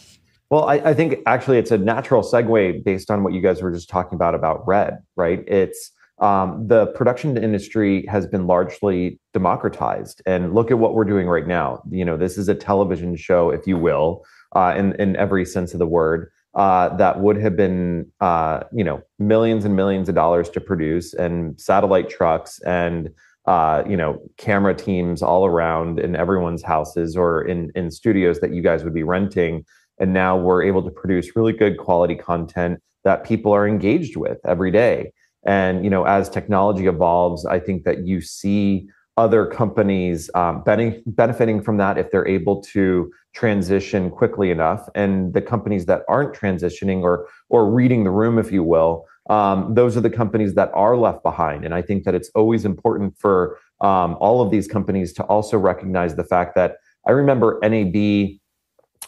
Well, 0.51 0.65
I, 0.65 0.75
I, 0.75 0.95
think 0.95 1.21
actually 1.25 1.57
it's 1.59 1.71
a 1.71 1.79
natural 1.79 2.23
segue 2.23 2.85
based 2.85 3.11
on 3.11 3.23
what 3.23 3.33
you 3.33 3.41
guys 3.41 3.63
were 3.63 3.73
just 3.73 3.89
talking 3.89 4.17
about 4.17 4.35
about 4.35 4.67
Red, 4.67 4.99
right? 5.17 5.43
It's 5.47 5.93
um, 6.23 6.69
the 6.69 6.87
production 6.87 7.37
industry 7.37 8.07
has 8.07 8.29
been 8.29 8.47
largely 8.47 9.19
democratized. 9.35 10.23
And 10.25 10.55
look 10.55 10.71
at 10.71 10.79
what 10.79 10.95
we're 10.95 11.05
doing 11.05 11.27
right 11.27 11.47
now. 11.47 11.83
You 11.91 12.05
know, 12.05 12.17
this 12.17 12.39
is 12.39 12.49
a 12.49 12.55
television 12.55 13.17
show, 13.17 13.51
if 13.51 13.67
you 13.67 13.77
will, 13.77 14.25
uh, 14.55 14.75
in 14.77 14.95
in 15.01 15.17
every 15.17 15.45
sense 15.45 15.75
of 15.75 15.81
the 15.81 15.87
word. 15.87 16.31
Uh, 16.55 16.95
that 16.97 17.21
would 17.21 17.39
have 17.39 17.57
been, 17.57 18.07
uh, 18.21 18.61
you 18.73 18.85
know, 18.85 19.03
millions 19.19 19.65
and 19.65 19.75
millions 19.75 20.09
of 20.09 20.15
dollars 20.15 20.49
to 20.51 20.61
produce, 20.61 21.13
and 21.15 21.61
satellite 21.61 22.09
trucks, 22.09 22.61
and 22.63 23.11
uh, 23.47 23.83
you 23.89 23.97
know, 23.97 24.21
camera 24.37 24.75
teams 24.75 25.23
all 25.23 25.45
around 25.45 25.99
in 25.99 26.15
everyone's 26.15 26.63
houses 26.63 27.17
or 27.17 27.43
in 27.43 27.73
in 27.75 27.91
studios 27.91 28.39
that 28.41 28.55
you 28.55 28.63
guys 28.63 28.85
would 28.85 28.95
be 28.95 29.03
renting. 29.03 29.65
And 29.99 30.13
now 30.13 30.37
we're 30.37 30.63
able 30.63 30.83
to 30.85 30.91
produce 30.91 31.35
really 31.35 31.53
good 31.53 31.79
quality 31.79 32.15
content 32.15 32.81
that 33.05 33.25
people 33.25 33.53
are 33.53 33.67
engaged 33.67 34.17
with 34.17 34.39
every 34.45 34.71
day. 34.71 35.13
And 35.45 35.85
you 35.85 35.91
know, 35.91 36.05
as 36.05 36.29
technology 36.29 36.87
evolves, 36.87 37.45
I 37.47 37.59
think 37.59 37.85
that 37.85 38.07
you 38.07 38.21
see 38.21 38.89
other 39.17 39.45
companies 39.45 40.31
um, 40.35 40.63
benefiting 40.65 41.63
from 41.63 41.77
that 41.77 41.99
if 41.99 42.11
they're 42.11 42.27
able 42.27 42.63
to 42.63 43.13
transition 43.35 44.11
quickly 44.11 44.51
enough. 44.51 44.89
And 44.95 45.35
the 45.35 45.43
companies 45.43 45.87
that 45.87 46.03
aren't 46.09 46.35
transitioning 46.35 47.03
or 47.03 47.29
or 47.51 47.71
reading 47.71 48.05
the 48.05 48.11
room, 48.11 48.39
if 48.39 48.51
you 48.51 48.63
will, 48.63 49.05
um, 49.29 49.75
those 49.75 49.97
are 49.97 50.01
the 50.01 50.11
companies 50.11 50.55
that 50.55 50.71
are 50.75 50.97
left 50.97 51.23
behind. 51.23 51.65
And 51.65 51.75
I 51.75 51.83
think 51.83 52.05
that 52.05 52.15
it's 52.15 52.31
always 52.35 52.65
important 52.65 53.19
for 53.19 53.59
um, 53.81 54.17
all 54.21 54.41
of 54.41 54.51
these 54.51 54.67
companies 54.67 55.13
to 55.15 55.25
also 55.25 55.59
recognize 55.59 56.17
the 56.17 56.25
fact 56.25 56.55
that 56.55 56.77
I 57.07 57.13
remember 57.13 57.59
NAB 57.63 58.39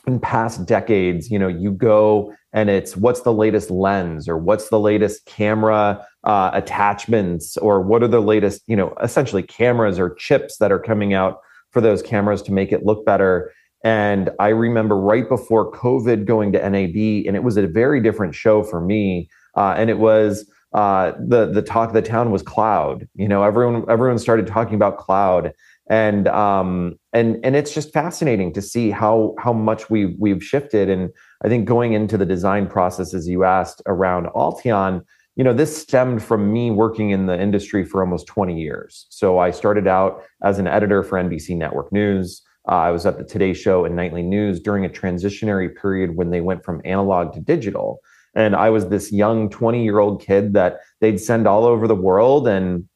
in 0.06 0.20
past 0.20 0.66
decades, 0.66 1.30
you 1.30 1.38
know, 1.38 1.48
you 1.48 1.70
go 1.70 2.34
and 2.52 2.70
it's 2.70 2.96
what's 2.96 3.22
the 3.22 3.32
latest 3.32 3.70
lens 3.70 4.28
or 4.28 4.38
what's 4.38 4.68
the 4.68 4.78
latest 4.78 5.26
camera 5.26 6.06
uh, 6.24 6.50
attachments 6.52 7.56
or 7.56 7.80
what 7.80 8.02
are 8.02 8.08
the 8.08 8.20
latest, 8.20 8.62
you 8.66 8.76
know, 8.76 8.94
essentially 9.02 9.42
cameras 9.42 9.98
or 9.98 10.14
chips 10.14 10.58
that 10.58 10.70
are 10.70 10.78
coming 10.78 11.14
out 11.14 11.38
for 11.70 11.80
those 11.80 12.02
cameras 12.02 12.42
to 12.42 12.52
make 12.52 12.70
it 12.70 12.84
look 12.84 13.04
better. 13.04 13.52
And 13.82 14.30
I 14.38 14.48
remember 14.48 14.96
right 14.96 15.28
before 15.28 15.70
COVID 15.72 16.24
going 16.24 16.52
to 16.52 16.58
NAB, 16.58 17.26
and 17.26 17.36
it 17.36 17.42
was 17.42 17.56
a 17.56 17.66
very 17.66 18.00
different 18.00 18.34
show 18.34 18.62
for 18.62 18.80
me. 18.80 19.28
Uh, 19.56 19.74
and 19.76 19.90
it 19.90 19.98
was 19.98 20.48
uh, 20.72 21.12
the 21.18 21.46
the 21.46 21.62
talk 21.62 21.88
of 21.88 21.94
the 21.94 22.02
town 22.02 22.30
was 22.30 22.42
cloud. 22.42 23.06
You 23.14 23.28
know, 23.28 23.42
everyone 23.44 23.84
everyone 23.88 24.18
started 24.18 24.46
talking 24.46 24.74
about 24.74 24.98
cloud, 24.98 25.52
and 25.88 26.28
um, 26.28 26.98
and 27.12 27.38
and 27.44 27.56
it's 27.56 27.74
just 27.74 27.92
fascinating 27.92 28.52
to 28.54 28.62
see 28.62 28.90
how 28.90 29.34
how 29.38 29.52
much 29.52 29.90
we 29.90 30.16
we've 30.18 30.42
shifted. 30.42 30.88
And 30.88 31.10
I 31.44 31.48
think 31.48 31.66
going 31.66 31.92
into 31.92 32.16
the 32.16 32.26
design 32.26 32.66
process, 32.66 33.12
as 33.12 33.28
you 33.28 33.44
asked 33.44 33.82
around 33.86 34.26
Alteon, 34.34 35.02
you 35.36 35.44
know, 35.44 35.52
this 35.52 35.76
stemmed 35.76 36.22
from 36.22 36.52
me 36.52 36.70
working 36.70 37.10
in 37.10 37.26
the 37.26 37.38
industry 37.38 37.84
for 37.84 38.02
almost 38.02 38.26
20 38.26 38.58
years. 38.58 39.06
So 39.10 39.38
I 39.38 39.50
started 39.50 39.86
out 39.86 40.22
as 40.42 40.58
an 40.58 40.66
editor 40.66 41.02
for 41.02 41.18
NBC 41.18 41.56
Network 41.56 41.92
News. 41.92 42.42
Uh, 42.66 42.76
I 42.76 42.90
was 42.90 43.04
at 43.04 43.18
the 43.18 43.24
Today 43.24 43.52
Show 43.52 43.84
and 43.84 43.94
Nightly 43.94 44.22
News 44.22 44.60
during 44.60 44.84
a 44.84 44.88
transitionary 44.88 45.74
period 45.74 46.16
when 46.16 46.30
they 46.30 46.40
went 46.40 46.64
from 46.64 46.80
analog 46.84 47.34
to 47.34 47.40
digital. 47.40 47.98
And 48.34 48.56
I 48.56 48.70
was 48.70 48.88
this 48.88 49.12
young 49.12 49.50
20 49.50 49.84
year 49.84 49.98
old 49.98 50.22
kid 50.22 50.54
that 50.54 50.80
they'd 51.00 51.20
send 51.20 51.46
all 51.46 51.64
over 51.64 51.86
the 51.86 51.94
world. 51.94 52.48
And, 52.48 52.88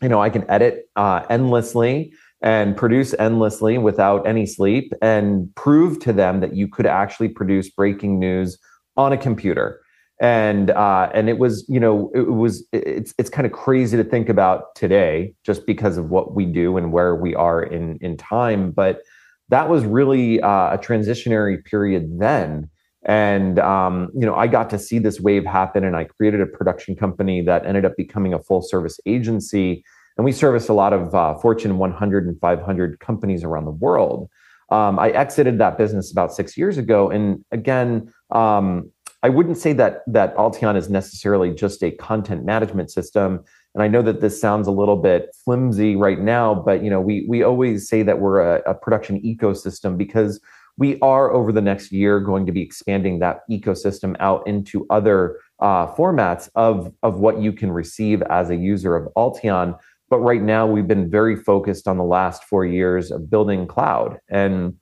you 0.00 0.08
know, 0.08 0.20
I 0.20 0.30
can 0.30 0.48
edit 0.48 0.88
uh, 0.94 1.24
endlessly 1.28 2.12
and 2.40 2.76
produce 2.76 3.14
endlessly 3.18 3.78
without 3.78 4.26
any 4.26 4.46
sleep 4.46 4.92
and 5.02 5.52
prove 5.56 5.98
to 6.00 6.12
them 6.12 6.40
that 6.40 6.54
you 6.54 6.68
could 6.68 6.86
actually 6.86 7.28
produce 7.28 7.68
breaking 7.68 8.18
news 8.18 8.58
on 8.96 9.12
a 9.12 9.16
computer. 9.16 9.80
And 10.20 10.70
uh, 10.70 11.10
and 11.14 11.28
it 11.28 11.38
was 11.38 11.64
you 11.68 11.78
know 11.78 12.10
it 12.12 12.32
was 12.32 12.66
it's 12.72 13.14
it's 13.18 13.30
kind 13.30 13.46
of 13.46 13.52
crazy 13.52 13.96
to 13.96 14.02
think 14.02 14.28
about 14.28 14.74
today 14.74 15.32
just 15.44 15.64
because 15.64 15.96
of 15.96 16.10
what 16.10 16.34
we 16.34 16.44
do 16.44 16.76
and 16.76 16.92
where 16.92 17.14
we 17.14 17.36
are 17.36 17.62
in 17.62 17.98
in 18.00 18.16
time. 18.16 18.72
But 18.72 19.02
that 19.48 19.68
was 19.68 19.84
really 19.84 20.40
uh, 20.40 20.74
a 20.74 20.78
transitionary 20.78 21.64
period 21.64 22.18
then. 22.18 22.68
And 23.04 23.60
um, 23.60 24.10
you 24.12 24.26
know 24.26 24.34
i 24.34 24.48
got 24.48 24.68
to 24.70 24.78
see 24.78 24.98
this 24.98 25.20
wave 25.20 25.46
happen 25.46 25.84
and 25.84 25.94
i 25.94 26.02
created 26.02 26.40
a 26.40 26.46
production 26.46 26.96
company 26.96 27.40
that 27.42 27.64
ended 27.64 27.84
up 27.84 27.96
becoming 27.96 28.34
a 28.34 28.40
full 28.40 28.60
service 28.60 28.98
agency 29.06 29.84
and 30.18 30.24
we 30.24 30.32
service 30.32 30.68
a 30.68 30.74
lot 30.74 30.92
of 30.92 31.14
uh, 31.14 31.34
fortune 31.36 31.78
100 31.78 32.26
and 32.26 32.38
500 32.40 33.00
companies 33.00 33.44
around 33.44 33.64
the 33.64 33.70
world 33.70 34.28
um, 34.70 34.98
i 34.98 35.10
exited 35.10 35.58
that 35.58 35.78
business 35.78 36.12
about 36.12 36.34
six 36.34 36.56
years 36.56 36.76
ago 36.76 37.10
and 37.10 37.44
again 37.52 38.12
um, 38.30 38.90
I 39.22 39.30
wouldn't 39.30 39.58
say 39.58 39.72
that 39.72 40.02
that 40.06 40.36
Alteon 40.36 40.76
is 40.76 40.88
necessarily 40.88 41.52
just 41.52 41.82
a 41.82 41.90
content 41.90 42.44
management 42.44 42.90
system. 42.90 43.42
And 43.74 43.82
I 43.82 43.88
know 43.88 44.02
that 44.02 44.20
this 44.20 44.40
sounds 44.40 44.68
a 44.68 44.72
little 44.72 44.96
bit 44.96 45.34
flimsy 45.44 45.96
right 45.96 46.20
now, 46.20 46.54
but 46.54 46.84
you 46.84 46.90
know, 46.90 47.00
we 47.00 47.26
we 47.28 47.42
always 47.42 47.88
say 47.88 48.02
that 48.02 48.20
we're 48.20 48.40
a, 48.40 48.62
a 48.64 48.74
production 48.74 49.20
ecosystem 49.22 49.98
because 49.98 50.40
we 50.76 51.00
are 51.00 51.32
over 51.32 51.50
the 51.50 51.60
next 51.60 51.90
year 51.90 52.20
going 52.20 52.46
to 52.46 52.52
be 52.52 52.62
expanding 52.62 53.18
that 53.18 53.40
ecosystem 53.50 54.14
out 54.20 54.46
into 54.46 54.86
other 54.88 55.40
uh, 55.58 55.92
formats 55.94 56.48
of 56.54 56.92
of 57.02 57.18
what 57.18 57.40
you 57.40 57.52
can 57.52 57.72
receive 57.72 58.22
as 58.22 58.50
a 58.50 58.56
user 58.56 58.94
of 58.94 59.12
Alteon. 59.16 59.76
But 60.10 60.18
right 60.18 60.42
now, 60.42 60.66
we've 60.66 60.88
been 60.88 61.10
very 61.10 61.36
focused 61.36 61.86
on 61.86 61.98
the 61.98 62.04
last 62.04 62.44
four 62.44 62.64
years 62.64 63.10
of 63.10 63.30
building 63.30 63.66
cloud, 63.66 64.18
and 64.28 64.74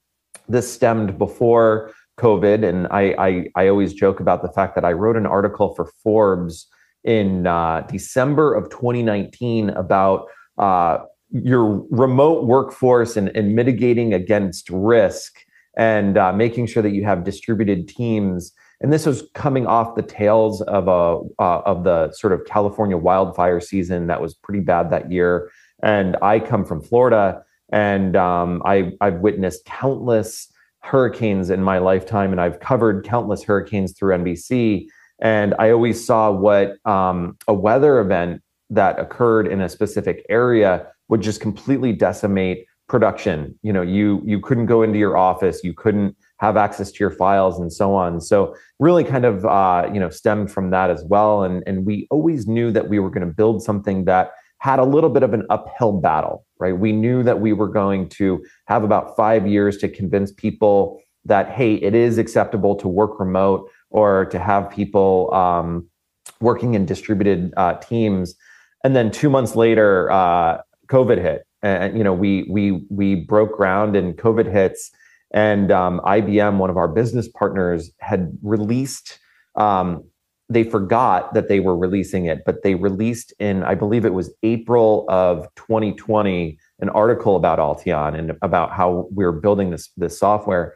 this 0.49 0.73
stemmed 0.73 1.19
before 1.19 1.93
COVID, 2.19 2.67
and 2.67 2.87
I, 2.89 3.15
I, 3.19 3.47
I 3.57 3.69
always 3.69 3.93
joke 3.93 4.21
about 4.21 4.43
the 4.43 4.53
fact 4.53 4.75
that 4.77 4.85
I 4.85 4.93
wrote 4.93 5.17
an 5.17 5.27
article 5.27 5.75
for 5.75 5.91
Forbes 6.03 6.67
in 7.05 7.47
uh, 7.47 7.87
December 7.91 8.55
of 8.55 8.71
2019 8.71 9.71
about 9.71 10.27
uh, 10.59 10.99
your 11.31 11.85
remote 11.91 12.45
workforce 12.45 13.17
and, 13.17 13.35
and, 13.37 13.55
mitigating 13.55 14.15
against 14.15 14.71
risk 14.71 15.41
and 15.77 16.17
uh, 16.17 16.33
making 16.33 16.67
sure 16.67 16.83
that 16.83 16.93
you 16.93 17.05
have 17.05 17.25
distributed 17.25 17.89
teams. 17.89 18.53
And 18.81 18.93
this 18.93 19.07
was 19.07 19.25
coming 19.35 19.67
off 19.67 19.95
the 19.95 20.03
tails 20.03 20.61
of 20.63 20.89
a 20.89 21.21
uh, 21.43 21.63
of 21.65 21.85
the 21.85 22.13
sort 22.13 22.33
of 22.33 22.45
California 22.45 22.97
wildfire 22.97 23.61
season 23.61 24.07
that 24.09 24.21
was 24.21 24.35
pretty 24.35 24.61
bad 24.61 24.91
that 24.91 25.11
year. 25.11 25.51
And 25.83 26.17
I 26.23 26.41
come 26.41 26.65
from 26.65 26.83
Florida, 26.83 27.43
and 27.71 28.17
um, 28.17 28.63
I 28.65 28.93
I've 29.01 29.21
witnessed 29.21 29.65
countless 29.65 30.53
hurricanes 30.81 31.51
in 31.51 31.63
my 31.63 31.79
lifetime, 31.79 32.33
and 32.33 32.41
I've 32.41 32.61
covered 32.61 33.05
countless 33.05 33.43
hurricanes 33.43 33.93
through 33.93 34.19
NBC. 34.19 34.87
And 35.21 35.55
I 35.59 35.71
always 35.71 36.05
saw 36.05 36.31
what 36.31 36.77
um, 36.87 37.39
a 37.49 37.55
weather 37.55 38.01
event 38.01 38.43
that 38.71 38.99
occurred 38.99 39.47
in 39.47 39.61
a 39.61 39.69
specific 39.69 40.25
area 40.29 40.87
would 41.09 41.23
just 41.23 41.41
completely 41.41 41.93
decimate 41.93 42.67
production. 42.89 43.59
You 43.63 43.73
know, 43.73 43.83
you 43.83 44.23
you 44.25 44.41
couldn't 44.41 44.67
go 44.67 44.83
into 44.83 44.99
your 44.99 45.17
office, 45.17 45.65
you 45.65 45.73
couldn't 45.73 46.17
have 46.39 46.57
access 46.57 46.93
to 46.93 46.99
your 47.01 47.11
files, 47.11 47.59
and 47.59 47.73
so 47.73 47.95
on. 47.95 48.21
So 48.21 48.55
really, 48.79 49.05
kind 49.05 49.25
of 49.25 49.45
uh, 49.45 49.89
you 49.93 50.01
know 50.01 50.11
stemmed 50.11 50.51
from 50.51 50.71
that 50.71 50.91
as 50.91 51.05
well. 51.05 51.43
And 51.43 51.63
and 51.67 51.87
we 51.87 52.07
always 52.11 52.47
knew 52.47 52.71
that 52.73 52.89
we 52.89 52.99
were 52.99 53.11
going 53.11 53.27
to 53.27 53.33
build 53.33 53.63
something 53.63 54.05
that 54.05 54.33
had 54.59 54.79
a 54.79 54.85
little 54.85 55.11
bit 55.11 55.23
of 55.23 55.35
an 55.35 55.45
uphill 55.51 55.93
battle, 55.93 56.47
right? 56.59 56.79
We 56.79 56.93
knew 56.93 57.23
that 57.23 57.41
we 57.41 57.53
were 57.53 57.69
going 57.69 58.09
to 58.11 58.45
have 58.67 58.85
about 58.85 59.17
five 59.17 59.47
years 59.47 59.77
to 59.79 59.89
convince 59.89 60.33
people 60.33 61.01
that, 61.25 61.51
hey, 61.51 61.75
it 61.75 61.95
is 61.95 62.19
acceptable 62.19 62.75
to 62.77 62.89
work 62.89 63.21
remote 63.21 63.71
or 63.91 64.27
to 64.27 64.39
have 64.39 64.71
people 64.71 65.33
um, 65.35 65.87
working 66.41 66.75
in 66.75 66.87
distributed 66.87 67.53
uh, 67.57 67.75
teams. 67.75 68.35
And 68.85 68.95
then 68.95 69.11
two 69.11 69.29
months 69.29 69.57
later, 69.57 70.11
uh, 70.11 70.59
COVID 70.89 71.21
hit. 71.21 71.47
And, 71.63 71.99
you 71.99 72.05
know, 72.05 72.13
we, 72.13 72.47
we, 72.49 72.85
we 72.91 73.17
broke 73.17 73.57
ground 73.57 73.97
and 73.97 74.17
COVID 74.17 74.51
hits. 74.51 74.91
And 75.33 75.71
um, 75.71 76.01
IBM, 76.05 76.59
one 76.59 76.71
of 76.71 76.77
our 76.77 76.89
business 76.89 77.29
partners, 77.29 77.91
had 78.01 78.33
released 78.43 79.19
um, 79.57 80.05
they 80.49 80.63
forgot 80.63 81.35
that 81.35 81.49
they 81.49 81.61
were 81.61 81.77
releasing 81.77 82.27
it, 82.27 82.43
but 82.47 82.63
they 82.63 82.77
released 82.77 83.33
in, 83.39 83.65
I 83.65 83.75
believe 83.75 84.05
it 84.05 84.15
was 84.15 84.33
April 84.43 85.05
of 85.09 85.49
2020, 85.57 86.57
an 86.81 86.89
article 86.91 87.37
about 87.37 87.59
Alteon 87.59 88.17
and 88.17 88.33
about 88.43 88.73
how 88.73 89.09
we 89.13 89.25
are 89.25 89.33
building 89.33 89.71
this, 89.71 89.91
this 89.97 90.19
software. 90.19 90.75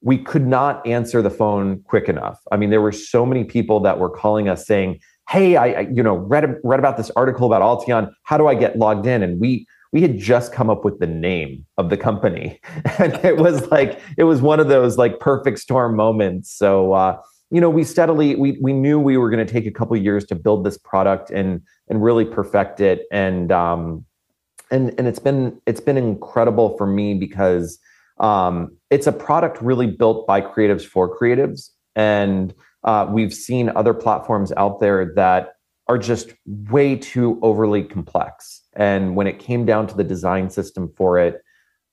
We 0.00 0.18
could 0.18 0.46
not 0.46 0.84
answer 0.84 1.22
the 1.22 1.30
phone 1.30 1.82
quick 1.84 2.08
enough. 2.08 2.40
I 2.50 2.56
mean, 2.56 2.70
there 2.70 2.80
were 2.80 2.90
so 2.92 3.24
many 3.24 3.44
people 3.44 3.78
that 3.80 4.00
were 4.00 4.10
calling 4.10 4.48
us 4.48 4.66
saying, 4.66 4.98
"Hey, 5.28 5.54
I, 5.54 5.66
I 5.66 5.80
you 5.82 6.02
know 6.02 6.16
read 6.16 6.56
read 6.64 6.80
about 6.80 6.96
this 6.96 7.08
article 7.14 7.46
about 7.46 7.62
Alteon. 7.62 8.10
How 8.24 8.36
do 8.36 8.48
I 8.48 8.56
get 8.56 8.76
logged 8.76 9.06
in?" 9.06 9.22
And 9.22 9.38
we 9.38 9.64
we 9.92 10.00
had 10.00 10.18
just 10.18 10.52
come 10.52 10.70
up 10.70 10.84
with 10.84 10.98
the 10.98 11.06
name 11.06 11.66
of 11.76 11.90
the 11.90 11.96
company, 11.96 12.60
and 12.98 13.14
it 13.24 13.36
was 13.36 13.70
like 13.70 14.00
it 14.16 14.24
was 14.24 14.40
one 14.40 14.60
of 14.60 14.68
those 14.68 14.98
like 14.98 15.20
perfect 15.20 15.58
storm 15.58 15.94
moments. 15.94 16.50
So 16.50 16.94
uh, 16.94 17.20
you 17.50 17.60
know, 17.60 17.68
we 17.68 17.84
steadily 17.84 18.34
we 18.34 18.58
we 18.62 18.72
knew 18.72 18.98
we 18.98 19.18
were 19.18 19.30
going 19.30 19.46
to 19.46 19.52
take 19.52 19.66
a 19.66 19.70
couple 19.70 19.94
years 19.96 20.24
to 20.26 20.34
build 20.34 20.64
this 20.64 20.78
product 20.78 21.30
and 21.30 21.60
and 21.88 22.02
really 22.02 22.24
perfect 22.24 22.80
it, 22.80 23.02
and 23.12 23.52
um, 23.52 24.06
and 24.70 24.94
and 24.96 25.06
it's 25.06 25.18
been 25.18 25.60
it's 25.66 25.80
been 25.80 25.98
incredible 25.98 26.76
for 26.78 26.86
me 26.86 27.12
because 27.12 27.78
um, 28.18 28.74
it's 28.90 29.06
a 29.06 29.12
product 29.12 29.60
really 29.60 29.86
built 29.86 30.26
by 30.26 30.40
creatives 30.40 30.84
for 30.84 31.14
creatives, 31.14 31.68
and 31.94 32.54
uh, 32.84 33.06
we've 33.10 33.34
seen 33.34 33.70
other 33.76 33.92
platforms 33.92 34.50
out 34.56 34.80
there 34.80 35.12
that 35.14 35.56
are 35.88 35.98
just 35.98 36.32
way 36.46 36.96
too 36.96 37.38
overly 37.42 37.84
complex. 37.84 38.61
And 38.74 39.16
when 39.16 39.26
it 39.26 39.38
came 39.38 39.64
down 39.64 39.86
to 39.88 39.96
the 39.96 40.04
design 40.04 40.50
system 40.50 40.92
for 40.96 41.18
it, 41.18 41.42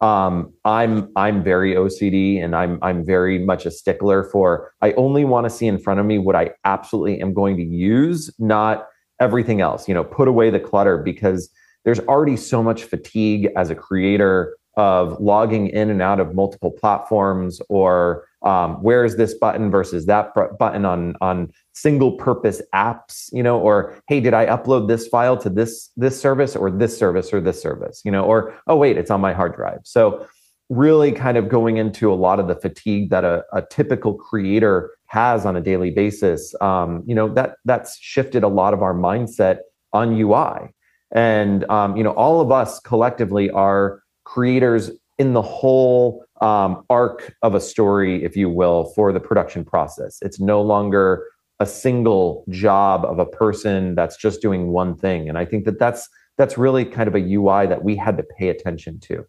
um, 0.02 0.54
I'm 0.64 1.12
I'm 1.18 1.44
very 1.44 1.74
OCD 1.76 2.42
and 2.42 2.56
I'm 2.56 2.80
I'm 2.82 3.06
very 3.06 3.38
much 3.38 3.66
a 3.66 3.72
stickler 3.72 4.24
for 4.24 4.72
I 4.82 4.94
only 4.94 5.26
want 5.26 5.46
to 5.46 5.50
see 5.50 5.68
in 5.68 5.78
front 5.78 6.00
of 6.00 6.06
me 6.06 6.18
what 6.18 6.36
I 6.38 6.52
absolutely 6.64 7.22
am 7.22 7.34
going 7.34 7.58
to 7.58 7.64
use, 7.64 8.32
not 8.40 8.88
everything 9.20 9.60
else. 9.60 9.90
You 9.90 9.94
know, 9.94 10.06
put 10.06 10.30
away 10.30 10.50
the 10.50 10.60
clutter 10.60 10.98
because 10.98 11.50
there's 11.84 12.00
already 12.02 12.38
so 12.38 12.64
much 12.64 12.84
fatigue 12.84 13.50
as 13.58 13.70
a 13.70 13.76
creator 13.76 14.56
of 14.78 15.20
logging 15.20 15.68
in 15.68 15.90
and 15.90 16.02
out 16.02 16.22
of 16.22 16.34
multiple 16.34 16.72
platforms 16.72 17.60
or 17.68 18.26
um, 18.42 18.82
where 18.82 19.04
is 19.04 19.18
this 19.18 19.34
button 19.34 19.70
versus 19.70 20.06
that 20.06 20.34
button 20.58 20.86
on 20.86 21.16
on 21.22 21.52
single 21.74 22.14
purpose 22.14 22.62
apps 22.74 23.30
you 23.34 23.44
know 23.44 23.60
or 23.60 24.02
hey 24.08 24.20
did 24.20 24.34
i 24.34 24.46
upload 24.46 24.88
this 24.88 25.08
file 25.08 25.38
to 25.38 25.50
this 25.50 25.90
this 25.98 26.20
service 26.20 26.56
or 26.56 26.72
this 26.72 26.98
service 26.98 27.34
or 27.34 27.42
this 27.42 27.62
service 27.62 28.02
you 28.06 28.12
know 28.12 28.24
or 28.24 28.54
oh 28.68 28.76
wait 28.76 28.98
it's 28.98 29.12
on 29.12 29.22
my 29.22 29.34
hard 29.34 29.56
drive. 29.56 29.80
So 29.84 30.28
really 30.70 31.12
kind 31.12 31.36
of 31.36 31.50
going 31.50 31.78
into 31.78 32.14
a 32.14 32.16
lot 32.16 32.40
of 32.40 32.48
the 32.48 32.56
fatigue 32.56 33.10
that 33.10 33.24
a, 33.24 33.44
a 33.52 33.64
typical 33.64 34.14
creator 34.14 34.92
has 35.08 35.44
on 35.46 35.56
a 35.56 35.62
daily 35.62 35.90
basis 35.90 36.54
um, 36.62 37.04
you 37.08 37.16
know 37.16 37.28
that 37.34 37.56
that's 37.66 37.98
shifted 37.98 38.44
a 38.44 38.48
lot 38.48 38.74
of 38.74 38.84
our 38.84 38.94
mindset 38.94 39.60
on 39.94 40.14
ui 40.14 40.70
and 41.12 41.68
um, 41.72 41.98
you 41.98 42.04
know 42.04 42.12
all 42.12 42.40
of 42.40 42.52
us 42.52 42.80
collectively 42.82 43.50
are 43.50 44.04
creators 44.26 44.92
in 45.20 45.34
the 45.34 45.42
whole 45.42 46.26
um, 46.42 46.84
arc 46.90 47.36
of 47.44 47.54
a 47.54 47.60
story, 47.60 48.24
if 48.24 48.36
you 48.36 48.50
will, 48.50 48.86
for 48.96 49.12
the 49.12 49.20
production 49.20 49.64
process. 49.64 50.18
It's 50.22 50.40
no 50.40 50.62
longer 50.62 51.26
a 51.60 51.66
single 51.66 52.46
job 52.50 53.04
of 53.06 53.20
a 53.20 53.26
person 53.26 53.94
that's 53.94 54.18
just 54.18 54.42
doing 54.42 54.70
one 54.70 54.96
thing. 54.96 55.28
And 55.28 55.38
I 55.38 55.46
think 55.46 55.66
that 55.66 55.78
that's 55.78 56.08
that's 56.38 56.58
really 56.58 56.86
kind 56.86 57.10
of 57.10 57.16
a 57.16 57.20
UI 57.20 57.68
that 57.68 57.84
we 57.84 57.98
had 57.98 58.16
to 58.16 58.24
pay 58.24 58.48
attention 58.48 58.98
to. 59.02 59.26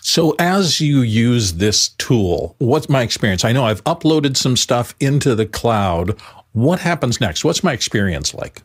So, 0.00 0.34
as 0.38 0.80
you 0.80 1.00
use 1.00 1.54
this 1.54 1.90
tool, 1.90 2.56
what's 2.58 2.88
my 2.88 3.02
experience? 3.02 3.44
I 3.44 3.52
know 3.52 3.66
I've 3.66 3.84
uploaded 3.84 4.36
some 4.36 4.56
stuff 4.56 4.94
into 4.98 5.34
the 5.34 5.46
cloud. 5.46 6.18
What 6.52 6.80
happens 6.80 7.20
next? 7.20 7.44
What's 7.44 7.62
my 7.62 7.72
experience 7.72 8.34
like? 8.34 8.62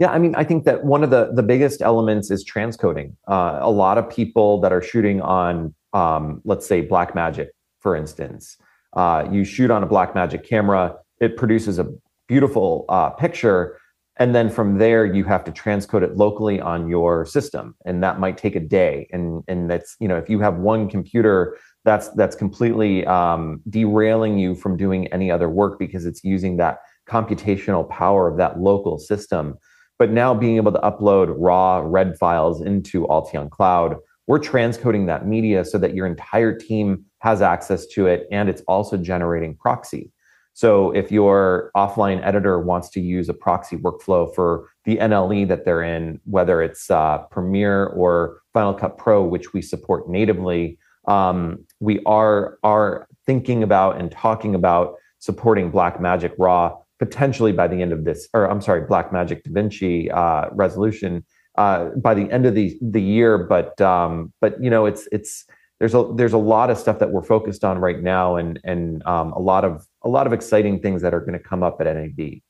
Yeah, 0.00 0.10
I 0.10 0.18
mean, 0.18 0.34
I 0.34 0.42
think 0.42 0.64
that 0.64 0.84
one 0.84 1.04
of 1.04 1.10
the 1.10 1.30
the 1.32 1.42
biggest 1.42 1.80
elements 1.80 2.30
is 2.30 2.44
transcoding. 2.44 3.14
Uh, 3.28 3.58
a 3.60 3.70
lot 3.70 3.96
of 3.96 4.10
people 4.10 4.60
that 4.60 4.72
are 4.72 4.82
shooting 4.82 5.20
on, 5.20 5.74
um, 5.92 6.40
let's 6.44 6.66
say, 6.66 6.84
Blackmagic, 6.86 7.48
for 7.80 7.94
instance, 7.94 8.56
uh, 8.94 9.26
you 9.30 9.44
shoot 9.44 9.70
on 9.70 9.84
a 9.84 9.86
Blackmagic 9.86 10.44
camera, 10.44 10.96
it 11.20 11.36
produces 11.36 11.78
a 11.78 11.86
beautiful 12.26 12.86
uh, 12.88 13.10
picture, 13.10 13.78
and 14.16 14.34
then 14.34 14.50
from 14.50 14.78
there 14.78 15.06
you 15.06 15.22
have 15.24 15.44
to 15.44 15.52
transcode 15.52 16.02
it 16.02 16.16
locally 16.16 16.60
on 16.60 16.88
your 16.88 17.24
system, 17.24 17.76
and 17.84 18.02
that 18.02 18.18
might 18.18 18.36
take 18.36 18.56
a 18.56 18.60
day. 18.60 19.08
And 19.12 19.44
and 19.46 19.70
that's 19.70 19.94
you 20.00 20.08
know, 20.08 20.16
if 20.16 20.28
you 20.28 20.40
have 20.40 20.56
one 20.56 20.88
computer, 20.88 21.56
that's 21.84 22.08
that's 22.10 22.34
completely 22.34 23.06
um, 23.06 23.60
derailing 23.70 24.38
you 24.38 24.56
from 24.56 24.76
doing 24.76 25.06
any 25.08 25.30
other 25.30 25.48
work 25.48 25.78
because 25.78 26.04
it's 26.04 26.24
using 26.24 26.56
that 26.56 26.78
computational 27.08 27.88
power 27.88 28.26
of 28.26 28.38
that 28.38 28.58
local 28.58 28.98
system. 28.98 29.56
But 29.98 30.10
now 30.10 30.34
being 30.34 30.56
able 30.56 30.72
to 30.72 30.80
upload 30.80 31.34
raw 31.38 31.82
red 31.84 32.18
files 32.18 32.60
into 32.60 33.06
Alteon 33.06 33.50
Cloud 33.50 33.96
we're 34.26 34.38
transcoding 34.38 35.06
that 35.06 35.26
media 35.26 35.64
so 35.64 35.78
that 35.78 35.94
your 35.94 36.06
entire 36.06 36.56
team 36.56 37.04
has 37.18 37.42
access 37.42 37.86
to 37.86 38.06
it 38.06 38.26
and 38.30 38.48
it's 38.48 38.62
also 38.62 38.96
generating 38.96 39.54
proxy. 39.54 40.10
So 40.54 40.92
if 40.92 41.10
your 41.10 41.72
offline 41.76 42.24
editor 42.24 42.60
wants 42.60 42.88
to 42.90 43.00
use 43.00 43.28
a 43.28 43.34
proxy 43.34 43.76
workflow 43.76 44.32
for 44.34 44.68
the 44.84 44.98
NLE 44.98 45.48
that 45.48 45.64
they're 45.64 45.82
in, 45.82 46.20
whether 46.24 46.62
it's 46.62 46.90
uh, 46.90 47.18
Premiere 47.30 47.86
or 47.86 48.40
Final 48.52 48.72
Cut 48.72 48.96
Pro, 48.96 49.24
which 49.24 49.52
we 49.52 49.60
support 49.60 50.08
natively, 50.08 50.78
um, 51.08 51.64
we 51.80 52.00
are 52.06 52.58
are 52.62 53.08
thinking 53.26 53.62
about 53.64 53.98
and 53.98 54.12
talking 54.12 54.54
about 54.54 54.94
supporting 55.18 55.72
Blackmagic 55.72 56.34
Raw 56.38 56.78
potentially 56.98 57.52
by 57.52 57.68
the 57.68 57.82
end 57.82 57.92
of 57.92 58.04
this, 58.04 58.28
or 58.34 58.50
I'm 58.50 58.60
sorry, 58.60 58.82
Blackmagic 58.82 59.42
DaVinci 59.42 60.14
uh, 60.14 60.50
resolution 60.52 61.24
uh, 61.56 61.90
by 61.96 62.14
the 62.14 62.30
end 62.30 62.46
of 62.46 62.54
the 62.54 62.78
the 62.80 63.02
year. 63.02 63.38
But 63.38 63.80
um, 63.80 64.32
but 64.40 64.62
you 64.62 64.70
know, 64.70 64.86
it's 64.86 65.08
it's 65.12 65.44
there's 65.80 65.94
a 65.94 66.10
there's 66.14 66.32
a 66.32 66.38
lot 66.38 66.70
of 66.70 66.78
stuff 66.78 66.98
that 66.98 67.10
we're 67.10 67.22
focused 67.22 67.64
on 67.64 67.78
right 67.78 68.02
now, 68.02 68.36
and 68.36 68.60
and 68.64 69.04
um, 69.06 69.32
a 69.32 69.40
lot 69.40 69.64
of 69.64 69.86
a 70.02 70.08
lot 70.08 70.26
of 70.26 70.32
exciting 70.32 70.80
things 70.80 71.02
that 71.02 71.14
are 71.14 71.20
going 71.20 71.34
to 71.34 71.38
come 71.38 71.62
up 71.62 71.80
at 71.80 71.86
NAB. 71.86 72.40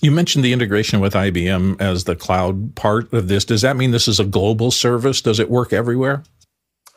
You 0.00 0.10
mentioned 0.10 0.44
the 0.44 0.52
integration 0.52 1.00
with 1.00 1.14
IBM 1.14 1.80
as 1.80 2.04
the 2.04 2.16
cloud 2.16 2.74
part 2.74 3.12
of 3.12 3.28
this. 3.28 3.44
Does 3.44 3.62
that 3.62 3.76
mean 3.76 3.90
this 3.90 4.08
is 4.08 4.20
a 4.20 4.24
global 4.24 4.70
service? 4.70 5.22
Does 5.22 5.38
it 5.38 5.50
work 5.50 5.72
everywhere? 5.72 6.22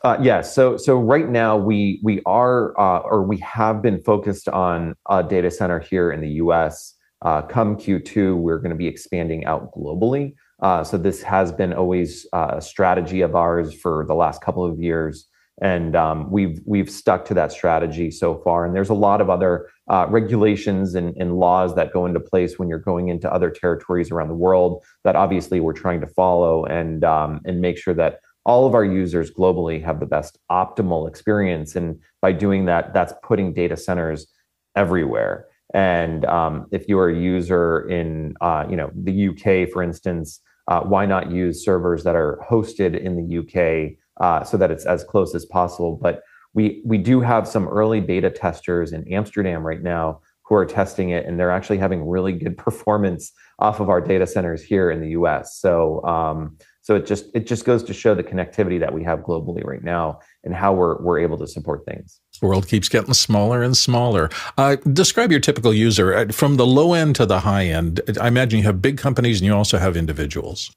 Uh, 0.04 0.16
yes. 0.20 0.24
Yeah, 0.24 0.40
so 0.42 0.76
so 0.76 0.98
right 0.98 1.28
now 1.28 1.56
we 1.56 2.00
we 2.04 2.22
are 2.24 2.78
uh, 2.78 3.00
or 3.00 3.22
we 3.24 3.38
have 3.38 3.82
been 3.82 4.00
focused 4.02 4.48
on 4.48 4.94
a 5.10 5.22
data 5.24 5.50
center 5.50 5.80
here 5.80 6.12
in 6.12 6.20
the 6.20 6.30
U.S. 6.42 6.94
Uh, 7.22 7.42
come 7.42 7.76
Q2, 7.76 8.36
we're 8.36 8.58
going 8.58 8.70
to 8.70 8.76
be 8.76 8.86
expanding 8.86 9.44
out 9.44 9.72
globally. 9.72 10.34
Uh, 10.62 10.84
so 10.84 10.96
this 10.96 11.22
has 11.22 11.50
been 11.52 11.72
always 11.72 12.26
uh, 12.32 12.54
a 12.54 12.60
strategy 12.60 13.22
of 13.22 13.34
ours 13.34 13.74
for 13.74 14.04
the 14.06 14.14
last 14.14 14.40
couple 14.40 14.64
of 14.64 14.78
years, 14.80 15.26
and 15.60 15.96
um, 15.96 16.30
we've 16.30 16.60
we've 16.64 16.90
stuck 16.90 17.24
to 17.24 17.34
that 17.34 17.50
strategy 17.50 18.10
so 18.12 18.40
far. 18.44 18.64
And 18.64 18.76
there's 18.76 18.90
a 18.90 18.94
lot 18.94 19.20
of 19.20 19.30
other 19.30 19.68
uh, 19.88 20.06
regulations 20.08 20.94
and, 20.94 21.16
and, 21.16 21.38
laws 21.38 21.74
that 21.74 21.92
go 21.92 22.06
into 22.06 22.20
place 22.20 22.58
when 22.58 22.68
you're 22.68 22.78
going 22.78 23.08
into 23.08 23.32
other 23.32 23.50
territories 23.50 24.10
around 24.10 24.28
the 24.28 24.34
world 24.34 24.84
that 25.02 25.16
obviously 25.16 25.60
we're 25.60 25.72
trying 25.72 26.00
to 26.00 26.06
follow 26.06 26.64
and 26.66 27.02
um, 27.04 27.40
and 27.44 27.60
make 27.60 27.78
sure 27.78 27.94
that 27.94 28.20
all 28.48 28.66
of 28.66 28.74
our 28.74 28.84
users 28.84 29.30
globally 29.30 29.84
have 29.84 30.00
the 30.00 30.06
best 30.06 30.38
optimal 30.50 31.06
experience. 31.06 31.76
And 31.76 32.00
by 32.22 32.32
doing 32.32 32.64
that, 32.64 32.94
that's 32.94 33.12
putting 33.22 33.52
data 33.52 33.76
centers 33.76 34.26
everywhere. 34.74 35.44
And 35.74 36.24
um, 36.24 36.66
if 36.72 36.88
you're 36.88 37.10
a 37.10 37.14
user 37.14 37.86
in, 37.90 38.34
uh, 38.40 38.64
you 38.68 38.74
know, 38.74 38.90
the 38.94 39.28
UK, 39.28 39.70
for 39.70 39.82
instance, 39.82 40.40
uh, 40.66 40.80
why 40.80 41.04
not 41.04 41.30
use 41.30 41.62
servers 41.62 42.04
that 42.04 42.16
are 42.16 42.40
hosted 42.50 42.98
in 42.98 43.16
the 43.16 43.38
UK 43.38 43.98
uh, 44.18 44.42
so 44.44 44.56
that 44.56 44.70
it's 44.70 44.86
as 44.86 45.04
close 45.04 45.34
as 45.34 45.44
possible? 45.44 45.98
But 46.00 46.22
we 46.54 46.80
we 46.86 46.96
do 46.96 47.20
have 47.20 47.46
some 47.46 47.68
early 47.68 48.00
beta 48.00 48.30
testers 48.30 48.92
in 48.94 49.06
Amsterdam 49.12 49.62
right 49.62 49.82
now 49.82 50.20
who 50.42 50.54
are 50.54 50.64
testing 50.64 51.10
it, 51.10 51.26
and 51.26 51.38
they're 51.38 51.50
actually 51.50 51.76
having 51.76 52.08
really 52.08 52.32
good 52.32 52.56
performance 52.66 53.30
off 53.58 53.80
of 53.80 53.90
our 53.90 54.00
data 54.00 54.26
centers 54.26 54.62
here 54.62 54.90
in 54.90 55.02
the 55.02 55.10
US. 55.10 55.58
So 55.58 56.02
um, 56.04 56.56
so 56.88 56.94
it 56.94 57.04
just 57.04 57.26
it 57.34 57.46
just 57.46 57.66
goes 57.66 57.82
to 57.82 57.92
show 57.92 58.14
the 58.14 58.24
connectivity 58.24 58.80
that 58.80 58.94
we 58.94 59.04
have 59.04 59.18
globally 59.18 59.62
right 59.62 59.84
now 59.84 60.20
and 60.42 60.54
how 60.54 60.72
we're 60.72 60.96
we're 61.02 61.18
able 61.18 61.36
to 61.36 61.46
support 61.46 61.84
things. 61.84 62.18
The 62.40 62.46
world 62.46 62.66
keeps 62.66 62.88
getting 62.88 63.12
smaller 63.12 63.62
and 63.62 63.76
smaller. 63.76 64.30
Uh, 64.56 64.76
describe 64.94 65.30
your 65.30 65.40
typical 65.40 65.74
user 65.74 66.14
uh, 66.14 66.28
from 66.32 66.56
the 66.56 66.66
low 66.66 66.94
end 66.94 67.14
to 67.16 67.26
the 67.26 67.40
high 67.40 67.66
end. 67.66 68.00
I 68.18 68.28
imagine 68.28 68.60
you 68.60 68.64
have 68.64 68.80
big 68.80 68.96
companies 68.96 69.38
and 69.38 69.46
you 69.46 69.54
also 69.54 69.76
have 69.76 69.98
individuals. 69.98 70.72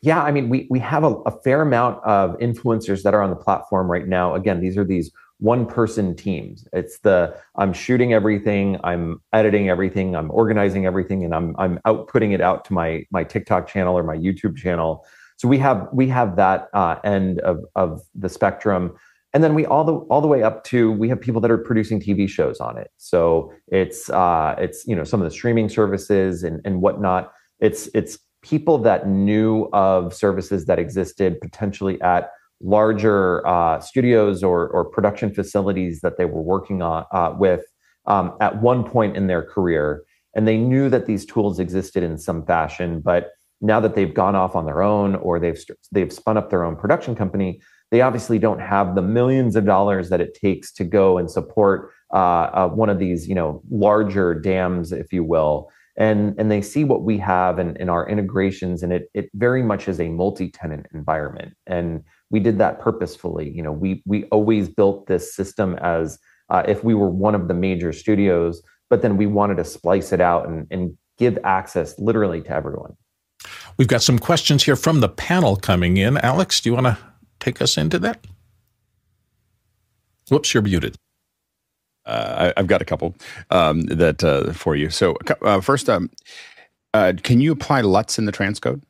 Yeah, 0.00 0.22
I 0.22 0.32
mean, 0.32 0.48
we 0.48 0.66
we 0.70 0.78
have 0.78 1.04
a, 1.04 1.16
a 1.26 1.38
fair 1.42 1.60
amount 1.60 2.02
of 2.02 2.30
influencers 2.38 3.02
that 3.02 3.12
are 3.12 3.20
on 3.20 3.28
the 3.28 3.36
platform 3.36 3.90
right 3.90 4.08
now. 4.08 4.34
Again, 4.34 4.58
these 4.58 4.78
are 4.78 4.84
these 4.84 5.12
one 5.36 5.66
person 5.66 6.16
teams. 6.16 6.66
It's 6.72 7.00
the 7.00 7.36
I'm 7.56 7.74
shooting 7.74 8.14
everything, 8.14 8.78
I'm 8.84 9.20
editing 9.34 9.68
everything, 9.68 10.16
I'm 10.16 10.30
organizing 10.30 10.86
everything, 10.86 11.26
and 11.26 11.34
I'm 11.34 11.54
I'm 11.58 11.78
outputting 11.80 12.32
it 12.32 12.40
out 12.40 12.64
to 12.66 12.72
my 12.72 13.04
my 13.10 13.22
TikTok 13.22 13.68
channel 13.68 13.98
or 13.98 14.02
my 14.02 14.16
YouTube 14.16 14.56
channel 14.56 15.04
so 15.42 15.48
we 15.48 15.58
have 15.58 15.88
we 15.92 16.06
have 16.06 16.36
that 16.36 16.68
uh, 16.72 17.00
end 17.02 17.40
of 17.40 17.64
of 17.74 18.00
the 18.14 18.28
spectrum, 18.28 18.92
and 19.34 19.42
then 19.42 19.56
we 19.56 19.66
all 19.66 19.82
the 19.82 19.94
all 19.94 20.20
the 20.20 20.28
way 20.28 20.44
up 20.44 20.62
to 20.66 20.92
we 20.92 21.08
have 21.08 21.20
people 21.20 21.40
that 21.40 21.50
are 21.50 21.58
producing 21.58 22.00
TV 22.00 22.28
shows 22.28 22.60
on 22.60 22.78
it. 22.78 22.92
So 22.98 23.52
it's 23.66 24.08
uh, 24.08 24.54
it's 24.56 24.86
you 24.86 24.94
know 24.94 25.02
some 25.02 25.20
of 25.20 25.24
the 25.24 25.32
streaming 25.32 25.68
services 25.68 26.44
and 26.44 26.60
and 26.64 26.80
whatnot. 26.80 27.32
It's 27.58 27.88
it's 27.92 28.20
people 28.42 28.78
that 28.82 29.08
knew 29.08 29.68
of 29.72 30.14
services 30.14 30.66
that 30.66 30.78
existed 30.78 31.40
potentially 31.40 32.00
at 32.02 32.30
larger 32.60 33.44
uh, 33.44 33.80
studios 33.80 34.44
or 34.44 34.68
or 34.68 34.84
production 34.84 35.34
facilities 35.34 36.02
that 36.02 36.18
they 36.18 36.24
were 36.24 36.42
working 36.42 36.82
on 36.82 37.04
uh, 37.10 37.34
with 37.36 37.64
um, 38.06 38.36
at 38.40 38.62
one 38.62 38.84
point 38.84 39.16
in 39.16 39.26
their 39.26 39.42
career, 39.42 40.04
and 40.36 40.46
they 40.46 40.56
knew 40.56 40.88
that 40.88 41.06
these 41.06 41.26
tools 41.26 41.58
existed 41.58 42.04
in 42.04 42.16
some 42.16 42.46
fashion, 42.46 43.00
but 43.00 43.30
now 43.62 43.80
that 43.80 43.94
they've 43.94 44.12
gone 44.12 44.34
off 44.34 44.56
on 44.56 44.66
their 44.66 44.82
own 44.82 45.14
or 45.14 45.38
they've 45.38 45.58
they've 45.92 46.12
spun 46.12 46.36
up 46.36 46.50
their 46.50 46.64
own 46.64 46.76
production 46.76 47.14
company, 47.14 47.60
they 47.90 48.00
obviously 48.00 48.38
don't 48.38 48.60
have 48.60 48.94
the 48.94 49.02
millions 49.02 49.54
of 49.54 49.64
dollars 49.64 50.08
that 50.08 50.20
it 50.20 50.34
takes 50.34 50.72
to 50.72 50.84
go 50.84 51.18
and 51.18 51.30
support 51.30 51.90
uh, 52.12 52.16
uh, 52.52 52.68
one 52.68 52.90
of 52.90 52.98
these, 52.98 53.28
you 53.28 53.34
know, 53.34 53.62
larger 53.70 54.34
DAMs, 54.34 54.92
if 54.92 55.12
you 55.12 55.22
will. 55.22 55.70
And 55.96 56.34
and 56.38 56.50
they 56.50 56.62
see 56.62 56.84
what 56.84 57.02
we 57.02 57.18
have 57.18 57.58
in, 57.58 57.76
in 57.76 57.88
our 57.88 58.08
integrations, 58.08 58.82
and 58.82 58.92
it 58.92 59.10
it 59.14 59.30
very 59.34 59.62
much 59.62 59.88
is 59.88 60.00
a 60.00 60.08
multi-tenant 60.08 60.86
environment. 60.92 61.54
And 61.66 62.02
we 62.30 62.40
did 62.40 62.58
that 62.58 62.80
purposefully. 62.80 63.50
You 63.50 63.62
know, 63.62 63.72
we 63.72 64.02
we 64.06 64.24
always 64.24 64.68
built 64.68 65.06
this 65.06 65.34
system 65.36 65.76
as 65.82 66.18
uh, 66.48 66.62
if 66.66 66.82
we 66.82 66.94
were 66.94 67.10
one 67.10 67.34
of 67.34 67.46
the 67.46 67.54
major 67.54 67.92
studios, 67.92 68.62
but 68.90 69.02
then 69.02 69.16
we 69.16 69.26
wanted 69.26 69.58
to 69.58 69.64
splice 69.64 70.12
it 70.12 70.20
out 70.20 70.48
and, 70.48 70.66
and 70.70 70.96
give 71.18 71.38
access 71.44 71.98
literally 71.98 72.40
to 72.42 72.50
everyone. 72.50 72.96
We've 73.76 73.88
got 73.88 74.02
some 74.02 74.18
questions 74.18 74.64
here 74.64 74.76
from 74.76 75.00
the 75.00 75.08
panel 75.08 75.56
coming 75.56 75.96
in. 75.96 76.18
Alex, 76.18 76.60
do 76.60 76.70
you 76.70 76.74
want 76.74 76.86
to 76.86 76.98
take 77.40 77.60
us 77.62 77.76
into 77.76 77.98
that? 78.00 78.24
Whoops, 80.28 80.54
you're 80.54 80.62
muted. 80.62 80.96
Uh, 82.04 82.52
I, 82.56 82.60
have 82.60 82.66
got 82.66 82.82
a 82.82 82.84
couple 82.84 83.14
um, 83.50 83.82
that 83.82 84.24
uh, 84.24 84.52
for 84.52 84.74
you. 84.74 84.90
So 84.90 85.16
uh, 85.42 85.60
first, 85.60 85.88
um, 85.88 86.10
uh, 86.94 87.12
can 87.22 87.40
you 87.40 87.52
apply 87.52 87.82
LUTs 87.82 88.18
in 88.18 88.24
the 88.24 88.32
transcode? 88.32 88.82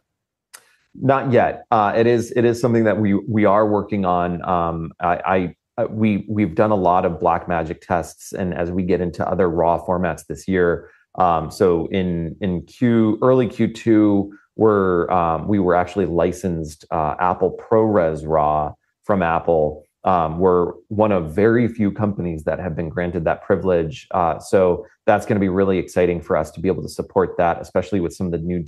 Not 0.95 1.33
yet. 1.33 1.65
Uh, 1.71 1.93
it 1.97 2.07
is 2.07 2.33
it 2.37 2.45
is 2.45 2.61
something 2.61 2.85
that 2.85 2.99
we 2.99 3.15
we 3.15 3.45
are 3.45 3.67
working 3.67 4.05
on. 4.05 4.47
Um, 4.47 4.93
I, 5.01 5.17
I 5.27 5.57
uh, 5.79 5.87
we 5.91 6.27
we've 6.29 6.55
done 6.55 6.71
a 6.71 6.77
lot 6.77 7.07
of 7.07 7.13
Blackmagic 7.13 7.81
tests, 7.81 8.33
and 8.33 8.53
as 8.53 8.71
we 8.71 8.83
get 8.83 9.01
into 9.01 9.27
other 9.27 9.49
raw 9.49 9.83
formats 9.83 10.27
this 10.27 10.47
year, 10.47 10.91
um, 11.15 11.51
so 11.51 11.87
in 11.87 12.37
in 12.43 12.63
Q 12.67 13.19
early 13.23 13.49
Q2, 13.49 14.31
we're 14.57 15.11
um, 15.11 15.49
we 15.49 15.59
were 15.59 15.75
actually 15.75 16.07
licensed 16.07 16.85
uh, 16.91 17.15
Apple 17.19 17.59
ProRes 17.59 18.25
RAW 18.27 18.75
from 19.05 19.23
Apple. 19.23 19.85
Um, 20.05 20.39
we're 20.39 20.73
one 20.89 21.13
of 21.13 21.33
very 21.33 21.69
few 21.69 21.93
companies 21.93 22.43
that 22.45 22.59
have 22.59 22.75
been 22.75 22.89
granted 22.89 23.25
that 23.25 23.45
privilege. 23.45 24.09
Uh, 24.11 24.39
so 24.39 24.85
that's 25.07 25.27
going 25.27 25.37
to 25.37 25.41
be 25.41 25.49
really 25.49 25.79
exciting 25.79 26.21
for 26.21 26.37
us 26.37 26.51
to 26.53 26.61
be 26.61 26.69
able 26.69 26.83
to 26.83 26.89
support 26.89 27.37
that, 27.39 27.61
especially 27.61 28.01
with 28.01 28.13
some 28.13 28.27
of 28.27 28.33
the 28.33 28.39
new 28.39 28.65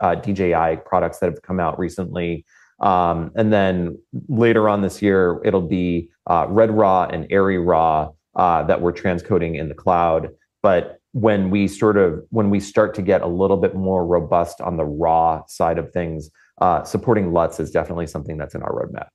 uh, 0.00 0.16
DJI 0.16 0.82
products 0.84 1.18
that 1.20 1.30
have 1.30 1.42
come 1.42 1.60
out 1.60 1.78
recently. 1.78 2.44
Um, 2.80 3.30
and 3.36 3.52
then 3.52 3.98
later 4.28 4.68
on 4.68 4.82
this 4.82 5.00
year, 5.00 5.40
it'll 5.44 5.62
be 5.66 6.10
uh, 6.26 6.46
Red 6.48 6.72
Raw 6.72 7.04
and 7.04 7.28
Arri 7.30 7.64
Raw 7.64 8.12
uh, 8.34 8.64
that 8.64 8.80
we're 8.80 8.92
transcoding 8.92 9.56
in 9.56 9.68
the 9.68 9.74
cloud. 9.74 10.30
But 10.60 11.00
when 11.14 11.48
we 11.48 11.68
sort 11.68 11.96
of 11.96 12.20
when 12.30 12.50
we 12.50 12.58
start 12.58 12.92
to 12.92 13.00
get 13.00 13.22
a 13.22 13.26
little 13.26 13.56
bit 13.56 13.74
more 13.76 14.04
robust 14.04 14.60
on 14.60 14.76
the 14.76 14.84
raw 14.84 15.42
side 15.46 15.78
of 15.78 15.92
things, 15.92 16.28
uh, 16.60 16.82
supporting 16.82 17.32
LUTs 17.32 17.60
is 17.60 17.70
definitely 17.70 18.08
something 18.08 18.36
that's 18.36 18.54
in 18.54 18.62
our 18.62 18.72
roadmap. 18.72 19.06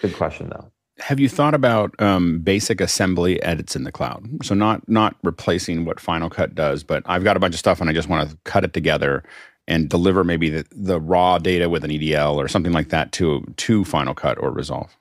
Good 0.00 0.14
question 0.14 0.50
though. 0.50 0.70
Have 0.98 1.18
you 1.18 1.30
thought 1.30 1.54
about 1.54 1.94
um, 2.00 2.40
basic 2.40 2.80
assembly 2.80 3.42
edits 3.42 3.74
in 3.74 3.84
the 3.84 3.92
cloud? 3.92 4.26
So 4.42 4.54
not 4.54 4.86
not 4.86 5.16
replacing 5.22 5.86
what 5.86 5.98
Final 5.98 6.28
Cut 6.28 6.54
does, 6.54 6.84
but 6.84 7.02
I've 7.06 7.24
got 7.24 7.38
a 7.38 7.40
bunch 7.40 7.54
of 7.54 7.58
stuff 7.58 7.80
and 7.80 7.88
I 7.88 7.94
just 7.94 8.08
want 8.08 8.30
to 8.30 8.36
cut 8.44 8.62
it 8.62 8.74
together 8.74 9.24
and 9.66 9.88
deliver 9.88 10.24
maybe 10.24 10.50
the, 10.50 10.66
the 10.70 11.00
raw 11.00 11.38
data 11.38 11.70
with 11.70 11.84
an 11.84 11.90
EDL 11.90 12.36
or 12.36 12.48
something 12.48 12.72
like 12.72 12.90
that 12.90 13.12
to 13.12 13.42
to 13.56 13.82
Final 13.86 14.14
Cut 14.14 14.36
or 14.38 14.50
Resolve 14.50 14.94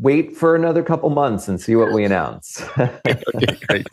wait 0.00 0.36
for 0.36 0.54
another 0.54 0.82
couple 0.82 1.10
months 1.10 1.48
and 1.48 1.60
see 1.60 1.76
what 1.76 1.92
we 1.92 2.04
announce. 2.04 2.62
okay, 2.78 3.56
great. 3.66 3.86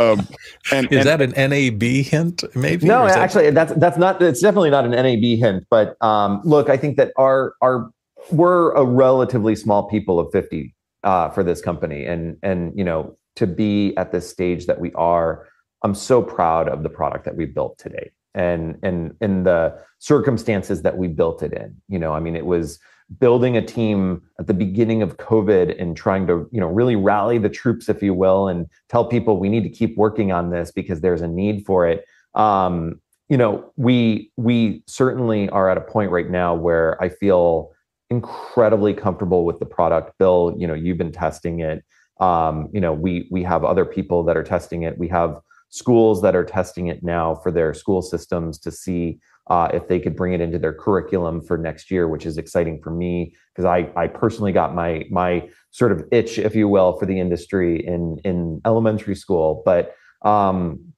Um, 0.00 0.26
and, 0.72 0.90
is 0.92 1.06
and, 1.06 1.06
that 1.06 1.20
an 1.20 1.30
NAB 1.32 1.82
hint? 1.82 2.44
Maybe 2.54 2.86
no. 2.86 3.06
Actually, 3.06 3.50
that... 3.50 3.68
that's 3.68 3.80
that's 3.80 3.98
not. 3.98 4.20
It's 4.22 4.40
definitely 4.40 4.70
not 4.70 4.84
an 4.84 4.92
NAB 4.92 5.38
hint. 5.38 5.66
But 5.70 6.00
um, 6.02 6.40
look, 6.44 6.68
I 6.68 6.76
think 6.76 6.96
that 6.96 7.12
our 7.16 7.54
our 7.62 7.90
we're 8.30 8.72
a 8.72 8.84
relatively 8.84 9.56
small 9.56 9.84
people 9.88 10.18
of 10.18 10.30
fifty 10.32 10.74
uh, 11.04 11.30
for 11.30 11.42
this 11.42 11.60
company, 11.60 12.04
and 12.04 12.36
and 12.42 12.76
you 12.76 12.84
know 12.84 13.16
to 13.36 13.46
be 13.46 13.96
at 13.96 14.12
this 14.12 14.28
stage 14.28 14.66
that 14.66 14.80
we 14.80 14.92
are, 14.94 15.46
I'm 15.82 15.94
so 15.94 16.22
proud 16.22 16.68
of 16.68 16.82
the 16.82 16.88
product 16.88 17.24
that 17.26 17.36
we 17.36 17.46
built 17.46 17.78
today, 17.78 18.10
and 18.34 18.78
and 18.82 19.14
in 19.20 19.44
the 19.44 19.78
circumstances 19.98 20.82
that 20.82 20.96
we 20.96 21.08
built 21.08 21.42
it 21.42 21.52
in. 21.52 21.76
You 21.88 21.98
know, 21.98 22.12
I 22.12 22.20
mean, 22.20 22.36
it 22.36 22.46
was 22.46 22.78
building 23.18 23.56
a 23.56 23.62
team 23.62 24.22
at 24.38 24.46
the 24.46 24.54
beginning 24.54 25.02
of 25.02 25.16
COVID 25.16 25.80
and 25.80 25.96
trying 25.96 26.26
to, 26.26 26.48
you 26.50 26.60
know, 26.60 26.66
really 26.66 26.96
rally 26.96 27.38
the 27.38 27.48
troops, 27.48 27.88
if 27.88 28.02
you 28.02 28.14
will, 28.14 28.48
and 28.48 28.66
tell 28.88 29.04
people 29.04 29.38
we 29.38 29.48
need 29.48 29.62
to 29.62 29.70
keep 29.70 29.96
working 29.96 30.32
on 30.32 30.50
this 30.50 30.72
because 30.72 31.00
there's 31.00 31.22
a 31.22 31.28
need 31.28 31.64
for 31.64 31.86
it. 31.86 32.04
Um, 32.34 33.00
you 33.28 33.36
know, 33.36 33.72
we 33.76 34.30
we 34.36 34.82
certainly 34.86 35.48
are 35.50 35.68
at 35.68 35.76
a 35.76 35.80
point 35.80 36.10
right 36.10 36.30
now 36.30 36.54
where 36.54 37.02
I 37.02 37.08
feel 37.08 37.72
incredibly 38.10 38.94
comfortable 38.94 39.44
with 39.44 39.58
the 39.58 39.66
product. 39.66 40.16
Bill, 40.18 40.54
you 40.56 40.66
know, 40.66 40.74
you've 40.74 40.98
been 40.98 41.12
testing 41.12 41.60
it. 41.60 41.84
Um, 42.20 42.68
you 42.72 42.80
know, 42.80 42.92
we 42.92 43.28
we 43.30 43.42
have 43.42 43.64
other 43.64 43.84
people 43.84 44.22
that 44.24 44.36
are 44.36 44.44
testing 44.44 44.82
it. 44.82 44.98
We 44.98 45.08
have 45.08 45.40
schools 45.70 46.22
that 46.22 46.36
are 46.36 46.44
testing 46.44 46.86
it 46.86 47.02
now 47.02 47.34
for 47.34 47.50
their 47.50 47.74
school 47.74 48.02
systems 48.02 48.58
to 48.60 48.70
see 48.70 49.18
uh, 49.48 49.68
if 49.72 49.86
they 49.88 50.00
could 50.00 50.16
bring 50.16 50.32
it 50.32 50.40
into 50.40 50.58
their 50.58 50.72
curriculum 50.72 51.40
for 51.40 51.56
next 51.56 51.90
year, 51.90 52.08
which 52.08 52.26
is 52.26 52.36
exciting 52.36 52.80
for 52.82 52.90
me 52.90 53.34
because 53.54 53.64
I, 53.64 53.90
I 53.96 54.08
personally 54.08 54.52
got 54.52 54.74
my 54.74 55.04
my 55.10 55.48
sort 55.70 55.92
of 55.92 56.04
itch, 56.10 56.38
if 56.38 56.54
you 56.56 56.68
will, 56.68 56.98
for 56.98 57.06
the 57.06 57.20
industry 57.20 57.84
in 57.86 58.18
in 58.24 58.60
elementary 58.64 59.14
school. 59.14 59.62
But 59.64 59.94
um, 60.22 60.92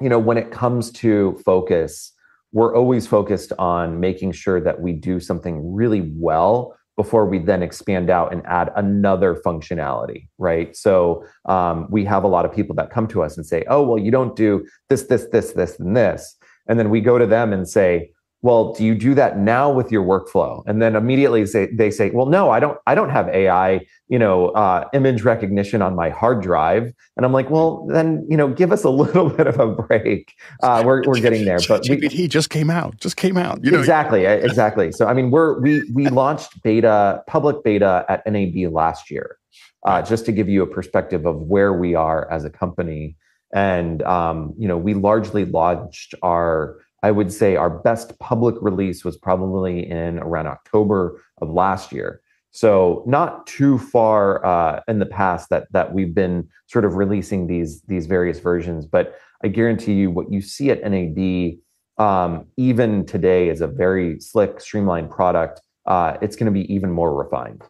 you 0.00 0.08
know, 0.08 0.18
when 0.18 0.38
it 0.38 0.50
comes 0.50 0.92
to 0.92 1.40
focus, 1.44 2.12
we're 2.52 2.76
always 2.76 3.06
focused 3.06 3.52
on 3.58 4.00
making 4.00 4.32
sure 4.32 4.60
that 4.60 4.80
we 4.80 4.92
do 4.92 5.20
something 5.20 5.72
really 5.74 6.12
well 6.14 6.76
before 6.96 7.24
we 7.24 7.38
then 7.38 7.62
expand 7.62 8.10
out 8.10 8.32
and 8.32 8.44
add 8.46 8.70
another 8.76 9.34
functionality, 9.34 10.28
right? 10.38 10.76
So 10.76 11.24
um, 11.46 11.86
we 11.90 12.04
have 12.04 12.24
a 12.24 12.28
lot 12.28 12.44
of 12.44 12.52
people 12.52 12.74
that 12.76 12.90
come 12.90 13.08
to 13.08 13.22
us 13.22 13.36
and 13.36 13.46
say, 13.46 13.64
"Oh, 13.68 13.82
well, 13.82 13.98
you 13.98 14.10
don't 14.10 14.36
do 14.36 14.66
this, 14.88 15.04
this, 15.04 15.26
this, 15.32 15.52
this, 15.52 15.80
and 15.80 15.96
this." 15.96 16.36
And 16.70 16.78
then 16.78 16.88
we 16.88 17.00
go 17.00 17.18
to 17.18 17.26
them 17.26 17.52
and 17.52 17.68
say, 17.68 18.12
well, 18.42 18.72
do 18.72 18.84
you 18.84 18.94
do 18.94 19.14
that 19.14 19.38
now 19.38 19.70
with 19.70 19.92
your 19.92 20.04
workflow? 20.04 20.62
And 20.66 20.80
then 20.80 20.96
immediately 20.96 21.44
say, 21.44 21.68
they 21.74 21.90
say, 21.90 22.10
well, 22.10 22.26
no, 22.26 22.50
I 22.50 22.60
don't, 22.60 22.78
I 22.86 22.94
don't 22.94 23.10
have 23.10 23.28
AI, 23.28 23.84
you 24.08 24.18
know, 24.18 24.48
uh, 24.50 24.88
image 24.94 25.22
recognition 25.22 25.82
on 25.82 25.94
my 25.94 26.08
hard 26.08 26.40
drive. 26.40 26.92
And 27.16 27.26
I'm 27.26 27.32
like, 27.32 27.50
well, 27.50 27.86
then, 27.88 28.24
you 28.30 28.36
know, 28.36 28.48
give 28.48 28.72
us 28.72 28.84
a 28.84 28.88
little 29.02 29.28
bit 29.28 29.46
of 29.46 29.58
a 29.58 29.66
break. 29.66 30.32
Uh, 30.62 30.82
we're, 30.86 31.02
we're 31.04 31.20
getting 31.20 31.44
there, 31.44 31.58
but 31.68 31.82
GPT 31.82 32.30
just 32.30 32.48
came 32.50 32.70
out, 32.70 32.98
just 32.98 33.16
came 33.16 33.36
out. 33.36 33.62
You 33.62 33.72
know, 33.72 33.80
exactly, 33.80 34.24
exactly. 34.24 34.92
So, 34.92 35.06
I 35.06 35.12
mean, 35.12 35.30
we're, 35.30 35.60
we, 35.60 35.82
we 35.92 36.08
launched 36.08 36.62
beta, 36.62 37.22
public 37.26 37.64
beta 37.64 38.06
at 38.08 38.22
NAB 38.30 38.72
last 38.72 39.10
year, 39.10 39.36
uh, 39.84 40.02
just 40.02 40.24
to 40.26 40.32
give 40.32 40.48
you 40.48 40.62
a 40.62 40.66
perspective 40.66 41.26
of 41.26 41.42
where 41.42 41.74
we 41.74 41.94
are 41.94 42.30
as 42.30 42.44
a 42.44 42.50
company. 42.50 43.16
And, 43.52 44.02
um, 44.02 44.54
you 44.56 44.68
know, 44.68 44.78
we 44.78 44.94
largely 44.94 45.44
launched 45.44 46.14
our, 46.22 46.78
I 47.02 47.10
would 47.10 47.32
say 47.32 47.56
our 47.56 47.70
best 47.70 48.18
public 48.18 48.54
release 48.60 49.04
was 49.04 49.16
probably 49.16 49.88
in 49.88 50.18
around 50.18 50.46
October 50.46 51.20
of 51.40 51.50
last 51.50 51.92
year. 51.92 52.20
So 52.52 53.04
not 53.06 53.46
too 53.46 53.78
far 53.78 54.44
uh, 54.44 54.80
in 54.88 54.98
the 54.98 55.06
past 55.06 55.50
that 55.50 55.68
that 55.72 55.94
we've 55.94 56.14
been 56.14 56.48
sort 56.66 56.84
of 56.84 56.96
releasing 56.96 57.46
these 57.46 57.82
these 57.82 58.06
various 58.06 58.40
versions. 58.40 58.86
But 58.86 59.14
I 59.44 59.48
guarantee 59.48 59.94
you, 59.94 60.10
what 60.10 60.32
you 60.32 60.40
see 60.40 60.70
at 60.70 60.82
NAB 60.82 61.58
um, 61.98 62.46
even 62.56 63.04
today 63.06 63.50
is 63.50 63.60
a 63.60 63.66
very 63.66 64.20
slick, 64.20 64.60
streamlined 64.60 65.10
product. 65.10 65.60
Uh, 65.86 66.16
it's 66.20 66.34
going 66.34 66.52
to 66.52 66.52
be 66.52 66.72
even 66.72 66.90
more 66.90 67.14
refined. 67.14 67.62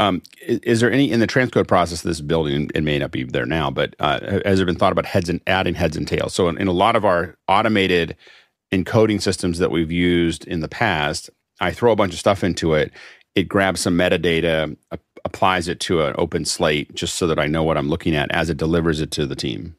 Um, 0.00 0.22
is, 0.40 0.58
is, 0.60 0.80
there 0.80 0.90
any 0.90 1.10
in 1.10 1.20
the 1.20 1.26
transcode 1.26 1.68
process 1.68 2.02
of 2.02 2.08
this 2.08 2.22
building? 2.22 2.70
It 2.74 2.82
may 2.82 2.98
not 2.98 3.10
be 3.10 3.24
there 3.24 3.44
now, 3.44 3.70
but 3.70 3.94
uh, 3.98 4.40
has 4.46 4.58
there 4.58 4.64
been 4.64 4.76
thought 4.76 4.92
about 4.92 5.04
heads 5.04 5.28
and 5.28 5.42
adding 5.46 5.74
heads 5.74 5.94
and 5.94 6.08
tails? 6.08 6.32
So 6.32 6.48
in, 6.48 6.56
in 6.56 6.68
a 6.68 6.72
lot 6.72 6.96
of 6.96 7.04
our 7.04 7.36
automated 7.48 8.16
encoding 8.72 9.20
systems 9.20 9.58
that 9.58 9.70
we've 9.70 9.92
used 9.92 10.46
in 10.46 10.60
the 10.60 10.68
past, 10.68 11.28
I 11.60 11.72
throw 11.72 11.92
a 11.92 11.96
bunch 11.96 12.14
of 12.14 12.18
stuff 12.18 12.42
into 12.42 12.72
it. 12.72 12.92
It 13.34 13.42
grabs 13.42 13.80
some 13.82 13.94
metadata, 13.96 14.74
applies 15.26 15.68
it 15.68 15.80
to 15.80 16.00
an 16.00 16.14
open 16.16 16.46
slate, 16.46 16.94
just 16.94 17.16
so 17.16 17.26
that 17.26 17.38
I 17.38 17.46
know 17.46 17.62
what 17.62 17.76
I'm 17.76 17.90
looking 17.90 18.16
at 18.16 18.30
as 18.32 18.48
it 18.48 18.56
delivers 18.56 19.02
it 19.02 19.10
to 19.12 19.26
the 19.26 19.36
team. 19.36 19.76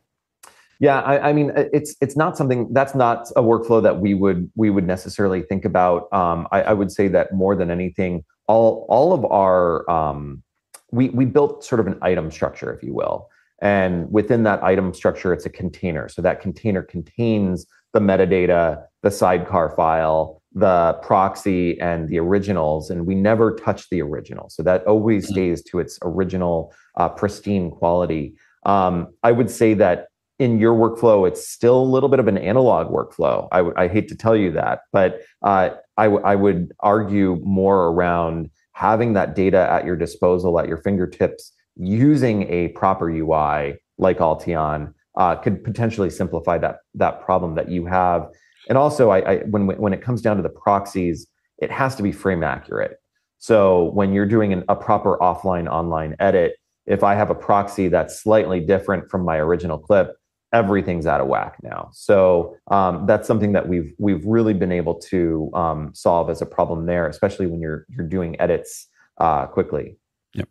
Yeah, 0.80 1.02
I, 1.02 1.30
I, 1.30 1.34
mean, 1.34 1.52
it's 1.56 1.95
it's 1.99 2.15
not 2.15 2.38
something 2.38 2.72
that's 2.73 2.95
not 2.95 3.30
a 3.35 3.41
workflow 3.41 3.81
that 3.84 3.99
we 3.99 4.14
would 4.14 4.52
we 4.56 4.69
would 4.69 4.85
necessarily 4.85 5.41
think 5.41 5.65
about. 5.65 6.11
Um, 6.14 6.48
I, 6.52 6.61
I, 6.64 6.73
would 6.73 6.91
say 6.91 7.07
that 7.10 7.34
more 7.34 7.56
than 7.56 7.69
anything, 7.69 8.23
all 8.52 8.86
all 8.90 9.14
of 9.14 9.23
our 9.41 9.90
um, 9.90 10.44
we 10.91 11.10
we 11.10 11.26
built 11.26 11.64
sort 11.64 11.80
of 11.80 11.88
an 11.88 11.98
item 12.02 12.30
structure, 12.32 12.69
if 12.73 12.84
you 12.84 12.94
will, 12.94 13.30
and 13.61 14.11
within 14.11 14.44
that 14.44 14.61
item 14.64 14.94
structure, 14.94 15.32
it's 15.34 15.45
a 15.45 15.49
container. 15.49 16.10
So 16.10 16.22
that 16.22 16.41
container 16.41 16.84
contains 16.84 17.65
the 17.94 17.99
metadata, 17.99 18.84
the 19.03 19.11
sidecar 19.11 19.73
file, 19.76 20.41
the 20.53 20.99
proxy, 21.02 21.80
and 21.80 22.10
the 22.10 22.19
originals. 22.19 22.90
And 22.90 23.06
we 23.06 23.15
never 23.15 23.56
touch 23.56 23.90
the 23.90 24.02
original. 24.02 24.49
So 24.49 24.64
that 24.64 24.86
always 24.86 25.26
mm-hmm. 25.26 25.34
stays 25.34 25.64
to 25.69 25.80
its 25.80 25.99
original 26.02 26.73
uh, 26.98 27.10
pristine 27.10 27.72
quality. 27.72 28.36
Um, 28.65 29.07
I 29.23 29.32
would 29.32 29.49
say 29.49 29.73
that 29.76 30.07
in 30.40 30.60
your 30.60 30.73
workflow, 30.73 31.28
it's 31.28 31.48
still 31.48 31.80
a 31.80 31.90
little 31.95 32.10
bit 32.10 32.19
of 32.19 32.28
an 32.28 32.38
analog 32.38 32.91
workflow. 32.91 33.48
I, 33.52 33.57
w- 33.57 33.76
I 33.78 33.88
hate 33.88 34.07
to 34.07 34.15
tell 34.15 34.36
you 34.36 34.52
that, 34.53 34.80
but 34.91 35.22
uh, 35.44 35.69
I, 36.02 36.06
w- 36.06 36.23
I 36.23 36.36
would 36.36 36.72
argue 36.80 37.40
more 37.44 37.88
around 37.90 38.49
having 38.73 39.14
that 39.14 39.36
data 39.36 39.68
at 39.69 39.86
your 39.86 39.95
disposal, 39.95 40.60
at 40.60 40.68
your 40.68 40.78
fingertips, 40.78 41.53
using 41.76 42.49
a 42.49 42.69
proper 42.69 43.07
UI 43.10 43.78
like 43.99 44.18
Alteon 44.18 44.94
uh, 45.18 45.36
could 45.36 45.64
potentially 45.64 46.10
simplify 46.10 46.57
that 46.57 46.78
that 46.95 47.22
problem 47.22 47.53
that 47.56 47.69
you 47.69 47.86
have. 47.86 48.28
And 48.68 48.78
also, 48.78 49.11
I, 49.11 49.19
I, 49.32 49.36
when 49.53 49.68
when 49.68 49.94
it 49.94 50.02
comes 50.02 50.22
down 50.22 50.38
to 50.38 50.44
the 50.44 50.49
proxies, 50.49 51.28
it 51.60 51.69
has 51.69 51.95
to 51.98 52.03
be 52.03 52.11
frame 52.11 52.44
accurate. 52.44 52.98
So 53.38 53.91
when 53.91 54.14
you're 54.14 54.26
doing 54.26 54.53
an, 54.53 54.64
a 54.69 54.76
proper 54.76 55.18
offline 55.19 55.68
online 55.69 56.15
edit, 56.19 56.53
if 56.88 57.03
I 57.03 57.14
have 57.14 57.30
a 57.30 57.36
proxy 57.36 57.90
that's 57.90 58.22
slightly 58.22 58.60
different 58.60 59.10
from 59.11 59.23
my 59.23 59.38
original 59.38 59.78
clip, 59.78 60.15
everything's 60.53 61.06
out 61.06 61.22
of 61.22 61.28
whack 61.28 61.57
now. 61.64 61.90
So 61.94 62.57
um, 62.69 63.06
that's 63.06 63.28
something 63.28 63.53
that 63.53 63.68
we've 63.68 63.94
we've 63.98 64.26
really 64.26 64.53
been 64.53 64.72
able 64.72 64.95
to 64.95 65.49
um, 65.53 65.91
solve 65.94 66.30
as 66.30 66.41
a 66.41 66.45
problem 66.45 66.86
there, 66.86 67.07
especially 67.07 67.48
when 67.48 67.61
you're 67.61 67.86
you're 67.90 68.07
doing 68.07 68.40
edits 68.40 68.88
uh, 69.18 69.48
quickly. 69.48 69.98
Yep. 70.34 70.49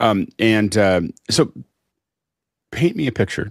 Um, 0.00 0.28
and 0.38 0.76
uh, 0.76 1.00
so, 1.30 1.52
paint 2.70 2.96
me 2.96 3.06
a 3.06 3.12
picture 3.12 3.50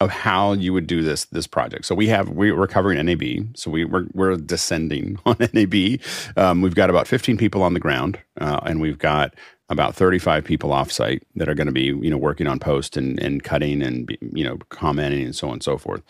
of 0.00 0.10
how 0.10 0.52
you 0.52 0.72
would 0.72 0.86
do 0.86 1.02
this 1.02 1.26
this 1.26 1.46
project. 1.46 1.84
So 1.84 1.94
we 1.94 2.06
have 2.08 2.30
we, 2.30 2.50
are 2.50 2.66
covering 2.66 3.04
NAB, 3.04 3.56
so 3.56 3.70
we 3.70 3.84
we're, 3.84 4.06
we're 4.12 4.36
descending 4.36 5.18
on 5.26 5.36
NAB. 5.52 6.00
Um, 6.36 6.62
we've 6.62 6.74
got 6.74 6.90
about 6.90 7.06
15 7.06 7.36
people 7.36 7.62
on 7.62 7.74
the 7.74 7.80
ground, 7.80 8.18
uh, 8.40 8.60
and 8.64 8.80
we've 8.80 8.98
got 8.98 9.34
about 9.70 9.94
35 9.94 10.44
people 10.44 10.70
offsite 10.70 11.22
that 11.36 11.48
are 11.48 11.54
going 11.54 11.68
to 11.68 11.72
be 11.72 11.84
you 11.84 12.10
know 12.10 12.18
working 12.18 12.46
on 12.46 12.58
post 12.58 12.96
and, 12.96 13.18
and 13.20 13.44
cutting 13.44 13.82
and 13.82 14.16
you 14.32 14.44
know 14.44 14.58
commenting 14.68 15.22
and 15.22 15.36
so 15.36 15.46
on 15.46 15.54
and 15.54 15.62
so 15.62 15.78
forth. 15.78 16.02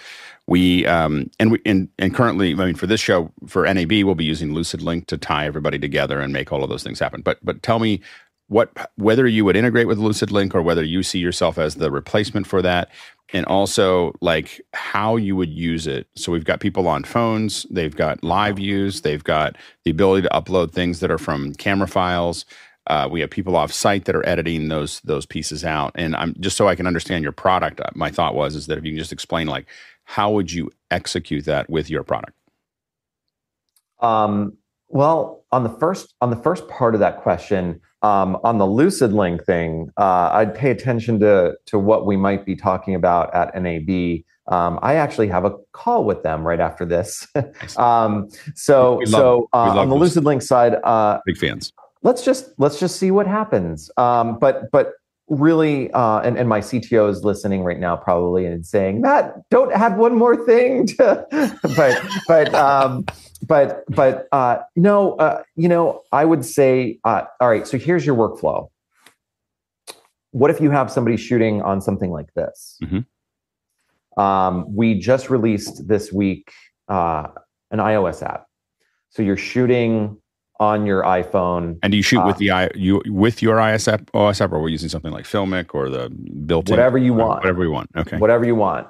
We 0.46 0.86
um, 0.86 1.30
and 1.38 1.52
we 1.52 1.60
and, 1.64 1.88
and 1.98 2.14
currently, 2.14 2.52
I 2.52 2.66
mean, 2.66 2.74
for 2.74 2.86
this 2.86 3.00
show 3.00 3.30
for 3.46 3.72
NAB, 3.72 3.92
we'll 4.04 4.14
be 4.14 4.24
using 4.24 4.50
LucidLink 4.50 5.06
to 5.06 5.18
tie 5.18 5.46
everybody 5.46 5.78
together 5.78 6.20
and 6.20 6.32
make 6.32 6.52
all 6.52 6.64
of 6.64 6.70
those 6.70 6.82
things 6.82 6.98
happen. 6.98 7.20
But 7.20 7.38
but 7.44 7.62
tell 7.62 7.78
me 7.78 8.00
what 8.48 8.90
whether 8.96 9.28
you 9.28 9.44
would 9.44 9.56
integrate 9.56 9.86
with 9.86 9.98
LucidLink 9.98 10.54
or 10.54 10.62
whether 10.62 10.82
you 10.82 11.02
see 11.02 11.20
yourself 11.20 11.56
as 11.56 11.76
the 11.76 11.90
replacement 11.90 12.46
for 12.48 12.62
that 12.62 12.90
and 13.32 13.46
also 13.46 14.12
like 14.20 14.60
how 14.72 15.16
you 15.16 15.36
would 15.36 15.50
use 15.50 15.86
it. 15.86 16.08
So 16.16 16.32
we've 16.32 16.44
got 16.44 16.58
people 16.58 16.88
on 16.88 17.04
phones, 17.04 17.64
they've 17.70 17.94
got 17.94 18.24
live 18.24 18.56
views, 18.56 19.02
they've 19.02 19.22
got 19.22 19.56
the 19.84 19.92
ability 19.92 20.26
to 20.26 20.34
upload 20.34 20.72
things 20.72 20.98
that 20.98 21.12
are 21.12 21.18
from 21.18 21.54
camera 21.54 21.86
files. 21.86 22.44
Uh, 22.90 23.08
we 23.08 23.20
have 23.20 23.30
people 23.30 23.56
off 23.56 23.72
site 23.72 24.04
that 24.06 24.16
are 24.16 24.28
editing 24.28 24.66
those 24.66 25.00
those 25.02 25.24
pieces 25.24 25.64
out. 25.64 25.92
And 25.94 26.16
I'm 26.16 26.34
just 26.40 26.56
so 26.56 26.66
I 26.66 26.74
can 26.74 26.88
understand 26.88 27.22
your 27.22 27.32
product. 27.32 27.80
Uh, 27.80 27.90
my 27.94 28.10
thought 28.10 28.34
was 28.34 28.56
is 28.56 28.66
that 28.66 28.78
if 28.78 28.84
you 28.84 28.90
can 28.90 28.98
just 28.98 29.12
explain 29.12 29.46
like 29.46 29.66
how 30.04 30.32
would 30.32 30.52
you 30.52 30.72
execute 30.90 31.44
that 31.44 31.70
with 31.70 31.88
your 31.88 32.02
product? 32.02 32.36
Um, 34.00 34.56
well, 34.88 35.44
on 35.52 35.62
the 35.62 35.68
first 35.68 36.14
on 36.20 36.30
the 36.30 36.36
first 36.36 36.66
part 36.68 36.94
of 36.94 37.00
that 37.00 37.22
question, 37.22 37.80
um, 38.02 38.36
on 38.42 38.58
the 38.58 38.66
LucidLink 38.66 39.44
thing, 39.44 39.92
uh, 39.96 40.30
I'd 40.32 40.52
pay 40.52 40.72
attention 40.72 41.20
to 41.20 41.54
to 41.66 41.78
what 41.78 42.06
we 42.06 42.16
might 42.16 42.44
be 42.44 42.56
talking 42.56 42.96
about 42.96 43.32
at 43.32 43.54
NAB. 43.54 44.24
Um, 44.48 44.80
I 44.82 44.96
actually 44.96 45.28
have 45.28 45.44
a 45.44 45.52
call 45.70 46.04
with 46.04 46.24
them 46.24 46.44
right 46.44 46.58
after 46.58 46.84
this. 46.84 47.28
um, 47.76 48.28
so 48.56 49.00
so 49.04 49.48
uh, 49.52 49.78
on 49.78 49.90
the 49.90 49.96
LucidLink 49.96 50.42
side, 50.42 50.74
uh, 50.82 51.20
big 51.24 51.38
fans. 51.38 51.72
Let's 52.02 52.24
just 52.24 52.50
let's 52.58 52.80
just 52.80 52.96
see 52.96 53.10
what 53.10 53.26
happens. 53.26 53.90
Um, 53.96 54.38
but 54.38 54.70
but 54.70 54.92
really, 55.28 55.90
uh, 55.92 56.20
and, 56.20 56.36
and 56.36 56.48
my 56.48 56.60
CTO 56.60 57.08
is 57.08 57.24
listening 57.24 57.62
right 57.62 57.78
now 57.78 57.96
probably 57.96 58.44
and 58.44 58.66
saying, 58.66 59.00
Matt, 59.00 59.48
don't 59.48 59.72
add 59.72 59.96
one 59.96 60.16
more 60.16 60.44
thing 60.44 60.86
to, 60.98 61.26
but 61.76 62.02
but 62.26 62.54
um, 62.54 63.04
but 63.46 63.84
but 63.88 64.28
uh, 64.32 64.58
no, 64.76 65.14
uh, 65.14 65.42
you 65.56 65.68
know, 65.68 66.02
I 66.12 66.24
would 66.24 66.44
say, 66.44 66.98
uh, 67.04 67.22
all 67.40 67.48
right. 67.48 67.66
So 67.66 67.78
here's 67.78 68.04
your 68.04 68.16
workflow. 68.16 68.68
What 70.32 70.50
if 70.50 70.60
you 70.60 70.70
have 70.70 70.90
somebody 70.92 71.16
shooting 71.16 71.60
on 71.62 71.80
something 71.80 72.10
like 72.10 72.32
this? 72.34 72.78
Mm-hmm. 72.82 74.20
Um, 74.20 74.74
we 74.74 74.94
just 74.94 75.30
released 75.30 75.88
this 75.88 76.12
week 76.12 76.52
uh, 76.88 77.28
an 77.70 77.78
iOS 77.78 78.22
app. 78.22 78.46
So 79.10 79.22
you're 79.22 79.36
shooting 79.36 80.18
on 80.60 80.86
your 80.86 81.02
iPhone. 81.02 81.78
And 81.82 81.90
do 81.90 81.96
you 81.96 82.02
shoot 82.02 82.20
Uh, 82.20 82.26
with 82.26 82.36
the 82.36 82.50
i 82.50 82.68
you 82.74 83.02
with 83.06 83.42
your 83.42 83.56
ISF 83.56 84.04
OSF, 84.14 84.52
or 84.52 84.60
we're 84.60 84.68
using 84.68 84.90
something 84.90 85.10
like 85.10 85.24
Filmic 85.24 85.74
or 85.74 85.88
the 85.88 86.10
built-in 86.46 86.72
Whatever 86.74 86.98
you 86.98 87.14
want. 87.14 87.40
Whatever 87.40 87.64
you 87.64 87.72
want. 87.72 87.90
Okay. 87.96 88.18
whatever 88.18 88.44
you 88.44 88.54
want. 88.54 88.86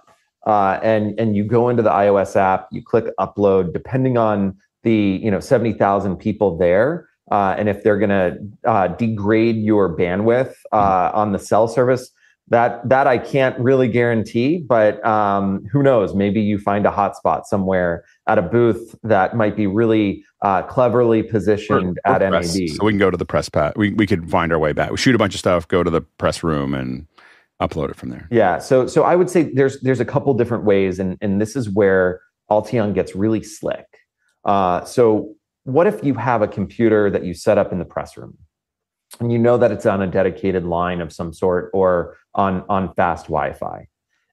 Uh, 0.47 0.81
and 0.83 1.19
and 1.19 1.37
you 1.37 1.45
go 1.45 1.69
into 1.69 1.83
the 1.83 1.91
iOS 1.91 2.35
app, 2.35 2.67
you 2.73 2.83
click 2.83 3.07
upload, 3.21 3.73
depending 3.73 4.19
on 4.19 4.57
the 4.83 5.21
you 5.23 5.31
know 5.31 5.39
seventy 5.41 5.73
thousand 5.73 6.17
people 6.17 6.59
there, 6.59 7.09
uh, 7.31 7.55
and 7.57 7.69
if 7.69 7.83
they're 7.83 7.99
going 7.99 8.09
to 8.11 8.39
uh, 8.65 8.89
degrade 8.89 9.57
your 9.57 9.97
bandwidth 9.97 10.55
uh, 10.73 11.11
on 11.15 11.33
the 11.33 11.39
cell 11.39 11.69
service, 11.69 12.11
that 12.51 12.87
that 12.89 13.07
I 13.07 13.17
can't 13.19 13.59
really 13.59 13.89
guarantee. 13.89 14.59
But 14.59 15.05
um, 15.05 15.65
who 15.73 15.83
knows? 15.83 16.15
Maybe 16.15 16.41
you 16.41 16.59
find 16.59 16.87
a 16.87 16.91
hotspot 16.91 17.45
somewhere 17.45 18.05
at 18.27 18.39
a 18.39 18.43
booth 18.43 18.95
that 19.05 19.35
might 19.37 19.57
be 19.57 19.67
really 19.67 20.25
uh, 20.43 20.63
cleverly 20.63 21.23
positioned 21.23 21.99
Or 22.05 22.13
at 22.13 22.29
press. 22.29 22.55
NAB. 22.55 22.69
So 22.71 22.85
we 22.85 22.93
can 22.93 22.99
go 22.99 23.11
to 23.11 23.17
the 23.17 23.25
press 23.25 23.49
pad. 23.49 23.73
We 23.77 23.93
we 23.93 24.07
could 24.07 24.31
find 24.31 24.53
our 24.53 24.59
way 24.59 24.73
back. 24.73 24.91
We 24.91 24.97
shoot 24.97 25.15
a 25.15 25.19
bunch 25.19 25.35
of 25.35 25.39
stuff, 25.41 25.67
go 25.69 25.83
to 25.83 25.91
the 25.91 26.03
press 26.03 26.43
room, 26.43 26.75
and 26.75 27.07
upload 27.63 27.91
it 27.91 27.97
from 27.97 28.11
there. 28.11 28.27
Yeah. 28.31 28.59
So 28.59 28.87
so 28.87 29.05
I 29.05 29.17
would 29.17 29.31
say 29.31 29.45
there's 29.55 29.81
there's 29.81 30.01
a 30.01 30.05
couple 30.05 30.35
different 30.35 30.65
ways, 30.65 30.99
and 30.99 31.17
and 31.21 31.41
this 31.41 31.55
is 31.57 31.71
where 31.71 32.21
Alteon 32.51 32.95
gets 32.95 33.15
really 33.15 33.43
slick. 33.43 33.87
Uh, 34.45 34.85
so 34.85 35.35
what 35.65 35.87
if 35.87 36.03
you 36.03 36.15
have 36.15 36.43
a 36.43 36.49
computer 36.49 37.11
that 37.11 37.25
you 37.25 37.35
set 37.35 37.59
up 37.59 37.71
in 37.71 37.79
the 37.79 37.85
press 37.85 38.17
room, 38.17 38.37
and 39.19 39.33
you 39.33 39.39
know 39.39 39.59
that 39.59 39.73
it's 39.73 39.87
on 39.87 40.03
a 40.03 40.07
dedicated 40.07 40.65
line 40.65 41.01
of 41.01 41.13
some 41.13 41.33
sort 41.33 41.71
or 41.75 42.17
on 42.35 42.65
on 42.69 42.95
fast 42.95 43.27
Wi-Fi, 43.27 43.89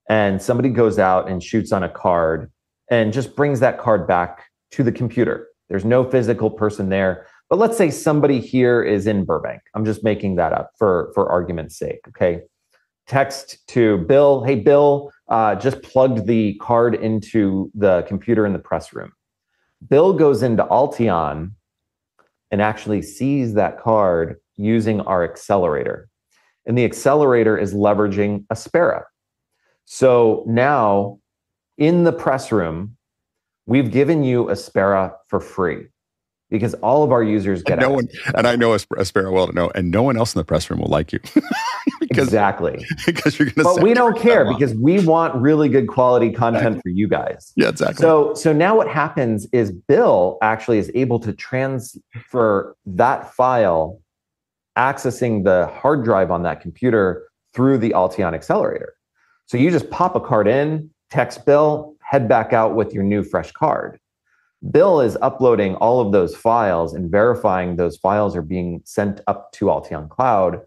and 0.10 0.42
somebody 0.42 0.70
goes 0.70 1.00
out 1.00 1.30
and 1.30 1.42
shoots 1.42 1.72
on 1.72 1.84
a 1.84 1.90
card 1.90 2.52
and 2.90 3.12
just 3.12 3.36
brings 3.36 3.60
that 3.60 3.80
card 3.80 4.08
back 4.08 4.46
to 4.72 4.84
the 4.84 4.92
computer. 4.92 5.48
There's 5.70 5.86
no 5.86 6.10
physical 6.10 6.50
person 6.50 6.90
there. 6.90 7.28
But 7.50 7.60
let's 7.60 7.78
say 7.78 7.92
somebody 7.92 8.42
here 8.42 8.84
is 8.84 9.08
in 9.08 9.24
Burbank. 9.24 9.62
I'm 9.74 9.86
just 9.86 10.04
making 10.04 10.36
that 10.36 10.52
up 10.52 10.72
for, 10.78 11.12
for 11.16 11.30
argument's 11.30 11.78
sake. 11.78 12.02
Okay 12.10 12.42
text 13.08 13.66
to 13.70 14.00
Bill, 14.00 14.44
hey, 14.44 14.56
Bill, 14.56 15.12
uh, 15.30 15.56
just 15.56 15.82
plugged 15.82 16.28
the 16.28 16.56
card 16.56 16.94
into 16.96 17.72
the 17.74 18.04
computer 18.08 18.46
in 18.46 18.54
the 18.54 18.60
press 18.60 18.94
room. 18.94 19.14
Bill 19.90 20.14
goes 20.14 20.44
into 20.44 20.64
Alteon 20.66 21.52
and 22.52 22.62
actually 22.62 23.02
sees 23.02 23.54
that 23.54 23.80
card 23.80 24.38
using 24.58 25.02
our 25.02 25.24
accelerator. 25.24 26.10
And 26.66 26.78
the 26.78 26.86
accelerator 26.86 27.58
is 27.58 27.74
leveraging 27.74 28.46
Aspera. 28.52 29.04
So 29.86 30.44
now 30.48 31.20
in 31.78 32.04
the 32.04 32.12
press 32.12 32.52
room, 32.52 32.98
we've 33.66 33.92
given 33.92 34.24
you 34.24 34.46
Aspera 34.50 35.14
for 35.28 35.40
free 35.40 35.88
because 36.50 36.74
all 36.76 37.04
of 37.04 37.12
our 37.12 37.24
users 37.24 37.62
get 37.62 37.80
And 37.80 37.82
no 37.82 37.90
one, 37.92 38.08
and 38.36 38.48
I 38.48 38.56
know 38.56 38.72
Aspera 38.72 39.32
well 39.32 39.48
to 39.48 39.54
know, 39.54 39.70
and 39.76 39.92
no 39.92 40.02
one 40.04 40.18
else 40.18 40.34
in 40.34 40.40
the 40.40 40.46
press 40.46 40.70
room 40.70 40.80
will 40.80 40.88
like 40.88 41.12
you 41.12 41.20
because 42.00 42.28
exactly. 42.28 42.86
because 43.06 43.38
you're 43.38 43.50
going 43.50 43.56
to. 43.56 43.76
but 43.76 43.84
we 43.84 43.94
don't 43.94 44.18
care 44.18 44.46
because 44.52 44.74
we 44.76 45.00
want 45.06 45.36
really 45.36 45.70
good 45.70 45.88
quality 45.88 46.32
content 46.32 46.82
for 46.82 46.90
you 46.90 47.08
guys. 47.08 47.52
yeah, 47.56 47.70
exactly. 47.70 48.02
So 48.02 48.34
so 48.34 48.54
now 48.54 48.76
what 48.76 48.88
happens 48.88 49.48
is 49.52 49.72
Bill 49.72 50.38
actually 50.42 50.78
is 50.78 50.92
able 50.96 51.20
to 51.20 51.34
transfer 51.34 52.76
that 52.86 53.34
file 53.34 54.00
accessing 54.78 55.44
the 55.44 55.68
hard 55.68 56.04
drive 56.04 56.32
on 56.32 56.44
that 56.44 56.62
computer 56.62 57.28
through 57.54 57.80
the 57.80 57.90
Alteon 57.90 58.34
accelerator. 58.34 58.94
So 59.48 59.58
you 59.58 59.72
just 59.72 59.90
pop 59.90 60.16
a 60.16 60.20
card 60.20 60.48
in, 60.48 60.90
text 61.10 61.46
Bill, 61.46 61.96
head 62.02 62.30
back 62.30 62.54
out 62.54 62.76
with 62.76 62.94
your 62.94 63.04
new 63.04 63.24
fresh 63.24 63.52
card. 63.52 64.00
Bill 64.72 65.02
is 65.02 65.18
uploading 65.22 65.76
all 65.76 66.00
of 66.00 66.12
those 66.12 66.36
files 66.36 66.94
and 66.94 67.12
verifying 67.12 67.76
those 67.76 67.98
files 67.98 68.36
are 68.36 68.42
being 68.42 68.82
sent 68.86 69.22
up 69.28 69.52
to 69.54 69.66
Alteon 69.66 70.10
Cloud 70.10 70.62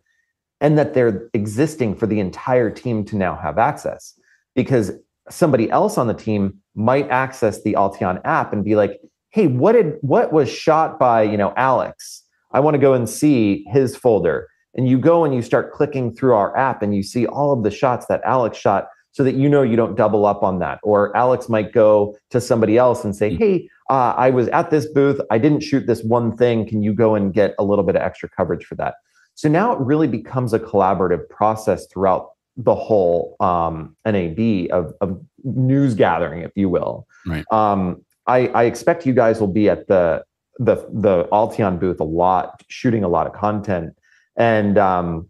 and 0.60 0.78
that 0.78 0.94
they're 0.94 1.28
existing 1.34 1.94
for 1.94 2.06
the 2.06 2.20
entire 2.20 2.70
team 2.70 3.04
to 3.06 3.16
now 3.16 3.34
have 3.34 3.58
access. 3.58 4.18
Because 4.54 4.92
somebody 5.28 5.70
else 5.70 5.96
on 5.96 6.06
the 6.06 6.14
team 6.14 6.58
might 6.74 7.08
access 7.08 7.62
the 7.62 7.74
Alteon 7.74 8.20
app 8.24 8.52
and 8.52 8.64
be 8.64 8.76
like, 8.76 9.00
"Hey, 9.30 9.46
what 9.46 9.72
did 9.72 9.98
what 10.02 10.32
was 10.32 10.48
shot 10.48 10.98
by, 10.98 11.22
you 11.22 11.36
know, 11.36 11.52
Alex? 11.56 12.19
I 12.52 12.60
want 12.60 12.74
to 12.74 12.78
go 12.78 12.94
and 12.94 13.08
see 13.08 13.64
his 13.68 13.96
folder." 13.96 14.48
And 14.74 14.88
you 14.88 14.98
go 14.98 15.24
and 15.24 15.34
you 15.34 15.42
start 15.42 15.72
clicking 15.72 16.14
through 16.14 16.34
our 16.34 16.56
app 16.56 16.80
and 16.80 16.94
you 16.94 17.02
see 17.02 17.26
all 17.26 17.52
of 17.52 17.64
the 17.64 17.70
shots 17.70 18.06
that 18.06 18.20
Alex 18.24 18.56
shot 18.56 18.88
so 19.10 19.24
that 19.24 19.34
you 19.34 19.48
know 19.48 19.62
you 19.62 19.74
don't 19.74 19.96
double 19.96 20.24
up 20.24 20.44
on 20.44 20.60
that. 20.60 20.78
Or 20.84 21.16
Alex 21.16 21.48
might 21.48 21.72
go 21.72 22.16
to 22.30 22.40
somebody 22.40 22.78
else 22.78 23.04
and 23.04 23.14
say, 23.14 23.34
"Hey, 23.34 23.68
uh, 23.90 24.14
I 24.16 24.30
was 24.30 24.46
at 24.48 24.70
this 24.70 24.86
booth. 24.86 25.20
I 25.30 25.38
didn't 25.38 25.60
shoot 25.60 25.86
this 25.86 26.04
one 26.04 26.36
thing. 26.36 26.66
Can 26.66 26.82
you 26.82 26.94
go 26.94 27.14
and 27.14 27.32
get 27.32 27.54
a 27.58 27.64
little 27.64 27.84
bit 27.84 27.96
of 27.96 28.02
extra 28.02 28.28
coverage 28.28 28.64
for 28.64 28.76
that?" 28.76 28.94
So 29.34 29.48
now 29.48 29.72
it 29.72 29.80
really 29.80 30.08
becomes 30.08 30.52
a 30.52 30.58
collaborative 30.58 31.28
process 31.28 31.86
throughout 31.86 32.30
the 32.56 32.74
whole 32.74 33.36
um, 33.40 33.96
NAB 34.04 34.68
of, 34.70 34.92
of 35.00 35.20
news 35.44 35.94
gathering, 35.94 36.42
if 36.42 36.52
you 36.54 36.68
will. 36.68 37.06
Right. 37.26 37.44
Um, 37.50 38.04
I, 38.26 38.48
I 38.48 38.64
expect 38.64 39.06
you 39.06 39.14
guys 39.14 39.40
will 39.40 39.48
be 39.48 39.68
at 39.68 39.88
the 39.88 40.22
the 40.60 40.76
the 40.92 41.24
Alteon 41.32 41.80
booth 41.80 41.98
a 42.00 42.04
lot, 42.04 42.62
shooting 42.68 43.02
a 43.02 43.08
lot 43.08 43.26
of 43.26 43.32
content. 43.32 43.94
And 44.36 44.78
um, 44.78 45.26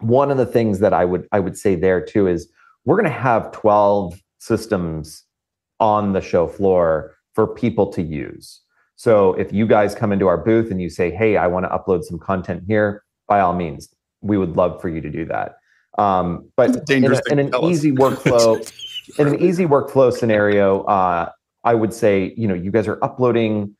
one 0.00 0.30
of 0.30 0.36
the 0.36 0.46
things 0.46 0.78
that 0.80 0.92
I 0.92 1.04
would 1.04 1.26
I 1.32 1.40
would 1.40 1.56
say 1.56 1.74
there 1.74 2.00
too 2.00 2.28
is 2.28 2.48
we're 2.84 2.96
going 2.96 3.10
to 3.10 3.18
have 3.18 3.50
12 3.50 4.20
systems 4.38 5.24
on 5.80 6.12
the 6.12 6.20
show 6.20 6.46
floor 6.46 7.14
for 7.34 7.46
people 7.46 7.90
to 7.92 8.02
use. 8.02 8.60
So 8.96 9.34
if 9.34 9.52
you 9.52 9.66
guys 9.66 9.94
come 9.94 10.12
into 10.12 10.26
our 10.26 10.38
booth 10.38 10.70
and 10.70 10.80
you 10.80 10.90
say, 10.90 11.10
"Hey, 11.10 11.36
I 11.38 11.46
want 11.46 11.64
to 11.64 11.70
upload 11.70 12.04
some 12.04 12.18
content 12.18 12.64
here," 12.66 13.02
by 13.28 13.40
all 13.40 13.54
means, 13.54 13.88
we 14.20 14.36
would 14.38 14.56
love 14.56 14.80
for 14.80 14.88
you 14.88 15.00
to 15.00 15.10
do 15.10 15.24
that. 15.26 15.56
Um, 15.98 16.50
but 16.56 16.70
in, 17.04 17.12
a- 17.12 17.32
in 17.32 17.38
an 17.38 17.50
easy 17.70 17.92
workflow, 17.92 18.70
in 19.18 19.28
an 19.28 19.40
easy 19.42 19.64
workflow 19.64 20.12
scenario, 20.12 20.82
uh, 20.82 21.30
I 21.64 21.74
would 21.74 21.92
say, 21.94 22.34
you 22.36 22.46
know, 22.46 22.54
you 22.54 22.70
guys 22.70 22.86
are 22.86 23.02
uploading. 23.02 23.74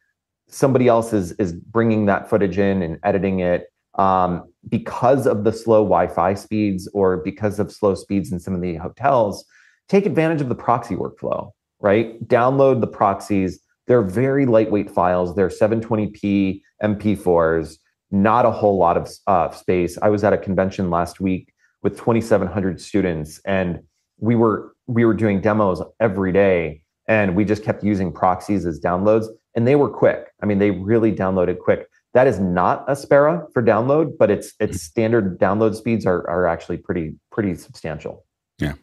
Somebody 0.48 0.89
else 0.89 1.12
is 1.12 1.32
is 1.32 1.52
bringing 1.52 2.06
that 2.06 2.28
footage 2.31 2.59
in 2.59 2.82
and 2.82 2.98
editing 3.02 3.40
it. 3.40 3.66
Um, 3.94 4.52
because 4.68 5.27
of 5.27 5.44
the 5.44 5.52
slow 5.52 5.82
Wi-Fi 5.82 6.35
speeds 6.35 6.86
or 6.93 7.16
because 7.18 7.59
of 7.59 7.73
slow 7.73 7.94
speeds 7.94 8.31
in 8.31 8.39
some 8.39 8.55
of 8.55 8.60
the 8.60 8.77
hotels, 8.77 9.44
take 9.89 10.05
advantage 10.05 10.43
of 10.43 10.48
the 10.48 10.55
proxy 10.55 10.94
workflow. 10.94 11.51
Right, 11.81 12.27
download 12.27 12.81
the 12.81 12.86
proxies. 12.86 13.60
They're 13.86 14.02
very 14.02 14.47
lightweight 14.47 14.90
files. 14.90 15.35
They're 15.35 15.48
720p 15.48 16.60
MP4s. 16.82 17.77
Not 18.10 18.47
a 18.47 18.51
whole 18.51 18.78
lot 18.78 18.97
of 18.97 19.10
uh, 19.27 19.51
space. 19.51 19.98
I 20.01 20.09
was 20.09 20.24
at 20.24 20.32
a 20.32 20.39
convention 20.39 20.90
last 20.90 21.20
week 21.20 21.52
with 21.82 21.97
2,700 21.97 22.81
students, 22.81 23.40
and 23.44 23.81
we 24.18 24.35
were 24.35 24.74
we 24.86 25.05
were 25.05 25.14
doing 25.14 25.40
demos 25.40 25.82
every 26.01 26.32
day, 26.32 26.82
and 27.09 27.35
we 27.35 27.44
just 27.44 27.64
kept 27.64 27.82
using 27.82 28.12
proxies 28.12 28.64
as 28.64 28.81
downloads, 28.81 29.27
and 29.57 29.66
they 29.66 29.74
were 29.74 29.89
quick. 29.89 30.33
I 30.43 30.47
mean, 30.47 30.59
they 30.59 30.70
really 30.70 31.12
downloaded 31.12 31.59
quick. 31.59 31.89
That 32.15 32.27
is 32.27 32.39
not 32.39 32.87
Aspera 32.89 33.47
for 33.53 33.62
download, 33.62 34.16
but 34.19 34.31
its 34.31 34.55
its 34.61 34.77
hmm. 34.77 34.78
standard 34.78 35.39
download 35.39 35.74
speeds 35.74 36.07
are 36.07 36.28
are 36.31 36.47
actually 36.47 36.77
pretty 36.77 37.15
pretty 37.33 37.55
substantial. 37.57 38.24
Yeah. 38.59 38.74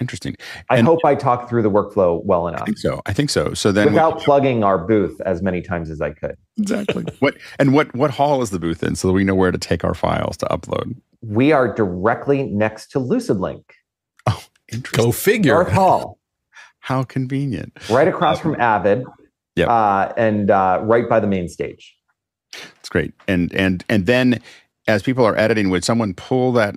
Interesting. 0.00 0.36
I 0.70 0.78
And- 0.78 0.86
hope 0.86 1.00
I 1.04 1.14
talked 1.14 1.50
through 1.50 1.62
the 1.62 1.70
workflow 1.70 2.24
well 2.24 2.46
I 2.46 2.50
enough 2.52 2.64
think 2.64 2.78
so. 2.78 3.02
I 3.04 3.12
think 3.12 3.28
so. 3.28 3.52
So 3.52 3.70
then, 3.70 3.88
without 3.88 4.20
plugging 4.20 4.64
our 4.64 4.78
booth 4.78 5.20
as 5.22 5.42
many 5.42 5.60
times 5.60 5.90
as 5.90 6.00
I 6.00 6.10
could. 6.10 6.36
exactly. 6.58 7.04
what 7.18 7.36
and 7.58 7.74
what 7.74 7.94
what 7.94 8.10
hall 8.10 8.40
is 8.40 8.50
the 8.50 8.58
booth 8.58 8.82
in, 8.82 8.94
so 8.96 9.08
that 9.08 9.14
we 9.14 9.24
know 9.24 9.34
where 9.34 9.50
to 9.50 9.58
take 9.58 9.84
our 9.84 9.94
files 9.94 10.36
to 10.38 10.46
upload. 10.46 10.96
We 11.22 11.52
are 11.52 11.74
directly 11.74 12.44
next 12.44 12.92
to 12.92 12.98
LucidLink, 12.98 13.62
Oh, 14.26 14.42
Interesting. 14.72 15.04
Go 15.04 15.12
figure. 15.12 15.52
North 15.52 15.70
Hall, 15.70 16.18
How 16.78 17.02
convenient. 17.02 17.74
right 17.90 18.08
across 18.08 18.40
from 18.40 18.54
um, 18.54 18.60
Avid, 18.62 19.04
Yep. 19.60 19.68
uh, 19.68 20.12
and 20.16 20.50
uh, 20.50 20.80
right 20.82 21.08
by 21.08 21.20
the 21.20 21.26
main 21.26 21.48
stage. 21.48 21.96
It's 22.78 22.88
great. 22.88 23.14
And 23.28 23.54
and 23.54 23.84
and 23.88 24.06
then 24.06 24.40
as 24.88 25.02
people 25.02 25.24
are 25.24 25.36
editing, 25.36 25.70
would 25.70 25.84
someone 25.84 26.14
pull 26.14 26.52
that? 26.52 26.76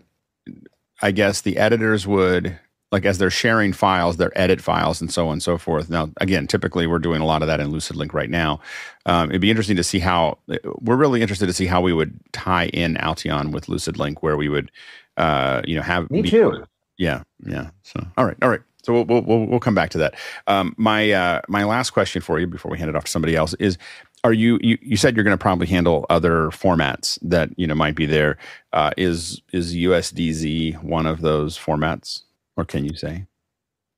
I 1.01 1.11
guess 1.11 1.41
the 1.41 1.57
editors 1.57 2.07
would 2.07 2.57
like 2.93 3.05
as 3.05 3.17
they're 3.17 3.31
sharing 3.31 3.73
files, 3.73 4.17
their 4.17 4.31
edit 4.39 4.61
files, 4.61 5.01
and 5.01 5.11
so 5.11 5.27
on 5.27 5.33
and 5.33 5.43
so 5.43 5.57
forth. 5.57 5.89
Now, 5.89 6.11
again, 6.21 6.45
typically 6.45 6.85
we're 6.85 6.99
doing 6.99 7.21
a 7.21 7.25
lot 7.25 7.41
of 7.41 7.47
that 7.47 7.59
in 7.59 7.71
LucidLink 7.71 8.13
right 8.13 8.29
now. 8.29 8.59
Um, 9.07 9.29
it'd 9.29 9.41
be 9.41 9.49
interesting 9.49 9.77
to 9.77 9.83
see 9.83 9.97
how 9.97 10.37
we're 10.79 10.95
really 10.95 11.21
interested 11.21 11.47
to 11.47 11.53
see 11.53 11.65
how 11.65 11.81
we 11.81 11.91
would 11.91 12.17
tie 12.33 12.67
in 12.67 12.95
Alteon 12.95 13.51
with 13.51 13.65
LucidLink, 13.65 14.17
where 14.19 14.37
we 14.37 14.47
would, 14.47 14.71
uh, 15.17 15.63
you 15.65 15.75
know, 15.75 15.81
have 15.81 16.09
Me 16.11 16.21
be- 16.21 16.29
too. 16.29 16.63
Yeah, 16.97 17.23
yeah. 17.43 17.71
So, 17.81 18.05
all 18.15 18.25
right, 18.25 18.37
all 18.43 18.49
right. 18.49 18.61
So 18.83 18.93
we'll 18.93 19.21
we'll 19.21 19.45
we'll, 19.45 19.59
come 19.59 19.75
back 19.75 19.89
to 19.91 19.97
that. 19.99 20.15
Um, 20.47 20.75
my 20.77 21.11
uh, 21.11 21.41
my 21.47 21.63
last 21.63 21.91
question 21.91 22.21
for 22.21 22.39
you 22.39 22.47
before 22.47 22.69
we 22.69 22.77
hand 22.77 22.89
it 22.89 22.95
off 22.95 23.05
to 23.05 23.11
somebody 23.11 23.35
else 23.35 23.53
is: 23.55 23.77
Are 24.23 24.33
you 24.33 24.59
you, 24.61 24.77
you 24.81 24.97
said 24.97 25.15
you're 25.15 25.23
going 25.23 25.37
to 25.37 25.41
probably 25.41 25.67
handle 25.67 26.05
other 26.09 26.47
formats 26.47 27.17
that 27.21 27.49
you 27.57 27.65
know 27.65 27.75
might 27.75 27.95
be 27.95 28.05
there? 28.05 28.37
Uh, 28.73 28.91
is 28.97 29.41
is 29.53 29.73
USDZ 29.73 30.83
one 30.83 31.05
of 31.05 31.21
those 31.21 31.57
formats, 31.57 32.23
or 32.57 32.65
can 32.65 32.83
you 32.83 32.95
say? 32.95 33.25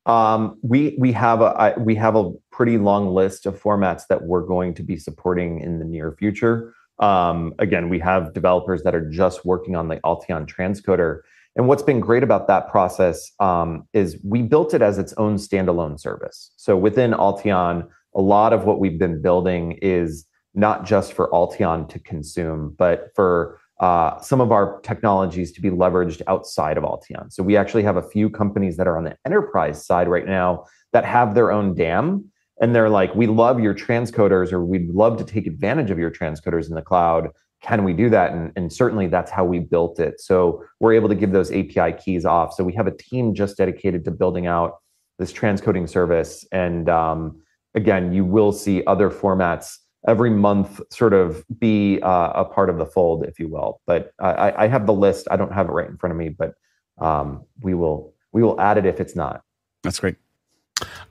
Um, 0.05 0.59
we 0.61 0.95
we 0.99 1.11
have 1.13 1.41
a 1.41 1.45
I, 1.45 1.79
we 1.79 1.95
have 1.95 2.15
a 2.15 2.31
pretty 2.51 2.77
long 2.77 3.07
list 3.13 3.47
of 3.47 3.59
formats 3.59 4.03
that 4.09 4.21
we're 4.23 4.45
going 4.45 4.75
to 4.75 4.83
be 4.83 4.97
supporting 4.97 5.61
in 5.61 5.79
the 5.79 5.85
near 5.85 6.11
future. 6.11 6.75
Um, 6.99 7.53
again, 7.59 7.89
we 7.89 7.99
have 7.99 8.33
developers 8.33 8.83
that 8.83 8.95
are 8.95 9.09
just 9.09 9.45
working 9.45 9.75
on 9.75 9.87
the 9.87 9.97
Alteon 9.97 10.47
transcoder. 10.47 11.21
And 11.55 11.67
what's 11.67 11.83
been 11.83 11.99
great 11.99 12.23
about 12.23 12.47
that 12.47 12.69
process 12.69 13.31
um, 13.39 13.87
is 13.93 14.17
we 14.23 14.41
built 14.41 14.73
it 14.73 14.81
as 14.81 14.97
its 14.97 15.13
own 15.13 15.37
standalone 15.37 15.99
service. 15.99 16.51
So 16.57 16.75
within 16.75 17.11
Alteon, 17.11 17.87
a 18.13 18.21
lot 18.21 18.53
of 18.53 18.65
what 18.65 18.79
we've 18.79 18.99
been 18.99 19.21
building 19.21 19.73
is 19.81 20.25
not 20.53 20.85
just 20.85 21.13
for 21.13 21.29
Alteon 21.31 21.87
to 21.89 21.99
consume, 21.99 22.75
but 22.77 23.11
for 23.15 23.59
uh, 23.79 24.19
some 24.21 24.39
of 24.39 24.51
our 24.51 24.79
technologies 24.81 25.51
to 25.51 25.61
be 25.61 25.69
leveraged 25.69 26.21
outside 26.27 26.77
of 26.77 26.83
Alteon. 26.83 27.31
So 27.31 27.43
we 27.43 27.57
actually 27.57 27.83
have 27.83 27.97
a 27.97 28.01
few 28.01 28.29
companies 28.29 28.77
that 28.77 28.87
are 28.87 28.97
on 28.97 29.03
the 29.03 29.17
enterprise 29.25 29.85
side 29.85 30.07
right 30.07 30.25
now 30.25 30.65
that 30.93 31.03
have 31.03 31.35
their 31.35 31.51
own 31.51 31.73
DAM. 31.73 32.31
And 32.61 32.73
they're 32.73 32.89
like, 32.89 33.13
we 33.15 33.27
love 33.27 33.59
your 33.59 33.73
transcoders, 33.73 34.53
or 34.53 34.63
we'd 34.63 34.89
love 34.89 35.17
to 35.17 35.25
take 35.25 35.45
advantage 35.45 35.91
of 35.91 35.99
your 35.99 36.09
transcoders 36.09 36.69
in 36.69 36.75
the 36.75 36.81
cloud. 36.81 37.31
Can 37.61 37.83
we 37.83 37.93
do 37.93 38.09
that? 38.09 38.31
And, 38.31 38.51
and 38.55 38.71
certainly 38.71 39.07
that's 39.07 39.31
how 39.31 39.43
we 39.43 39.59
built 39.59 39.99
it. 39.99 40.19
So 40.19 40.63
we're 40.79 40.93
able 40.93 41.09
to 41.09 41.15
give 41.15 41.31
those 41.31 41.51
API 41.51 41.93
keys 41.93 42.25
off. 42.25 42.53
So 42.53 42.63
we 42.63 42.73
have 42.73 42.87
a 42.87 42.95
team 42.95 43.33
just 43.33 43.57
dedicated 43.57 44.05
to 44.05 44.11
building 44.11 44.45
out 44.45 44.77
this 45.17 45.33
transcoding 45.33 45.89
service. 45.89 46.45
And 46.51 46.89
um, 46.89 47.41
again, 47.73 48.13
you 48.13 48.25
will 48.25 48.51
see 48.51 48.83
other 48.85 49.09
formats 49.09 49.77
every 50.07 50.29
month 50.29 50.79
sort 50.91 51.13
of 51.13 51.43
be 51.59 51.99
uh, 52.01 52.31
a 52.35 52.45
part 52.45 52.69
of 52.69 52.77
the 52.77 52.85
fold, 52.85 53.25
if 53.25 53.39
you 53.39 53.47
will. 53.47 53.81
But 53.87 54.11
I, 54.19 54.53
I, 54.65 54.67
have 54.67 54.85
the 54.85 54.93
list. 54.93 55.27
I 55.31 55.35
don't 55.35 55.51
have 55.51 55.67
it 55.67 55.71
right 55.71 55.89
in 55.89 55.97
front 55.97 56.11
of 56.11 56.17
me, 56.17 56.29
but 56.29 56.53
um, 56.99 57.43
we 57.61 57.73
will 57.73 58.13
we 58.31 58.43
will 58.43 58.59
add 58.59 58.77
it 58.77 58.85
if 58.85 58.99
it's 58.99 59.15
not. 59.15 59.41
That's 59.83 59.99
great. 59.99 60.15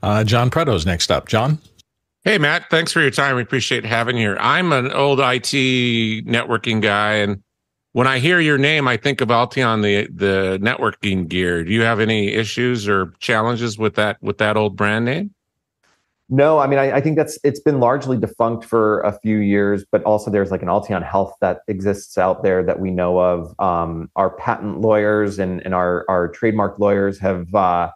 Uh, 0.01 0.23
John 0.23 0.49
Preto's 0.49 0.85
next 0.85 1.11
up. 1.11 1.27
John. 1.27 1.59
Hey 2.25 2.39
Matt, 2.39 2.71
thanks 2.71 2.91
for 2.91 3.01
your 3.01 3.11
time. 3.11 3.35
We 3.35 3.43
appreciate 3.43 3.85
having 3.85 4.17
you 4.17 4.29
here. 4.29 4.37
I'm 4.39 4.73
an 4.73 4.91
old 4.91 5.19
IT 5.19 6.25
networking 6.25 6.81
guy, 6.81 7.17
and 7.17 7.43
when 7.91 8.07
I 8.07 8.17
hear 8.17 8.39
your 8.39 8.57
name, 8.57 8.87
I 8.87 8.97
think 8.97 9.21
of 9.21 9.27
Alteon, 9.27 9.83
the 9.83 10.11
the 10.11 10.57
networking 10.57 11.27
gear. 11.27 11.63
Do 11.63 11.71
you 11.71 11.83
have 11.83 11.99
any 11.99 12.29
issues 12.29 12.89
or 12.89 13.13
challenges 13.19 13.77
with 13.77 13.93
that 13.93 14.17
with 14.23 14.39
that 14.39 14.57
old 14.57 14.75
brand 14.75 15.05
name? 15.05 15.35
No, 16.27 16.57
I 16.57 16.65
mean, 16.65 16.79
I, 16.79 16.93
I, 16.93 17.01
think 17.01 17.15
that's 17.15 17.37
it's 17.43 17.59
been 17.59 17.79
largely 17.79 18.17
defunct 18.17 18.65
for 18.65 19.01
a 19.01 19.11
few 19.19 19.37
years, 19.37 19.85
but 19.91 20.01
also 20.01 20.31
there's 20.31 20.49
like 20.49 20.63
an 20.63 20.67
Alteon 20.67 21.07
Health 21.07 21.35
that 21.41 21.59
exists 21.67 22.17
out 22.17 22.41
there 22.41 22.63
that 22.63 22.79
we 22.79 22.89
know 22.89 23.19
of. 23.19 23.53
Um, 23.59 24.09
our 24.15 24.31
patent 24.31 24.81
lawyers 24.81 25.37
and, 25.37 25.61
and 25.63 25.75
our, 25.75 26.03
our 26.09 26.27
trademark 26.29 26.79
lawyers 26.79 27.19
have 27.19 27.53
uh, 27.53 27.91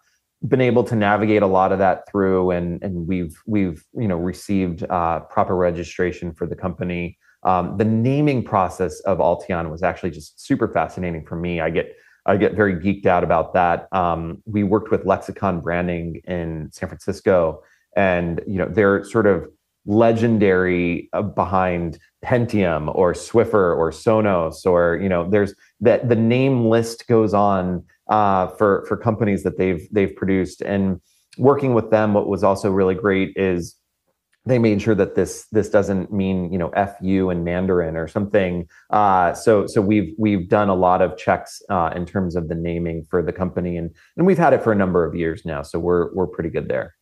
been 0.47 0.61
able 0.61 0.83
to 0.85 0.95
navigate 0.95 1.41
a 1.41 1.47
lot 1.47 1.71
of 1.71 1.79
that 1.79 2.09
through, 2.09 2.51
and 2.51 2.81
and 2.83 3.07
we've 3.07 3.37
we've 3.45 3.85
you 3.93 4.07
know 4.07 4.17
received 4.17 4.83
uh, 4.89 5.21
proper 5.21 5.55
registration 5.55 6.33
for 6.33 6.47
the 6.47 6.55
company. 6.55 7.17
Um, 7.43 7.77
the 7.77 7.85
naming 7.85 8.43
process 8.43 8.99
of 9.01 9.19
Alteon 9.19 9.71
was 9.71 9.81
actually 9.81 10.11
just 10.11 10.39
super 10.45 10.67
fascinating 10.67 11.25
for 11.25 11.35
me. 11.35 11.61
I 11.61 11.69
get 11.69 11.95
I 12.25 12.37
get 12.37 12.53
very 12.53 12.75
geeked 12.75 13.05
out 13.05 13.23
about 13.23 13.53
that. 13.53 13.87
Um, 13.91 14.43
we 14.45 14.63
worked 14.63 14.91
with 14.91 15.05
Lexicon 15.05 15.61
Branding 15.61 16.21
in 16.25 16.69
San 16.71 16.89
Francisco 16.89 17.61
and 17.95 18.41
you 18.47 18.57
know 18.57 18.67
they're 18.67 19.03
sort 19.03 19.27
of 19.27 19.47
legendary 19.85 21.09
uh, 21.13 21.21
behind 21.21 21.97
Pentium 22.23 22.93
or 22.95 23.13
Swiffer 23.13 23.75
or 23.75 23.91
Sonos 23.91 24.65
or 24.65 24.97
you 25.01 25.09
know 25.09 25.29
there's 25.29 25.53
that 25.81 26.09
the 26.09 26.15
name 26.15 26.65
list 26.65 27.07
goes 27.07 27.33
on 27.33 27.83
uh, 28.09 28.47
for 28.47 28.85
for 28.87 28.97
companies 28.97 29.43
that 29.43 29.57
they've 29.57 29.87
they've 29.91 30.15
produced. 30.15 30.61
And 30.61 30.99
working 31.37 31.73
with 31.73 31.89
them 31.91 32.13
what 32.13 32.27
was 32.27 32.43
also 32.43 32.69
really 32.69 32.95
great 32.95 33.31
is 33.35 33.75
they 34.45 34.57
made 34.57 34.81
sure 34.81 34.95
that 34.95 35.15
this 35.15 35.45
this 35.51 35.69
doesn't 35.69 36.11
mean 36.11 36.51
you 36.51 36.57
know 36.57 36.71
fu 36.99 37.29
in 37.29 37.43
mandarin 37.43 37.95
or 37.95 38.07
something. 38.07 38.67
Uh, 38.89 39.33
so 39.33 39.67
so 39.67 39.81
we've 39.81 40.13
we've 40.17 40.49
done 40.49 40.69
a 40.69 40.75
lot 40.75 41.01
of 41.01 41.17
checks 41.17 41.61
uh, 41.69 41.91
in 41.95 42.05
terms 42.05 42.35
of 42.35 42.49
the 42.49 42.55
naming 42.55 43.05
for 43.09 43.21
the 43.21 43.33
company. 43.33 43.77
And 43.77 43.91
and 44.17 44.25
we've 44.25 44.37
had 44.37 44.53
it 44.53 44.63
for 44.63 44.71
a 44.71 44.75
number 44.75 45.05
of 45.05 45.15
years 45.15 45.45
now. 45.45 45.61
So 45.61 45.79
we're 45.79 46.13
we're 46.13 46.27
pretty 46.27 46.49
good 46.49 46.67
there 46.67 46.95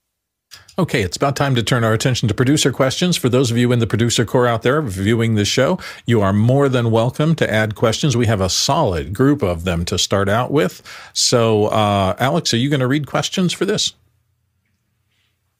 Okay, 0.80 1.02
it's 1.02 1.18
about 1.18 1.36
time 1.36 1.56
to 1.56 1.64
turn 1.64 1.84
our 1.84 1.94
attention 1.94 2.28
to 2.28 2.36
producer 2.36 2.72
questions. 2.72 3.18
For 3.18 3.30
those 3.30 3.50
of 3.50 3.58
you 3.58 3.72
in 3.72 3.80
the 3.80 3.88
producer 3.88 4.26
corps 4.26 4.46
out 4.46 4.62
there 4.62 4.80
viewing 4.80 5.34
this 5.34 5.48
show, 5.48 5.80
you 6.06 6.22
are 6.22 6.32
more 6.32 6.70
than 6.70 6.92
welcome 6.92 7.34
to 7.38 7.52
add 7.52 7.74
questions. 7.74 8.16
We 8.16 8.28
have 8.28 8.42
a 8.42 8.50
solid 8.50 9.12
group 9.12 9.42
of 9.42 9.64
them 9.64 9.86
to 9.86 9.98
start 9.98 10.30
out 10.30 10.52
with. 10.52 10.84
So, 11.14 11.66
uh, 11.68 12.16
Alex, 12.20 12.54
are 12.54 12.58
you 12.58 12.70
going 12.70 12.82
to 12.82 12.88
read 12.88 13.08
questions 13.08 13.54
for 13.54 13.66
this? 13.66 13.94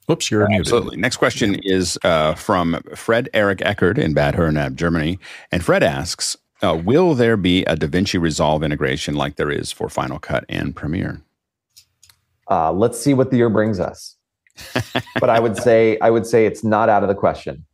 Whoops, 0.06 0.30
you're 0.30 0.46
muted. 0.46 0.68
Absolutely. 0.68 0.96
Next 0.98 1.16
question 1.16 1.56
is 1.64 1.98
uh, 2.04 2.34
from 2.36 2.80
Fred 2.94 3.28
Eric 3.34 3.60
Eckert 3.62 3.98
in 3.98 4.14
Bad 4.14 4.36
Hernab, 4.36 4.76
Germany. 4.76 5.18
And 5.50 5.64
Fred 5.64 5.82
asks, 5.82 6.36
uh, 6.62 6.80
will 6.80 7.16
there 7.16 7.36
be 7.36 7.64
a 7.64 7.74
DaVinci 7.74 8.20
Resolve 8.20 8.62
integration 8.62 9.16
like 9.16 9.34
there 9.34 9.50
is 9.50 9.72
for 9.72 9.88
Final 9.88 10.20
Cut 10.20 10.44
and 10.48 10.76
Premiere? 10.76 11.22
Uh, 12.48 12.72
let's 12.72 13.00
see 13.00 13.14
what 13.14 13.32
the 13.32 13.36
year 13.36 13.50
brings 13.50 13.80
us 13.80 14.14
but 15.20 15.30
I 15.30 15.40
would 15.40 15.56
say 15.56 15.98
I 16.00 16.10
would 16.10 16.26
say 16.26 16.46
it's 16.46 16.64
not 16.64 16.88
out 16.88 17.02
of 17.02 17.08
the 17.08 17.14
question. 17.14 17.64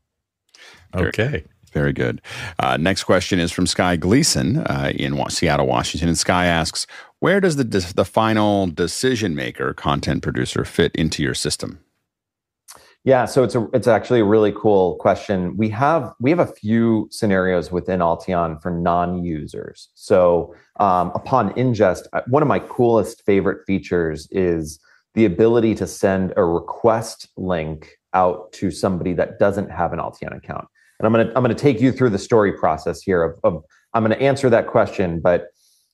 Okay. 0.94 1.44
Very 1.72 1.92
good. 1.92 2.22
Uh, 2.60 2.76
next 2.76 3.02
question 3.02 3.40
is 3.40 3.50
from 3.50 3.66
Sky 3.66 3.96
Gleason 3.96 4.58
uh, 4.58 4.92
in 4.94 5.20
Seattle, 5.28 5.66
Washington. 5.66 6.08
And 6.08 6.16
Sky 6.16 6.46
asks, 6.46 6.86
where 7.18 7.40
does 7.40 7.56
the, 7.56 7.64
the 7.64 8.04
final 8.04 8.68
decision 8.68 9.34
maker, 9.34 9.74
content 9.74 10.22
producer, 10.22 10.64
fit 10.64 10.94
into 10.94 11.20
your 11.20 11.34
system? 11.34 11.80
Yeah, 13.02 13.26
so 13.26 13.42
it's 13.42 13.54
a 13.54 13.68
it's 13.74 13.86
actually 13.86 14.20
a 14.20 14.24
really 14.24 14.52
cool 14.52 14.96
question. 14.96 15.58
We 15.58 15.68
have 15.70 16.14
we 16.20 16.30
have 16.30 16.38
a 16.38 16.46
few 16.46 17.06
scenarios 17.10 17.70
within 17.70 18.00
Alteon 18.00 18.62
for 18.62 18.70
non-users. 18.70 19.90
So 19.94 20.54
um, 20.80 21.12
upon 21.14 21.52
ingest, 21.52 22.04
uh, 22.14 22.22
one 22.28 22.40
of 22.40 22.48
my 22.48 22.60
coolest 22.60 23.22
favorite 23.26 23.66
features 23.66 24.26
is 24.30 24.80
the 25.14 25.24
ability 25.24 25.74
to 25.76 25.86
send 25.86 26.32
a 26.36 26.44
request 26.44 27.28
link 27.36 27.98
out 28.12 28.52
to 28.52 28.70
somebody 28.70 29.12
that 29.14 29.38
doesn't 29.38 29.70
have 29.70 29.92
an 29.92 29.98
Alteon 29.98 30.36
account. 30.36 30.66
And 30.98 31.06
I'm 31.06 31.12
gonna 31.12 31.32
I'm 31.34 31.42
gonna 31.42 31.54
take 31.54 31.80
you 31.80 31.92
through 31.92 32.10
the 32.10 32.18
story 32.18 32.52
process 32.52 33.02
here 33.02 33.22
of, 33.22 33.38
of 33.44 33.64
I'm 33.92 34.02
gonna 34.02 34.16
answer 34.16 34.48
that 34.50 34.66
question, 34.68 35.20
but 35.20 35.48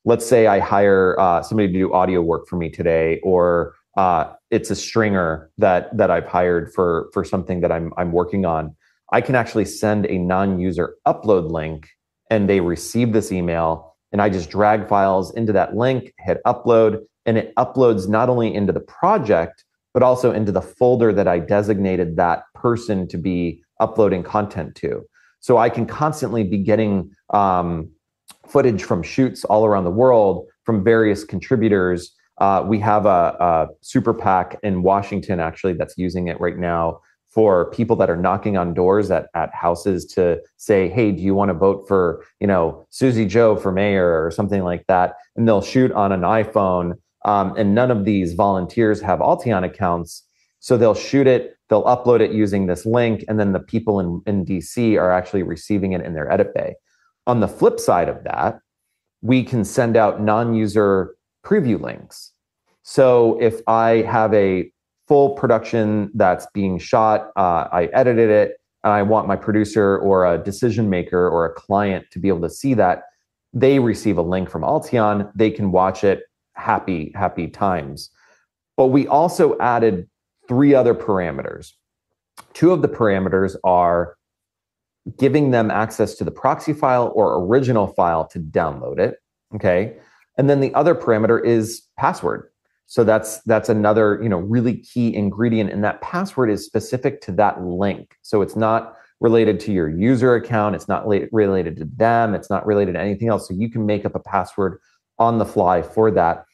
let's 0.04 0.26
say 0.26 0.46
I 0.46 0.58
hire 0.58 1.18
uh, 1.18 1.42
somebody 1.42 1.68
to 1.68 1.72
do 1.72 1.92
audio 1.92 2.22
work 2.22 2.46
for 2.48 2.56
me 2.56 2.70
today, 2.70 3.20
or 3.22 3.74
uh, 3.96 4.32
it's 4.50 4.70
a 4.70 4.76
stringer 4.76 5.50
that 5.58 5.96
that 5.96 6.10
I've 6.10 6.26
hired 6.26 6.72
for 6.72 7.10
for 7.12 7.24
something 7.24 7.60
that 7.60 7.72
I'm 7.72 7.92
I'm 7.96 8.12
working 8.12 8.44
on. 8.44 8.76
I 9.12 9.20
can 9.20 9.34
actually 9.34 9.64
send 9.64 10.06
a 10.06 10.18
non-user 10.18 10.94
upload 11.06 11.50
link, 11.50 11.88
and 12.30 12.48
they 12.48 12.60
receive 12.60 13.12
this 13.12 13.32
email, 13.32 13.96
and 14.12 14.22
I 14.22 14.28
just 14.28 14.50
drag 14.50 14.88
files 14.88 15.34
into 15.34 15.52
that 15.54 15.74
link, 15.74 16.14
hit 16.18 16.40
upload, 16.46 17.00
and 17.26 17.38
it 17.38 17.54
uploads 17.56 18.08
not 18.08 18.28
only 18.28 18.54
into 18.54 18.72
the 18.72 18.80
project, 18.80 19.64
but 19.92 20.02
also 20.02 20.32
into 20.32 20.52
the 20.52 20.62
folder 20.62 21.12
that 21.12 21.26
I 21.26 21.38
designated 21.38 22.16
that 22.16 22.44
person 22.54 23.08
to 23.08 23.18
be 23.18 23.62
uploading 23.80 24.22
content 24.22 24.74
to. 24.76 25.02
So 25.40 25.58
I 25.58 25.68
can 25.68 25.86
constantly 25.86 26.44
be 26.44 26.58
getting 26.58 27.10
um, 27.30 27.90
footage 28.46 28.84
from 28.84 29.02
shoots 29.02 29.44
all 29.44 29.64
around 29.64 29.84
the 29.84 29.90
world 29.90 30.46
from 30.64 30.84
various 30.84 31.24
contributors. 31.24 32.14
Uh, 32.38 32.64
we 32.66 32.78
have 32.78 33.06
a, 33.06 33.36
a 33.40 33.68
super 33.80 34.14
PAC 34.14 34.58
in 34.62 34.82
Washington 34.82 35.40
actually 35.40 35.74
that's 35.74 35.96
using 35.96 36.28
it 36.28 36.40
right 36.40 36.58
now 36.58 37.00
for 37.28 37.70
people 37.70 37.94
that 37.96 38.10
are 38.10 38.16
knocking 38.16 38.56
on 38.56 38.74
doors 38.74 39.10
at, 39.10 39.28
at 39.34 39.54
houses 39.54 40.04
to 40.04 40.40
say, 40.56 40.88
hey, 40.88 41.12
do 41.12 41.22
you 41.22 41.34
want 41.34 41.48
to 41.48 41.54
vote 41.54 41.86
for, 41.86 42.24
you 42.40 42.46
know, 42.46 42.84
Susie 42.90 43.26
Joe 43.26 43.56
for 43.56 43.70
mayor 43.70 44.24
or 44.24 44.30
something 44.32 44.62
like 44.62 44.84
that? 44.88 45.14
And 45.36 45.46
they'll 45.46 45.62
shoot 45.62 45.92
on 45.92 46.10
an 46.10 46.22
iPhone 46.22 46.94
um, 47.24 47.54
and 47.56 47.74
none 47.74 47.90
of 47.90 48.04
these 48.04 48.34
volunteers 48.34 49.00
have 49.00 49.18
Alteon 49.20 49.64
accounts. 49.64 50.24
So 50.60 50.76
they'll 50.76 50.94
shoot 50.94 51.26
it, 51.26 51.56
they'll 51.68 51.84
upload 51.84 52.20
it 52.20 52.32
using 52.32 52.66
this 52.66 52.84
link, 52.84 53.24
and 53.28 53.40
then 53.40 53.52
the 53.52 53.60
people 53.60 53.98
in, 54.00 54.22
in 54.26 54.44
DC 54.44 54.98
are 54.98 55.10
actually 55.10 55.42
receiving 55.42 55.92
it 55.92 56.02
in 56.02 56.14
their 56.14 56.30
edit 56.30 56.54
bay. 56.54 56.74
On 57.26 57.40
the 57.40 57.48
flip 57.48 57.80
side 57.80 58.08
of 58.08 58.24
that, 58.24 58.60
we 59.22 59.42
can 59.42 59.64
send 59.64 59.96
out 59.96 60.20
non 60.20 60.54
user 60.54 61.14
preview 61.44 61.80
links. 61.80 62.32
So 62.82 63.40
if 63.40 63.60
I 63.66 64.02
have 64.02 64.32
a 64.34 64.70
full 65.08 65.30
production 65.30 66.10
that's 66.14 66.46
being 66.54 66.78
shot, 66.78 67.30
uh, 67.36 67.68
I 67.72 67.88
edited 67.92 68.30
it, 68.30 68.56
and 68.84 68.92
I 68.92 69.02
want 69.02 69.28
my 69.28 69.36
producer 69.36 69.98
or 69.98 70.26
a 70.26 70.38
decision 70.38 70.88
maker 70.88 71.28
or 71.28 71.44
a 71.44 71.52
client 71.52 72.06
to 72.12 72.18
be 72.18 72.28
able 72.28 72.42
to 72.42 72.50
see 72.50 72.74
that, 72.74 73.04
they 73.52 73.78
receive 73.78 74.16
a 74.16 74.22
link 74.22 74.48
from 74.48 74.62
Alteon. 74.62 75.30
They 75.34 75.50
can 75.50 75.72
watch 75.72 76.04
it 76.04 76.22
happy, 76.60 77.12
happy 77.14 77.48
times. 77.48 78.10
But 78.76 78.86
we 78.86 79.06
also 79.06 79.58
added 79.58 80.08
three 80.48 80.74
other 80.74 80.94
parameters. 80.94 81.72
Two 82.54 82.72
of 82.72 82.82
the 82.82 82.88
parameters 82.88 83.56
are 83.64 84.16
giving 85.18 85.50
them 85.50 85.70
access 85.70 86.14
to 86.16 86.24
the 86.24 86.30
proxy 86.30 86.72
file 86.72 87.12
or 87.14 87.44
original 87.44 87.86
file 87.88 88.26
to 88.28 88.38
download 88.38 88.98
it. 88.98 89.16
Okay. 89.54 89.96
And 90.38 90.48
then 90.48 90.60
the 90.60 90.72
other 90.74 90.94
parameter 90.94 91.42
is 91.44 91.82
password. 91.98 92.48
So 92.86 93.04
that's 93.04 93.40
that's 93.42 93.68
another, 93.68 94.18
you 94.22 94.28
know, 94.28 94.38
really 94.38 94.78
key 94.78 95.14
ingredient. 95.14 95.70
And 95.70 95.84
that 95.84 96.00
password 96.00 96.50
is 96.50 96.66
specific 96.66 97.20
to 97.22 97.32
that 97.32 97.62
link. 97.62 98.16
So 98.22 98.42
it's 98.42 98.56
not 98.56 98.96
related 99.20 99.60
to 99.60 99.72
your 99.72 99.88
user 99.88 100.34
account. 100.34 100.74
It's 100.74 100.88
not 100.88 101.06
la- 101.06 101.26
related 101.30 101.76
to 101.76 101.84
them. 101.84 102.34
It's 102.34 102.50
not 102.50 102.66
related 102.66 102.94
to 102.94 103.00
anything 103.00 103.28
else. 103.28 103.46
So 103.46 103.54
you 103.54 103.70
can 103.70 103.86
make 103.86 104.04
up 104.04 104.14
a 104.14 104.20
password 104.20 104.78
on 105.18 105.38
the 105.38 105.44
fly 105.44 105.82
for 105.82 106.10
that. 106.10 106.44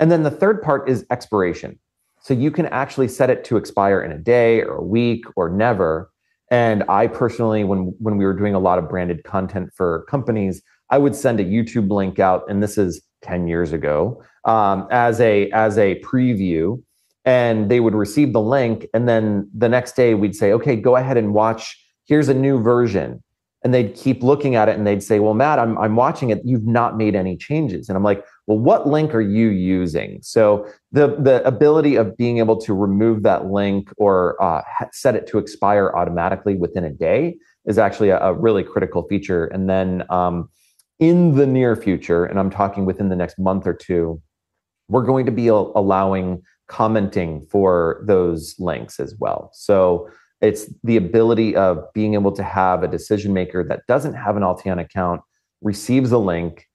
And 0.00 0.10
then 0.10 0.24
the 0.24 0.30
third 0.30 0.62
part 0.62 0.88
is 0.88 1.06
expiration. 1.10 1.78
So 2.22 2.34
you 2.34 2.50
can 2.50 2.66
actually 2.66 3.08
set 3.08 3.30
it 3.30 3.44
to 3.44 3.56
expire 3.56 4.02
in 4.02 4.10
a 4.10 4.18
day 4.18 4.62
or 4.62 4.78
a 4.78 4.84
week 4.84 5.24
or 5.36 5.48
never. 5.48 6.10
And 6.50 6.82
I 6.88 7.06
personally, 7.06 7.62
when 7.62 7.94
when 8.00 8.16
we 8.16 8.24
were 8.24 8.34
doing 8.34 8.54
a 8.54 8.58
lot 8.58 8.78
of 8.78 8.88
branded 8.88 9.22
content 9.22 9.70
for 9.74 10.04
companies, 10.08 10.60
I 10.90 10.98
would 10.98 11.14
send 11.14 11.38
a 11.38 11.44
YouTube 11.44 11.90
link 11.90 12.18
out, 12.18 12.42
and 12.48 12.60
this 12.60 12.76
is 12.76 13.00
10 13.22 13.46
years 13.46 13.72
ago, 13.72 14.20
um, 14.44 14.88
as 14.90 15.20
a 15.20 15.48
as 15.52 15.78
a 15.78 16.00
preview 16.00 16.82
and 17.24 17.70
they 17.70 17.80
would 17.80 17.94
receive 17.94 18.32
the 18.32 18.40
link 18.40 18.86
and 18.94 19.08
then 19.08 19.48
the 19.54 19.68
next 19.68 19.94
day 19.94 20.14
we'd 20.14 20.34
say 20.34 20.52
okay 20.52 20.76
go 20.76 20.96
ahead 20.96 21.16
and 21.16 21.34
watch 21.34 21.78
here's 22.06 22.28
a 22.28 22.34
new 22.34 22.60
version 22.62 23.22
and 23.62 23.74
they'd 23.74 23.94
keep 23.94 24.22
looking 24.22 24.54
at 24.54 24.68
it 24.68 24.76
and 24.76 24.86
they'd 24.86 25.02
say 25.02 25.20
well 25.20 25.34
matt 25.34 25.58
i'm, 25.58 25.76
I'm 25.78 25.96
watching 25.96 26.30
it. 26.30 26.40
You've 26.44 26.66
not 26.66 26.96
made 26.96 27.14
any 27.14 27.36
changes. 27.36 27.88
And 27.88 27.96
i'm 27.96 28.04
like 28.04 28.24
well 28.46 28.58
what 28.58 28.86
link 28.86 29.14
are 29.14 29.20
you 29.20 29.48
using? 29.48 30.20
So 30.22 30.66
the 30.92 31.16
the 31.16 31.46
ability 31.46 31.96
of 31.96 32.16
being 32.16 32.38
able 32.38 32.60
to 32.62 32.74
remove 32.74 33.22
that 33.22 33.46
link 33.46 33.92
or 33.96 34.42
uh, 34.42 34.62
set 34.92 35.14
it 35.14 35.26
to 35.28 35.38
expire 35.38 35.92
automatically 35.94 36.56
within 36.56 36.84
a 36.84 36.90
day 36.90 37.36
is 37.66 37.78
actually 37.78 38.08
a, 38.08 38.18
a 38.20 38.32
really 38.34 38.64
critical 38.64 39.06
feature. 39.08 39.46
And 39.46 39.68
then 39.68 40.04
um, 40.10 40.48
in 40.98 41.34
the 41.34 41.46
near 41.46 41.74
future 41.76 42.26
and 42.26 42.38
i'm 42.38 42.50
talking 42.50 42.84
within 42.84 43.08
the 43.08 43.16
next 43.16 43.38
month 43.38 43.66
or 43.66 43.72
two 43.72 44.20
we're 44.90 45.04
going 45.04 45.24
to 45.24 45.32
be 45.32 45.46
allowing 45.48 46.42
commenting 46.70 47.44
for 47.50 48.02
those 48.06 48.54
links 48.58 49.00
as 49.00 49.14
well. 49.18 49.50
So 49.52 50.08
it's 50.40 50.66
the 50.84 50.96
ability 50.96 51.54
of 51.54 51.84
being 51.92 52.14
able 52.14 52.32
to 52.32 52.42
have 52.42 52.82
a 52.82 52.88
decision 52.88 53.32
maker 53.32 53.64
that 53.64 53.86
doesn't 53.86 54.14
have 54.14 54.36
an 54.36 54.42
Alteon 54.42 54.80
account 54.80 55.20
receives 55.60 56.12
a 56.12 56.18
link, 56.18 56.66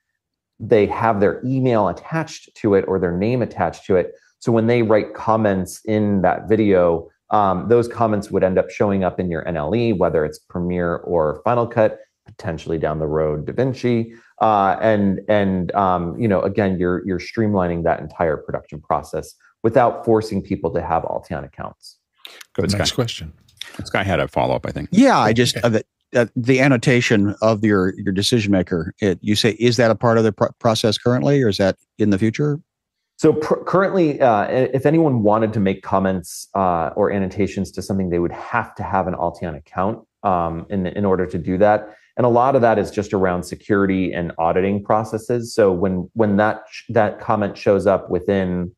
they 0.60 0.86
have 0.86 1.20
their 1.20 1.42
email 1.44 1.88
attached 1.88 2.56
to 2.56 2.76
it 2.76 2.86
or 2.88 3.00
their 3.00 3.12
name 3.12 3.42
attached 3.42 3.86
to 3.86 3.96
it. 3.96 4.14
So 4.40 4.52
when 4.52 4.68
they 4.68 4.84
write 4.84 5.14
comments 5.14 5.82
in 5.86 6.22
that 6.22 6.48
video, 6.48 7.10
um, 7.32 7.68
those 7.68 7.88
comments 7.88 8.30
would 8.30 8.44
end 8.44 8.60
up 8.60 8.70
showing 8.70 9.04
up 9.04 9.20
in 9.20 9.32
your 9.32 9.44
NLE, 9.46 9.98
whether 9.98 10.24
it's 10.24 10.38
Premiere 10.38 10.98
or 10.98 11.42
Final 11.44 11.66
Cut, 11.66 12.00
potentially 12.26 12.78
down 12.78 13.00
the 13.00 13.08
road 13.08 13.46
DaVinci, 13.46 14.14
uh, 14.42 14.78
and 14.82 15.22
and 15.28 15.74
um, 15.76 16.20
you 16.20 16.28
know 16.28 16.42
again 16.42 16.78
you're 16.78 17.06
you're 17.06 17.20
streamlining 17.20 17.84
that 17.84 18.00
entire 18.00 18.38
production 18.38 18.82
process 18.82 19.34
without 19.64 20.06
forcing 20.06 20.42
people 20.42 20.72
to 20.72 20.82
have 20.82 21.04
Alteon 21.04 21.44
accounts. 21.44 21.98
Good. 22.54 22.72
Next 22.72 22.92
question. 22.92 23.34
Sky 23.86 24.04
had 24.04 24.20
a 24.20 24.28
follow 24.28 24.56
up, 24.56 24.66
I 24.66 24.72
think. 24.72 24.90
Yeah, 24.92 25.18
I 25.18 25.34
just 25.34 25.58
uh, 25.64 25.70
the, 25.70 25.84
uh, 26.16 26.26
the 26.36 26.60
annotation 26.60 27.36
of 27.42 27.64
your 27.64 27.94
your 28.00 28.14
decision 28.14 28.52
maker. 28.52 28.94
It, 29.02 29.20
you 29.22 29.36
say 29.36 29.52
is 29.60 29.78
that 29.78 29.92
a 29.92 29.96
part 29.96 30.18
of 30.18 30.24
the 30.24 30.32
pr- 30.32 30.52
process 30.60 30.98
currently, 30.98 31.42
or 31.42 31.50
is 31.50 31.58
that 31.58 31.78
in 31.98 32.10
the 32.10 32.18
future? 32.18 32.60
So 33.18 33.34
pr- 33.34 33.64
currently, 33.66 34.20
uh, 34.20 34.44
if 34.50 34.86
anyone 34.86 35.24
wanted 35.24 35.54
to 35.54 35.60
make 35.60 35.84
comments 35.84 36.50
uh, 36.54 36.92
or 36.96 37.12
annotations 37.12 37.72
to 37.74 37.82
something, 37.82 38.10
they 38.10 38.20
would 38.20 38.32
have 38.32 38.76
to 38.76 38.84
have 38.84 39.08
an 39.08 39.14
Alteon 39.14 39.56
account 39.56 40.06
um, 40.24 40.66
in 40.70 40.88
in 40.88 41.06
order 41.06 41.26
to 41.26 41.38
do 41.38 41.58
that. 41.58 41.96
And 42.18 42.26
a 42.26 42.30
lot 42.30 42.56
of 42.56 42.62
that 42.62 42.80
is 42.80 42.92
just 42.92 43.14
around 43.14 43.44
security 43.44 44.14
and 44.14 44.32
auditing 44.38 44.84
processes. 44.84 45.54
So 45.54 45.72
when 45.72 46.10
when 46.14 46.38
that 46.38 46.64
sh- 46.70 46.84
that 46.90 47.20
comment 47.20 47.58
shows 47.58 47.88
up 47.88 48.10
within 48.10 48.74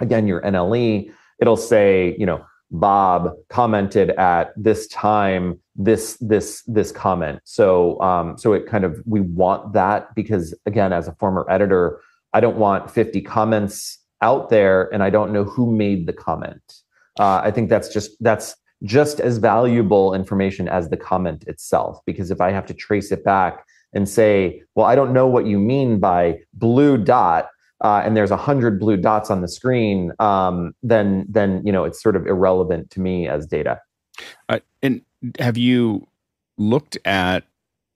again 0.00 0.26
your 0.26 0.40
NLE, 0.42 1.10
it'll 1.40 1.56
say, 1.56 2.16
you 2.18 2.26
know, 2.26 2.44
Bob 2.70 3.32
commented 3.48 4.10
at 4.10 4.52
this 4.56 4.86
time 4.88 5.60
this 5.76 6.16
this 6.20 6.62
this 6.66 6.90
comment. 6.90 7.40
So 7.44 8.00
um, 8.00 8.36
so 8.38 8.52
it 8.52 8.66
kind 8.66 8.84
of 8.84 9.00
we 9.06 9.20
want 9.20 9.72
that 9.74 10.14
because 10.14 10.54
again, 10.66 10.92
as 10.92 11.08
a 11.08 11.14
former 11.14 11.46
editor, 11.50 12.00
I 12.32 12.40
don't 12.40 12.56
want 12.56 12.90
50 12.90 13.20
comments 13.22 13.98
out 14.22 14.50
there 14.50 14.92
and 14.92 15.02
I 15.02 15.10
don't 15.10 15.32
know 15.32 15.44
who 15.44 15.70
made 15.70 16.06
the 16.06 16.12
comment. 16.12 16.82
Uh, 17.18 17.40
I 17.42 17.50
think 17.50 17.68
that's 17.68 17.92
just 17.92 18.10
that's 18.20 18.56
just 18.82 19.20
as 19.20 19.38
valuable 19.38 20.14
information 20.14 20.68
as 20.68 20.88
the 20.90 20.96
comment 20.96 21.44
itself 21.46 22.00
because 22.04 22.30
if 22.30 22.40
I 22.40 22.50
have 22.50 22.66
to 22.66 22.74
trace 22.74 23.10
it 23.10 23.24
back 23.24 23.64
and 23.94 24.08
say, 24.08 24.62
well, 24.74 24.86
I 24.86 24.94
don't 24.94 25.12
know 25.12 25.26
what 25.26 25.46
you 25.46 25.58
mean 25.58 25.98
by 25.98 26.40
blue 26.52 26.98
dot, 26.98 27.48
uh, 27.82 28.02
and 28.04 28.16
there's 28.16 28.30
a 28.30 28.36
hundred 28.36 28.80
blue 28.80 28.96
dots 28.96 29.30
on 29.30 29.42
the 29.42 29.48
screen, 29.48 30.12
um, 30.18 30.74
then 30.82 31.26
then 31.28 31.62
you 31.64 31.72
know 31.72 31.84
it's 31.84 32.02
sort 32.02 32.16
of 32.16 32.26
irrelevant 32.26 32.90
to 32.90 33.00
me 33.00 33.28
as 33.28 33.46
data. 33.46 33.80
Uh, 34.48 34.60
and 34.82 35.02
have 35.38 35.58
you 35.58 36.06
looked 36.56 36.96
at, 37.04 37.44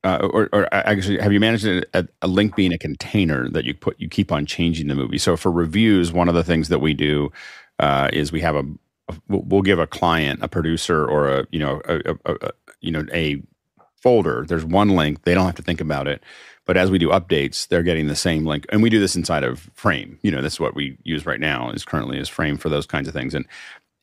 uh, 0.05 0.29
or, 0.33 0.51
or, 0.53 0.69
actually, 0.75 1.19
have 1.19 1.33
you 1.33 1.41
managed 1.41 1.65
a, 1.67 2.07
a, 2.21 2.27
link 2.27 2.57
being 2.57 2.75
a 2.75 2.79
container 2.79 3.49
that 3.49 3.65
you 3.65 3.73
put 3.73 3.99
you 3.99 4.09
keep 4.09 4.31
on 4.31 4.45
changing 4.45 4.89
the 4.89 4.95
movie? 4.95 5.19
So 5.19 5.37
for 5.37 5.51
reviews, 5.51 6.13
one 6.13 6.29
of 6.29 6.35
the 6.35 6.45
things 6.45 6.69
that 6.69 6.81
we 6.81 6.93
do 6.93 7.33
uh, 7.79 8.11
is 8.13 8.33
we 8.33 8.41
have 8.43 8.57
a, 8.57 8.65
a, 9.09 9.15
we'll 9.29 9.63
give 9.63 9.79
a 9.79 9.87
client, 9.87 10.41
a 10.43 10.49
producer, 10.49 11.07
or 11.07 11.29
a 11.29 11.47
you 11.51 11.59
know 11.59 11.81
a, 11.87 12.19
a 12.27 12.51
you 12.83 12.91
know 12.91 13.07
a 13.15 13.43
folder. 14.03 14.45
There's 14.47 14.65
one 14.65 14.91
link; 14.91 15.25
they 15.25 15.33
don't 15.33 15.47
have 15.47 15.57
to 15.57 15.63
think 15.63 15.81
about 15.81 16.07
it 16.07 16.23
but 16.71 16.77
as 16.77 16.89
we 16.89 16.99
do 16.99 17.09
updates, 17.09 17.67
they're 17.67 17.83
getting 17.83 18.07
the 18.07 18.15
same 18.15 18.47
link. 18.47 18.65
And 18.69 18.81
we 18.81 18.91
do 18.91 19.01
this 19.01 19.17
inside 19.17 19.43
of 19.43 19.69
Frame. 19.75 20.21
You 20.23 20.31
know, 20.31 20.41
this 20.41 20.53
is 20.53 20.61
what 20.61 20.77
we 20.77 20.97
use 21.03 21.27
right 21.27 21.41
now 21.41 21.69
is 21.73 21.85
currently 21.85 22.17
is 22.17 22.29
Frame 22.29 22.57
for 22.57 22.69
those 22.69 22.87
kinds 22.87 23.09
of 23.09 23.13
things. 23.13 23.35
And 23.35 23.45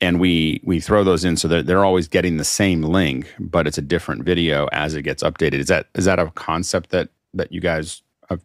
and 0.01 0.19
we 0.19 0.59
we 0.65 0.81
throw 0.81 1.05
those 1.05 1.23
in 1.23 1.37
so 1.37 1.47
that 1.47 1.65
they're 1.65 1.85
always 1.85 2.09
getting 2.09 2.35
the 2.35 2.43
same 2.43 2.81
link, 2.81 3.33
but 3.39 3.67
it's 3.67 3.77
a 3.77 3.81
different 3.81 4.25
video 4.25 4.67
as 4.73 4.95
it 4.95 5.03
gets 5.03 5.23
updated. 5.23 5.59
Is 5.59 5.67
that 5.67 5.87
is 5.95 6.03
that 6.03 6.19
a 6.19 6.29
concept 6.31 6.89
that 6.89 7.07
that 7.35 7.53
you 7.53 7.61
guys 7.61 8.01
have, 8.27 8.41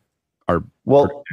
are 0.47 0.63
well 0.85 1.25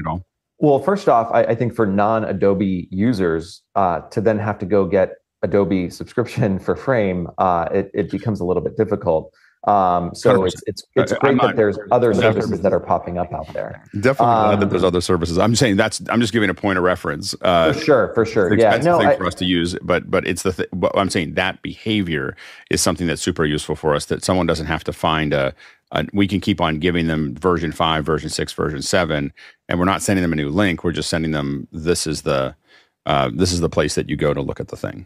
Well, 0.58 0.80
first 0.80 1.08
off, 1.08 1.30
I, 1.32 1.44
I 1.44 1.54
think 1.54 1.76
for 1.76 1.86
non-Adobe 1.86 2.88
users 2.90 3.62
uh, 3.76 4.00
to 4.10 4.20
then 4.20 4.40
have 4.40 4.58
to 4.58 4.66
go 4.66 4.88
get 4.88 5.18
Adobe 5.44 5.92
subscription 5.92 6.58
for 6.66 6.76
Frame, 6.76 7.28
uh, 7.38 7.70
it, 7.72 7.92
it 7.94 8.10
becomes 8.10 8.40
a 8.40 8.46
little 8.46 8.64
bit 8.64 8.76
difficult. 8.78 9.32
Um, 9.66 10.16
so 10.16 10.40
100%. 10.40 10.48
it's 10.48 10.64
it's 10.68 10.84
it's 10.96 11.14
great 11.14 11.36
not, 11.36 11.48
that 11.48 11.56
there's 11.58 11.78
other 11.92 12.14
services 12.14 12.62
that 12.62 12.72
are 12.72 12.80
popping 12.80 13.18
up 13.18 13.34
out 13.34 13.52
there. 13.54 13.84
Definitely 14.00 14.34
um, 14.34 14.46
glad 14.46 14.60
that 14.60 14.64
um, 14.64 14.70
there's 14.70 14.84
other 14.86 15.02
services. 15.02 15.38
I'm 15.38 15.54
saying 15.54 15.76
that's 15.76 16.02
I'm 16.10 16.22
just 16.22 16.32
giving 16.32 16.50
a 16.50 16.54
point 16.54 16.78
of 16.78 16.84
reference. 16.86 17.36
Uh, 17.42 17.74
for 17.74 17.80
sure, 17.80 18.12
for 18.14 18.26
sure. 18.26 18.58
yeah, 18.58 18.78
no, 18.78 19.00
thing 19.00 19.08
I, 19.08 19.18
for 19.18 19.26
us 19.26 19.36
to 19.36 19.46
use, 19.46 19.76
but 19.82 20.10
but 20.10 20.26
it's 20.26 20.44
the 20.44 20.54
th- 20.54 20.70
but 20.72 20.98
I'm 20.98 21.10
saying 21.10 21.34
that 21.34 21.62
behavior 21.62 22.38
is 22.72 22.82
something 22.82 23.06
that's 23.06 23.22
super 23.22 23.44
useful 23.44 23.76
for 23.76 23.94
us. 23.94 24.06
That 24.06 24.24
someone 24.24 24.48
doesn't 24.48 24.68
have 24.68 24.86
to 24.86 24.94
find 24.94 25.34
a, 25.34 25.54
a 25.92 26.08
we 26.14 26.26
can 26.26 26.40
keep 26.40 26.62
on 26.62 26.80
giving 26.80 27.08
them 27.08 27.36
version 27.36 27.74
five, 27.74 28.06
version 28.06 28.30
six, 28.30 28.54
version 28.54 28.82
seven, 28.82 29.34
and 29.68 29.78
we're 29.78 29.86
not 29.86 30.02
sending 30.02 30.22
them 30.22 30.32
a 30.32 30.38
new 30.38 30.50
link. 30.50 30.86
We're 30.86 30.94
just 30.94 31.10
sending 31.10 31.32
them 31.32 31.68
this 31.74 32.08
is 32.08 32.22
the 32.22 32.56
uh, 33.06 33.30
this 33.36 33.52
is 33.52 33.60
the 33.60 33.70
place 33.70 33.96
that 33.96 34.08
you 34.08 34.16
go 34.16 34.34
to 34.34 34.42
look 34.42 34.62
at 34.62 34.70
the 34.70 34.78
thing. 34.78 35.06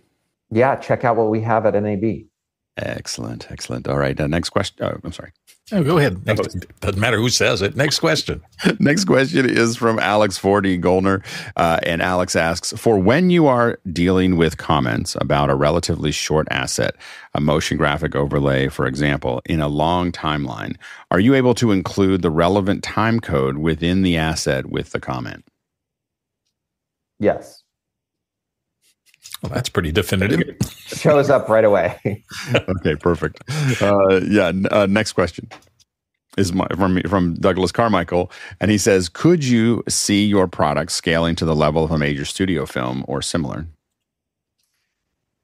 Yeah, 0.51 0.75
check 0.75 1.03
out 1.03 1.15
what 1.15 1.31
we 1.31 1.41
have 1.41 1.65
at 1.65 1.73
NAB. 1.73 2.27
Excellent, 2.75 3.51
excellent. 3.51 3.87
All 3.87 3.97
right, 3.97 4.19
uh, 4.19 4.25
next 4.25 4.49
question. 4.49 4.83
Oh, 4.83 4.99
I'm 5.03 5.11
sorry. 5.11 5.31
Oh, 5.71 5.83
go 5.83 5.99
ahead. 5.99 6.25
Next, 6.25 6.57
doesn't 6.81 6.99
matter 6.99 7.17
who 7.17 7.29
says 7.29 7.61
it. 7.61 7.75
Next 7.75 7.99
question. 7.99 8.41
next 8.79 9.05
question 9.05 9.47
is 9.47 9.77
from 9.77 9.99
Alex 9.99 10.39
4D 10.39 10.81
Gollner, 10.81 11.23
uh, 11.55 11.79
and 11.83 12.01
Alex 12.01 12.35
asks: 12.35 12.73
For 12.73 12.97
when 12.97 13.29
you 13.29 13.45
are 13.45 13.79
dealing 13.91 14.37
with 14.37 14.57
comments 14.57 15.15
about 15.21 15.51
a 15.51 15.55
relatively 15.55 16.11
short 16.11 16.47
asset, 16.49 16.95
a 17.35 17.39
motion 17.39 17.77
graphic 17.77 18.15
overlay, 18.15 18.69
for 18.69 18.87
example, 18.87 19.41
in 19.45 19.61
a 19.61 19.67
long 19.67 20.11
timeline, 20.11 20.75
are 21.11 21.19
you 21.19 21.35
able 21.35 21.53
to 21.55 21.71
include 21.71 22.23
the 22.23 22.31
relevant 22.31 22.83
time 22.83 23.19
code 23.19 23.59
within 23.59 24.01
the 24.01 24.17
asset 24.17 24.65
with 24.65 24.91
the 24.91 24.99
comment? 24.99 25.45
Yes. 27.19 27.62
Well, 29.43 29.51
that's 29.51 29.69
pretty 29.69 29.91
definitive. 29.91 30.55
Shows 30.87 31.29
up 31.29 31.49
right 31.49 31.65
away. 31.65 32.23
okay, 32.55 32.95
perfect. 32.95 33.43
Uh, 33.81 34.21
yeah. 34.21 34.53
Uh, 34.71 34.87
next 34.89 35.13
question 35.13 35.49
is 36.37 36.53
my, 36.53 36.65
from 36.77 37.01
from 37.03 37.35
Douglas 37.35 37.71
Carmichael, 37.71 38.31
and 38.61 38.71
he 38.71 38.77
says, 38.77 39.09
"Could 39.09 39.43
you 39.43 39.83
see 39.89 40.25
your 40.25 40.47
product 40.47 40.93
scaling 40.93 41.35
to 41.35 41.45
the 41.45 41.55
level 41.55 41.83
of 41.83 41.91
a 41.91 41.97
major 41.97 42.25
studio 42.25 42.65
film 42.65 43.03
or 43.07 43.21
similar?" 43.21 43.67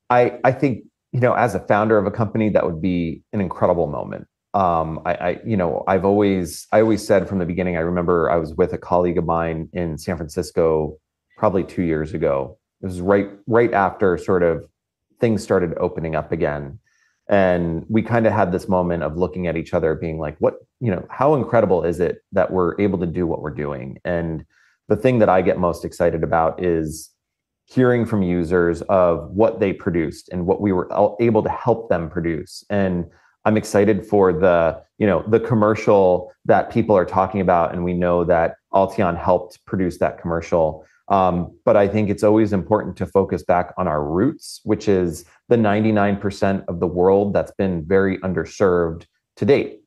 I 0.10 0.40
I 0.46 0.54
think 0.54 0.86
you 1.12 1.20
know, 1.20 1.34
as 1.34 1.56
a 1.56 1.60
founder 1.60 1.98
of 1.98 2.06
a 2.06 2.12
company, 2.12 2.50
that 2.50 2.66
would 2.66 2.82
be 2.82 3.22
an 3.34 3.42
incredible 3.42 3.88
moment. 3.88 4.28
Um, 4.54 5.00
I, 5.06 5.14
I, 5.14 5.40
you 5.46 5.58
know, 5.58 5.84
I've 5.88 6.06
always, 6.06 6.68
I 6.72 6.82
always 6.82 7.06
said 7.06 7.28
from 7.28 7.40
the 7.40 7.46
beginning. 7.46 7.78
I 7.78 7.82
remember 7.82 8.30
I 8.30 8.38
was 8.38 8.54
with 8.56 8.74
a 8.74 8.78
colleague 8.78 9.18
of 9.18 9.26
mine 9.26 9.70
in 9.74 9.98
San 9.98 10.18
Francisco, 10.18 10.98
probably 11.38 11.64
two 11.64 11.84
years 11.84 12.14
ago, 12.14 12.59
it 12.82 12.86
was 12.86 13.02
right 13.02 13.30
right 13.48 13.74
after 13.74 14.18
sort 14.18 14.44
of 14.44 14.66
things 15.20 15.44
started 15.44 15.74
opening 15.78 16.16
up 16.16 16.32
again. 16.32 16.80
And 17.28 17.86
we 17.90 18.02
kind 18.02 18.26
of 18.26 18.34
had 18.34 18.52
this 18.52 18.68
moment 18.68 19.04
of 19.04 19.18
looking 19.18 19.46
at 19.48 19.56
each 19.56 19.74
other 19.74 19.94
being 19.96 20.20
like 20.20 20.36
what 20.40 20.56
you 20.80 20.92
know 20.92 21.06
how 21.10 21.36
incredible 21.36 21.84
is 21.84 22.00
it 22.00 22.24
that 22.32 22.52
we're 22.52 22.80
able 22.80 22.98
to 23.00 23.06
do 23.06 23.28
what 23.28 23.42
we're 23.42 23.52
doing? 23.52 24.00
And 24.06 24.46
the 24.88 24.96
thing 24.96 25.20
that 25.20 25.30
i 25.30 25.42
get 25.42 25.60
most 25.60 25.86
excited 25.86 26.24
about 26.24 26.64
is 26.64 27.12
hearing 27.66 28.06
from 28.06 28.24
users 28.24 28.82
of 28.84 29.30
what 29.30 29.60
they 29.60 29.72
produced 29.72 30.30
and 30.30 30.48
what 30.48 30.60
we 30.60 30.72
were 30.72 30.90
able 31.20 31.44
to 31.44 31.50
help 31.50 31.88
them 31.88 32.10
produce. 32.10 32.64
And 32.72 33.06
I'm 33.46 33.58
excited 33.58 34.06
for 34.06 34.34
the 34.34 34.82
you 34.98 35.08
know 35.08 35.24
the 35.28 35.40
commercial 35.40 36.32
that 36.46 36.72
people 36.72 36.96
are 36.98 37.06
talking 37.06 37.42
about, 37.42 37.74
and 37.74 37.84
we 37.84 37.94
know 37.94 38.24
that 38.26 38.56
Alteon 38.74 39.18
helped 39.18 39.64
produce 39.66 39.98
that 40.00 40.20
commercial. 40.20 40.86
Um, 41.10 41.58
but 41.66 41.76
I 41.76 41.88
think 41.88 42.10
it's 42.10 42.24
always 42.24 42.54
important 42.54 42.96
to 42.98 43.06
focus 43.06 43.44
back 43.44 43.74
on 43.78 43.88
our 43.88 44.04
roots, 44.04 44.62
which 44.64 44.88
is 44.88 45.26
the 45.48 45.56
99% 45.56 46.66
of 46.68 46.80
the 46.80 46.88
world 46.88 47.34
that's 47.34 47.52
been 47.52 47.84
very 47.84 48.20
underserved 48.20 49.06
to 49.38 49.46
date. 49.46 49.82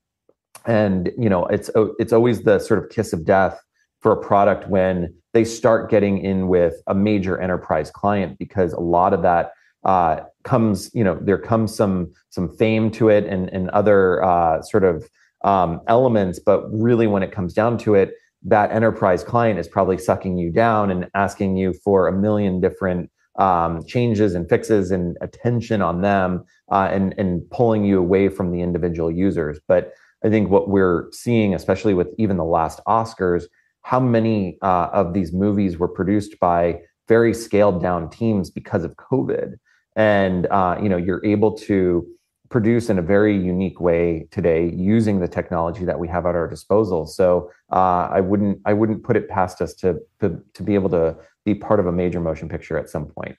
And 0.67 1.13
you 1.17 1.29
know, 1.29 1.47
it's 1.47 1.71
it's 1.99 2.13
always 2.13 2.43
the 2.43 2.59
sort 2.59 2.83
of 2.83 2.91
kiss 2.91 3.13
of 3.13 3.25
death 3.25 3.61
for 4.01 4.13
a 4.13 4.17
product 4.17 4.69
when 4.69 5.15
they 5.33 5.45
start 5.45 5.91
getting 5.91 6.19
in 6.19 6.49
with 6.49 6.75
a 6.87 6.95
major 6.95 7.41
enterprise 7.41 7.91
client 7.91 8.39
because 8.39 8.73
a 8.73 8.81
lot 8.81 9.15
of 9.15 9.23
that 9.23 9.53
uh, 9.85 10.21
comes, 10.45 10.91
you 10.95 11.03
know, 11.03 11.19
there 11.21 11.39
comes 11.39 11.75
some 11.75 12.13
some 12.31 12.49
fame 12.57 12.91
to 12.93 13.09
it 13.09 13.25
and 13.27 13.49
and 13.51 13.71
other 13.71 14.23
uh, 14.25 14.63
sort 14.63 14.85
of 14.85 15.09
um, 15.45 15.81
elements, 15.89 16.39
but 16.39 16.65
really 16.73 17.07
when 17.07 17.23
it 17.23 17.33
comes 17.33 17.53
down 17.53 17.79
to 17.79 17.95
it, 17.95 18.15
that 18.45 18.73
enterprise 18.73 19.23
client 19.23 19.59
is 19.59 19.69
probably 19.69 19.99
sucking 19.99 20.37
you 20.37 20.51
down 20.51 20.91
and 20.91 21.09
asking 21.15 21.57
you 21.57 21.73
for 21.85 22.09
a 22.09 22.13
million 22.13 22.61
different 22.61 23.11
um, 23.39 23.85
changes 23.87 24.35
and 24.35 24.49
fixes 24.49 24.91
and 24.91 25.17
attention 25.21 25.81
on 25.81 26.03
them 26.03 26.45
uh, 26.71 26.89
and 26.91 27.15
and 27.19 27.49
pulling 27.51 27.85
you 27.85 27.99
away 27.99 28.29
from 28.29 28.51
the 28.51 28.61
individual 28.61 29.11
users. 29.11 29.59
But 29.67 29.93
I 30.25 30.29
think 30.29 30.51
what 30.51 30.69
we're 30.69 31.11
seeing, 31.13 31.55
especially 31.55 31.95
with 31.95 32.09
even 32.19 32.37
the 32.37 32.45
last 32.45 32.81
Oscars, 32.87 33.45
how 33.83 34.01
many 34.01 34.59
uh, 34.63 34.89
of 34.93 35.15
these 35.15 35.33
movies 35.33 35.79
were 35.79 35.89
produced 35.89 36.39
by 36.41 36.81
very 37.09 37.35
scaled 37.35 37.83
down 37.83 38.11
teams 38.11 38.51
because 38.51 38.85
of 38.85 38.97
COVID, 38.97 39.55
and 39.97 40.47
uh, 40.47 40.79
you 40.83 40.89
know 40.89 40.97
you're 40.97 41.25
able 41.25 41.57
to 41.59 42.07
produce 42.53 42.91
in 42.91 42.99
a 42.99 43.03
very 43.03 43.37
unique 43.37 43.81
way 43.81 44.29
today 44.31 44.71
using 44.71 45.19
the 45.19 45.27
technology 45.27 45.85
that 45.85 45.99
we 45.99 46.07
have 46.07 46.27
at 46.27 46.37
our 46.37 46.47
disposal. 46.47 47.07
So 47.07 47.51
uh, 47.73 48.09
I 48.13 48.21
wouldn't 48.21 48.61
I 48.65 48.75
wouldn't 48.75 49.03
put 49.03 49.17
it 49.17 49.29
past 49.29 49.61
us 49.61 49.75
to, 49.77 49.99
to 50.21 50.41
to 50.55 50.63
be 50.63 50.75
able 50.75 50.91
to 50.91 51.17
be 51.45 51.55
part 51.55 51.81
of 51.81 51.87
a 51.87 51.93
major 51.93 52.21
motion 52.21 52.49
picture 52.49 52.79
at 52.79 52.89
some 52.89 53.07
point. 53.07 53.37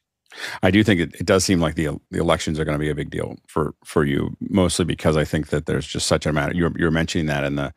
I 0.64 0.72
do 0.72 0.84
think 0.84 1.00
it, 1.00 1.14
it 1.16 1.26
does 1.26 1.46
seem 1.46 1.62
like 1.62 1.76
the 1.76 1.90
the 2.12 2.20
elections 2.20 2.60
are 2.60 2.66
going 2.66 2.76
to 2.78 2.80
be 2.80 2.90
a 2.90 2.96
big 2.96 3.12
deal 3.12 3.36
for 3.48 3.76
for 3.86 4.04
you, 4.04 4.36
mostly 4.42 4.84
because 4.84 5.16
I 5.16 5.24
think 5.24 5.48
that 5.50 5.68
there's 5.68 5.88
just 5.88 6.08
such 6.08 6.26
a 6.26 6.34
matter. 6.34 6.54
You're 6.54 6.74
you're 6.76 6.92
mentioning 6.92 7.28
that 7.28 7.44
in 7.44 7.56
the 7.56 7.74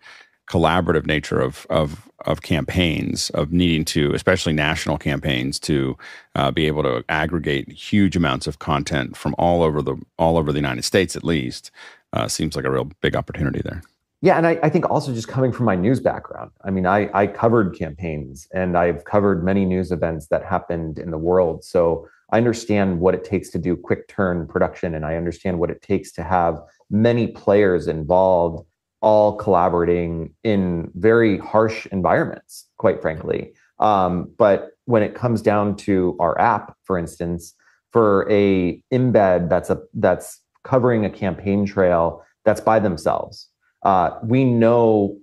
collaborative 0.48 1.06
nature 1.06 1.40
of 1.40 1.66
of 1.70 2.08
of 2.24 2.42
campaigns 2.42 3.30
of 3.30 3.52
needing 3.52 3.84
to 3.84 4.12
especially 4.14 4.52
national 4.52 4.98
campaigns 4.98 5.58
to 5.60 5.96
uh, 6.34 6.50
be 6.50 6.66
able 6.66 6.82
to 6.82 7.04
aggregate 7.08 7.70
huge 7.70 8.16
amounts 8.16 8.46
of 8.46 8.58
content 8.58 9.16
from 9.16 9.34
all 9.38 9.62
over 9.62 9.82
the 9.82 9.96
all 10.18 10.36
over 10.36 10.52
the 10.52 10.58
United 10.58 10.84
States 10.84 11.16
at 11.16 11.24
least 11.24 11.70
uh, 12.12 12.28
seems 12.28 12.56
like 12.56 12.64
a 12.64 12.70
real 12.70 12.90
big 13.00 13.14
opportunity 13.14 13.60
there. 13.62 13.82
Yeah, 14.22 14.38
and 14.38 14.46
I, 14.46 14.58
I, 14.62 14.70
think 14.70 14.88
also 14.90 15.12
just 15.12 15.28
coming 15.28 15.52
from 15.52 15.66
my 15.66 15.76
news 15.76 16.00
background, 16.00 16.50
I 16.64 16.70
mean, 16.70 16.86
I, 16.86 17.10
I 17.12 17.26
covered 17.26 17.78
campaigns 17.78 18.48
and 18.54 18.76
I've 18.76 19.04
covered 19.04 19.44
many 19.44 19.66
news 19.66 19.92
events 19.92 20.28
that 20.28 20.42
happened 20.42 20.98
in 20.98 21.10
the 21.10 21.18
world. 21.18 21.62
So 21.62 22.08
I 22.30 22.38
understand 22.38 22.98
what 22.98 23.14
it 23.14 23.24
takes 23.24 23.50
to 23.50 23.58
do 23.58 23.76
quick 23.76 24.08
turn 24.08 24.46
production, 24.46 24.94
and 24.94 25.04
I 25.04 25.16
understand 25.16 25.58
what 25.58 25.70
it 25.70 25.82
takes 25.82 26.12
to 26.12 26.22
have 26.22 26.58
many 26.90 27.26
players 27.26 27.88
involved 27.88 28.66
all 29.06 29.36
collaborating 29.36 30.34
in 30.42 30.90
very 30.96 31.38
harsh 31.38 31.86
environments, 31.92 32.68
quite 32.76 33.00
frankly. 33.00 33.52
Um, 33.78 34.32
but 34.36 34.72
when 34.86 35.04
it 35.04 35.14
comes 35.14 35.40
down 35.42 35.76
to 35.76 36.16
our 36.18 36.36
app, 36.40 36.76
for 36.82 36.98
instance, 36.98 37.54
for 37.92 38.28
a 38.28 38.82
embed 38.92 39.48
that's 39.48 39.70
a 39.70 39.80
that's 39.94 40.40
covering 40.64 41.04
a 41.04 41.10
campaign 41.10 41.64
trail 41.64 42.20
that's 42.44 42.60
by 42.60 42.80
themselves, 42.80 43.48
uh, 43.84 44.10
we 44.24 44.44
know 44.44 45.16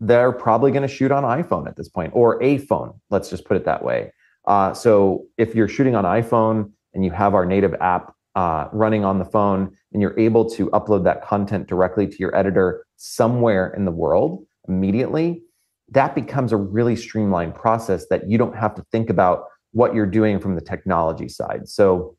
they're 0.00 0.32
probably 0.32 0.72
going 0.72 0.82
to 0.82 0.92
shoot 0.92 1.12
on 1.12 1.22
iPhone 1.22 1.68
at 1.68 1.76
this 1.76 1.88
point 1.88 2.10
or 2.16 2.42
a 2.42 2.58
phone. 2.58 2.92
Let's 3.08 3.30
just 3.30 3.44
put 3.44 3.56
it 3.56 3.64
that 3.66 3.84
way. 3.84 4.12
Uh, 4.48 4.74
so 4.74 5.26
if 5.38 5.54
you're 5.54 5.68
shooting 5.68 5.94
on 5.94 6.02
iPhone 6.02 6.72
and 6.92 7.04
you 7.04 7.12
have 7.12 7.34
our 7.34 7.46
native 7.46 7.74
app 7.74 8.16
uh, 8.34 8.68
running 8.72 9.04
on 9.04 9.18
the 9.18 9.24
phone 9.24 9.76
and 9.92 10.00
you're 10.00 10.18
able 10.18 10.48
to 10.50 10.68
upload 10.70 11.04
that 11.04 11.22
content 11.22 11.66
directly 11.66 12.06
to 12.06 12.16
your 12.18 12.34
editor 12.34 12.84
somewhere 12.96 13.72
in 13.74 13.84
the 13.84 13.90
world 13.90 14.44
immediately, 14.68 15.42
that 15.90 16.14
becomes 16.14 16.52
a 16.52 16.56
really 16.56 16.96
streamlined 16.96 17.54
process 17.54 18.06
that 18.08 18.28
you 18.28 18.38
don't 18.38 18.56
have 18.56 18.74
to 18.74 18.82
think 18.90 19.10
about 19.10 19.44
what 19.72 19.94
you're 19.94 20.06
doing 20.06 20.38
from 20.38 20.54
the 20.54 20.60
technology 20.60 21.28
side. 21.28 21.68
So 21.68 22.16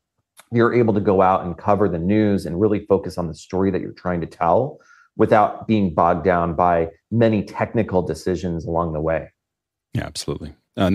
you're 0.52 0.74
able 0.74 0.94
to 0.94 1.00
go 1.00 1.22
out 1.22 1.44
and 1.44 1.56
cover 1.56 1.88
the 1.88 1.98
news 1.98 2.46
and 2.46 2.60
really 2.60 2.84
focus 2.86 3.18
on 3.18 3.28
the 3.28 3.34
story 3.34 3.70
that 3.70 3.80
you're 3.80 3.92
trying 3.92 4.20
to 4.20 4.26
tell 4.26 4.78
without 5.16 5.66
being 5.66 5.94
bogged 5.94 6.24
down 6.24 6.54
by 6.54 6.90
many 7.10 7.42
technical 7.42 8.02
decisions 8.02 8.64
along 8.64 8.92
the 8.92 9.00
way. 9.00 9.28
Yeah, 9.94 10.04
absolutely. 10.04 10.54
Uh, 10.76 10.90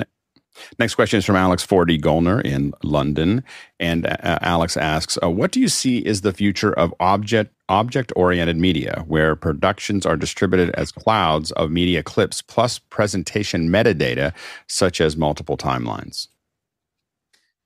Next 0.78 0.96
question 0.96 1.18
is 1.18 1.26
from 1.26 1.36
Alex 1.36 1.66
4D 1.66 2.00
Gollner 2.02 2.44
in 2.44 2.74
London, 2.84 3.44
and 3.80 4.06
uh, 4.06 4.40
Alex 4.42 4.78
asks, 4.78 5.18
uh, 5.24 5.30
"What 5.30 5.52
do 5.52 5.60
you 5.60 5.68
see 5.68 6.00
is 6.00 6.22
the 6.22 6.34
future 6.34 6.74
of 6.74 6.94
object 7.00 7.54
object 7.68 8.12
oriented 8.16 8.58
media, 8.58 9.04
where 9.08 9.36
productions 9.36 10.06
are 10.06 10.18
distributed 10.18 10.72
as 10.72 10.92
clouds 10.92 11.52
of 11.54 11.70
media 11.72 12.02
clips 12.04 12.42
plus 12.42 12.80
presentation 12.80 13.70
metadata, 13.70 14.34
such 14.68 15.02
as 15.02 15.16
multiple 15.16 15.58
timelines?" 15.58 16.28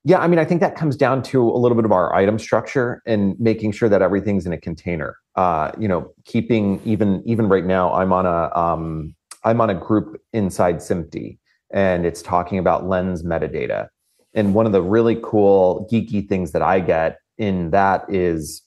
Yeah, 0.06 0.20
I 0.20 0.28
mean, 0.28 0.40
I 0.40 0.44
think 0.44 0.60
that 0.60 0.76
comes 0.76 0.98
down 0.98 1.24
to 1.24 1.42
a 1.42 1.58
little 1.58 1.78
bit 1.78 1.86
of 1.86 1.94
our 1.94 2.14
item 2.14 2.38
structure 2.38 3.02
and 3.06 3.40
making 3.40 3.72
sure 3.72 3.88
that 3.88 4.02
everything's 4.02 4.46
in 4.46 4.52
a 4.52 4.60
container. 4.60 5.18
Uh, 5.36 5.72
you 5.80 5.88
know, 5.88 6.14
keeping 6.26 6.82
even 6.84 7.24
even 7.26 7.48
right 7.48 7.66
now, 7.66 7.94
I'm 7.94 8.12
on 8.12 8.26
a 8.26 8.54
um, 8.56 9.16
I'm 9.46 9.62
on 9.62 9.70
a 9.70 9.74
group 9.74 10.22
inside 10.34 10.78
SMPTE 10.78 11.38
and 11.74 12.06
it's 12.06 12.22
talking 12.22 12.60
about 12.60 12.88
lens 12.88 13.24
metadata. 13.24 13.88
And 14.34 14.54
one 14.54 14.66
of 14.66 14.72
the 14.72 14.82
really 14.82 15.20
cool 15.22 15.88
geeky 15.92 16.28
things 16.28 16.52
that 16.52 16.62
I 16.62 16.80
get 16.80 17.18
in 17.38 17.72
that 17.72 18.06
is 18.08 18.62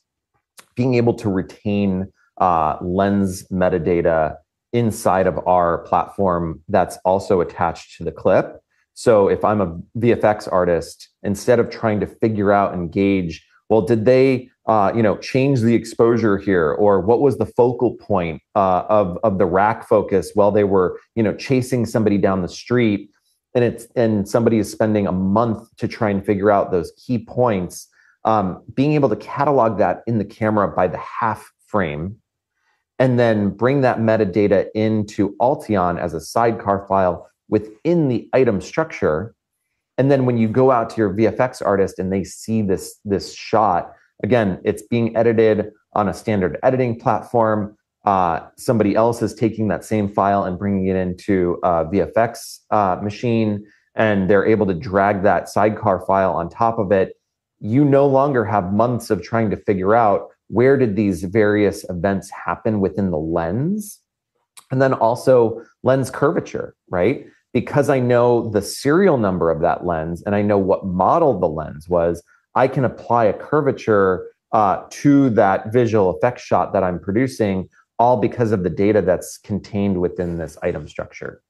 being 0.74 0.94
able 0.94 1.14
to 1.14 1.28
retain 1.28 2.12
uh, 2.38 2.76
lens 2.82 3.46
metadata 3.48 4.36
inside 4.72 5.26
of 5.26 5.38
our 5.46 5.78
platform 5.78 6.62
that's 6.68 6.98
also 7.04 7.40
attached 7.40 7.96
to 7.96 8.04
the 8.04 8.12
clip. 8.12 8.60
So 8.94 9.28
if 9.28 9.44
I'm 9.44 9.60
a 9.60 9.78
VFX 9.98 10.50
artist, 10.50 11.08
instead 11.22 11.58
of 11.58 11.70
trying 11.70 12.00
to 12.00 12.06
figure 12.06 12.52
out 12.52 12.74
and 12.74 12.90
gauge, 12.90 13.46
well, 13.68 13.82
did 13.82 14.04
they 14.04 14.50
uh, 14.66 14.92
you 14.94 15.02
know, 15.02 15.16
change 15.18 15.60
the 15.60 15.74
exposure 15.74 16.38
here, 16.38 16.72
or 16.72 17.00
what 17.00 17.20
was 17.20 17.38
the 17.38 17.46
focal 17.46 17.94
point 17.94 18.42
uh, 18.56 18.82
of 18.88 19.16
of 19.22 19.38
the 19.38 19.46
rack 19.46 19.88
focus 19.88 20.32
while 20.34 20.50
they 20.50 20.64
were, 20.64 20.98
you 21.14 21.22
know, 21.22 21.34
chasing 21.34 21.86
somebody 21.86 22.18
down 22.18 22.42
the 22.42 22.48
street, 22.48 23.10
and 23.54 23.62
it's 23.62 23.86
and 23.94 24.28
somebody 24.28 24.58
is 24.58 24.70
spending 24.70 25.06
a 25.06 25.12
month 25.12 25.68
to 25.76 25.86
try 25.86 26.10
and 26.10 26.26
figure 26.26 26.50
out 26.50 26.72
those 26.72 26.92
key 26.96 27.18
points. 27.18 27.88
Um, 28.24 28.64
being 28.74 28.94
able 28.94 29.08
to 29.08 29.16
catalog 29.16 29.78
that 29.78 30.02
in 30.08 30.18
the 30.18 30.24
camera 30.24 30.66
by 30.66 30.88
the 30.88 30.98
half 30.98 31.48
frame, 31.68 32.16
and 32.98 33.20
then 33.20 33.50
bring 33.50 33.82
that 33.82 33.98
metadata 33.98 34.66
into 34.74 35.36
Alteon 35.40 36.00
as 36.00 36.12
a 36.12 36.20
sidecar 36.20 36.88
file 36.88 37.30
within 37.48 38.08
the 38.08 38.28
item 38.32 38.60
structure, 38.60 39.36
and 39.96 40.10
then 40.10 40.26
when 40.26 40.38
you 40.38 40.48
go 40.48 40.72
out 40.72 40.90
to 40.90 40.96
your 40.96 41.14
VFX 41.14 41.64
artist 41.64 42.00
and 42.00 42.12
they 42.12 42.24
see 42.24 42.62
this 42.62 42.98
this 43.04 43.32
shot 43.32 43.92
Again, 44.22 44.60
it's 44.64 44.82
being 44.82 45.16
edited 45.16 45.70
on 45.92 46.08
a 46.08 46.14
standard 46.14 46.58
editing 46.62 46.98
platform. 46.98 47.76
Uh, 48.04 48.40
somebody 48.56 48.94
else 48.94 49.20
is 49.20 49.34
taking 49.34 49.68
that 49.68 49.84
same 49.84 50.08
file 50.08 50.44
and 50.44 50.58
bringing 50.58 50.86
it 50.86 50.96
into 50.96 51.58
a 51.62 51.84
VFX 51.86 52.60
uh, 52.70 53.00
machine, 53.02 53.66
and 53.94 54.30
they're 54.30 54.46
able 54.46 54.66
to 54.66 54.74
drag 54.74 55.22
that 55.22 55.48
sidecar 55.48 56.04
file 56.06 56.32
on 56.32 56.48
top 56.48 56.78
of 56.78 56.92
it. 56.92 57.14
You 57.58 57.84
no 57.84 58.06
longer 58.06 58.44
have 58.44 58.72
months 58.72 59.10
of 59.10 59.22
trying 59.22 59.50
to 59.50 59.56
figure 59.56 59.94
out 59.94 60.28
where 60.48 60.76
did 60.76 60.94
these 60.94 61.24
various 61.24 61.84
events 61.90 62.30
happen 62.30 62.80
within 62.80 63.10
the 63.10 63.18
lens, 63.18 64.00
and 64.70 64.80
then 64.80 64.92
also 64.92 65.62
lens 65.82 66.10
curvature, 66.10 66.74
right? 66.88 67.26
Because 67.52 67.88
I 67.88 68.00
know 68.00 68.50
the 68.50 68.62
serial 68.62 69.16
number 69.16 69.50
of 69.50 69.60
that 69.62 69.86
lens 69.86 70.22
and 70.24 70.34
I 70.34 70.42
know 70.42 70.58
what 70.58 70.84
model 70.86 71.40
the 71.40 71.48
lens 71.48 71.88
was, 71.88 72.22
I 72.56 72.66
can 72.66 72.84
apply 72.84 73.26
a 73.26 73.32
curvature 73.32 74.28
uh, 74.52 74.84
to 74.90 75.30
that 75.30 75.72
visual 75.72 76.16
effects 76.16 76.42
shot 76.42 76.72
that 76.72 76.82
I'm 76.82 76.98
producing, 76.98 77.68
all 77.98 78.16
because 78.16 78.50
of 78.50 78.62
the 78.62 78.70
data 78.70 79.02
that's 79.02 79.38
contained 79.38 80.00
within 80.00 80.38
this 80.38 80.56
item 80.62 80.88
structure. 80.88 81.42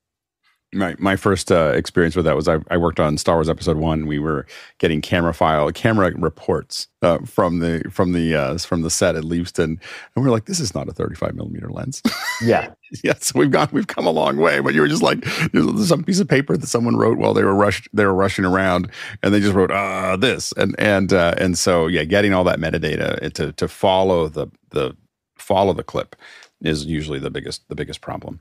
My 0.74 0.96
my 0.98 1.14
first 1.14 1.52
uh, 1.52 1.72
experience 1.74 2.16
with 2.16 2.24
that 2.24 2.34
was 2.34 2.48
I, 2.48 2.58
I, 2.70 2.76
worked 2.76 2.98
on 2.98 3.18
Star 3.18 3.36
Wars 3.36 3.48
Episode 3.48 3.76
One. 3.76 4.06
We 4.06 4.18
were 4.18 4.46
getting 4.78 5.00
camera 5.00 5.32
file, 5.32 5.70
camera 5.70 6.10
reports 6.16 6.88
uh, 7.02 7.18
from 7.24 7.60
the 7.60 7.84
from 7.88 8.12
the 8.12 8.34
uh, 8.34 8.58
from 8.58 8.82
the 8.82 8.90
set 8.90 9.14
at 9.14 9.22
Leavesden, 9.22 9.64
and 9.64 9.80
we 10.16 10.24
are 10.24 10.30
like, 10.30 10.46
"This 10.46 10.58
is 10.58 10.74
not 10.74 10.88
a 10.88 10.92
35 10.92 11.36
millimeter 11.36 11.70
lens." 11.70 12.02
Yeah, 12.42 12.72
yeah. 13.04 13.14
So 13.20 13.38
we've 13.38 13.50
gone, 13.50 13.68
we've 13.70 13.86
come 13.86 14.06
a 14.06 14.10
long 14.10 14.38
way. 14.38 14.58
But 14.58 14.74
you 14.74 14.80
were 14.80 14.88
just 14.88 15.02
like, 15.02 15.24
there's 15.52 15.88
some 15.88 16.02
piece 16.02 16.18
of 16.18 16.26
paper 16.26 16.56
that 16.56 16.66
someone 16.66 16.96
wrote 16.96 17.16
while 17.16 17.32
they 17.32 17.44
were 17.44 17.54
rushed, 17.54 17.88
they 17.92 18.04
were 18.04 18.14
rushing 18.14 18.44
around, 18.44 18.90
and 19.22 19.32
they 19.32 19.38
just 19.38 19.54
wrote, 19.54 19.70
"Ah, 19.70 20.16
this," 20.16 20.52
and 20.56 20.74
and 20.80 21.12
uh, 21.12 21.34
and 21.38 21.56
so 21.56 21.86
yeah, 21.86 22.02
getting 22.02 22.34
all 22.34 22.44
that 22.44 22.58
metadata 22.58 23.32
to 23.34 23.52
to 23.52 23.68
follow 23.68 24.28
the 24.28 24.48
the 24.70 24.96
follow 25.38 25.72
the 25.72 25.84
clip 25.84 26.16
is 26.62 26.84
usually 26.84 27.18
the 27.18 27.30
biggest 27.30 27.68
the 27.68 27.74
biggest 27.74 28.00
problem. 28.00 28.40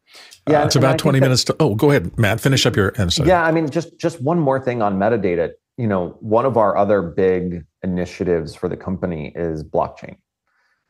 Yeah, 0.49 0.61
uh, 0.61 0.65
it's 0.65 0.75
about 0.75 0.97
twenty 0.97 1.19
minutes 1.19 1.43
to. 1.45 1.55
Oh, 1.59 1.75
go 1.75 1.89
ahead, 1.89 2.17
Matt. 2.17 2.39
Finish 2.39 2.65
up 2.65 2.75
your 2.75 2.93
answer. 2.99 3.25
Yeah, 3.25 3.43
I 3.43 3.51
mean, 3.51 3.69
just 3.69 3.97
just 3.97 4.21
one 4.21 4.39
more 4.39 4.59
thing 4.59 4.81
on 4.81 4.97
metadata. 4.97 5.51
You 5.77 5.87
know, 5.87 6.17
one 6.21 6.45
of 6.45 6.55
our 6.57 6.77
other 6.77 7.01
big 7.01 7.65
initiatives 7.83 8.55
for 8.55 8.69
the 8.69 8.77
company 8.77 9.33
is 9.35 9.63
blockchain. 9.63 10.17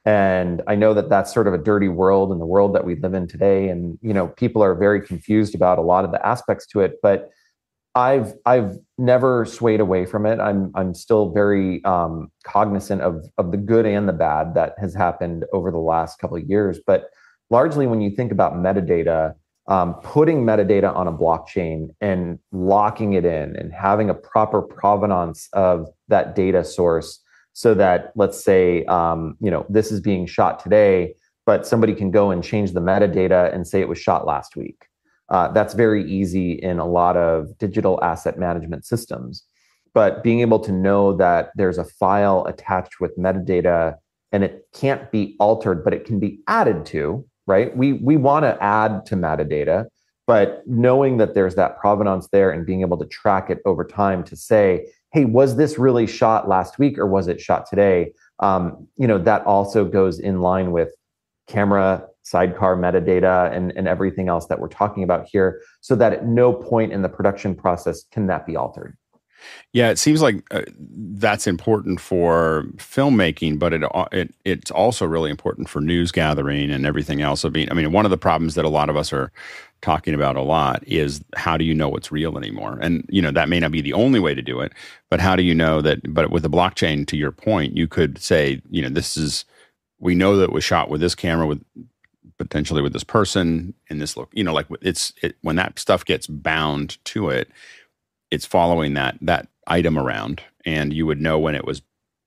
And 0.06 0.62
I 0.68 0.76
know 0.76 0.94
that 0.94 1.10
that's 1.10 1.34
sort 1.34 1.48
of 1.48 1.56
a 1.56 1.58
dirty 1.58 1.88
world 1.88 2.32
in 2.32 2.38
the 2.38 2.46
world 2.46 2.76
that 2.76 2.86
we 2.86 2.96
live 2.96 3.16
in 3.16 3.28
today. 3.28 3.70
And, 3.70 3.98
you 4.04 4.14
know, 4.14 4.28
people 4.28 4.62
are 4.62 4.76
very 4.76 5.02
confused 5.02 5.56
about 5.56 5.80
a 5.80 5.82
lot 5.82 6.06
of 6.06 6.12
the 6.12 6.24
aspects 6.24 6.68
to 6.68 6.82
it. 6.82 7.00
But 7.02 7.32
I've 7.96 8.34
I've 8.46 8.78
never 8.98 9.46
swayed 9.46 9.80
away 9.80 10.06
from 10.06 10.26
it. 10.26 10.40
I'm 10.40 10.72
I'm 10.76 10.94
still 10.94 11.32
very 11.32 11.84
um, 11.84 12.32
cognizant 12.44 13.02
of 13.02 13.26
of 13.38 13.52
the 13.52 13.58
good 13.58 13.86
and 13.86 14.08
the 14.08 14.14
bad 14.14 14.54
that 14.56 14.74
has 14.80 14.94
happened 14.94 15.46
over 15.54 15.72
the 15.72 15.78
last 15.78 16.20
couple 16.20 16.38
of 16.38 16.44
years. 16.44 16.80
But 16.86 17.10
largely, 17.50 17.88
when 17.88 18.02
you 18.02 18.12
think 18.12 18.32
about 18.32 18.54
metadata, 18.54 19.36
um, 19.68 19.96
putting 19.96 20.46
metadata 20.46 20.96
on 20.96 21.08
a 21.08 21.14
blockchain 21.14 21.90
and 22.02 22.40
locking 22.52 23.14
it 23.14 23.26
in 23.26 23.56
and 23.56 23.74
having 23.74 24.10
a 24.10 24.14
proper 24.14 24.62
provenance 24.62 25.50
of 25.54 25.88
that 26.08 26.36
data 26.36 26.64
source, 26.64 27.22
so 27.54 27.74
that 27.74 28.12
let's 28.16 28.44
say 28.44 28.86
um, 28.86 29.36
you 29.42 29.52
know 29.52 29.66
this 29.70 29.92
is 29.92 30.00
being 30.00 30.26
shot 30.26 30.60
today, 30.60 31.16
but 31.46 31.68
somebody 31.68 31.94
can 31.94 32.12
go 32.12 32.32
and 32.32 32.44
change 32.44 32.72
the 32.72 32.82
metadata 32.82 33.54
and 33.54 33.68
say 33.68 33.82
it 33.82 33.90
was 33.90 34.00
shot 34.00 34.26
last 34.26 34.56
week 34.56 34.88
uh, 35.30 35.50
that's 35.50 35.74
very 35.74 36.10
easy 36.10 36.54
in 36.54 36.80
a 36.80 36.86
lot 36.86 37.18
of 37.18 37.58
digital 37.58 38.04
asset 38.04 38.38
management 38.38 38.86
systems. 38.86 39.44
But 39.94 40.24
being 40.24 40.42
able 40.42 40.60
to 40.60 40.72
know 40.72 41.16
that 41.16 41.52
there's 41.56 41.78
a 41.78 41.86
file 41.86 42.46
attached 42.48 43.00
with 43.00 43.18
metadata 43.18 43.96
and 44.32 44.44
it 44.44 44.68
can't 44.74 45.10
be 45.12 45.36
altered, 45.40 45.84
but 45.84 45.94
it 45.94 46.06
can 46.06 46.20
be 46.20 46.42
added 46.48 46.86
to, 46.88 47.26
right? 47.48 47.76
We, 47.76 47.94
we 47.94 48.18
want 48.18 48.44
to 48.44 48.62
add 48.62 49.06
to 49.08 49.16
metadata, 49.16 49.86
but 50.28 50.64
knowing 50.66 51.18
that 51.18 51.34
there's 51.34 51.56
that 51.56 51.78
provenance 51.80 52.28
there 52.32 52.52
and 52.52 52.66
being 52.66 52.82
able 52.82 52.98
to 52.98 53.06
track 53.06 53.50
it 53.50 53.60
over 53.66 53.86
time 53.86 54.24
to 54.26 54.36
say, 54.36 54.88
hey, 55.14 55.26
was 55.26 55.56
this 55.56 55.78
really 55.78 56.06
shot 56.06 56.50
last 56.50 56.78
week 56.78 56.98
or 56.98 57.08
was 57.08 57.28
it 57.28 57.40
shot 57.40 57.66
today? 57.70 58.12
Um, 58.40 58.88
you 58.98 59.08
know, 59.08 59.18
that 59.20 59.46
also 59.46 59.86
goes 59.86 60.20
in 60.20 60.42
line 60.42 60.72
with 60.72 60.94
camera 61.48 62.06
sidecar 62.26 62.76
metadata 62.76 63.56
and, 63.56 63.72
and 63.78 63.88
everything 63.88 64.30
else 64.30 64.48
that 64.48 64.60
we're 64.60 64.68
talking 64.68 65.04
about 65.04 65.28
here 65.32 65.62
so 65.82 65.96
that 65.96 66.12
at 66.12 66.26
no 66.26 66.52
point 66.52 66.92
in 66.92 67.04
the 67.04 67.10
production 67.10 67.54
process 67.54 68.04
can 68.12 68.26
that 68.26 68.48
be 68.48 68.56
altered. 68.56 68.98
Yeah 69.74 69.90
it 69.92 70.00
seems 70.00 70.24
like 70.24 70.44
uh, 70.50 70.64
that's 70.88 71.46
important 71.46 72.02
for 72.02 72.66
filmmaking 72.78 73.60
but 73.60 73.74
it, 73.74 73.84
it 74.12 74.34
it's 74.44 74.72
also 74.72 75.06
really 75.06 75.30
important 75.30 75.70
for 75.70 75.82
news 75.82 76.12
gathering 76.12 76.72
and 76.72 76.84
everything 76.84 77.22
else. 77.22 77.46
I 77.46 77.50
mean 77.50 77.70
i 77.70 77.76
mean 77.76 77.92
one 77.92 78.06
of 78.06 78.12
the 78.12 78.18
problems 78.18 78.56
that 78.56 78.66
a 78.66 78.70
lot 78.70 78.90
of 78.90 78.98
us 78.98 79.14
are 79.14 79.32
talking 79.84 80.16
about 80.16 80.36
a 80.36 80.42
lot 80.42 80.84
is 80.88 81.24
how 81.36 81.58
do 81.58 81.64
you 81.64 81.76
know 81.76 81.90
what's 81.90 82.12
real 82.12 82.40
anymore? 82.40 82.80
And 82.82 83.06
you 83.08 83.22
know 83.22 83.30
that 83.30 83.50
may 83.50 83.60
not 83.60 83.72
be 83.72 83.82
the 83.82 83.94
only 83.94 84.20
way 84.20 84.34
to 84.34 84.42
do 84.42 84.62
it 84.62 84.72
but 85.12 85.20
how 85.20 85.36
do 85.36 85.44
you 85.44 85.54
know 85.54 85.80
that 85.80 86.12
but 86.12 86.32
with 86.32 86.42
the 86.42 86.50
blockchain 86.50 87.06
to 87.06 87.18
your 87.18 87.32
point 87.32 87.78
you 87.78 87.88
could 87.88 88.18
say 88.18 88.64
you 88.72 88.82
know 88.82 88.90
this 88.90 89.16
is 89.16 89.46
we 90.00 90.16
know 90.16 90.38
that 90.38 90.46
it 90.46 90.52
was 90.52 90.64
shot 90.64 90.90
with 90.90 91.02
this 91.02 91.14
camera 91.14 91.46
with 91.46 91.64
potentially 92.38 92.82
with 92.82 92.94
this 92.94 93.04
person 93.04 93.74
in 93.90 94.00
this 94.00 94.18
look 94.18 94.30
you 94.34 94.44
know 94.44 94.54
like 94.54 94.68
it's 94.82 95.14
it, 95.22 95.36
when 95.42 95.56
that 95.56 95.80
stuff 95.80 96.04
gets 96.04 96.28
bound 96.28 97.04
to 97.06 97.30
it 97.30 97.50
it's 98.32 98.46
following 98.46 98.94
that 98.94 99.18
that 99.22 99.48
item 99.68 99.98
around 99.98 100.42
and 100.66 100.94
you 100.94 101.06
would 101.06 101.22
know 101.22 101.40
when 101.40 101.56
it 101.56 101.66
was 101.66 101.82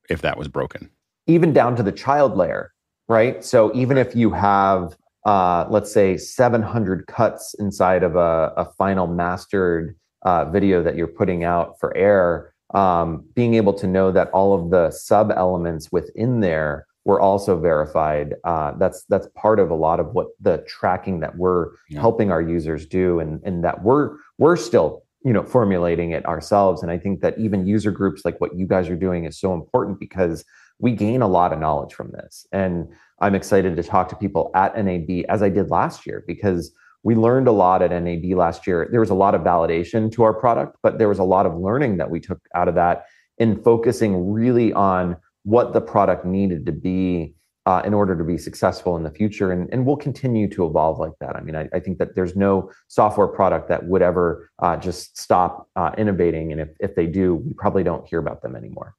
if 0.09 0.23
that 0.23 0.39
was 0.39 0.49
broken. 0.49 0.91
Even 1.27 1.53
down 1.53 1.77
to 1.77 1.83
the 1.83 1.93
child 1.93 2.37
layer 2.37 2.73
right? 3.09 3.43
So 3.43 3.75
even 3.75 3.97
if 3.97 4.15
you 4.15 4.31
have 4.31 4.97
uh, 5.25 5.67
let's 5.69 5.93
say 5.93 6.17
700 6.17 7.07
cuts 7.07 7.55
inside 7.59 8.03
of 8.03 8.17
a, 8.17 8.53
a 8.57 8.65
final 8.77 9.07
mastered 9.07 9.97
uh, 10.23 10.45
video 10.47 10.83
that 10.83 10.97
you're 10.97 11.07
putting 11.07 11.45
out 11.45 11.79
for 11.81 11.97
air 11.97 12.53
um, 12.75 13.25
being 13.35 13.55
able 13.55 13.73
to 13.73 13.87
know 13.87 14.13
that 14.13 14.29
all 14.31 14.55
of 14.55 14.71
the 14.71 14.91
sub 14.91 15.31
elements 15.31 15.91
within 15.91 16.41
there 16.41 16.87
were 17.09 17.19
also 17.19 17.59
verified. 17.59 18.35
Uh, 18.45 18.73
that's 18.79 19.05
that's 19.09 19.27
part 19.35 19.59
of 19.59 19.71
a 19.71 19.75
lot 19.75 19.99
of 19.99 20.13
what 20.13 20.27
the 20.43 20.59
tracking 20.69 21.21
that 21.21 21.39
we're 21.39 21.71
yeah. 21.89 21.99
helping 21.99 22.31
our 22.31 22.43
users 22.43 22.85
do, 22.85 23.19
and 23.19 23.41
and 23.45 23.65
that 23.65 23.83
we're 23.83 24.19
we're 24.37 24.57
still 24.57 25.03
you 25.25 25.33
know 25.33 25.43
formulating 25.43 26.11
it 26.11 26.25
ourselves. 26.27 26.83
And 26.83 26.93
I 26.93 26.99
think 26.99 27.23
that 27.23 27.39
even 27.39 27.67
user 27.67 27.91
groups 27.91 28.27
like 28.27 28.39
what 28.43 28.55
you 28.55 28.67
guys 28.67 28.91
are 28.91 28.97
doing 28.97 29.25
is 29.25 29.41
so 29.41 29.55
important 29.55 29.99
because 29.99 30.45
we 30.81 30.93
gain 30.93 31.23
a 31.23 31.27
lot 31.27 31.55
of 31.55 31.59
knowledge 31.59 31.95
from 31.95 32.11
this. 32.11 32.47
And 32.53 32.87
I'm 33.21 33.35
excited 33.35 33.75
to 33.77 33.83
talk 33.83 34.11
to 34.11 34.17
people 34.17 34.51
at 34.55 34.77
NAB 34.77 35.25
as 35.31 35.43
I 35.43 35.49
did 35.49 35.71
last 35.71 36.07
year 36.07 36.23
because 36.27 36.73
we 37.05 37.15
learned 37.15 37.49
a 37.49 37.53
lot 37.53 37.81
at 37.81 37.91
NAB 37.91 38.37
last 38.37 38.67
year. 38.67 38.87
There 38.91 39.01
was 39.01 39.09
a 39.09 39.15
lot 39.15 39.35
of 39.35 39.41
validation 39.41 40.13
to 40.13 40.25
our 40.25 40.35
product, 40.35 40.77
but 40.83 40.99
there 40.99 41.09
was 41.09 41.19
a 41.19 41.25
lot 41.25 41.47
of 41.47 41.57
learning 41.57 41.97
that 41.97 42.11
we 42.11 42.21
took 42.21 42.41
out 42.55 42.69
of 42.69 42.75
that 42.75 43.07
in 43.39 43.63
focusing 43.63 44.31
really 44.31 44.75
on 44.75 45.17
what 45.45 45.73
the 45.73 45.81
product 45.81 46.25
needed 46.25 46.67
to 46.67 46.73
be 46.73 47.35
uh, 47.67 47.83
in 47.85 47.93
order 47.93 48.17
to 48.17 48.25
be 48.25 48.39
successful 48.39 48.97
in 48.97 49.03
the 49.03 49.11
future. 49.11 49.53
And, 49.53 49.69
and 49.73 49.85
we'll 49.85 49.97
continue 49.97 50.49
to 50.51 50.65
evolve 50.65 50.99
like 50.99 51.13
that. 51.21 51.37
I 51.37 51.43
mean, 51.43 51.55
I, 51.55 51.69
I 51.75 51.81
think 51.81 51.99
that 51.99 52.15
there's 52.15 52.35
no 52.35 52.71
software 52.89 53.27
product 53.29 53.69
that 53.69 53.85
would 53.85 54.01
ever 54.01 54.51
uh, 54.61 54.79
just 54.79 55.19
stop 55.19 55.69
uh, 55.77 55.91
innovating. 55.99 56.51
And 56.51 56.63
if, 56.63 56.69
if 56.81 56.95
they 56.95 57.07
do, 57.07 57.35
we 57.35 57.53
probably 57.53 57.83
don't 57.83 58.09
hear 58.09 58.21
about 58.21 58.41
them 58.41 58.57
anymore. 58.57 58.95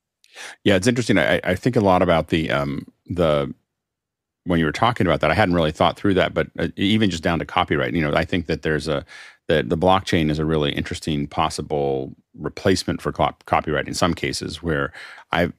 Yeah, 0.63 0.75
it's 0.75 0.87
interesting. 0.87 1.17
I, 1.17 1.41
I 1.43 1.55
think 1.55 1.75
a 1.75 1.81
lot 1.81 2.03
about 2.03 2.27
the 2.27 2.51
um, 2.51 2.85
the 3.07 3.51
when 4.43 4.59
you 4.59 4.65
were 4.65 4.71
talking 4.71 5.07
about 5.07 5.21
that, 5.21 5.31
I 5.31 5.33
hadn't 5.33 5.55
really 5.55 5.71
thought 5.71 5.97
through 5.97 6.13
that, 6.13 6.33
but 6.33 6.47
uh, 6.59 6.67
even 6.75 7.09
just 7.09 7.23
down 7.23 7.39
to 7.39 7.45
copyright, 7.45 7.93
you 7.93 8.01
know, 8.01 8.13
I 8.13 8.25
think 8.25 8.45
that 8.45 8.61
there's 8.61 8.87
a 8.87 9.03
that 9.47 9.69
the 9.69 9.77
blockchain 9.77 10.29
is 10.29 10.37
a 10.37 10.45
really 10.45 10.71
interesting 10.71 11.27
possible 11.27 12.15
replacement 12.37 13.01
for 13.01 13.11
copyright 13.11 13.87
in 13.87 13.95
some 13.95 14.13
cases 14.13 14.61
where 14.61 14.93
I've 15.31 15.53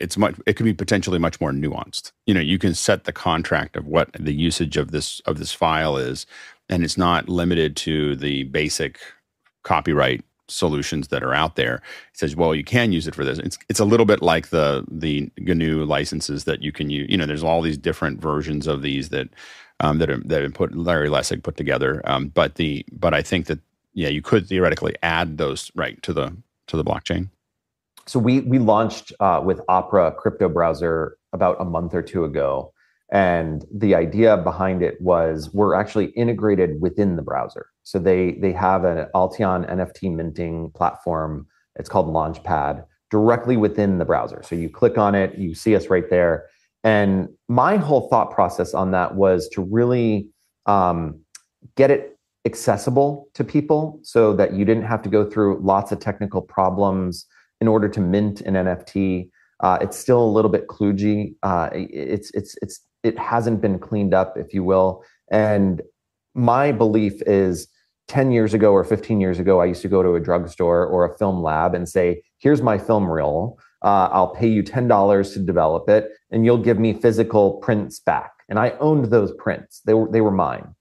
it's 0.00 0.16
much 0.16 0.34
it 0.46 0.54
could 0.54 0.64
be 0.64 0.74
potentially 0.74 1.18
much 1.18 1.40
more 1.40 1.52
nuanced. 1.52 2.12
You 2.26 2.34
know 2.34 2.40
you 2.40 2.58
can 2.58 2.74
set 2.74 3.04
the 3.04 3.12
contract 3.12 3.76
of 3.76 3.86
what 3.86 4.10
the 4.18 4.34
usage 4.34 4.76
of 4.76 4.90
this 4.90 5.20
of 5.20 5.38
this 5.38 5.52
file 5.52 5.96
is 5.96 6.26
and 6.68 6.84
it's 6.84 6.98
not 6.98 7.28
limited 7.28 7.76
to 7.76 8.16
the 8.16 8.44
basic 8.44 8.98
copyright 9.62 10.24
solutions 10.48 11.08
that 11.08 11.22
are 11.24 11.34
out 11.34 11.56
there. 11.56 11.76
It 12.12 12.18
says 12.18 12.36
well 12.36 12.54
you 12.54 12.64
can 12.64 12.92
use 12.92 13.06
it 13.06 13.14
for 13.14 13.24
this. 13.24 13.38
It's 13.38 13.58
it's 13.68 13.80
a 13.80 13.84
little 13.84 14.06
bit 14.06 14.22
like 14.22 14.48
the 14.48 14.84
the 14.90 15.30
GNU 15.38 15.84
licenses 15.84 16.44
that 16.44 16.62
you 16.62 16.72
can 16.72 16.90
use 16.90 17.06
you 17.10 17.16
know 17.16 17.26
there's 17.26 17.44
all 17.44 17.62
these 17.62 17.78
different 17.78 18.20
versions 18.20 18.66
of 18.66 18.82
these 18.82 19.08
that 19.10 19.28
um, 19.80 19.98
that 19.98 20.10
are 20.10 20.18
that 20.24 20.42
have 20.42 20.54
put 20.54 20.76
Larry 20.76 21.08
Lessig 21.08 21.42
put 21.42 21.56
together 21.56 22.02
um, 22.04 22.28
but 22.28 22.56
the 22.56 22.84
but 22.92 23.14
I 23.14 23.22
think 23.22 23.46
that 23.46 23.60
yeah 23.94 24.08
you 24.08 24.22
could 24.22 24.46
theoretically 24.46 24.94
add 25.02 25.38
those 25.38 25.70
right 25.74 26.00
to 26.02 26.12
the 26.12 26.36
to 26.68 26.76
the 26.76 26.84
blockchain 26.84 27.30
so 28.06 28.18
we 28.18 28.40
we 28.40 28.58
launched 28.58 29.12
uh, 29.20 29.42
with 29.44 29.60
Opera 29.68 30.12
crypto 30.12 30.48
browser 30.48 31.16
about 31.32 31.60
a 31.60 31.64
month 31.64 31.94
or 31.94 32.02
two 32.02 32.24
ago, 32.24 32.72
and 33.10 33.64
the 33.74 33.94
idea 33.94 34.36
behind 34.36 34.82
it 34.82 35.00
was 35.00 35.52
we're 35.52 35.74
actually 35.74 36.06
integrated 36.10 36.80
within 36.80 37.16
the 37.16 37.22
browser. 37.22 37.66
So 37.82 37.98
they 37.98 38.32
they 38.32 38.52
have 38.52 38.84
an 38.84 39.08
Alteon 39.14 39.68
NFT 39.70 40.14
minting 40.14 40.70
platform. 40.70 41.46
It's 41.76 41.88
called 41.88 42.06
Launchpad 42.06 42.84
directly 43.10 43.56
within 43.56 43.98
the 43.98 44.04
browser. 44.04 44.42
So 44.42 44.56
you 44.56 44.68
click 44.68 44.98
on 44.98 45.14
it, 45.14 45.36
you 45.38 45.54
see 45.54 45.76
us 45.76 45.88
right 45.88 46.08
there. 46.10 46.46
And 46.82 47.28
my 47.48 47.76
whole 47.76 48.08
thought 48.08 48.30
process 48.30 48.74
on 48.74 48.92
that 48.92 49.14
was 49.14 49.48
to 49.50 49.62
really 49.62 50.28
um, 50.66 51.20
get 51.76 51.90
it 51.90 52.18
accessible 52.44 53.28
to 53.34 53.44
people 53.44 53.98
so 54.02 54.32
that 54.34 54.54
you 54.54 54.64
didn't 54.64 54.84
have 54.84 55.02
to 55.02 55.08
go 55.08 55.28
through 55.28 55.60
lots 55.60 55.92
of 55.92 55.98
technical 55.98 56.40
problems 56.40 57.26
in 57.60 57.68
order 57.68 57.88
to 57.88 58.00
mint 58.00 58.40
an 58.42 58.54
NFT. 58.54 59.30
Uh, 59.60 59.78
it's 59.80 59.96
still 59.96 60.22
a 60.22 60.30
little 60.30 60.50
bit 60.50 60.68
kludgy. 60.68 61.34
Uh, 61.42 61.70
it's 61.72 62.30
it's 62.34 62.56
it's 62.60 62.80
it 63.02 63.18
hasn't 63.18 63.60
been 63.60 63.78
cleaned 63.78 64.14
up, 64.14 64.36
if 64.36 64.52
you 64.52 64.64
will. 64.64 65.02
And 65.30 65.82
my 66.34 66.72
belief 66.72 67.22
is 67.26 67.68
10 68.08 68.30
years 68.30 68.54
ago 68.54 68.72
or 68.72 68.84
15 68.84 69.20
years 69.20 69.38
ago, 69.38 69.60
I 69.60 69.64
used 69.64 69.82
to 69.82 69.88
go 69.88 70.02
to 70.02 70.14
a 70.14 70.20
drugstore 70.20 70.86
or 70.86 71.04
a 71.04 71.16
film 71.18 71.42
lab 71.42 71.74
and 71.74 71.88
say, 71.88 72.22
here's 72.38 72.62
my 72.62 72.78
film 72.78 73.10
reel. 73.10 73.58
Uh, 73.82 74.08
I'll 74.12 74.34
pay 74.34 74.46
you 74.46 74.62
$10 74.62 75.32
to 75.32 75.38
develop 75.40 75.88
it, 75.88 76.10
and 76.30 76.44
you'll 76.44 76.58
give 76.58 76.78
me 76.78 76.92
physical 76.92 77.54
prints 77.54 78.00
back. 78.00 78.32
And 78.48 78.58
I 78.58 78.70
owned 78.80 79.06
those 79.06 79.32
prints, 79.38 79.80
they 79.84 79.94
were, 79.94 80.10
they 80.10 80.20
were 80.20 80.30
mine. 80.30 80.74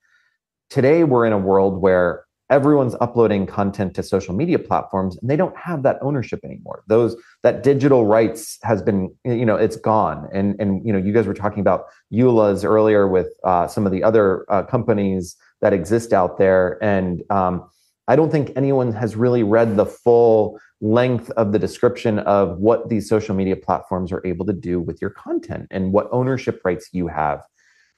Today, 0.70 1.04
we're 1.04 1.26
in 1.26 1.34
a 1.34 1.38
world 1.38 1.82
where 1.82 2.25
everyone's 2.50 2.96
uploading 3.02 3.48
content 3.48 3.96
to 3.96 4.04
social 4.04 4.36
media 4.36 4.60
platforms 4.60 5.18
and 5.18 5.30
they 5.30 5.36
don't 5.36 5.56
have 5.58 5.84
that 5.84 5.98
ownership 6.02 6.40
anymore. 6.44 6.84
Those 6.88 7.16
that 7.44 7.64
digital 7.64 8.06
rights 8.06 8.60
has 8.64 8.82
been 8.82 9.14
you 9.24 9.46
know 9.46 9.56
it's 9.56 9.76
gone. 9.76 10.30
And 10.32 10.56
and 10.60 10.86
you 10.86 10.94
know 10.94 11.00
you 11.00 11.14
guys 11.14 11.26
were 11.26 11.34
talking 11.34 11.60
about 11.62 11.86
EULAs 12.14 12.64
earlier 12.64 13.08
with 13.08 13.30
uh, 13.44 13.68
some 13.68 13.86
of 13.86 13.92
the 13.92 14.04
other 14.04 14.46
uh, 14.50 14.64
companies 14.64 15.36
that 15.62 15.74
exist 15.74 16.14
out 16.14 16.38
there. 16.38 16.78
And 16.84 17.24
um, 17.32 17.68
I 18.08 18.16
don't 18.16 18.32
think 18.32 18.52
anyone 18.56 18.92
has 18.94 19.16
really 19.16 19.42
read 19.42 19.76
the 19.76 19.86
full 19.86 20.60
length 20.82 21.32
of 21.32 21.52
the 21.52 21.60
description 21.60 22.20
of 22.20 22.60
what 22.60 22.90
these 22.90 23.10
social 23.10 23.34
media 23.34 23.56
platforms 23.56 24.12
are 24.12 24.22
able 24.26 24.46
to 24.46 24.54
do 24.54 24.80
with 24.80 25.02
your 25.02 25.10
content 25.10 25.68
and 25.72 25.92
what 25.92 26.08
ownership 26.12 26.62
rights 26.64 26.90
you 26.92 27.08
have. 27.08 27.42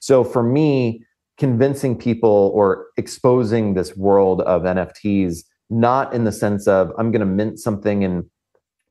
So 0.00 0.24
for 0.24 0.42
me, 0.42 1.04
convincing 1.38 1.96
people 1.96 2.50
or 2.54 2.86
exposing 2.96 3.74
this 3.74 3.96
world 3.96 4.42
of 4.42 4.62
NFTs, 4.62 5.44
not 5.70 6.12
in 6.12 6.24
the 6.24 6.32
sense 6.32 6.66
of 6.66 6.92
I'm 6.98 7.10
going 7.10 7.20
to 7.20 7.26
mint 7.26 7.58
something 7.60 8.04
and 8.04 8.24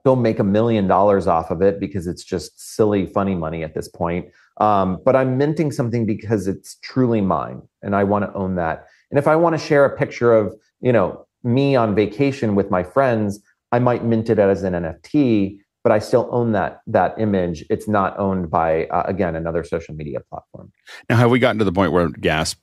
go 0.06 0.15
make 0.15 0.40
a 0.40 0.44
million 0.44 0.88
dollars 0.88 1.28
off 1.28 1.52
of 1.52 1.61
it 1.61 1.80
because 1.80 2.07
it's 2.07 2.24
just 2.24 2.76
silly, 2.76 3.06
funny 3.06 3.36
money 3.36 3.64
at 3.64 3.76
this 3.76 3.90
point. 3.90 4.28
Um, 4.61 4.99
but 5.03 5.15
I'm 5.15 5.38
minting 5.38 5.72
something 5.72 6.06
because 6.06 6.48
it's 6.48 6.78
truly 6.82 7.19
mine 7.19 7.61
and 7.82 7.95
I 7.95 8.06
want 8.06 8.26
to 8.26 8.34
own 8.34 8.56
that. 8.56 8.88
And 9.11 9.19
if 9.19 9.28
I 9.28 9.36
want 9.36 9.60
to 9.60 9.65
share 9.65 9.84
a 9.84 9.98
picture 9.98 10.34
of, 10.34 10.56
you 10.80 10.94
know, 10.94 11.26
me 11.44 11.76
on 11.76 11.94
vacation 11.94 12.56
with 12.56 12.72
my 12.72 12.84
friends, 12.84 13.40
I 13.72 13.80
might 13.80 14.06
mint 14.06 14.30
it 14.30 14.40
as 14.40 14.64
an 14.64 14.74
NFT, 14.74 15.60
but 15.88 15.93
I 15.93 15.99
still 15.99 16.27
own 16.34 16.51
that 16.51 16.81
that 16.88 17.15
image. 17.18 17.64
It's 17.69 17.88
not 17.88 18.19
owned 18.19 18.51
by 18.51 18.88
uh, 18.88 19.03
again 19.05 19.38
another 19.38 19.64
social 19.64 19.95
media 19.95 20.19
platform. 20.30 20.69
Now, 21.09 21.15
have 21.15 21.31
we 21.31 21.39
gotten 21.39 21.59
to 21.59 21.64
the 21.64 21.72
point 21.72 21.93
where 21.93 22.09
gas 22.09 22.57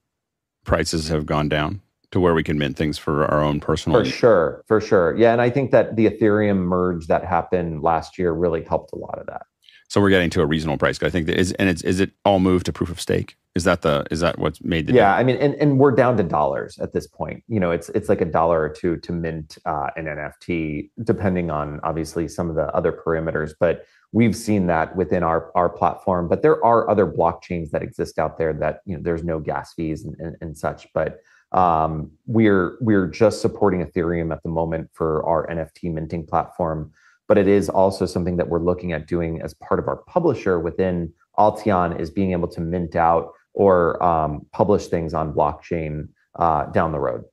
prices 0.66 1.09
have 1.09 1.24
gone 1.24 1.48
down 1.48 1.80
to 2.10 2.20
where 2.20 2.34
we 2.34 2.42
can 2.42 2.59
mint 2.59 2.76
things 2.76 2.98
for 2.98 3.24
our 3.24 3.42
own 3.42 3.60
personal? 3.60 3.98
For 3.98 4.05
sure, 4.05 4.62
for 4.68 4.78
sure, 4.78 5.16
yeah. 5.16 5.32
And 5.32 5.40
I 5.40 5.48
think 5.48 5.70
that 5.70 5.96
the 5.96 6.05
Ethereum 6.10 6.59
merge 6.59 7.06
that 7.06 7.24
happened 7.24 7.80
last 7.80 8.18
year 8.18 8.30
really 8.30 8.62
helped 8.62 8.92
a 8.92 8.96
lot 8.96 9.18
of 9.18 9.24
that. 9.28 9.46
So 9.89 10.01
we're 10.01 10.11
getting 10.11 10.31
to 10.31 10.40
a 10.40 10.47
reasonable 10.47 10.78
price. 10.78 11.02
I 11.02 11.11
think 11.11 11.27
that 11.27 11.39
is, 11.39 11.52
and 11.52 11.69
it's 11.69 11.82
is 11.82 12.01
it 12.01 12.11
all 12.24 12.40
moved 12.40 12.66
to 12.66 12.73
proof 12.73 12.90
of 12.90 13.01
stake? 13.01 13.36
Is 13.55 13.62
that 13.65 13.82
the 13.82 14.05
is 14.11 14.19
that 14.20 14.39
what's 14.39 14.61
made 14.62 14.89
the 14.89 14.94
yeah? 14.94 15.15
I 15.15 15.23
mean, 15.23 15.36
and, 15.36 15.55
and 15.55 15.78
we're 15.78 15.93
down 15.93 16.16
to 16.16 16.24
dollars 16.24 16.78
at 16.81 16.93
this 16.93 17.06
point. 17.06 17.44
You 17.47 17.61
know, 17.61 17.70
it's 17.70 17.89
it's 17.90 18.09
like 18.09 18.20
a 18.20 18.24
dollar 18.24 18.61
or 18.61 18.69
two 18.69 18.97
to 18.97 19.12
mint 19.12 19.59
uh, 19.65 19.90
an 19.97 20.06
NFT, 20.06 20.90
depending 21.05 21.51
on 21.51 21.78
obviously 21.85 22.27
some 22.27 22.51
of 22.51 22.56
the 22.56 22.74
other 22.74 22.90
parameters. 22.90 23.52
But 23.59 23.85
we've 24.11 24.35
seen 24.35 24.66
that 24.66 24.97
within 24.97 25.23
our 25.23 25.52
our 25.55 25.69
platform. 25.69 26.27
But 26.27 26.43
there 26.43 26.65
are 26.65 26.90
other 26.90 27.06
blockchains 27.06 27.70
that 27.70 27.82
exist 27.82 28.19
out 28.19 28.39
there 28.39 28.52
that 28.55 28.81
you 28.86 28.97
know 28.97 29.02
there's 29.02 29.23
no 29.23 29.39
gas 29.39 29.73
fees 29.74 30.05
and, 30.05 30.16
and, 30.19 30.36
and 30.40 30.59
such. 30.59 30.89
But 30.93 31.20
um, 31.52 32.11
we're 32.27 32.77
we're 32.81 33.06
just 33.06 33.40
supporting 33.40 33.86
Ethereum 33.86 34.32
at 34.32 34.43
the 34.43 34.48
moment 34.48 34.90
for 34.93 35.24
our 35.24 35.47
NFT 35.47 35.93
minting 35.93 36.27
platform 36.27 36.93
but 37.28 37.38
it 37.38 37.48
is 37.48 37.68
also 37.68 38.06
something 38.06 38.36
that 38.36 38.48
we're 38.48 38.60
looking 38.62 38.92
at 38.92 39.06
doing 39.06 39.40
as 39.42 39.55
part 39.55 39.80
of 39.80 39.88
our 39.88 39.96
publisher 39.96 40.59
within 40.59 41.12
Alteon 41.38 41.98
is 42.01 42.10
being 42.10 42.32
able 42.32 42.48
to 42.48 42.60
mint 42.60 42.96
out 42.96 43.32
or 43.55 44.02
um, 44.02 44.46
publish 44.52 44.86
things 44.86 45.14
on 45.14 45.32
blockchain 45.32 46.09
uh, 46.36 46.66
down 46.66 46.92
the 46.92 46.98
road. 46.98 47.24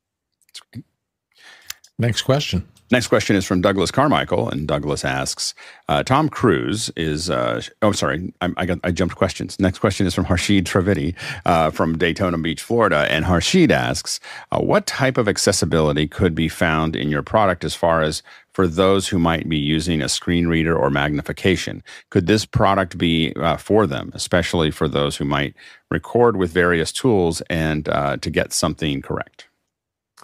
Next 1.98 2.22
question. 2.22 2.68
Next 2.92 3.08
question 3.08 3.38
is 3.38 3.46
from 3.46 3.62
Douglas 3.62 3.90
Carmichael, 3.90 4.50
and 4.50 4.68
Douglas 4.68 5.06
asks, 5.06 5.54
uh, 5.88 6.04
"Tom 6.04 6.28
Cruise 6.28 6.92
is 6.98 7.30
uh, 7.30 7.62
oh 7.82 7.94
sorry, 7.94 8.34
I, 8.42 8.50
I, 8.58 8.66
got 8.66 8.80
I 8.84 8.92
jumped 8.92 9.16
questions. 9.16 9.58
Next 9.62 9.80
question 9.80 10.06
is 10.06 10.14
from 10.14 10.26
Harshid 10.26 10.64
Trivedi 10.64 11.16
uh, 11.46 11.72
from 11.72 11.98
Daytona 11.98 12.38
Beach, 12.38 12.62
Florida, 12.62 13.08
and 13.10 13.24
Harshid 13.24 13.72
asks, 13.72 14.20
uh, 14.52 14.60
what 14.60 14.86
type 14.86 15.18
of 15.18 15.30
accessibility 15.30 16.06
could 16.06 16.36
be 16.36 16.50
found 16.50 16.98
in 16.98 17.08
your 17.08 17.24
product 17.24 17.64
as 17.64 17.74
far 17.74 18.02
as 18.02 18.24
for 18.54 18.68
those 18.68 19.08
who 19.08 19.20
might 19.20 19.48
be 19.48 19.58
using 19.58 20.02
a 20.02 20.10
screen 20.10 20.48
reader 20.48 20.76
or 20.78 20.90
magnification? 20.90 21.84
Could 22.10 22.28
this 22.28 22.46
product 22.46 22.98
be 22.98 23.34
uh, 23.36 23.58
for 23.58 23.88
them, 23.88 24.12
especially 24.14 24.72
for 24.72 24.88
those 24.88 25.18
who 25.18 25.26
might 25.26 25.56
record 25.90 26.38
with 26.38 26.52
various 26.52 26.92
tools 26.92 27.42
and 27.50 27.88
uh, 27.90 28.18
to 28.18 28.30
get 28.30 28.54
something 28.54 29.02
correct?" 29.02 29.48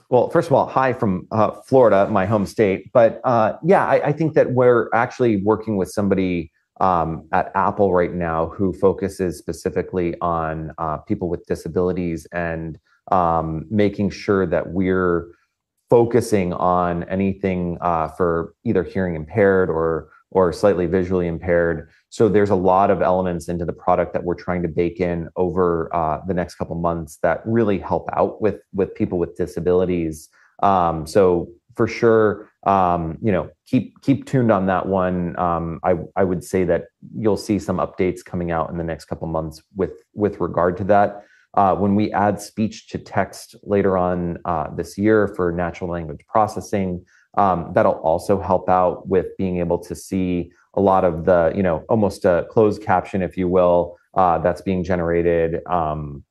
Well, 0.10 0.30
first 0.30 0.48
of 0.48 0.54
all, 0.54 0.68
hi 0.68 0.94
from 0.94 1.28
uh, 1.32 1.52
Florida, 1.66 2.08
my 2.10 2.26
home 2.26 2.46
state. 2.46 2.92
But 2.94 3.20
uh, 3.26 3.58
yeah, 3.64 3.86
I, 3.86 4.08
I, 4.08 4.12
think 4.14 4.36
that 4.36 4.52
we're 4.52 4.90
actually 4.94 5.44
working 5.44 5.76
with 5.76 5.90
somebody 5.90 6.52
um, 6.80 7.28
at 7.34 7.52
Apple 7.56 7.94
right 7.94 8.14
now 8.14 8.48
who 8.48 8.72
focuses 8.72 9.38
specifically 9.38 10.16
on 10.22 10.72
uh, 10.78 10.98
people 10.98 11.28
with 11.28 11.46
disabilities 11.46 12.26
and 12.32 12.80
um, 13.12 13.66
making 13.70 14.12
sure 14.12 14.46
that 14.46 14.72
we're 14.72 15.28
focusing 15.90 16.54
on 16.54 17.04
anything 17.06 17.78
uh, 17.82 18.08
for 18.10 18.54
either 18.64 18.84
hearing 18.84 19.16
impaired 19.16 19.70
or 19.70 20.10
or 20.32 20.52
slightly 20.52 20.86
visually 20.88 21.28
impaired 21.28 21.90
so 22.10 22.30
there's 22.30 22.50
a 22.50 22.56
lot 22.56 22.90
of 22.90 23.02
elements 23.02 23.50
into 23.50 23.66
the 23.66 23.74
product 23.74 24.14
that 24.14 24.24
we're 24.24 24.36
trying 24.36 24.62
to 24.62 24.68
bake 24.68 25.00
in 25.00 25.30
over 25.36 25.94
uh, 25.94 26.22
the 26.26 26.34
next 26.34 26.56
couple 26.56 26.76
months 26.76 27.18
that 27.22 27.42
really 27.46 27.80
help 27.80 28.10
out 28.14 28.42
with 28.42 28.62
with 28.74 28.96
people 28.96 29.18
with 29.18 29.36
disabilities. 29.36 30.30
Um, 30.64 31.06
so 31.06 31.50
for 31.76 31.88
sure, 31.88 32.50
um, 32.66 33.18
you 33.22 33.32
know, 33.32 33.50
keep 33.68 34.02
keep 34.02 34.26
tuned 34.26 34.52
on 34.52 34.68
that 34.68 34.88
one. 34.88 35.38
Um, 35.38 35.80
I 35.84 35.96
I 36.16 36.24
would 36.24 36.44
say 36.44 36.64
that 36.64 36.86
you'll 37.16 37.38
see 37.38 37.60
some 37.60 37.78
updates 37.78 38.24
coming 38.24 38.52
out 38.52 38.70
in 38.70 38.78
the 38.78 38.84
next 38.84 39.06
couple 39.06 39.28
months 39.28 39.62
with 39.76 40.02
with 40.14 40.40
regard 40.40 40.78
to 40.78 40.84
that. 40.86 41.24
Uh, 41.54 41.76
when 41.76 41.96
we 41.96 42.12
add 42.12 42.40
speech 42.40 42.88
to 42.90 42.98
text 42.98 43.56
later 43.64 43.98
on 43.98 44.38
uh, 44.46 44.70
this 44.76 44.98
year 44.98 45.28
for 45.36 45.52
natural 45.52 45.90
language 45.90 46.22
processing, 46.28 47.04
um, 47.38 47.72
that'll 47.74 47.94
also 47.94 48.40
help 48.40 48.70
out 48.70 49.08
with 49.08 49.28
being 49.38 49.60
able 49.60 49.78
to 49.78 49.96
see 49.96 50.52
a 50.76 50.82
lot 50.82 51.04
of 51.04 51.26
the, 51.26 51.52
you 51.56 51.64
know, 51.64 51.84
almost 51.90 52.26
a 52.26 52.46
closed 52.50 52.82
caption, 52.82 53.22
if 53.22 53.38
you 53.38 53.48
will, 53.48 53.98
uh, 54.14 54.38
that's 54.40 54.62
being 54.62 54.84
generated. 54.84 55.62
Um, 55.68 56.24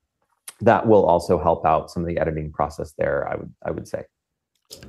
that 0.60 0.86
will 0.86 1.04
also 1.04 1.38
help 1.38 1.66
out 1.66 1.90
some 1.90 2.02
of 2.02 2.08
the 2.08 2.18
editing 2.18 2.50
process 2.52 2.92
there. 2.96 3.28
I 3.28 3.36
would 3.36 3.52
I 3.64 3.70
would 3.70 3.88
say. 3.88 4.04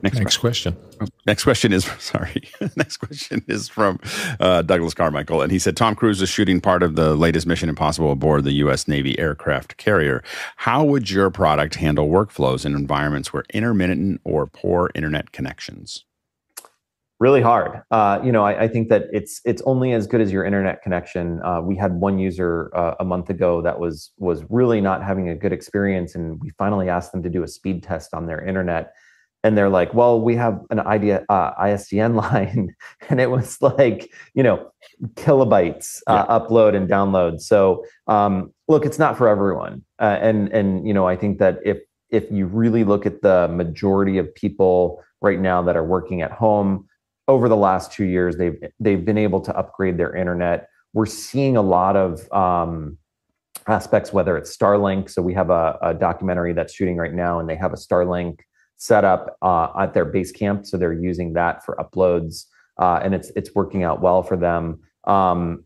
Next, 0.02 0.18
Next 0.18 0.38
question. 0.38 0.74
question. 0.74 1.10
Next 1.26 1.44
question 1.44 1.74
is 1.74 1.86
sorry. 2.00 2.44
Next 2.76 2.98
question 2.98 3.44
is 3.48 3.68
from 3.68 4.00
uh, 4.40 4.62
Douglas 4.64 4.94
Carmichael, 4.94 5.42
and 5.42 5.52
he 5.52 5.60
said 5.60 5.78
Tom 5.78 5.96
Cruise 5.96 6.22
is 6.22 6.30
shooting 6.30 6.62
part 6.62 6.84
of 6.84 6.96
the 6.96 7.16
latest 7.16 7.46
Mission 7.46 7.70
Impossible 7.70 8.12
aboard 8.12 8.44
the 8.44 8.54
U.S. 8.54 8.88
Navy 8.88 9.18
aircraft 9.20 9.78
carrier. 9.78 10.24
How 10.56 10.84
would 10.84 11.10
your 11.10 11.30
product 11.30 11.76
handle 11.76 12.10
workflows 12.10 12.66
in 12.66 12.76
environments 12.76 13.32
where 13.34 13.44
intermittent 13.54 14.22
or 14.24 14.48
poor 14.48 14.90
internet 14.96 15.32
connections? 15.32 16.06
really 17.20 17.42
hard. 17.42 17.82
Uh, 17.90 18.20
you 18.24 18.32
know, 18.32 18.44
I, 18.44 18.66
I, 18.66 18.68
think 18.68 18.90
that 18.90 19.06
it's 19.12 19.42
it's 19.44 19.62
only 19.64 19.94
as 19.94 20.06
good 20.06 20.22
as 20.22 20.32
your 20.32 20.46
internet 20.46 20.84
connection. 20.84 21.42
Uh, 21.44 21.62
we 21.62 21.76
had 21.76 21.94
one 21.94 22.20
user 22.20 22.70
uh, 22.76 22.94
a 23.00 23.06
month 23.06 23.32
ago 23.32 23.62
that 23.64 23.80
was 23.80 24.12
was 24.20 24.44
really 24.50 24.82
not 24.82 25.04
having 25.04 25.30
a 25.30 25.36
good 25.36 25.52
experience, 25.52 26.14
and 26.14 26.40
we 26.42 26.52
finally 26.52 26.90
asked 26.90 27.12
them 27.12 27.24
to 27.24 27.30
do 27.30 27.44
a 27.44 27.48
speed 27.48 27.82
test 27.82 28.14
on 28.14 28.28
their 28.28 28.46
internet. 28.46 28.94
And 29.44 29.58
they're 29.58 29.70
like, 29.70 29.94
"Well, 29.94 30.20
we 30.20 30.36
have 30.36 30.60
an 30.70 30.80
idea 30.80 31.26
uh, 31.30 31.54
ISDN 31.56 32.16
line, 32.24 32.76
and 33.10 33.22
it 33.22 33.32
was 33.32 33.62
like, 33.62 34.12
you 34.34 34.44
know, 34.44 34.72
kilobytes 35.16 36.02
uh, 36.08 36.26
yeah. 36.28 36.40
upload 36.40 36.76
and 36.76 36.90
download." 36.90 37.42
So, 37.42 37.86
um, 38.08 38.54
look, 38.68 38.86
it's 38.86 39.00
not 39.00 39.18
for 39.18 39.28
everyone, 39.28 39.84
uh, 40.00 40.18
and 40.22 40.50
and 40.50 40.88
you 40.88 40.94
know, 40.94 41.08
I 41.08 41.16
think 41.16 41.40
that 41.40 41.60
if 41.64 41.78
if 42.10 42.32
you 42.32 42.46
really 42.48 42.84
look 42.84 43.06
at 43.06 43.22
the 43.22 43.48
majority 43.50 44.18
of 44.18 44.34
people 44.34 45.04
right 45.22 45.40
now 45.40 45.62
that 45.62 45.76
are 45.76 45.84
working 45.84 46.22
at 46.22 46.32
home, 46.32 46.88
over 47.28 47.50
the 47.50 47.58
last 47.58 47.92
two 47.92 48.06
years, 48.06 48.38
they've 48.38 48.58
they've 48.80 49.04
been 49.04 49.18
able 49.18 49.42
to 49.42 49.58
upgrade 49.58 49.98
their 49.98 50.16
internet. 50.16 50.70
We're 50.94 51.06
seeing 51.06 51.58
a 51.58 51.62
lot 51.62 51.96
of 51.96 52.32
um, 52.32 52.98
aspects, 53.68 54.14
whether 54.14 54.38
it's 54.38 54.56
Starlink. 54.56 55.10
So 55.10 55.22
we 55.22 55.34
have 55.34 55.50
a, 55.50 55.78
a, 55.82 55.94
documentary 55.94 56.54
that's 56.54 56.74
shooting 56.74 56.96
right 56.96 57.14
now, 57.14 57.40
and 57.40 57.50
they 57.50 57.56
have 57.56 57.74
a 57.74 57.76
Starlink 57.76 58.40
set 58.78 59.04
up 59.04 59.38
uh, 59.42 59.70
at 59.80 59.94
their 59.94 60.06
base 60.06 60.32
camp. 60.32 60.66
So 60.66 60.78
they're 60.78 60.94
using 60.94 61.34
that 61.34 61.66
for 61.66 61.76
uploads, 61.76 62.46
uh, 62.80 63.00
and 63.04 63.14
it's 63.14 63.32
it's 63.36 63.54
working 63.54 63.84
out 63.84 64.02
well 64.02 64.24
for 64.24 64.38
them. 64.38 64.80
Um, 65.06 65.66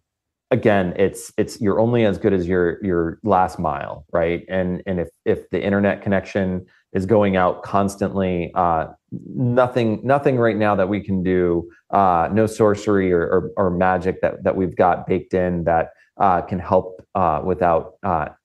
again, 0.50 0.94
it's 0.98 1.32
it's 1.38 1.60
you're 1.62 1.80
only 1.80 2.06
as 2.06 2.18
good 2.18 2.34
as 2.34 2.48
your 2.48 2.84
your 2.84 3.20
last 3.24 3.60
mile, 3.60 4.06
right? 4.12 4.44
And 4.50 4.82
and 4.86 5.00
if 5.00 5.10
if 5.26 5.50
the 5.50 5.64
internet 5.64 6.02
connection 6.02 6.66
is 6.94 7.06
going 7.06 7.38
out 7.38 7.64
constantly. 7.64 8.52
Uh, 8.54 8.88
nothing, 9.34 10.02
nothing 10.04 10.38
right 10.38 10.58
now 10.58 10.76
that 10.76 10.90
we 10.90 11.00
can 11.00 11.24
do. 11.24 11.70
Uh, 11.90 12.28
no 12.34 12.46
sorcery 12.46 13.14
or, 13.14 13.22
or, 13.22 13.52
or, 13.56 13.70
magic 13.70 14.22
that 14.22 14.44
that 14.44 14.56
we've 14.56 14.76
got 14.76 15.08
baked 15.08 15.34
in 15.34 15.64
that 15.64 15.92
uh, 16.20 16.42
can 16.42 16.60
help 16.60 17.02
uh, 17.16 17.42
without 17.46 17.94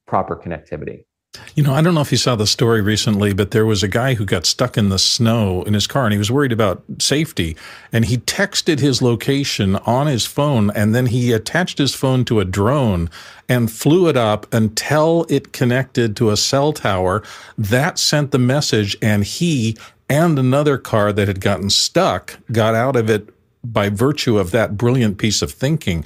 proper 0.06 0.36
connectivity. 0.36 1.05
You 1.54 1.62
know, 1.62 1.72
I 1.72 1.80
don't 1.80 1.94
know 1.94 2.00
if 2.00 2.12
you 2.12 2.18
saw 2.18 2.36
the 2.36 2.46
story 2.46 2.80
recently, 2.80 3.32
but 3.32 3.50
there 3.50 3.66
was 3.66 3.82
a 3.82 3.88
guy 3.88 4.14
who 4.14 4.24
got 4.24 4.46
stuck 4.46 4.76
in 4.76 4.88
the 4.88 4.98
snow 4.98 5.62
in 5.62 5.74
his 5.74 5.86
car 5.86 6.04
and 6.04 6.12
he 6.12 6.18
was 6.18 6.30
worried 6.30 6.52
about 6.52 6.82
safety. 6.98 7.56
And 7.92 8.04
he 8.04 8.18
texted 8.18 8.78
his 8.78 9.00
location 9.00 9.76
on 9.76 10.06
his 10.06 10.26
phone 10.26 10.70
and 10.70 10.94
then 10.94 11.06
he 11.06 11.32
attached 11.32 11.78
his 11.78 11.94
phone 11.94 12.24
to 12.26 12.40
a 12.40 12.44
drone 12.44 13.10
and 13.48 13.70
flew 13.70 14.08
it 14.08 14.16
up 14.16 14.52
until 14.52 15.26
it 15.28 15.52
connected 15.52 16.16
to 16.16 16.30
a 16.30 16.36
cell 16.36 16.72
tower. 16.72 17.22
That 17.56 17.98
sent 17.98 18.30
the 18.32 18.38
message 18.38 18.96
and 19.00 19.24
he 19.24 19.76
and 20.08 20.38
another 20.38 20.78
car 20.78 21.12
that 21.12 21.28
had 21.28 21.40
gotten 21.40 21.70
stuck 21.70 22.38
got 22.52 22.74
out 22.74 22.96
of 22.96 23.10
it 23.10 23.28
by 23.72 23.88
virtue 23.88 24.38
of 24.38 24.50
that 24.52 24.76
brilliant 24.76 25.18
piece 25.18 25.42
of 25.42 25.50
thinking 25.50 26.04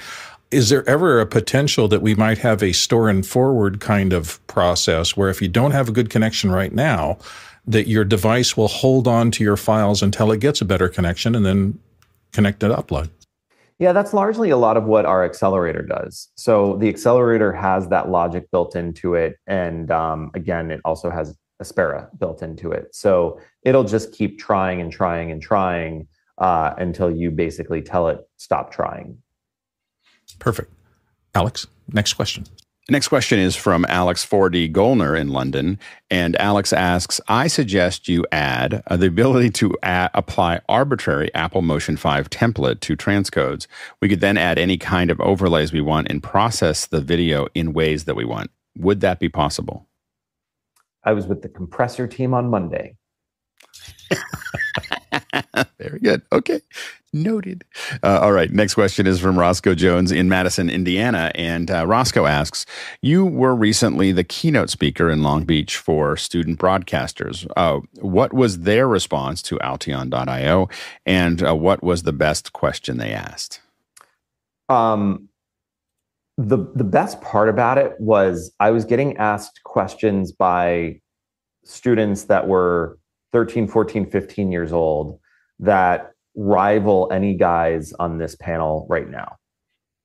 is 0.50 0.68
there 0.68 0.88
ever 0.88 1.20
a 1.20 1.26
potential 1.26 1.86
that 1.88 2.02
we 2.02 2.14
might 2.14 2.38
have 2.38 2.62
a 2.62 2.72
store 2.72 3.08
and 3.08 3.26
forward 3.26 3.80
kind 3.80 4.12
of 4.12 4.44
process 4.48 5.16
where 5.16 5.28
if 5.30 5.40
you 5.40 5.48
don't 5.48 5.70
have 5.70 5.88
a 5.88 5.92
good 5.92 6.10
connection 6.10 6.50
right 6.50 6.72
now, 6.72 7.18
that 7.66 7.86
your 7.88 8.04
device 8.04 8.56
will 8.56 8.68
hold 8.68 9.06
on 9.06 9.30
to 9.30 9.44
your 9.44 9.56
files 9.56 10.02
until 10.02 10.32
it 10.32 10.40
gets 10.40 10.60
a 10.60 10.64
better 10.64 10.88
connection 10.88 11.34
and 11.34 11.46
then 11.46 11.78
connect 12.32 12.62
and 12.62 12.74
upload. 12.74 13.10
Yeah, 13.78 13.92
that's 13.92 14.12
largely 14.12 14.50
a 14.50 14.56
lot 14.56 14.76
of 14.76 14.84
what 14.84 15.06
our 15.06 15.24
accelerator 15.24 15.82
does. 15.82 16.28
So 16.34 16.76
the 16.76 16.88
accelerator 16.88 17.52
has 17.52 17.88
that 17.88 18.10
logic 18.10 18.50
built 18.50 18.76
into 18.76 19.14
it. 19.14 19.36
And 19.46 19.90
um, 19.90 20.30
again, 20.34 20.70
it 20.70 20.80
also 20.84 21.10
has 21.10 21.34
Aspera 21.62 22.08
built 22.18 22.42
into 22.42 22.72
it. 22.72 22.94
So 22.94 23.40
it'll 23.62 23.84
just 23.84 24.12
keep 24.12 24.38
trying 24.38 24.80
and 24.80 24.92
trying 24.92 25.30
and 25.30 25.40
trying 25.40 26.08
uh, 26.38 26.74
until 26.76 27.10
you 27.10 27.30
basically 27.30 27.82
tell 27.82 28.08
it, 28.08 28.18
stop 28.36 28.72
trying. 28.72 29.16
Perfect. 30.38 30.72
Alex, 31.34 31.66
next 31.92 32.14
question. 32.14 32.44
Next 32.88 33.06
question 33.06 33.38
is 33.38 33.54
from 33.54 33.86
Alex 33.88 34.26
4D 34.26 34.72
Gollner 34.72 35.16
in 35.16 35.28
London. 35.28 35.78
And 36.10 36.34
Alex 36.40 36.72
asks 36.72 37.20
I 37.28 37.46
suggest 37.46 38.08
you 38.08 38.26
add 38.32 38.82
uh, 38.88 38.96
the 38.96 39.06
ability 39.06 39.50
to 39.50 39.76
add, 39.84 40.10
apply 40.12 40.60
arbitrary 40.68 41.32
Apple 41.32 41.62
Motion 41.62 41.96
5 41.96 42.30
template 42.30 42.80
to 42.80 42.96
transcodes. 42.96 43.68
We 44.00 44.08
could 44.08 44.20
then 44.20 44.36
add 44.36 44.58
any 44.58 44.76
kind 44.76 45.12
of 45.12 45.20
overlays 45.20 45.72
we 45.72 45.80
want 45.80 46.08
and 46.10 46.20
process 46.20 46.86
the 46.86 47.00
video 47.00 47.46
in 47.54 47.72
ways 47.72 48.06
that 48.06 48.16
we 48.16 48.24
want. 48.24 48.50
Would 48.76 49.02
that 49.02 49.20
be 49.20 49.28
possible? 49.28 49.86
I 51.04 51.12
was 51.12 51.28
with 51.28 51.42
the 51.42 51.48
compressor 51.48 52.08
team 52.08 52.34
on 52.34 52.50
Monday. 52.50 52.96
Very 55.78 56.00
good. 56.00 56.22
Okay. 56.32 56.60
Noted. 57.12 57.64
Uh, 58.04 58.20
all 58.20 58.30
right. 58.30 58.52
Next 58.52 58.74
question 58.74 59.04
is 59.04 59.18
from 59.18 59.36
Roscoe 59.36 59.74
Jones 59.74 60.12
in 60.12 60.28
Madison, 60.28 60.70
Indiana. 60.70 61.32
And 61.34 61.68
uh, 61.68 61.84
Roscoe 61.84 62.26
asks 62.26 62.66
You 63.02 63.26
were 63.26 63.54
recently 63.54 64.12
the 64.12 64.22
keynote 64.22 64.70
speaker 64.70 65.10
in 65.10 65.24
Long 65.24 65.42
Beach 65.42 65.76
for 65.76 66.16
student 66.16 66.60
broadcasters. 66.60 67.48
Uh, 67.56 67.80
what 68.00 68.32
was 68.32 68.60
their 68.60 68.86
response 68.86 69.42
to 69.42 69.58
Alteon.io? 69.58 70.68
And 71.04 71.44
uh, 71.44 71.56
what 71.56 71.82
was 71.82 72.04
the 72.04 72.12
best 72.12 72.52
question 72.52 72.98
they 72.98 73.12
asked? 73.12 73.60
Um, 74.68 75.28
the, 76.38 76.58
the 76.76 76.84
best 76.84 77.20
part 77.20 77.48
about 77.48 77.76
it 77.76 77.94
was 77.98 78.52
I 78.60 78.70
was 78.70 78.84
getting 78.84 79.16
asked 79.16 79.64
questions 79.64 80.30
by 80.30 81.00
students 81.64 82.24
that 82.24 82.46
were 82.46 82.98
13, 83.32 83.66
14, 83.66 84.08
15 84.08 84.52
years 84.52 84.72
old 84.72 85.18
that 85.58 86.09
rival 86.34 87.08
any 87.12 87.34
guys 87.34 87.92
on 87.94 88.18
this 88.18 88.36
panel 88.36 88.86
right 88.88 89.08
now. 89.08 89.36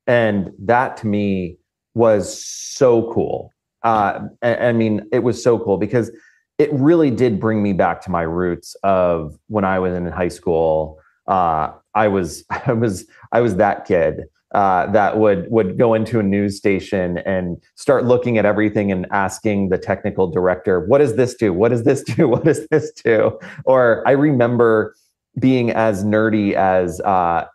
And 0.08 0.52
that 0.60 0.98
to 0.98 1.08
me 1.08 1.58
was 1.94 2.44
so 2.46 3.12
cool. 3.12 3.52
Uh, 3.84 4.22
I, 4.42 4.56
I 4.56 4.74
mean, 4.74 5.08
it 5.12 5.20
was 5.20 5.42
so 5.42 5.60
cool 5.60 5.78
because 5.78 6.12
it 6.58 6.72
really 6.74 7.12
did 7.12 7.40
bring 7.40 7.62
me 7.62 7.74
back 7.74 8.02
to 8.02 8.12
my 8.12 8.22
roots 8.22 8.76
of 8.84 9.38
when 9.48 9.66
I 9.66 9.80
was 9.80 9.94
in 9.94 10.06
high 10.08 10.30
school. 10.30 11.00
Uh, 11.28 11.72
I 11.94 12.08
was, 12.08 12.44
I 12.50 12.74
was, 12.74 13.06
I 13.32 13.42
was 13.42 13.56
that 13.58 13.86
kid 13.86 14.26
uh, 14.56 14.90
that 14.92 15.18
would 15.18 15.52
would 15.52 15.78
go 15.78 15.94
into 15.94 16.18
a 16.18 16.24
news 16.24 16.56
station 16.56 17.18
and 17.20 17.62
start 17.76 18.06
looking 18.06 18.38
at 18.38 18.46
everything 18.46 18.90
and 18.90 19.06
asking 19.12 19.68
the 19.68 19.78
technical 19.78 20.32
director, 20.32 20.86
"What 20.86 21.00
does 21.00 21.18
this 21.18 21.36
do? 21.36 21.52
What 21.52 21.70
does 21.70 21.84
this 21.84 22.04
do? 22.04 22.28
What 22.30 22.46
does 22.46 22.66
this 22.68 22.92
do?" 22.92 23.38
Or 23.66 24.02
I 24.08 24.12
remember 24.12 24.96
being 25.40 25.72
as 25.72 26.04
nerdy 26.04 26.54
as 26.54 27.02
uh, 27.02 27.46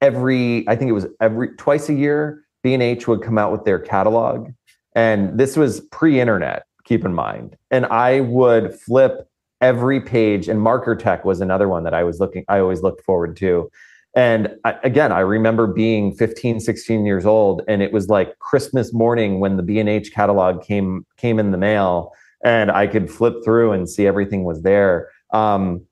every 0.00 0.68
I 0.68 0.76
think 0.76 0.88
it 0.88 0.92
was 0.92 1.06
every 1.20 1.54
twice 1.56 1.88
a 1.88 1.94
year 1.94 2.44
B&H 2.62 3.06
would 3.06 3.22
come 3.22 3.38
out 3.38 3.52
with 3.52 3.64
their 3.64 3.78
catalog, 3.78 4.50
and 4.94 5.38
this 5.38 5.56
was 5.56 5.80
pre-internet. 5.92 6.64
Keep 6.84 7.04
in 7.04 7.14
mind, 7.14 7.56
and 7.70 7.86
I 7.86 8.20
would 8.20 8.74
flip 8.74 9.28
every 9.60 10.00
page 10.00 10.48
and 10.48 10.60
Markertek 10.60 11.24
was 11.24 11.40
another 11.40 11.68
one 11.68 11.82
that 11.82 11.92
i 11.92 12.04
was 12.04 12.20
looking 12.20 12.44
i 12.46 12.60
always 12.60 12.80
looked 12.80 13.04
forward 13.04 13.36
to 13.36 13.68
and 14.14 14.56
I, 14.64 14.74
again, 14.82 15.12
I 15.12 15.20
remember 15.20 15.66
being 15.66 16.14
15, 16.14 16.60
16 16.60 17.06
years 17.06 17.26
old, 17.26 17.62
and 17.68 17.82
it 17.82 17.92
was 17.92 18.08
like 18.08 18.38
Christmas 18.38 18.92
morning 18.92 19.38
when 19.38 19.56
the 19.56 19.62
B&H 19.62 20.12
catalog 20.12 20.62
came 20.62 21.06
came 21.18 21.38
in 21.38 21.50
the 21.50 21.58
mail, 21.58 22.12
and 22.44 22.70
I 22.70 22.86
could 22.86 23.10
flip 23.10 23.34
through 23.44 23.72
and 23.72 23.88
see 23.88 24.06
everything 24.06 24.44
was 24.44 24.62
there. 24.62 25.08
Um, 25.32 25.86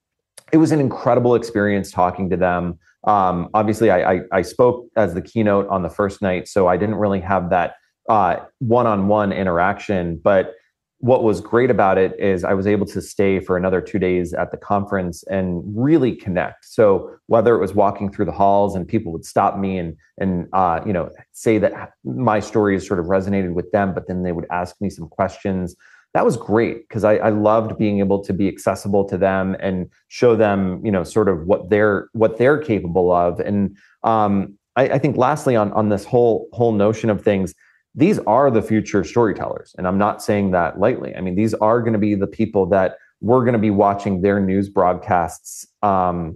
it 0.52 0.58
was 0.58 0.72
an 0.72 0.80
incredible 0.80 1.34
experience 1.34 1.90
talking 1.90 2.30
to 2.30 2.36
them. 2.36 2.78
Um, 3.04 3.48
obviously, 3.54 3.90
I, 3.90 4.14
I, 4.14 4.20
I, 4.32 4.42
spoke 4.42 4.86
as 4.96 5.14
the 5.14 5.22
keynote 5.22 5.68
on 5.68 5.82
the 5.82 5.88
first 5.88 6.22
night, 6.22 6.48
so 6.48 6.66
I 6.66 6.76
didn't 6.76 6.96
really 6.96 7.20
have 7.20 7.50
that 7.50 7.74
uh, 8.08 8.36
one-on-one 8.58 9.32
interaction, 9.32 10.20
but 10.22 10.54
what 10.98 11.22
was 11.22 11.40
great 11.40 11.70
about 11.70 11.98
it 11.98 12.18
is 12.18 12.42
I 12.42 12.54
was 12.54 12.66
able 12.66 12.86
to 12.86 13.02
stay 13.02 13.38
for 13.38 13.56
another 13.56 13.80
two 13.80 13.98
days 13.98 14.32
at 14.32 14.50
the 14.50 14.56
conference 14.56 15.22
and 15.24 15.62
really 15.66 16.16
connect. 16.16 16.64
So 16.64 17.10
whether 17.26 17.54
it 17.54 17.60
was 17.60 17.74
walking 17.74 18.10
through 18.10 18.24
the 18.24 18.32
halls 18.32 18.74
and 18.74 18.88
people 18.88 19.12
would 19.12 19.24
stop 19.24 19.58
me 19.58 19.78
and 19.78 19.96
and 20.18 20.48
uh, 20.54 20.80
you 20.86 20.92
know 20.92 21.10
say 21.32 21.58
that 21.58 21.92
my 22.04 22.40
story 22.40 22.80
stories 22.80 22.88
sort 22.88 22.98
of 22.98 23.06
resonated 23.06 23.52
with 23.52 23.70
them, 23.72 23.92
but 23.92 24.08
then 24.08 24.22
they 24.22 24.32
would 24.32 24.46
ask 24.50 24.80
me 24.80 24.88
some 24.88 25.08
questions. 25.08 25.76
That 26.16 26.24
was 26.24 26.38
great 26.38 26.88
because 26.88 27.04
I, 27.04 27.16
I 27.16 27.28
loved 27.28 27.76
being 27.76 27.98
able 27.98 28.24
to 28.24 28.32
be 28.32 28.48
accessible 28.48 29.04
to 29.10 29.18
them 29.18 29.54
and 29.60 29.90
show 30.08 30.34
them 30.34 30.80
you 30.82 30.90
know 30.90 31.04
sort 31.04 31.28
of 31.28 31.46
what 31.46 31.68
they're 31.68 32.08
what 32.14 32.38
they're 32.38 32.56
capable 32.56 33.12
of. 33.12 33.38
And 33.38 33.76
um, 34.02 34.56
I, 34.76 34.84
I 34.88 34.98
think 34.98 35.18
lastly 35.18 35.56
on 35.56 35.70
on 35.74 35.90
this 35.90 36.06
whole 36.06 36.48
whole 36.54 36.72
notion 36.72 37.10
of 37.10 37.22
things 37.22 37.54
these 37.94 38.18
are 38.20 38.50
the 38.50 38.62
future 38.62 39.04
storytellers. 39.04 39.74
And 39.76 39.86
I'm 39.86 39.98
not 39.98 40.22
saying 40.22 40.52
that 40.52 40.80
lightly. 40.80 41.14
I 41.14 41.20
mean, 41.20 41.34
these 41.34 41.52
are 41.52 41.82
going 41.82 41.92
to 41.92 41.98
be 41.98 42.14
the 42.14 42.26
people 42.26 42.64
that 42.70 42.96
we're 43.20 43.40
going 43.40 43.52
to 43.52 43.58
be 43.58 43.70
watching 43.70 44.22
their 44.22 44.40
news 44.40 44.70
broadcasts 44.70 45.66
um, 45.82 46.34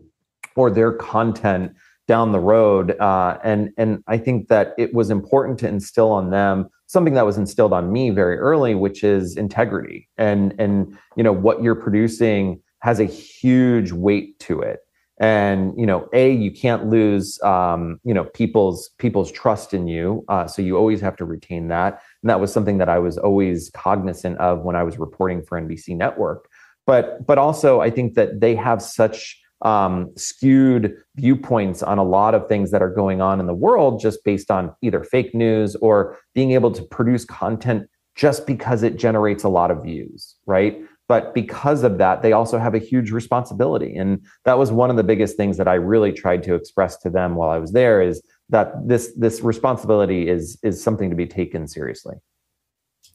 or 0.57 0.71
their 0.71 0.93
content 0.93 1.73
down 2.07 2.33
the 2.33 2.41
road. 2.41 3.01
Uh, 3.01 3.39
and 3.43 3.71
and 3.79 4.05
I 4.07 4.19
think 4.19 4.49
that 4.49 4.75
it 4.77 4.93
was 4.93 5.09
important 5.09 5.59
to 5.61 5.69
instill 5.69 6.13
on 6.13 6.29
them 6.29 6.69
something 6.91 7.15
that 7.15 7.25
was 7.25 7.39
instilled 7.39 7.73
on 7.73 7.93
me 7.93 8.11
very 8.11 8.37
early, 8.37 8.75
which 8.75 9.05
is 9.05 9.37
integrity. 9.37 10.09
And 10.19 10.55
and 10.59 10.99
you 11.17 11.23
know 11.23 11.33
what 11.33 11.63
you're 11.63 11.77
producing 11.77 12.61
has 12.81 12.99
a 12.99 13.05
huge 13.05 13.93
weight 13.93 14.41
to 14.41 14.61
it. 14.61 14.81
And 15.21 15.73
you 15.79 15.87
know 15.87 16.09
a 16.13 16.33
you 16.33 16.51
can't 16.51 16.87
lose 16.87 17.41
um, 17.43 18.01
you 18.03 18.13
know 18.13 18.25
people's 18.25 18.91
people's 18.99 19.31
trust 19.31 19.73
in 19.73 19.87
you. 19.87 20.25
Uh, 20.29 20.49
so 20.49 20.63
you 20.63 20.77
always 20.77 21.01
have 21.01 21.15
to 21.17 21.25
retain 21.25 21.69
that. 21.69 22.03
And 22.23 22.31
that 22.31 22.41
was 22.41 22.53
something 22.53 22.79
that 22.79 22.89
i 22.89 22.99
was 22.99 23.17
always 23.19 23.71
cognizant 23.71 24.39
of 24.39 24.63
when 24.63 24.75
i 24.75 24.83
was 24.83 24.99
reporting 24.99 25.43
for 25.43 25.61
nbc 25.61 25.97
network. 25.97 26.49
But 26.87 27.25
but 27.25 27.39
also 27.39 27.81
i 27.81 27.91
think 27.91 28.15
that 28.15 28.41
they 28.41 28.57
have 28.57 28.83
such 28.83 29.41
um, 29.63 30.11
skewed 30.17 30.97
viewpoints 31.17 31.83
on 31.83 31.99
a 31.99 32.05
lot 32.05 32.35
of 32.35 32.49
things 32.49 32.71
that 32.71 32.83
are 32.83 32.93
going 32.93 33.21
on 33.21 33.41
in 33.41 33.47
the 33.47 33.55
world 33.55 34.01
just 34.01 34.25
based 34.25 34.51
on 34.51 34.75
either 34.83 35.05
fake 35.05 35.35
news 35.35 35.77
or 35.77 36.19
being 36.35 36.53
able 36.53 36.71
to 36.73 36.83
produce 36.83 37.25
content 37.25 37.89
just 38.17 38.47
because 38.47 38.83
it 38.83 38.97
generates 38.97 39.45
a 39.45 39.49
lot 39.49 39.71
of 39.71 39.83
views 39.83 40.37
right? 40.47 40.81
But 41.09 41.35
because 41.35 41.83
of 41.83 41.99
that 41.99 42.23
they 42.23 42.33
also 42.33 42.59
have 42.59 42.75
a 42.75 42.79
huge 42.79 43.11
responsibility. 43.11 43.97
And 43.97 44.25
that 44.45 44.59
was 44.59 44.71
one 44.71 44.91
of 44.91 44.97
the 44.97 45.05
biggest 45.05 45.37
things 45.37 45.57
that 45.57 45.69
i 45.69 45.75
really 45.75 46.13
tried 46.13 46.43
to 46.45 46.55
express 46.55 46.97
to 46.99 47.11
them 47.11 47.35
while 47.35 47.51
i 47.51 47.59
was 47.59 47.73
there 47.73 48.01
is 48.01 48.23
that 48.51 48.73
this 48.87 49.13
this 49.17 49.41
responsibility 49.41 50.29
is 50.29 50.59
is 50.63 50.83
something 50.83 51.11
to 51.11 51.17
be 51.17 51.27
taken 51.27 51.67
seriously. 51.67 52.17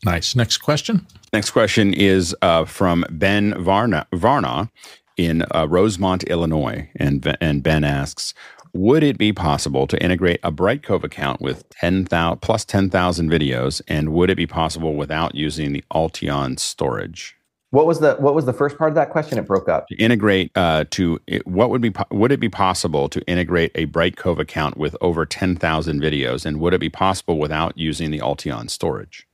Nice. 0.04 0.36
Next 0.36 0.58
question. 0.58 1.08
Next 1.34 1.52
question 1.52 1.94
is 1.94 2.36
uh, 2.42 2.66
from 2.66 3.06
ben 3.10 3.62
varna 3.64 4.08
varna 4.14 4.70
in 5.18 5.44
uh, 5.54 5.68
rosemont 5.68 6.24
illinois 6.24 6.90
and 6.96 7.36
and 7.42 7.64
ben 7.64 7.84
asks 7.84 8.34
would 8.76 9.04
it 9.04 9.18
be 9.18 9.32
possible 9.32 9.88
to 9.88 10.04
integrate 10.04 10.42
a 10.44 10.52
Brightcove 10.52 11.06
account 11.06 11.40
with 11.40 11.68
10,000 11.70 12.42
plus 12.42 12.66
10,000 12.66 13.30
videos? 13.30 13.82
And 13.88 14.12
would 14.12 14.30
it 14.30 14.36
be 14.36 14.46
possible 14.46 14.96
without 14.96 15.34
using 15.34 15.72
the 15.72 15.84
Alteon 15.94 16.60
storage? 16.60 17.38
What 17.72 17.86
was 17.86 18.00
the 18.00 18.16
what 18.16 18.36
was 18.36 18.46
the 18.46 18.54
first 18.54 18.78
part 18.78 18.90
of 18.90 18.96
that 18.96 19.10
question? 19.10 19.38
It 19.38 19.48
broke 19.48 19.68
up. 19.68 19.88
To 19.88 19.96
integrate 19.96 20.52
uh, 20.56 20.86
to 20.92 21.20
what 21.46 21.70
would 21.70 21.82
be 21.82 21.92
would 22.12 22.32
it 22.32 22.40
be 22.40 22.48
possible 22.48 23.10
to 23.10 23.22
integrate 23.28 23.72
a 23.76 23.86
Brightcove 23.88 24.40
account 24.40 24.78
with 24.78 24.96
over 25.02 25.26
ten 25.26 25.56
thousand 25.58 26.02
videos, 26.02 26.46
and 26.46 26.60
would 26.62 26.74
it 26.74 26.80
be 26.80 26.90
possible 26.90 27.38
without 27.38 27.78
using 27.78 28.12
the 28.12 28.20
Alteon 28.20 28.70
storage? 28.70 29.28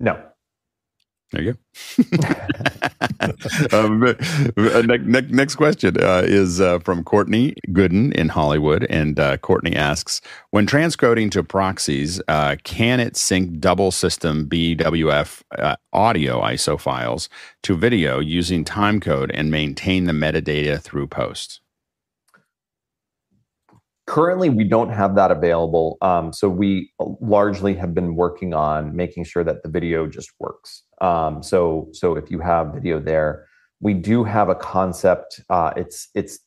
No. 0.00 0.20
There 1.32 1.42
you 1.42 1.52
go. 1.54 1.58
um, 3.72 4.02
uh, 4.02 4.82
next, 4.82 5.30
next 5.30 5.54
question 5.56 5.96
uh, 5.98 6.22
is 6.24 6.60
uh, 6.60 6.78
from 6.80 7.02
Courtney 7.04 7.54
Gooden 7.68 8.12
in 8.12 8.28
Hollywood. 8.28 8.86
And 8.90 9.18
uh, 9.18 9.38
Courtney 9.38 9.74
asks 9.74 10.20
When 10.50 10.66
transcoding 10.66 11.30
to 11.30 11.42
proxies, 11.42 12.20
uh, 12.28 12.56
can 12.64 13.00
it 13.00 13.16
sync 13.16 13.60
double 13.60 13.92
system 13.92 14.46
BWF 14.46 15.40
uh, 15.58 15.76
audio 15.94 16.42
ISO 16.42 16.78
files 16.78 17.30
to 17.62 17.76
video 17.78 18.20
using 18.20 18.62
timecode 18.62 19.30
and 19.32 19.50
maintain 19.50 20.04
the 20.04 20.12
metadata 20.12 20.82
through 20.82 21.06
post? 21.06 21.61
Currently, 24.06 24.50
we 24.50 24.64
don't 24.64 24.90
have 24.90 25.14
that 25.14 25.30
available. 25.30 25.96
Um, 26.02 26.32
so 26.32 26.48
we 26.48 26.92
largely 27.20 27.74
have 27.74 27.94
been 27.94 28.16
working 28.16 28.52
on 28.52 28.96
making 28.96 29.24
sure 29.24 29.44
that 29.44 29.62
the 29.62 29.68
video 29.68 30.08
just 30.08 30.30
works. 30.40 30.82
Um, 31.00 31.42
so 31.42 31.88
so 31.92 32.16
if 32.16 32.30
you 32.30 32.40
have 32.40 32.74
video 32.74 32.98
there, 32.98 33.46
we 33.80 33.94
do 33.94 34.24
have 34.24 34.48
a 34.48 34.56
concept. 34.56 35.40
Uh, 35.48 35.72
it's 35.76 36.08
it's 36.14 36.40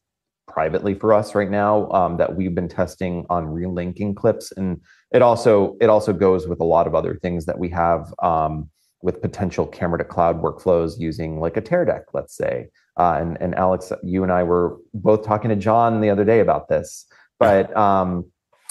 privately 0.47 0.93
for 0.93 1.13
us 1.13 1.33
right 1.33 1.49
now 1.49 1.89
um, 1.91 2.17
that 2.17 2.35
we've 2.35 2.53
been 2.53 2.67
testing 2.67 3.25
on 3.29 3.45
relinking 3.47 4.15
clips, 4.17 4.51
and 4.51 4.81
it 5.13 5.21
also 5.21 5.77
it 5.79 5.89
also 5.89 6.11
goes 6.11 6.47
with 6.47 6.59
a 6.59 6.65
lot 6.65 6.87
of 6.87 6.93
other 6.93 7.17
things 7.21 7.45
that 7.45 7.57
we 7.57 7.69
have 7.69 8.13
um, 8.21 8.69
with 9.01 9.21
potential 9.21 9.65
camera 9.65 9.97
to 9.97 10.03
cloud 10.03 10.41
workflows 10.41 10.99
using 10.99 11.39
like 11.39 11.55
a 11.55 11.61
Teradek, 11.61 12.03
let's 12.13 12.35
say. 12.35 12.67
Uh, 12.97 13.17
and 13.19 13.37
and 13.39 13.55
Alex, 13.55 13.93
you 14.03 14.23
and 14.23 14.31
I 14.31 14.43
were 14.43 14.77
both 14.93 15.23
talking 15.25 15.49
to 15.49 15.55
John 15.55 16.01
the 16.01 16.09
other 16.09 16.25
day 16.25 16.41
about 16.41 16.67
this. 16.67 17.05
But 17.39 17.75
um, 17.75 18.25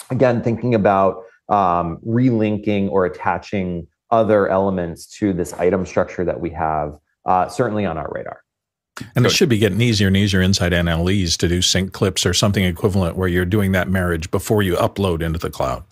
again, 0.09 0.41
thinking 0.41 0.75
about 0.75 1.23
um, 1.49 1.99
relinking 2.05 2.89
or 2.89 3.05
attaching 3.05 3.87
other 4.11 4.47
elements 4.47 5.07
to 5.17 5.33
this 5.33 5.53
item 5.53 5.85
structure 5.85 6.25
that 6.25 6.39
we 6.39 6.49
have, 6.51 6.97
uh, 7.25 7.47
certainly 7.47 7.85
on 7.85 7.97
our 7.97 8.09
radar. 8.11 8.41
And 9.15 9.25
it 9.25 9.31
should 9.31 9.49
be 9.49 9.57
getting 9.57 9.81
easier 9.81 10.07
and 10.07 10.15
easier 10.15 10.41
inside 10.41 10.71
NLEs 10.71 11.35
to 11.37 11.49
do 11.49 11.61
sync 11.61 11.91
clips 11.91 12.25
or 12.25 12.33
something 12.33 12.63
equivalent 12.63 13.17
where 13.17 13.27
you're 13.27 13.43
doing 13.43 13.73
that 13.73 13.89
marriage 13.89 14.31
before 14.31 14.63
you 14.63 14.75
upload 14.75 15.21
into 15.21 15.37
the 15.37 15.49
cloud. 15.49 15.83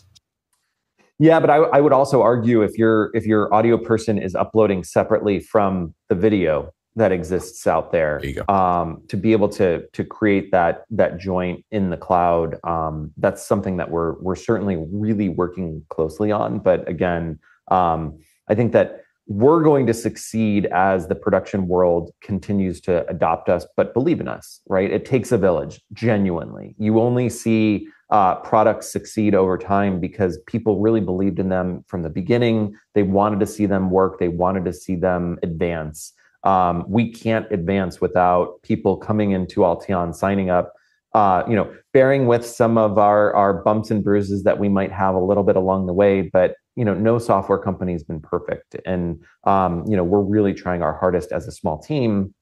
Yeah, 1.20 1.40
but 1.40 1.50
I, 1.50 1.58
I 1.58 1.82
would 1.82 1.94
also 1.94 2.22
argue 2.22 2.62
if 2.64 2.78
your 2.78 3.12
if 3.14 3.26
your 3.26 3.54
audio 3.54 3.78
person 3.78 4.18
is 4.18 4.36
uploading 4.36 4.84
separately 4.84 5.40
from 5.40 5.94
the 6.10 6.16
video, 6.16 6.72
that 6.96 7.12
exists 7.12 7.66
out 7.66 7.92
there, 7.92 8.22
there 8.24 8.50
um, 8.52 9.02
to 9.08 9.18
be 9.18 9.32
able 9.32 9.50
to 9.50 9.88
to 9.94 10.04
create 10.04 10.52
that 10.52 10.86
that 10.92 11.18
joint 11.18 11.66
in 11.72 11.90
the 11.90 11.98
cloud 11.98 12.58
um, 12.64 13.12
that's 13.18 13.46
something 13.46 13.78
that 13.78 13.90
we're 13.90 14.14
we're 14.22 14.36
certainly 14.36 14.78
really 14.92 15.30
working 15.30 15.84
closely 15.90 16.32
on. 16.32 16.60
But 16.60 16.88
again 16.88 17.40
um, 17.70 18.20
i 18.50 18.56
think 18.56 18.74
that 18.74 19.02
we're 19.28 19.64
going 19.64 19.88
to 19.88 19.94
succeed 19.94 20.66
as 20.66 21.08
the 21.08 21.16
production 21.16 21.68
world 21.70 22.12
continues 22.22 22.82
to 22.82 23.08
adopt 23.08 23.48
us 23.48 23.66
but 23.78 23.94
believe 23.94 24.20
in 24.20 24.28
us 24.28 24.60
right? 24.68 24.92
It 24.92 25.06
takes 25.06 25.32
a 25.32 25.38
village 25.38 25.82
genuinely. 25.94 26.76
You 26.78 27.00
only 27.00 27.30
see 27.30 27.88
uh, 28.10 28.36
products 28.36 28.92
succeed 28.92 29.34
over 29.34 29.58
time 29.58 30.00
because 30.00 30.40
people 30.46 30.80
really 30.80 31.02
believed 31.02 31.40
in 31.40 31.50
them 31.50 31.84
from 31.88 32.04
the 32.04 32.10
beginning. 32.10 32.76
They 32.94 33.04
wanted 33.04 33.40
to 33.40 33.48
see 33.48 33.66
them 33.66 33.90
work. 33.90 34.20
They 34.20 34.28
wanted 34.28 34.66
to 34.66 34.74
see 34.74 34.96
them 34.96 35.40
advance 35.42 36.14
um, 36.44 36.86
we 36.88 37.12
can't 37.12 37.50
advance 37.52 38.02
without 38.02 38.62
people 38.64 38.98
coming 38.98 39.32
into 39.32 39.62
Alteon, 39.62 40.14
signing 40.14 40.50
up, 40.50 40.74
uh, 41.14 41.44
you 41.48 41.56
know, 41.56 41.74
bearing 41.94 42.26
with 42.26 42.46
some 42.46 42.78
of 42.78 42.98
our 42.98 43.34
our 43.36 43.54
bumps 43.64 43.92
and 43.92 44.04
bruises 44.04 44.44
that 44.44 44.60
we 44.60 44.68
might 44.68 44.92
have 44.92 45.16
a 45.16 45.20
little 45.20 45.44
bit 45.44 45.56
along 45.56 45.86
the 45.86 45.94
way. 45.94 46.22
But 46.22 46.56
you 46.76 46.84
know, 46.84 46.94
no 46.94 47.20
software 47.20 47.60
company 47.60 47.94
has 47.94 48.04
been 48.04 48.20
perfect, 48.20 48.76
and 48.86 49.24
um, 49.44 49.86
you 49.88 49.96
know, 49.96 50.04
we're 50.04 50.22
really 50.22 50.54
trying 50.54 50.82
our 50.82 50.98
hardest 50.98 51.32
as 51.32 51.48
a 51.48 51.52
small 51.52 51.80
team. 51.80 52.34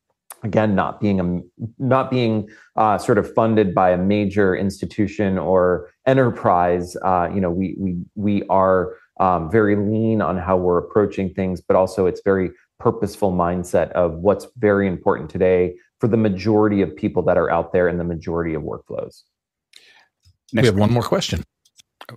Again, 0.43 0.73
not 0.73 0.99
being 0.99 1.19
a 1.19 1.41
not 1.77 2.09
being 2.09 2.49
uh, 2.75 2.97
sort 2.97 3.19
of 3.19 3.31
funded 3.35 3.75
by 3.75 3.91
a 3.91 3.97
major 3.97 4.55
institution 4.55 5.37
or 5.37 5.91
enterprise. 6.07 6.95
Uh, 7.03 7.29
you 7.31 7.39
know, 7.39 7.51
we 7.51 7.75
we 7.77 7.97
we 8.15 8.43
are 8.47 8.95
um, 9.19 9.51
very 9.51 9.75
lean 9.75 10.19
on 10.19 10.37
how 10.37 10.57
we're 10.57 10.79
approaching 10.79 11.31
things, 11.33 11.61
but 11.61 11.75
also 11.75 12.07
it's 12.07 12.21
very 12.25 12.49
purposeful 12.81 13.31
mindset 13.31 13.91
of 13.91 14.15
what's 14.15 14.47
very 14.57 14.87
important 14.87 15.29
today 15.29 15.75
for 15.99 16.07
the 16.07 16.17
majority 16.17 16.81
of 16.81 16.95
people 16.95 17.21
that 17.23 17.37
are 17.37 17.49
out 17.51 17.73
there 17.73 17.87
in 17.87 17.97
the 17.97 18.03
majority 18.03 18.55
of 18.55 18.63
workflows. 18.63 19.21
Next 20.51 20.63
we 20.63 20.65
have 20.65 20.75
one 20.75 20.91
more 20.91 21.03
question. 21.03 21.43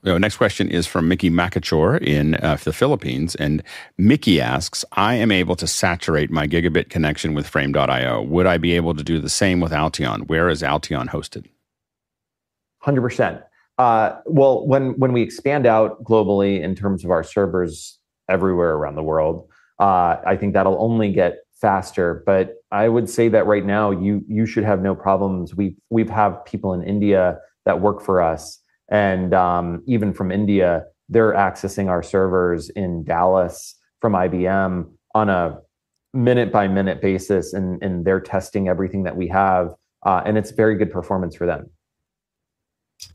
The 0.02 0.18
next 0.18 0.38
question 0.38 0.68
is 0.68 0.86
from 0.86 1.06
Mickey 1.06 1.30
Makachor 1.30 2.02
in 2.02 2.34
uh, 2.36 2.56
the 2.64 2.72
Philippines. 2.72 3.34
And 3.36 3.62
Mickey 3.98 4.40
asks 4.40 4.84
I 4.92 5.14
am 5.14 5.30
able 5.30 5.54
to 5.56 5.66
saturate 5.66 6.30
my 6.30 6.48
gigabit 6.48 6.88
connection 6.88 7.34
with 7.34 7.46
frame.io. 7.46 8.22
Would 8.22 8.46
I 8.46 8.58
be 8.58 8.72
able 8.72 8.94
to 8.94 9.04
do 9.04 9.20
the 9.20 9.28
same 9.28 9.60
with 9.60 9.72
Alteon? 9.72 10.26
Where 10.28 10.48
is 10.48 10.62
Alteon 10.62 11.08
hosted? 11.08 11.46
100%. 12.82 13.42
Uh, 13.76 14.16
well, 14.26 14.66
when, 14.66 14.98
when 14.98 15.12
we 15.12 15.22
expand 15.22 15.66
out 15.66 16.02
globally 16.04 16.60
in 16.60 16.74
terms 16.74 17.04
of 17.04 17.10
our 17.10 17.22
servers 17.22 17.98
everywhere 18.28 18.72
around 18.72 18.94
the 18.94 19.02
world, 19.02 19.48
uh, 19.84 20.16
I 20.26 20.36
think 20.36 20.54
that'll 20.54 20.82
only 20.82 21.12
get 21.12 21.40
faster. 21.52 22.22
But 22.24 22.54
I 22.72 22.88
would 22.88 23.08
say 23.08 23.28
that 23.28 23.46
right 23.46 23.66
now 23.66 23.90
you 23.90 24.24
you 24.26 24.46
should 24.46 24.64
have 24.64 24.80
no 24.80 24.94
problems. 24.94 25.54
We 25.54 25.76
we've 25.90 26.08
have 26.08 26.42
people 26.46 26.72
in 26.72 26.82
India 26.82 27.38
that 27.66 27.82
work 27.82 28.00
for 28.00 28.22
us, 28.22 28.58
and 28.88 29.34
um, 29.34 29.82
even 29.86 30.14
from 30.14 30.32
India, 30.32 30.84
they're 31.10 31.34
accessing 31.34 31.88
our 31.88 32.02
servers 32.02 32.70
in 32.70 33.04
Dallas 33.04 33.74
from 34.00 34.14
IBM 34.14 34.90
on 35.14 35.28
a 35.28 35.58
minute 36.14 36.50
by 36.50 36.66
minute 36.66 37.02
basis, 37.02 37.52
and 37.52 37.82
and 37.82 38.06
they're 38.06 38.20
testing 38.20 38.68
everything 38.68 39.02
that 39.02 39.16
we 39.18 39.28
have, 39.28 39.74
uh, 40.06 40.22
and 40.24 40.38
it's 40.38 40.52
very 40.52 40.76
good 40.78 40.90
performance 40.90 41.36
for 41.36 41.44
them. 41.44 41.68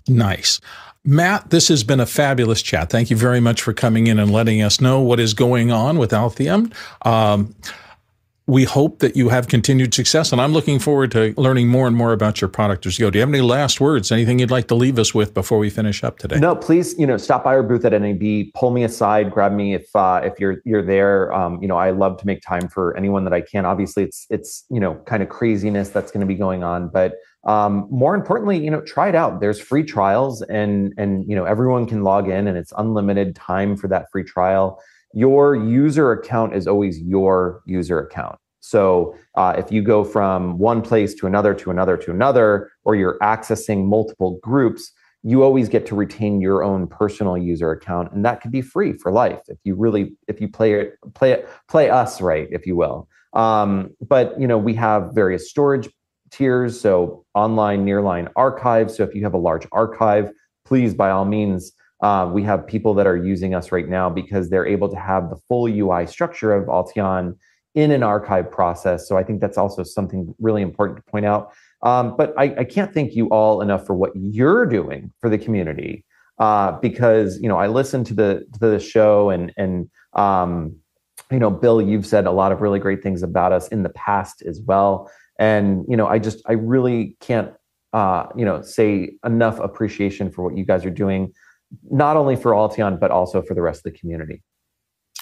Nice. 0.07 0.59
Matt, 1.05 1.49
this 1.49 1.69
has 1.69 1.83
been 1.83 1.99
a 1.99 2.05
fabulous 2.05 2.61
chat. 2.61 2.89
Thank 2.89 3.09
you 3.09 3.15
very 3.15 3.39
much 3.39 3.61
for 3.61 3.73
coming 3.73 4.07
in 4.07 4.19
and 4.19 4.31
letting 4.31 4.61
us 4.61 4.81
know 4.81 4.99
what 4.99 5.19
is 5.19 5.33
going 5.33 5.71
on 5.71 5.97
with 5.97 6.11
Alteon. 6.11 6.73
Um, 7.05 7.55
we 8.49 8.63
hope 8.63 8.97
that 8.99 9.15
you 9.15 9.29
have 9.29 9.47
continued 9.47 9.93
success, 9.93 10.31
and 10.31 10.41
I'm 10.41 10.53
looking 10.53 10.79
forward 10.79 11.11
to 11.11 11.35
learning 11.37 11.67
more 11.67 11.85
and 11.85 11.95
more 11.95 12.13
about 12.13 12.41
your 12.41 12.47
product 12.47 12.87
as 12.87 12.97
you 12.97 13.05
go. 13.05 13.11
Do 13.11 13.19
you 13.19 13.21
have 13.21 13.29
any 13.29 13.41
last 13.41 13.79
words? 13.79 14.11
Anything 14.11 14.39
you'd 14.39 14.49
like 14.49 14.67
to 14.69 14.75
leave 14.75 14.97
us 14.97 15.13
with 15.13 15.35
before 15.35 15.59
we 15.59 15.69
finish 15.69 16.03
up 16.03 16.17
today? 16.17 16.39
No, 16.39 16.55
please. 16.55 16.97
You 16.97 17.05
know, 17.05 17.15
stop 17.17 17.43
by 17.43 17.53
our 17.53 17.61
booth 17.61 17.85
at 17.85 17.91
NAB, 17.91 18.51
pull 18.55 18.71
me 18.71 18.83
aside, 18.83 19.29
grab 19.29 19.53
me 19.53 19.75
if 19.75 19.87
uh, 19.95 20.21
if 20.23 20.39
you're 20.39 20.63
you're 20.65 20.81
there. 20.81 21.31
Um, 21.31 21.61
you 21.61 21.67
know, 21.67 21.77
I 21.77 21.91
love 21.91 22.17
to 22.21 22.25
make 22.25 22.41
time 22.41 22.67
for 22.67 22.97
anyone 22.97 23.23
that 23.25 23.33
I 23.33 23.41
can. 23.41 23.65
Obviously, 23.65 24.03
it's 24.03 24.25
it's 24.31 24.65
you 24.71 24.79
know 24.79 24.95
kind 25.05 25.21
of 25.21 25.29
craziness 25.29 25.89
that's 25.89 26.11
going 26.11 26.21
to 26.21 26.27
be 26.27 26.35
going 26.35 26.63
on, 26.63 26.89
but 26.89 27.17
um, 27.45 27.87
more 27.89 28.15
importantly, 28.15 28.57
you 28.57 28.69
know, 28.69 28.81
try 28.81 29.07
it 29.09 29.15
out. 29.15 29.39
There's 29.39 29.59
free 29.59 29.83
trials, 29.83 30.41
and 30.43 30.93
and 30.97 31.27
you 31.29 31.35
know 31.35 31.45
everyone 31.45 31.85
can 31.85 32.03
log 32.03 32.29
in, 32.29 32.47
and 32.47 32.57
it's 32.57 32.73
unlimited 32.77 33.35
time 33.35 33.77
for 33.77 33.87
that 33.87 34.11
free 34.11 34.23
trial. 34.23 34.81
Your 35.13 35.55
user 35.55 36.11
account 36.11 36.53
is 36.53 36.67
always 36.67 36.99
your 36.99 37.61
user 37.65 37.99
account. 37.99 38.37
So 38.59 39.15
uh, 39.35 39.55
if 39.57 39.71
you 39.71 39.81
go 39.81 40.03
from 40.03 40.57
one 40.57 40.81
place 40.81 41.13
to 41.15 41.27
another 41.27 41.53
to 41.55 41.71
another 41.71 41.95
to 41.97 42.11
another, 42.11 42.71
or 42.83 42.95
you're 42.95 43.17
accessing 43.19 43.85
multiple 43.85 44.37
groups, 44.43 44.91
you 45.23 45.41
always 45.41 45.69
get 45.69 45.85
to 45.87 45.95
retain 45.95 46.41
your 46.41 46.61
own 46.61 46.87
personal 46.87 47.37
user 47.37 47.71
account, 47.71 48.11
and 48.11 48.25
that 48.25 48.41
could 48.41 48.51
be 48.51 48.61
free 48.61 48.93
for 48.93 49.13
life 49.13 49.41
if 49.47 49.57
you 49.63 49.75
really 49.75 50.13
if 50.27 50.41
you 50.41 50.49
play 50.49 50.73
it 50.73 50.95
play 51.13 51.31
it 51.31 51.47
play 51.69 51.89
us 51.89 52.19
right, 52.19 52.49
if 52.51 52.67
you 52.67 52.75
will. 52.75 53.07
Um, 53.31 53.91
but 54.05 54.37
you 54.39 54.47
know 54.47 54.57
we 54.57 54.73
have 54.73 55.13
various 55.13 55.49
storage 55.49 55.87
tiers. 56.31 56.79
So 56.79 57.25
online 57.33 57.85
nearline 57.85 58.29
archive. 58.35 58.91
So 58.91 59.03
if 59.03 59.15
you 59.15 59.23
have 59.23 59.33
a 59.33 59.37
large 59.37 59.67
archive, 59.71 60.31
please 60.65 60.93
by 60.93 61.09
all 61.09 61.25
means, 61.25 61.71
uh, 62.01 62.29
we 62.31 62.43
have 62.43 62.65
people 62.65 62.93
that 62.93 63.07
are 63.07 63.17
using 63.17 63.53
us 63.53 63.71
right 63.71 63.89
now 63.89 64.09
because 64.09 64.49
they're 64.49 64.65
able 64.65 64.87
to 64.89 64.95
have 64.95 65.29
the 65.29 65.35
full 65.47 65.67
UI 65.67 66.07
structure 66.07 66.53
of 66.53 66.67
Alteon 66.67 67.35
in 67.75 67.91
an 67.91 68.03
archive 68.03 68.49
process. 68.49 69.07
So 69.07 69.17
I 69.17 69.23
think 69.23 69.41
that's 69.41 69.57
also 69.57 69.83
something 69.83 70.33
really 70.39 70.61
important 70.61 70.97
to 70.97 71.11
point 71.11 71.25
out. 71.25 71.51
Um, 71.81 72.15
but 72.17 72.33
I, 72.37 72.55
I, 72.59 72.63
can't 72.63 72.93
thank 72.93 73.15
you 73.15 73.27
all 73.27 73.61
enough 73.61 73.85
for 73.85 73.93
what 73.93 74.11
you're 74.15 74.65
doing 74.65 75.13
for 75.21 75.29
the 75.29 75.37
community 75.37 76.03
uh, 76.37 76.73
because 76.73 77.39
you 77.41 77.47
know 77.47 77.57
I 77.57 77.67
listened 77.67 78.05
to 78.07 78.13
the 78.13 78.45
to 78.53 78.59
the 78.59 78.79
show 78.79 79.29
and 79.29 79.53
and 79.55 79.89
um, 80.13 80.75
you 81.31 81.39
know 81.39 81.49
Bill, 81.49 81.81
you've 81.81 82.05
said 82.05 82.25
a 82.25 82.31
lot 82.31 82.51
of 82.51 82.59
really 82.59 82.79
great 82.79 83.01
things 83.01 83.23
about 83.23 83.53
us 83.53 83.69
in 83.69 83.83
the 83.83 83.89
past 83.89 84.41
as 84.41 84.59
well 84.59 85.09
and 85.39 85.85
you 85.87 85.97
know 85.97 86.05
i 86.05 86.19
just 86.19 86.41
i 86.47 86.53
really 86.53 87.15
can't 87.19 87.53
uh, 87.93 88.27
you 88.35 88.45
know 88.45 88.61
say 88.61 89.13
enough 89.25 89.59
appreciation 89.59 90.29
for 90.29 90.43
what 90.43 90.55
you 90.55 90.63
guys 90.63 90.85
are 90.85 90.91
doing 90.91 91.33
not 91.89 92.17
only 92.17 92.35
for 92.35 92.51
alteon 92.51 92.99
but 92.99 93.09
also 93.09 93.41
for 93.41 93.55
the 93.55 93.61
rest 93.61 93.79
of 93.83 93.91
the 93.91 93.97
community 93.97 94.43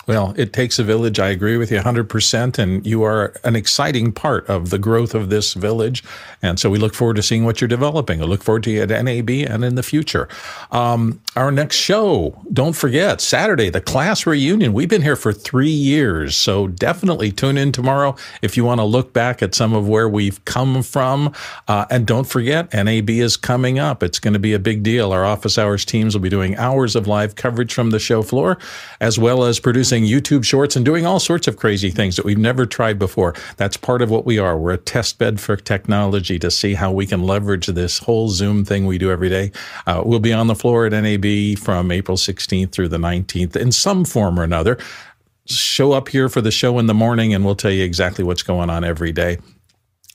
well, 0.07 0.33
it 0.37 0.53
takes 0.53 0.79
a 0.79 0.83
village. 0.83 1.19
I 1.19 1.29
agree 1.29 1.57
with 1.57 1.69
you 1.69 1.79
100%. 1.79 2.57
And 2.57 2.85
you 2.85 3.03
are 3.03 3.33
an 3.43 3.57
exciting 3.57 4.13
part 4.13 4.47
of 4.47 4.69
the 4.69 4.79
growth 4.79 5.13
of 5.13 5.29
this 5.29 5.53
village. 5.53 6.01
And 6.41 6.57
so 6.59 6.69
we 6.69 6.79
look 6.79 6.93
forward 6.93 7.17
to 7.17 7.23
seeing 7.23 7.43
what 7.43 7.59
you're 7.59 7.67
developing. 7.67 8.21
I 8.21 8.25
look 8.25 8.41
forward 8.41 8.63
to 8.63 8.71
you 8.71 8.83
at 8.83 8.89
NAB 8.89 9.29
and 9.29 9.65
in 9.65 9.75
the 9.75 9.83
future. 9.83 10.29
Um, 10.71 11.21
our 11.35 11.51
next 11.51 11.75
show, 11.75 12.41
don't 12.53 12.75
forget, 12.75 13.19
Saturday, 13.19 13.69
the 13.69 13.81
class 13.81 14.25
reunion. 14.25 14.71
We've 14.71 14.87
been 14.87 15.01
here 15.01 15.17
for 15.17 15.33
three 15.33 15.67
years. 15.69 16.37
So 16.37 16.67
definitely 16.67 17.31
tune 17.33 17.57
in 17.57 17.73
tomorrow 17.73 18.15
if 18.41 18.55
you 18.55 18.63
want 18.63 18.79
to 18.79 18.85
look 18.85 19.11
back 19.11 19.43
at 19.43 19.53
some 19.53 19.73
of 19.73 19.89
where 19.89 20.07
we've 20.07 20.43
come 20.45 20.83
from. 20.83 21.33
Uh, 21.67 21.85
and 21.89 22.07
don't 22.07 22.27
forget, 22.27 22.73
NAB 22.73 23.09
is 23.09 23.35
coming 23.35 23.77
up. 23.77 24.01
It's 24.03 24.19
going 24.19 24.33
to 24.33 24.39
be 24.39 24.53
a 24.53 24.59
big 24.59 24.83
deal. 24.83 25.11
Our 25.11 25.25
office 25.25 25.57
hours 25.57 25.83
teams 25.83 26.15
will 26.15 26.21
be 26.21 26.29
doing 26.29 26.55
hours 26.55 26.95
of 26.95 27.07
live 27.07 27.35
coverage 27.35 27.73
from 27.73 27.89
the 27.89 27.99
show 27.99 28.21
floor, 28.21 28.57
as 29.01 29.19
well 29.19 29.43
as 29.43 29.59
producing 29.59 29.96
YouTube 30.03 30.43
shorts 30.43 30.75
and 30.75 30.85
doing 30.85 31.05
all 31.05 31.19
sorts 31.19 31.47
of 31.47 31.57
crazy 31.57 31.89
things 31.89 32.15
that 32.15 32.25
we've 32.25 32.37
never 32.37 32.65
tried 32.65 32.99
before. 32.99 33.33
That's 33.57 33.77
part 33.77 34.01
of 34.01 34.09
what 34.09 34.25
we 34.25 34.39
are. 34.39 34.57
We're 34.57 34.73
a 34.73 34.77
test 34.77 35.17
bed 35.17 35.39
for 35.39 35.55
technology 35.55 36.39
to 36.39 36.51
see 36.51 36.73
how 36.73 36.91
we 36.91 37.05
can 37.05 37.23
leverage 37.23 37.67
this 37.67 37.99
whole 37.99 38.29
Zoom 38.29 38.65
thing 38.65 38.85
we 38.85 38.97
do 38.97 39.11
every 39.11 39.29
day. 39.29 39.51
Uh, 39.85 40.01
we'll 40.05 40.19
be 40.19 40.33
on 40.33 40.47
the 40.47 40.55
floor 40.55 40.85
at 40.85 40.91
NAB 40.91 41.57
from 41.57 41.91
April 41.91 42.17
16th 42.17 42.71
through 42.71 42.89
the 42.89 42.97
19th 42.97 43.55
in 43.55 43.71
some 43.71 44.05
form 44.05 44.39
or 44.39 44.43
another. 44.43 44.77
Show 45.45 45.93
up 45.93 46.09
here 46.09 46.29
for 46.29 46.41
the 46.41 46.51
show 46.51 46.77
in 46.79 46.87
the 46.87 46.93
morning 46.93 47.33
and 47.33 47.45
we'll 47.45 47.55
tell 47.55 47.71
you 47.71 47.83
exactly 47.83 48.23
what's 48.23 48.43
going 48.43 48.69
on 48.69 48.83
every 48.83 49.11
day. 49.11 49.37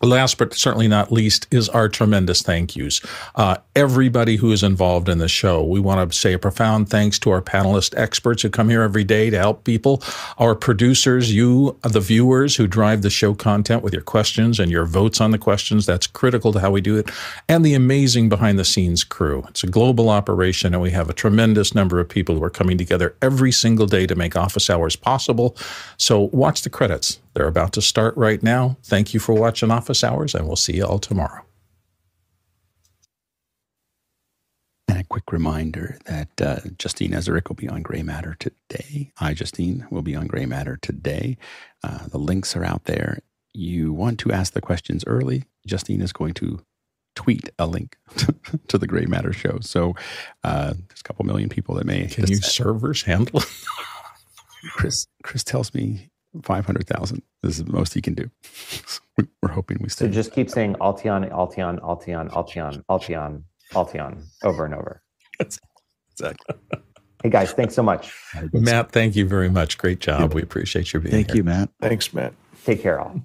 Last 0.03 0.37
but 0.37 0.53
certainly 0.53 0.89
not 0.89 1.13
least 1.13 1.47
is 1.53 1.69
our 1.69 1.89
tremendous 1.89 2.43
thank 2.43 2.75
yous. 2.75 3.01
Uh, 3.37 3.59
everybody 3.75 4.37
who 4.37 4.53
is 4.53 4.63
involved 4.63 5.09
in 5.09 5.19
the 5.19 5.29
show. 5.29 5.63
We 5.65 5.81
want 5.81 6.11
to 6.11 6.19
say 6.19 6.35
a 6.35 6.39
profound 6.39 6.91
thanks 6.91 7.19
to 7.21 7.31
our 7.31 7.41
panelist 7.41 7.97
experts 7.97 8.43
who 8.43 8.51
come 8.51 8.69
here 8.69 8.83
every 8.83 9.05
day 9.05 9.31
to 9.31 9.39
help 9.39 9.65
people, 9.65 10.03
our 10.39 10.55
producers, 10.55 11.33
you, 11.33 11.79
the 11.83 12.01
viewers 12.01 12.57
who 12.57 12.67
drive 12.67 13.03
the 13.03 13.11
show 13.11 13.35
content 13.35 13.83
with 13.83 13.95
your 13.95 14.03
questions 14.03 14.61
and 14.61 14.71
your 14.71 14.85
votes 14.85 15.21
on 15.21 15.31
the 15.31 15.39
questions. 15.39 15.87
That's 15.87 16.07
critical 16.07 16.53
to 16.53 16.61
how 16.61 16.71
we 16.71 16.81
do 16.81 16.97
it. 16.99 17.11
And 17.49 17.65
the 17.65 17.75
amazing 17.75 18.29
behind 18.29 18.59
the 18.59 18.65
scenes 18.65 19.05
crew. 19.05 19.45
It's 19.49 19.65
a 19.65 19.69
global 19.69 20.11
operation, 20.11 20.75
and 20.75 20.83
we 20.83 20.91
have 20.91 21.09
a 21.09 21.15
tremendous 21.15 21.75
number 21.75 21.99
of 21.99 22.09
people 22.09 22.35
who 22.35 22.45
are 22.45 22.51
coming 22.51 22.77
together 22.77 23.17
every 23.23 23.53
single 23.53 23.87
day 23.87 24.07
to 24.07 24.15
make 24.15 24.37
office 24.37 24.69
hours 24.69 24.97
possible. 24.97 25.57
So 25.97 26.29
watch 26.33 26.63
the 26.63 26.71
credits. 26.71 27.21
They're 27.35 27.47
about 27.47 27.73
to 27.75 27.83
start 27.83 28.15
right 28.17 28.43
now. 28.43 28.77
Thank 28.85 29.15
you 29.15 29.21
for 29.21 29.35
watching 29.35 29.71
Office 29.71 30.05
Hours, 30.05 30.35
and 30.35 30.47
we'll 30.47 30.57
see 30.57 30.77
you 30.77 30.85
all 30.85 30.99
tomorrow. 30.99 31.43
And 34.93 35.01
a 35.01 35.05
quick 35.05 35.33
reminder 35.33 35.97
that 36.05 36.39
uh, 36.39 36.61
Justine 36.77 37.13
Ezarik 37.13 37.49
will 37.49 37.57
be 37.57 37.67
on 37.67 37.81
Gray 37.81 38.03
Matter 38.03 38.37
today. 38.39 39.11
I, 39.19 39.33
Justine, 39.33 39.87
will 39.91 40.03
be 40.03 40.15
on 40.15 40.27
Gray 40.27 40.45
Matter 40.45 40.77
today. 40.83 41.39
Uh, 41.83 42.09
the 42.09 42.19
links 42.19 42.55
are 42.55 42.63
out 42.63 42.85
there. 42.85 43.21
You 43.55 43.95
want 43.95 44.21
to 44.21 44.33
ask 44.33 44.53
the 44.53 44.61
questions 44.61 45.03
early. 45.07 45.45
Justine 45.67 46.03
is 46.03 46.13
going 46.13 46.35
to 46.35 46.61
tweet 47.17 47.49
a 47.59 47.67
link 47.67 47.97
to 48.69 48.77
the 48.77 48.87
Gray 48.87 49.07
Matter 49.07 49.33
show. 49.33 49.61
So 49.63 49.95
uh, 50.45 50.75
there's 50.75 51.01
a 51.01 51.05
couple 51.05 51.25
million 51.25 51.49
people 51.49 51.75
that 51.77 51.87
may. 51.87 52.07
Can 52.09 52.27
you 52.27 52.37
servers 52.37 53.01
handle 53.01 53.41
it? 53.41 53.49
Chris, 54.75 55.07
Chris 55.23 55.43
tells 55.43 55.73
me 55.73 56.11
500,000 56.43 57.23
is 57.45 57.65
the 57.65 57.73
most 57.73 57.95
he 57.95 58.03
can 58.03 58.13
do. 58.13 58.31
We're 59.43 59.53
hoping 59.53 59.79
we 59.81 59.89
stay. 59.89 60.05
So 60.05 60.11
just 60.11 60.33
keep 60.33 60.51
saying 60.51 60.75
Alteon, 60.75 61.31
Alteon, 61.33 61.81
Alteon, 61.81 62.31
Alteon, 62.31 62.85
Alteon, 62.91 63.45
Alteon 63.73 64.23
over 64.45 64.65
and 64.65 64.75
over. 64.75 65.03
exactly. 65.41 66.57
Hey 67.23 67.31
guys, 67.31 67.53
thanks 67.53 67.75
so 67.75 67.83
much. 67.83 68.13
Matt, 68.53 68.91
thank 68.91 69.15
you 69.15 69.27
very 69.27 69.49
much. 69.49 69.79
Great 69.79 70.01
job. 70.01 70.35
We 70.35 70.43
appreciate 70.43 70.93
your 70.93 71.01
being 71.01 71.13
Thank 71.13 71.29
here. 71.29 71.35
Thank 71.35 71.37
you, 71.37 71.45
Matt. 71.45 71.69
Thanks, 71.81 72.13
Matt. 72.13 72.35
Take 72.65 72.83
care, 72.83 73.01
all. 73.01 73.21